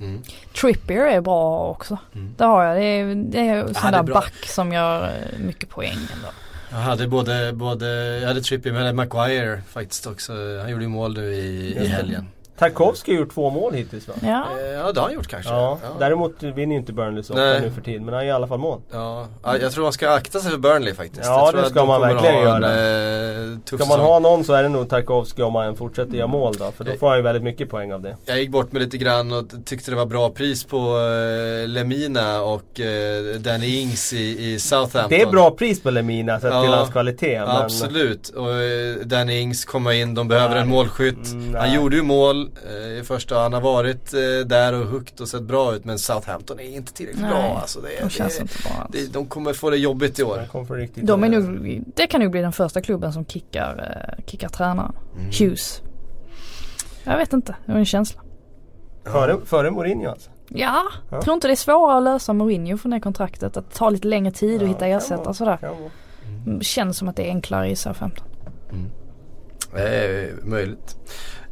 Mm. 0.00 0.22
Trippier 0.60 1.06
är 1.06 1.20
bra 1.20 1.68
också. 1.68 1.98
Mm. 2.14 2.34
Det 2.38 2.44
har 2.44 2.64
jag. 2.64 2.76
Det 2.76 2.84
är, 2.84 3.14
det 3.14 3.38
är 3.38 3.56
Ja, 3.56 3.74
sån 3.74 3.92
där 3.92 4.02
back 4.02 4.46
som 4.46 4.72
gör 4.72 5.04
eh, 5.04 5.38
mycket 5.38 5.68
poäng 5.68 5.98
ändå. 6.14 6.28
Jag 6.70 6.76
hade 6.76 7.08
både, 7.08 7.52
både 7.52 7.86
jag 8.20 8.28
hade 8.28 8.40
Trippier 8.40 8.72
men 8.72 8.96
Maguire 8.96 9.62
faktiskt 9.68 10.06
också. 10.06 10.32
Han 10.60 10.70
gjorde 10.70 10.84
ju 10.84 10.88
mål 10.88 11.14
nu 11.14 11.34
i, 11.34 11.76
i 11.78 11.86
helgen. 11.86 12.28
Tarkovsky 12.58 13.12
har 13.12 13.18
gjort 13.20 13.34
två 13.34 13.50
mål 13.50 13.72
hittills 13.74 14.08
va? 14.08 14.14
Ja. 14.22 14.28
Eh, 14.60 14.72
Ja 14.74 14.92
det 14.92 15.00
har 15.00 15.06
han 15.06 15.14
gjort 15.14 15.26
kanske. 15.28 15.50
Ja, 15.52 15.78
ja. 15.82 15.88
däremot 15.98 16.42
vinner 16.42 16.74
ju 16.74 16.80
inte 16.80 16.92
Burnley 16.92 17.22
så 17.22 17.32
ofta 17.32 17.58
nu 17.60 17.70
för 17.74 17.80
tiden. 17.82 18.04
Men 18.04 18.14
han 18.14 18.26
gör 18.26 18.32
i 18.32 18.36
alla 18.36 18.46
fall 18.46 18.58
mål. 18.58 18.80
Ja, 18.92 19.26
ja, 19.42 19.56
jag 19.58 19.72
tror 19.72 19.82
man 19.84 19.92
ska 19.92 20.10
akta 20.10 20.38
sig 20.40 20.50
för 20.50 20.58
Burnley 20.58 20.94
faktiskt. 20.94 21.24
Ja, 21.24 21.52
det 21.52 21.60
att 21.60 21.68
ska 21.68 21.84
man 21.84 22.00
verkligen 22.00 22.34
en, 22.34 22.42
göra. 22.42 23.52
eh, 23.52 23.58
Ska 23.78 23.86
man 23.86 24.00
ha 24.00 24.18
någon 24.18 24.44
så 24.44 24.52
är 24.52 24.62
det 24.62 24.68
nog 24.68 24.88
Tarkovsky 24.88 25.42
om 25.42 25.54
han 25.54 25.76
fortsätter 25.76 26.14
göra 26.16 26.26
mål 26.26 26.54
då. 26.58 26.72
För 26.76 26.84
då 26.84 26.92
får 26.92 27.08
han 27.08 27.16
ju 27.16 27.22
väldigt 27.22 27.42
mycket 27.44 27.70
poäng 27.70 27.92
av 27.92 28.02
det. 28.02 28.16
Jag 28.24 28.38
gick 28.38 28.50
bort 28.50 28.72
med 28.72 28.82
lite 28.82 28.96
grann 28.98 29.32
och 29.32 29.44
tyckte 29.64 29.90
det 29.90 29.96
var 29.96 30.06
bra 30.06 30.30
pris 30.30 30.64
på 30.64 30.76
eh, 30.78 31.68
Lemina 31.68 32.42
och 32.42 32.80
eh, 32.80 33.34
Danny 33.40 33.80
Ings 33.80 34.12
i, 34.12 34.52
i 34.52 34.58
Southampton. 34.58 35.04
Det 35.08 35.22
är 35.22 35.26
bra 35.30 35.50
pris 35.50 35.82
på 35.82 35.90
Lemina 35.90 36.40
sett 36.40 36.52
Ja, 36.52 36.62
till 36.62 36.70
hans 36.72 36.90
kvalitet. 36.90 37.38
Men 37.40 37.48
Absolut, 37.56 38.28
och 38.28 38.52
eh, 38.52 38.96
Danny 39.04 39.38
Ings 39.40 39.64
kommer 39.64 39.92
in, 39.92 40.14
de 40.14 40.28
behöver 40.28 40.54
Nej. 40.54 40.62
en 40.62 40.68
målskytt. 40.68 41.32
Mm, 41.32 41.54
han 41.54 41.66
nej. 41.68 41.76
gjorde 41.76 41.96
ju 41.96 42.02
mål 42.02 42.43
eh, 42.68 42.98
i 42.98 43.02
första, 43.04 43.38
han 43.38 43.52
har 43.52 43.60
varit 43.60 44.14
eh, 44.14 44.20
där 44.46 44.72
och 44.72 44.86
huggt 44.86 45.20
och 45.20 45.28
sett 45.28 45.42
bra 45.42 45.74
ut 45.74 45.84
men 45.84 45.98
Southampton 45.98 46.60
är 46.60 46.76
inte 46.76 46.92
tillräckligt 46.92 47.22
Nej, 47.22 47.30
bra. 47.30 47.58
Alltså, 47.60 47.80
det, 47.80 47.88
De 48.02 48.08
känns 48.10 48.36
det, 48.36 48.42
inte 48.42 48.54
bra 48.62 48.72
alls. 48.82 48.90
det, 48.92 49.12
de 49.12 49.26
kommer 49.26 49.52
få 49.52 49.70
det 49.70 49.76
jobbigt 49.76 50.18
i 50.18 50.22
år. 50.22 50.48
De 50.94 51.24
är 51.24 51.28
nog, 51.28 51.82
det 51.96 52.06
kan 52.06 52.20
nog 52.20 52.30
bli 52.30 52.40
den 52.40 52.52
första 52.52 52.80
klubben 52.80 53.12
som 53.12 53.24
kickar, 53.26 54.06
eh, 54.18 54.24
kickar 54.26 54.48
tränaren. 54.48 54.94
Mm. 55.14 55.26
Hughes. 55.38 55.82
Jag 57.04 57.16
vet 57.16 57.32
inte, 57.32 57.56
det 57.66 57.72
var 57.72 57.78
en 57.78 57.84
känsla. 57.84 58.20
före, 59.04 59.36
före 59.44 59.70
Mourinho 59.70 60.10
alltså. 60.10 60.30
Ja, 60.48 60.82
Ja. 61.10 61.22
tror 61.22 61.34
inte 61.34 61.48
det 61.48 61.52
är 61.54 61.56
svårare 61.56 61.96
att 61.98 62.04
lösa 62.04 62.32
Mourinho 62.32 62.76
från 62.76 62.90
det 62.90 63.00
kontraktet. 63.00 63.56
Att 63.56 63.74
ta 63.74 63.90
lite 63.90 64.08
längre 64.08 64.32
tid 64.32 64.62
och 64.62 64.68
Ja, 64.68 64.72
hitta 64.72 64.86
ersättare 64.86 65.34
sådär. 65.34 65.58
Mm, 66.46 66.60
Känns 66.60 66.98
som 66.98 67.08
att 67.08 67.16
det 67.16 67.22
är 67.22 67.28
enklare 67.28 67.70
i 67.70 67.76
Southampton. 67.76 68.26
Eh, 69.76 70.34
möjligt. 70.44 70.96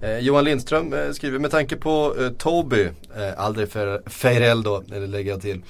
Eh, 0.03 0.19
Johan 0.19 0.45
Lindström 0.45 0.93
eh, 0.93 1.11
skriver 1.11 1.39
med 1.39 1.51
tanke 1.51 1.77
på 1.77 2.15
eh, 2.20 2.29
Toby, 2.29 2.89
eh, 3.16 3.33
aldrig 3.37 3.69
för 3.69 4.03
Feirel 4.07 4.62
då, 4.62 4.83
eller 4.93 5.07
lägger 5.07 5.31
jag 5.31 5.41
till. 5.41 5.62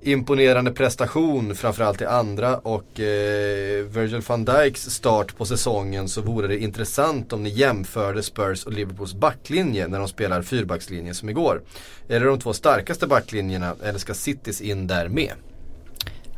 Imponerande 0.00 0.72
prestation 0.72 1.54
framförallt 1.54 2.00
i 2.00 2.04
andra 2.04 2.58
och 2.58 3.00
eh, 3.00 3.84
Virgil 3.84 4.22
van 4.26 4.44
Dijks 4.44 4.90
start 4.90 5.36
på 5.36 5.44
säsongen 5.44 6.08
så 6.08 6.20
vore 6.20 6.48
det 6.48 6.58
intressant 6.58 7.32
om 7.32 7.42
ni 7.42 7.50
jämförde 7.50 8.22
Spurs 8.22 8.64
och 8.64 8.72
Liverpools 8.72 9.14
backlinje 9.14 9.88
när 9.88 9.98
de 9.98 10.08
spelar 10.08 10.42
fyrbackslinje 10.42 11.14
som 11.14 11.28
igår. 11.28 11.62
Är 12.08 12.20
det 12.20 12.26
de 12.26 12.40
två 12.40 12.52
starkaste 12.52 13.06
backlinjerna 13.06 13.74
eller 13.84 13.98
ska 13.98 14.14
Citys 14.14 14.60
in 14.60 14.86
där 14.86 15.08
med? 15.08 15.32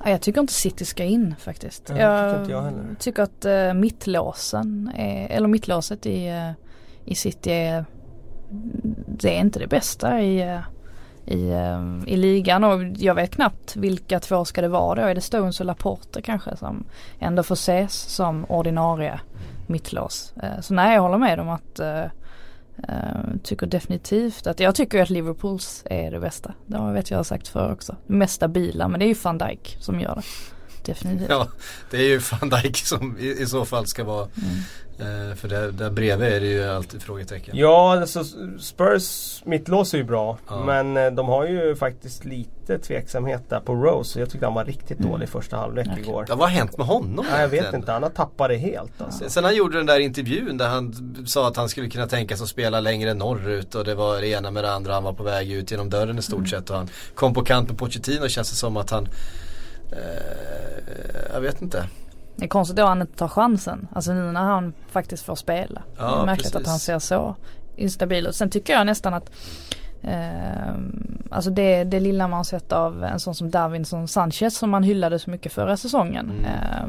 Ja, 0.05 0.11
jag 0.11 0.21
tycker 0.21 0.41
inte 0.41 0.53
City 0.53 0.85
ska 0.85 1.05
in 1.05 1.35
faktiskt. 1.41 1.93
Ja, 1.99 2.23
det 2.23 2.39
tycker 2.39 2.53
jag 2.53 2.73
tycker 2.99 3.23
att 3.23 3.45
uh, 3.47 3.81
mittlåsen, 3.81 4.91
är, 4.97 5.29
eller 5.31 5.49
mittlåset 5.49 6.07
i, 6.07 6.29
uh, 6.31 6.68
i 7.09 7.15
City 7.15 7.51
är, 7.51 7.79
eh, 7.79 7.85
det 9.07 9.37
är 9.37 9.41
inte 9.41 9.59
det 9.59 9.67
bästa 9.67 10.21
i, 10.21 10.41
eh, 10.43 10.61
i, 11.27 11.51
eh, 11.51 11.83
i 12.07 12.17
ligan 12.17 12.65
och 12.65 12.83
jag 12.97 13.15
vet 13.15 13.31
knappt 13.35 13.77
vilka 13.77 14.21
två 14.21 14.45
ska 14.45 14.61
det 14.61 14.69
vara 14.69 14.95
då. 15.03 15.09
Är 15.09 15.15
det 15.15 15.21
Stones 15.21 15.61
och 15.61 15.67
Laporte 15.67 16.23
kanske 16.23 16.57
som 16.57 16.85
ändå 17.19 17.43
får 17.43 17.55
ses 17.55 17.93
som 17.95 18.45
ordinarie 18.45 19.21
mittlås. 19.67 20.35
Så 20.61 20.75
nej 20.75 20.95
jag 20.95 21.03
håller 21.03 21.19
med 21.19 21.41
om 21.41 21.49
att 21.49 21.81
uh, 21.81 22.05
tycker 23.43 23.67
definitivt 23.67 24.47
att, 24.47 24.61
jag 24.61 24.75
tycker 24.75 25.03
att 25.03 25.11
Liverpools 25.11 25.83
är 25.91 26.11
det 26.11 26.21
bästa. 26.21 26.55
Det 26.67 26.77
har- 26.79 26.93
vet 26.93 27.11
jag 27.11 27.19
har 27.19 27.25
sagt 27.25 27.49
förr 27.49 27.73
också. 27.73 27.97
Mest 28.07 28.35
stabila 28.35 28.89
men 28.89 29.01
det 29.01 29.07
är 29.07 29.09
ju 29.09 29.15
van 29.25 29.39
Dijk 29.39 29.77
som 29.81 30.01
gör 30.01 30.15
det 30.15 30.23
definitivt. 30.89 31.31
Ja, 31.31 31.49
det 31.91 31.97
är 31.97 32.03
ju 32.09 32.19
van 32.19 32.51
Dijk 32.51 32.77
som 32.77 33.19
i, 33.19 33.27
i 33.43 33.47
så 33.47 33.65
fall 33.65 33.87
ska 33.87 34.05
vara. 34.05 34.29
Mm. 34.43 34.59
Eh, 35.01 35.35
för 35.37 35.49
där, 35.49 35.73
där 35.73 35.91
bredvid 35.91 36.29
är 36.29 36.41
det 36.41 36.47
ju 36.47 36.65
alltid 36.65 37.03
frågetecken. 37.03 37.57
Ja, 37.57 38.01
alltså 38.01 38.25
Spurs 38.61 39.41
mittlås 39.45 39.95
är 39.95 39.99
ju 39.99 40.05
bra. 40.05 40.39
Ja. 40.49 40.65
Men 40.65 40.97
eh, 40.97 41.11
de 41.11 41.29
har 41.29 41.47
ju 41.47 41.77
faktiskt 41.77 42.25
lite 42.25 42.79
tveksamhet 42.79 43.43
där 43.51 43.61
på 43.61 43.75
Rose. 43.75 44.21
Jag 44.21 44.31
tyckte 44.31 44.47
han 44.47 44.55
var 44.55 44.65
riktigt 44.65 44.99
dålig 44.99 45.25
i 45.25 45.31
första 45.31 45.57
halvlek 45.57 45.87
Okej. 45.91 46.03
igår. 46.03 46.25
Ja, 46.29 46.35
vad 46.35 46.49
har 46.49 46.57
hänt 46.57 46.79
med 46.79 46.87
honom 46.87 47.27
Nej, 47.31 47.41
jag 47.41 47.49
vet 47.49 47.75
inte, 47.75 47.93
han 47.93 48.03
har 48.03 48.11
tappat 48.11 48.49
det 48.49 48.57
helt 48.57 49.01
alltså. 49.01 49.31
Sen 49.31 49.45
han 49.45 49.57
gjorde 49.57 49.77
den 49.79 49.87
där 49.87 50.01
intervjun 50.01 50.57
där 50.57 50.69
han 50.69 50.95
sa 51.27 51.49
att 51.49 51.57
han 51.57 51.69
skulle 51.69 51.89
kunna 51.89 52.07
tänka 52.07 52.37
sig 52.37 52.45
att 52.45 52.51
spela 52.51 52.81
längre 52.81 53.15
norrut 53.15 53.75
och 53.75 53.85
det 53.85 53.95
var 53.95 54.21
det 54.21 54.29
ena 54.29 54.51
med 54.51 54.65
det 54.65 54.73
andra. 54.73 54.95
Han 54.95 55.05
var 55.05 55.13
på 55.13 55.23
väg 55.23 55.53
ut 55.53 55.71
genom 55.71 55.91
dörren 55.91 56.19
i 56.19 56.23
stort 56.23 56.39
Mm. 56.39 56.49
sett 56.51 56.71
och 56.71 56.77
han 56.77 56.89
kom 57.15 57.35
på 57.35 57.45
kant 57.45 57.69
med 57.69 57.79
Pochettino 57.79 58.29
känns 58.29 58.51
det 58.51 58.57
som 58.57 58.77
att 58.77 58.91
han 58.91 59.09
eh, 59.93 61.33
Jag 61.35 61.41
vet 61.41 61.63
inte. 61.63 61.85
Det 62.37 62.45
är 62.45 62.49
konstigt 62.49 62.77
då 62.77 62.85
han 62.87 63.01
inte 63.01 63.17
tar 63.19 63.29
chansen. 63.29 63.89
Alltså 63.95 64.13
nu 64.13 64.33
när 64.33 64.41
han 64.41 64.73
faktiskt 64.91 65.25
får 65.25 65.35
spela. 65.35 65.83
Ja, 65.99 66.05
det 66.17 66.23
är 66.23 66.27
märkligt 66.27 66.53
precis. 66.53 66.57
att 66.67 66.67
han 66.71 66.79
ser 66.79 66.99
så 66.99 67.37
instabil 67.77 68.27
ut. 68.27 68.37
Sen 68.37 68.51
tycker 68.51 68.73
jag 68.73 68.87
nästan 68.87 69.15
att 69.15 69.31
eh, 70.03 70.75
Alltså 71.31 71.51
det, 71.51 71.85
det 71.85 72.01
lilla 72.01 72.29
man 72.29 72.37
har 72.37 72.45
sett 72.45 72.73
av 72.73 73.05
en 73.05 73.21
sån 73.21 73.35
som 73.35 73.51
Davinson 73.51 74.09
Sanchez 74.09 74.57
som 74.59 74.71
man 74.71 74.83
hyllade 74.83 75.19
så 75.19 75.31
mycket 75.31 75.53
förra 75.53 75.77
säsongen. 75.77 76.31
Mm. 76.31 76.45
Eh, 76.45 76.89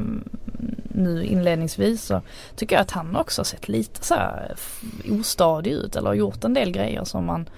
nu 0.94 1.24
inledningsvis 1.24 2.04
så 2.04 2.22
tycker 2.56 2.76
jag 2.76 2.82
att 2.82 2.90
han 2.90 3.16
också 3.16 3.40
har 3.40 3.44
sett 3.44 3.68
lite 3.68 4.04
så 4.04 4.14
här 4.14 4.50
f- 4.54 4.82
ostadig 5.10 5.70
ut 5.72 5.96
eller 5.96 6.08
har 6.08 6.14
gjort 6.14 6.44
en 6.44 6.54
del 6.54 6.70
grejer 6.70 7.04
som 7.04 7.26
man 7.26 7.48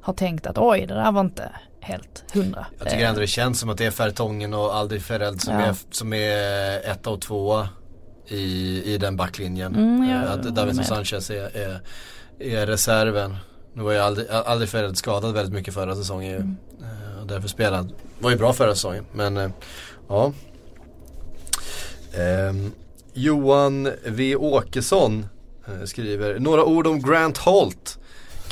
har 0.00 0.12
tänkt 0.14 0.46
att 0.46 0.58
oj 0.58 0.86
det 0.86 0.94
där 0.94 1.12
var 1.12 1.20
inte 1.20 1.50
helt 1.82 2.24
hundra. 2.34 2.66
Jag 2.78 2.90
tycker 2.90 3.04
ändå 3.04 3.20
det 3.20 3.26
känns 3.26 3.60
som 3.60 3.68
att 3.70 3.78
det 3.78 3.84
är 3.86 3.90
Fertongen 3.90 4.54
och 4.54 4.74
Aldrig 4.76 5.02
Ferreld 5.02 5.40
som, 5.42 5.54
Ja. 5.54 5.60
är, 5.60 5.74
som 5.90 6.12
är 6.12 6.90
etta 6.90 7.10
och 7.10 7.20
tvåa 7.20 7.68
i, 8.28 8.82
i 8.94 8.98
den 8.98 9.16
backlinjen. 9.16 9.74
Mm, 9.74 10.10
Eh, 10.10 10.32
att 10.32 10.42
Davinson. 10.42 10.84
Sanchez 10.84 11.30
är, 11.30 11.56
är, 11.56 11.80
är 12.38 12.66
reserven. 12.66 13.36
Nu 13.74 13.82
var 13.82 13.92
ju 13.92 13.98
Aldrig 14.44 14.68
Ferreld 14.68 14.96
skadad 14.98 15.34
väldigt 15.34 15.54
mycket 15.54 15.74
förra 15.74 15.96
säsongen 15.96 16.30
ju. 16.30 16.36
Mm. 16.36 16.56
Eh, 16.80 17.20
Och 17.20 17.26
därför 17.26 17.48
spelad. 17.48 17.92
Var 18.18 18.30
ju 18.30 18.36
bra 18.36 18.52
förra 18.52 18.74
säsongen 18.74 19.04
men 19.12 19.36
eh, 19.36 19.50
ja. 20.08 20.32
Ehm, 22.14 22.72
Johan 23.12 23.92
V 24.06 24.36
Åkesson 24.36 25.26
skriver 25.84 26.38
några 26.38 26.64
ord 26.64 26.86
om 26.86 27.02
Grant 27.02 27.38
Holt. 27.38 27.98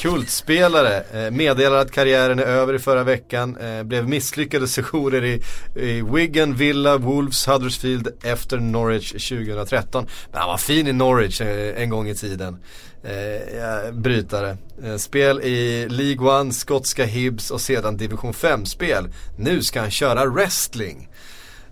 Kultspelare, 0.00 1.02
eh, 1.12 1.30
meddelar 1.30 1.76
att 1.76 1.92
karriären 1.92 2.38
är 2.38 2.42
över 2.42 2.74
i 2.74 2.78
förra 2.78 3.04
veckan. 3.04 3.56
Eh, 3.56 3.82
blev 3.82 4.08
misslyckade 4.08 4.68
sessioner 4.68 5.24
i, 5.24 5.42
i 5.74 6.02
Wigan, 6.02 6.54
Villa, 6.54 6.96
Wolves, 6.96 7.46
Huddersfield 7.46 8.08
efter 8.22 8.58
Norwich 8.58 9.12
2013. 9.12 10.06
Men 10.30 10.40
han 10.40 10.48
var 10.48 10.56
fin 10.56 10.86
i 10.86 10.92
Norwich 10.92 11.40
eh, 11.40 11.82
en 11.82 11.90
gång 11.90 12.08
i 12.08 12.14
tiden. 12.14 12.56
Eh, 13.02 13.92
brytare. 13.92 14.56
Eh, 14.84 14.96
spel 14.96 15.40
i 15.40 15.88
League 15.88 16.40
One, 16.40 16.52
skotska 16.52 17.04
Hibs 17.04 17.50
och 17.50 17.60
sedan 17.60 17.96
division 17.96 18.32
5-spel. 18.32 19.08
Nu 19.38 19.62
ska 19.62 19.80
han 19.80 19.90
köra 19.90 20.26
wrestling. 20.26 21.08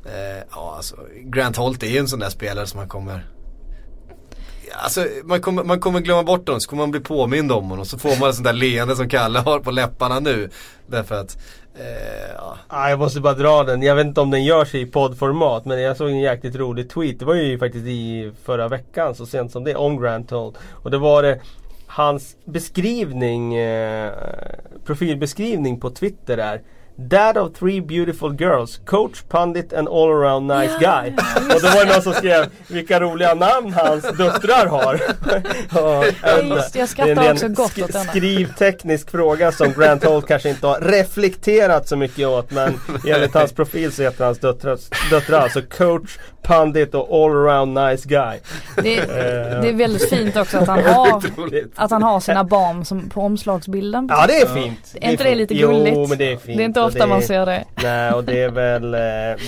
Eh, 0.05 0.45
ja, 0.51 0.75
alltså, 0.77 0.97
Grant 1.25 1.57
Holt 1.57 1.83
är 1.83 1.87
ju 1.87 1.99
en 1.99 2.09
sån 2.09 2.19
där 2.19 2.31
spelare 2.31 2.67
som 2.67 2.79
man 2.79 2.89
kommer 2.89 3.27
Alltså 4.73 5.07
man 5.25 5.41
kommer, 5.41 5.65
man 5.65 5.81
kommer 5.81 6.01
glömma 6.01 6.23
bort 6.23 6.49
honom 6.49 6.61
så 6.61 6.71
kommer 6.71 6.83
man 6.83 6.91
bli 6.91 7.01
påmind 7.01 7.53
om 7.53 7.71
honom 7.71 7.85
så 7.85 7.99
får 7.99 8.21
man 8.21 8.29
ett 8.29 8.35
sånt 8.35 8.47
där 8.47 8.53
leende 8.53 8.97
som 8.97 9.09
Kalle 9.09 9.39
har 9.39 9.61
på 9.61 9.71
läpparna 9.71 10.21
nu. 10.21 10.51
Därför 10.87 11.15
att, 11.15 11.39
eh, 11.79 12.35
ja. 12.37 12.57
Ah, 12.69 12.91
jag 12.91 12.99
måste 12.99 13.21
bara 13.21 13.35
dra 13.35 13.65
den. 13.65 13.83
Jag 13.83 13.95
vet 13.95 14.07
inte 14.07 14.21
om 14.21 14.31
den 14.31 14.45
görs 14.45 14.75
i 14.75 14.87
poddformat 14.87 15.65
men 15.65 15.81
jag 15.81 15.97
såg 15.97 16.09
en 16.09 16.21
jäkligt 16.21 16.57
rolig 16.57 16.91
tweet. 16.91 17.19
Det 17.19 17.25
var 17.25 17.35
ju 17.35 17.59
faktiskt 17.59 17.87
i 17.87 18.33
förra 18.45 18.69
veckan 18.69 19.15
så 19.15 19.27
sent 19.27 19.53
som 19.53 19.65
det 19.65 19.75
om 19.75 20.03
Grant 20.03 20.31
Holt. 20.31 20.57
Och 20.71 20.91
det 20.91 20.99
var 20.99 21.23
det 21.23 21.41
hans 21.87 22.37
beskrivning, 22.45 23.55
eh, 23.55 24.13
profilbeskrivning 24.85 25.81
på 25.81 25.91
Twitter 25.91 26.39
är 26.39 26.63
Dad 27.01 27.39
of 27.39 27.53
three 27.59 27.81
beautiful 27.81 28.35
girls, 28.41 28.81
coach, 28.85 29.23
pundit 29.29 29.73
and 29.73 29.89
all 29.89 30.09
around 30.11 30.47
nice 30.49 30.75
guy. 30.81 31.13
Och 31.55 31.61
då 31.63 31.69
var 31.69 31.85
det 31.87 31.93
någon 31.93 32.03
som 32.03 32.13
skrev 32.13 32.47
vilka 32.69 33.01
roliga 33.01 33.35
namn 33.35 33.73
hans 33.73 34.03
döttrar 34.03 34.67
har. 34.67 35.01
Ja, 35.75 36.05
just 36.43 36.73
det, 36.73 36.79
jag 36.79 36.89
skrattar 36.89 37.15
det 37.15 37.27
är 37.29 37.33
också 37.33 37.49
gott 37.49 37.79
åt 37.83 37.93
denna. 37.93 38.05
skrivteknisk 38.05 39.11
fråga 39.11 39.53
som 39.53 39.73
Grant 39.73 40.05
Holt 40.05 40.27
kanske 40.29 40.49
inte 40.49 40.67
har 40.67 40.81
reflekterat 40.81 41.89
så 41.89 41.97
mycket 41.97 42.27
åt 42.29 42.51
men 42.51 42.81
enligt 43.07 43.35
hans 43.35 43.53
profil 43.53 43.93
så 43.93 44.03
heter 44.03 44.25
hans 44.25 44.39
döttrar, 44.39 44.79
döttrar 45.11 45.41
alltså 45.41 45.63
coach, 45.63 46.19
pundit 46.43 46.95
och 46.95 47.25
all 47.25 47.31
around 47.31 47.75
nice 47.91 48.09
guy. 48.09 48.39
Det, 48.83 48.99
Eh. 48.99 49.61
det 49.63 49.69
är 49.69 49.73
väldigt 49.73 50.09
fint 50.11 50.37
också 50.37 50.59
att 50.59 50.69
han 50.69 50.85
har, 50.95 51.23
att 51.75 51.91
han 51.91 52.03
har 52.03 52.21
sina 52.21 52.45
barn 52.45 52.85
som 52.85 53.09
på 53.11 53.21
omslagsbilden. 53.21 54.07
Ja 54.11 54.25
det 54.29 54.41
är 54.41 54.47
fint. 54.47 54.95
Är 55.01 55.11
inte 55.11 55.25
det 55.25 55.29
fint. 55.29 55.39
lite 55.39 55.55
Jo 55.55 55.69
gulligt? 55.73 56.09
men 56.09 56.19
det 56.19 56.33
är 56.33 56.37
fint. 56.37 56.57
Det 56.59 56.63
är 56.63 56.67
inte 56.67 56.81
Ofta 56.89 57.07
man 57.07 57.23
ser 57.23 57.47
det. 57.47 57.65
Nej 57.83 58.13
och 58.13 58.25
det 58.25 58.43
är 58.43 58.51
väl, 58.51 58.95
eh, 58.95 59.01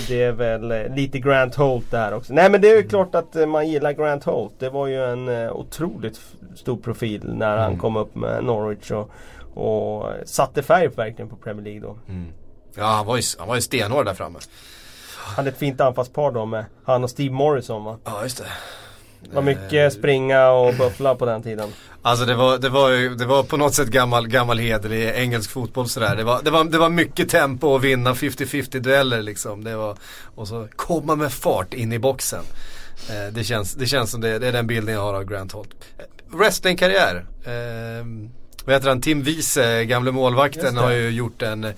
det 0.07 0.23
är 0.23 0.31
väl 0.31 0.71
eh, 0.71 0.95
lite 0.95 1.19
Grant 1.19 1.55
Holt 1.55 1.91
där 1.91 2.13
också. 2.13 2.33
Nej 2.33 2.49
men 2.49 2.61
det 2.61 2.69
är 2.71 2.75
ju 2.75 2.87
klart 2.87 3.15
att 3.15 3.35
eh, 3.35 3.45
man 3.45 3.67
gillar 3.69 3.91
Grant 3.91 4.23
Holt. 4.23 4.53
Det 4.59 4.69
var 4.69 4.87
ju 4.87 5.05
en 5.11 5.29
otroligt 5.49 6.21
stor 6.55 6.77
profil 6.77 7.21
när 7.33 7.57
han 7.57 7.67
Mm. 7.67 7.79
kom 7.79 7.95
upp 7.97 8.15
med 8.15 8.43
Norwich 8.43 8.91
och, 8.91 9.09
och 9.53 10.09
satte 10.25 10.63
färg 10.63 10.87
verkligen 10.87 11.29
på 11.29 11.35
Premier 11.35 11.63
League 11.63 11.81
då. 11.81 11.97
ja 12.77 12.83
han, 12.85 13.05
var 13.05 13.15
ju, 13.17 13.21
han 13.39 13.47
var 13.47 13.55
ju 13.55 13.61
stenhård 13.61 14.05
där 14.05 14.13
framme. 14.13 14.39
Han 15.17 15.35
hade 15.35 15.49
ett 15.49 15.57
fint 15.57 15.81
anfallspar 15.81 16.31
då 16.31 16.45
med 16.45 16.65
han 16.85 17.03
och 17.03 17.09
Steve 17.09 17.33
Morrison 17.33 17.83
va? 17.83 17.97
Ja 18.05 18.23
just 18.23 18.37
det. 18.37 18.43
Det 19.29 19.35
var 19.35 19.41
mycket 19.41 19.93
springa 19.93 20.49
och 20.49 20.73
buffla 20.73 21.15
på 21.15 21.25
den 21.25 21.43
tiden. 21.43 21.69
Alltså 22.01 22.25
det 22.25 22.35
var, 22.35 22.57
det 22.57 22.69
var 22.69 23.17
det 23.17 23.25
var 23.25 23.43
på 23.43 23.57
något 23.57 23.73
sätt 23.73 23.87
gammal, 23.87 24.27
gammal 24.27 24.59
hederlig 24.59 25.09
engelsk 25.15 25.51
fotboll 25.51 25.89
sådär. 25.89 26.15
Det 26.15 26.23
var, 26.23 26.41
det 26.43 26.51
var, 26.51 26.63
det 26.63 26.77
var 26.77 26.89
mycket 26.89 27.29
tempo 27.29 27.67
och 27.67 27.83
vinna 27.83 28.13
50-50 28.13 28.79
dueller 28.79 29.21
liksom. 29.21 29.63
Det 29.63 29.75
var, 29.75 29.97
och 30.35 30.47
så 30.47 30.67
komma 30.75 31.15
med 31.15 31.33
fart 31.33 31.73
in 31.73 31.93
i 31.93 31.99
boxen. 31.99 32.43
Eh, 33.09 33.33
det, 33.33 33.43
känns, 33.43 33.73
det 33.73 33.85
känns 33.85 34.11
som 34.11 34.21
det, 34.21 34.39
det 34.39 34.47
är 34.47 34.51
den 34.51 34.67
bilden 34.67 34.95
jag 34.95 35.01
har 35.01 35.13
av 35.13 35.23
Grant 35.23 35.51
Holt. 35.51 35.69
Eh, 35.97 36.37
wrestlingkarriär. 36.37 37.25
Eh, 37.45 38.05
vad 38.65 38.75
heter 38.75 38.89
han? 38.89 39.01
Tim 39.01 39.23
Wiese, 39.23 39.85
gamle 39.85 40.11
målvakten, 40.11 40.77
har 40.77 40.91
ju 40.91 41.09
gjort 41.09 41.41
en 41.41 41.73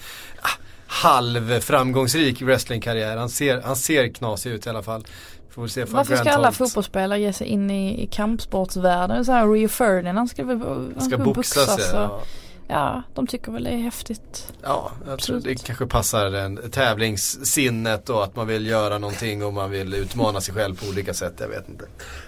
halv 0.87 1.59
framgångsrik 1.59 2.41
wrestlingkarriär. 2.41 3.17
Han 3.17 3.29
ser, 3.29 3.61
han 3.61 3.75
ser 3.75 4.07
knasig 4.07 4.51
ut 4.51 4.65
i 4.65 4.69
alla 4.69 4.83
fall. 4.83 5.05
Får 5.53 5.67
se 5.67 5.83
Varför 5.85 6.15
ska 6.15 6.31
alla 6.31 6.51
fotbollsspelare 6.51 7.19
ge 7.19 7.33
sig 7.33 7.47
in 7.47 7.71
i, 7.71 8.03
i 8.03 8.07
kampsportsvärlden? 8.07 9.25
Så 9.25 9.31
här, 9.31 9.47
Rio 9.47 9.67
Ferdinand 9.67 10.29
ska 10.29 10.43
väl 10.43 10.57
han 10.97 11.01
ska 11.01 11.15
sig. 11.15 11.25
boxas 11.25 11.93
och- 11.93 11.99
Ja. 11.99 12.21
Ja, 12.67 13.03
de 13.15 13.27
tycker 13.27 13.51
väl 13.51 13.63
det 13.63 13.69
är 13.69 13.77
häftigt. 13.77 14.53
Ja, 14.63 14.91
jag 14.97 15.05
tror 15.05 15.13
Absolut. 15.13 15.43
det 15.43 15.55
kanske 15.65 15.85
passar 15.85 16.29
den 16.29 16.59
tävlingssinnet 16.71 18.09
och 18.09 18.23
att 18.23 18.35
man 18.35 18.47
vill 18.47 18.67
göra 18.67 18.97
någonting 18.97 19.45
och 19.45 19.53
man 19.53 19.71
vill 19.71 19.93
utmana 19.93 20.41
sig 20.41 20.53
själv 20.53 20.79
på 20.79 20.85
olika 20.89 21.13
sätt. 21.13 21.33
Jag 21.39 21.47
vet 21.47 21.69
inte. 21.69 21.85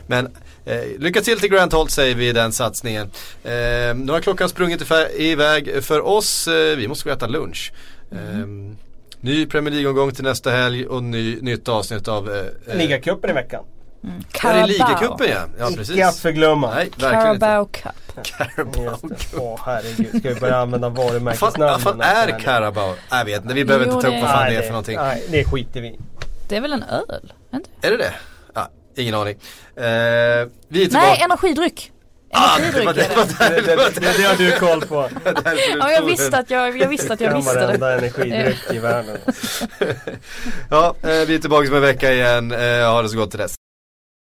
Men 0.07 0.25
eh, 0.65 0.81
lycka 0.99 1.21
till 1.21 1.39
till 1.39 1.49
Grant 1.49 1.73
Holt 1.73 1.91
säger 1.91 2.15
vi 2.15 2.29
i 2.29 2.33
den 2.33 2.51
satsningen. 2.51 3.11
Eh, 3.43 3.95
nu 3.95 4.11
har 4.11 4.19
klockan 4.21 4.49
sprungit 4.49 4.91
iväg 5.17 5.83
för 5.83 6.05
oss. 6.05 6.47
Eh, 6.47 6.77
vi 6.77 6.87
måste 6.87 7.03
gå 7.09 7.11
och 7.11 7.17
äta 7.17 7.27
lunch. 7.27 7.73
Eh, 8.11 8.17
ny 9.25 9.45
Premier 9.45 9.73
League-omgång 9.73 10.11
till 10.11 10.23
nästa 10.23 10.49
helg 10.51 10.85
och 10.87 11.03
ny, 11.03 11.41
nytt 11.41 11.69
avsnitt 11.69 12.07
av 12.07 12.31
eh, 12.31 12.45
eh, 12.67 12.75
Ligacupen 12.77 13.29
i 13.29 13.33
veckan. 13.33 13.63
Det 14.41 14.47
är 14.47 14.67
ligacupen 14.67 15.27
ja. 15.29 15.35
Ja 15.59 15.69
Icke 15.69 15.81
att 15.81 15.87
precis. 15.87 16.21
förglömma. 16.21 16.75
Nej, 16.75 16.89
verkligen 16.97 17.27
inte. 17.35 17.39
Carabao 17.45 17.65
Cup. 17.65 18.25
Carabao. 18.25 18.97
Det. 19.09 19.37
Åh 19.37 19.59
herregud, 19.65 20.19
ska 20.19 20.29
vi 20.33 20.39
börja 20.39 20.57
använda 20.57 20.89
Vad 20.89 20.97
fan, 20.97 21.07
varumärkesnamn? 21.07 21.71
vad 21.71 21.81
fan 21.81 22.01
är 22.01 22.39
Carabao? 22.39 22.93
Jag 23.09 23.25
vet 23.25 23.41
inte, 23.43 23.53
vi 23.53 23.65
behöver 23.65 23.85
Jo, 23.85 23.91
inte 23.91 24.01
ta 24.01 24.07
upp 24.07 24.13
det- 24.15 24.21
vad 24.21 24.29
fan 24.31 24.43
Nej, 24.43 24.51
det 24.53 24.57
är 24.57 24.61
för 24.61 24.69
någonting. 24.69 24.95
Nej, 24.97 25.23
det 25.29 25.43
skiter 25.45 25.81
vi. 25.81 25.99
Det 26.49 26.55
är 26.55 26.61
väl 26.61 26.73
en 26.73 26.83
öl? 26.83 27.33
Inte? 27.53 27.69
Är 27.81 27.91
det 27.91 27.97
det? 27.97 28.13
Ja, 28.55 28.69
ingen 28.97 29.15
aning. 29.15 29.33
Eh, 29.75 29.83
vi 29.83 29.85
är 29.87 30.45
tillbaka. 30.71 31.05
Nej, 31.07 31.21
energidryck. 31.23 31.91
Ah, 32.31 32.57
det 32.57 32.85
var 32.85 32.93
det, 32.93 33.15
var 33.15 33.49
Det, 33.49 33.61
det 33.61 33.75
det, 33.99 34.17
det, 34.17 34.23
har 34.23 34.35
du 34.35 34.51
koll 34.51 34.81
på. 34.81 35.09
Ja, 35.79 35.91
jag 35.91 36.05
visste 36.05 36.37
att 36.37 36.49
jag, 36.49 36.77
jag 36.77 36.87
visste 36.87 37.13
att 37.13 37.21
jag 37.21 37.35
visste 37.35 37.55
varenda 37.55 37.87
det. 37.87 37.93
energidryck 37.93 38.57
i 38.71 38.79
världen. 38.79 39.17
Ja, 40.69 40.95
eh, 41.01 41.09
vi 41.09 41.35
är 41.35 41.39
tillbaka 41.39 41.67
om 41.67 41.75
en 41.75 41.81
vecka 41.81 42.13
igen. 42.13 42.51
Eh, 42.51 42.91
ha 42.91 43.01
det 43.01 43.09
så 43.09 43.17
gott 43.17 43.31
till 43.31 43.39
dess. 43.39 43.55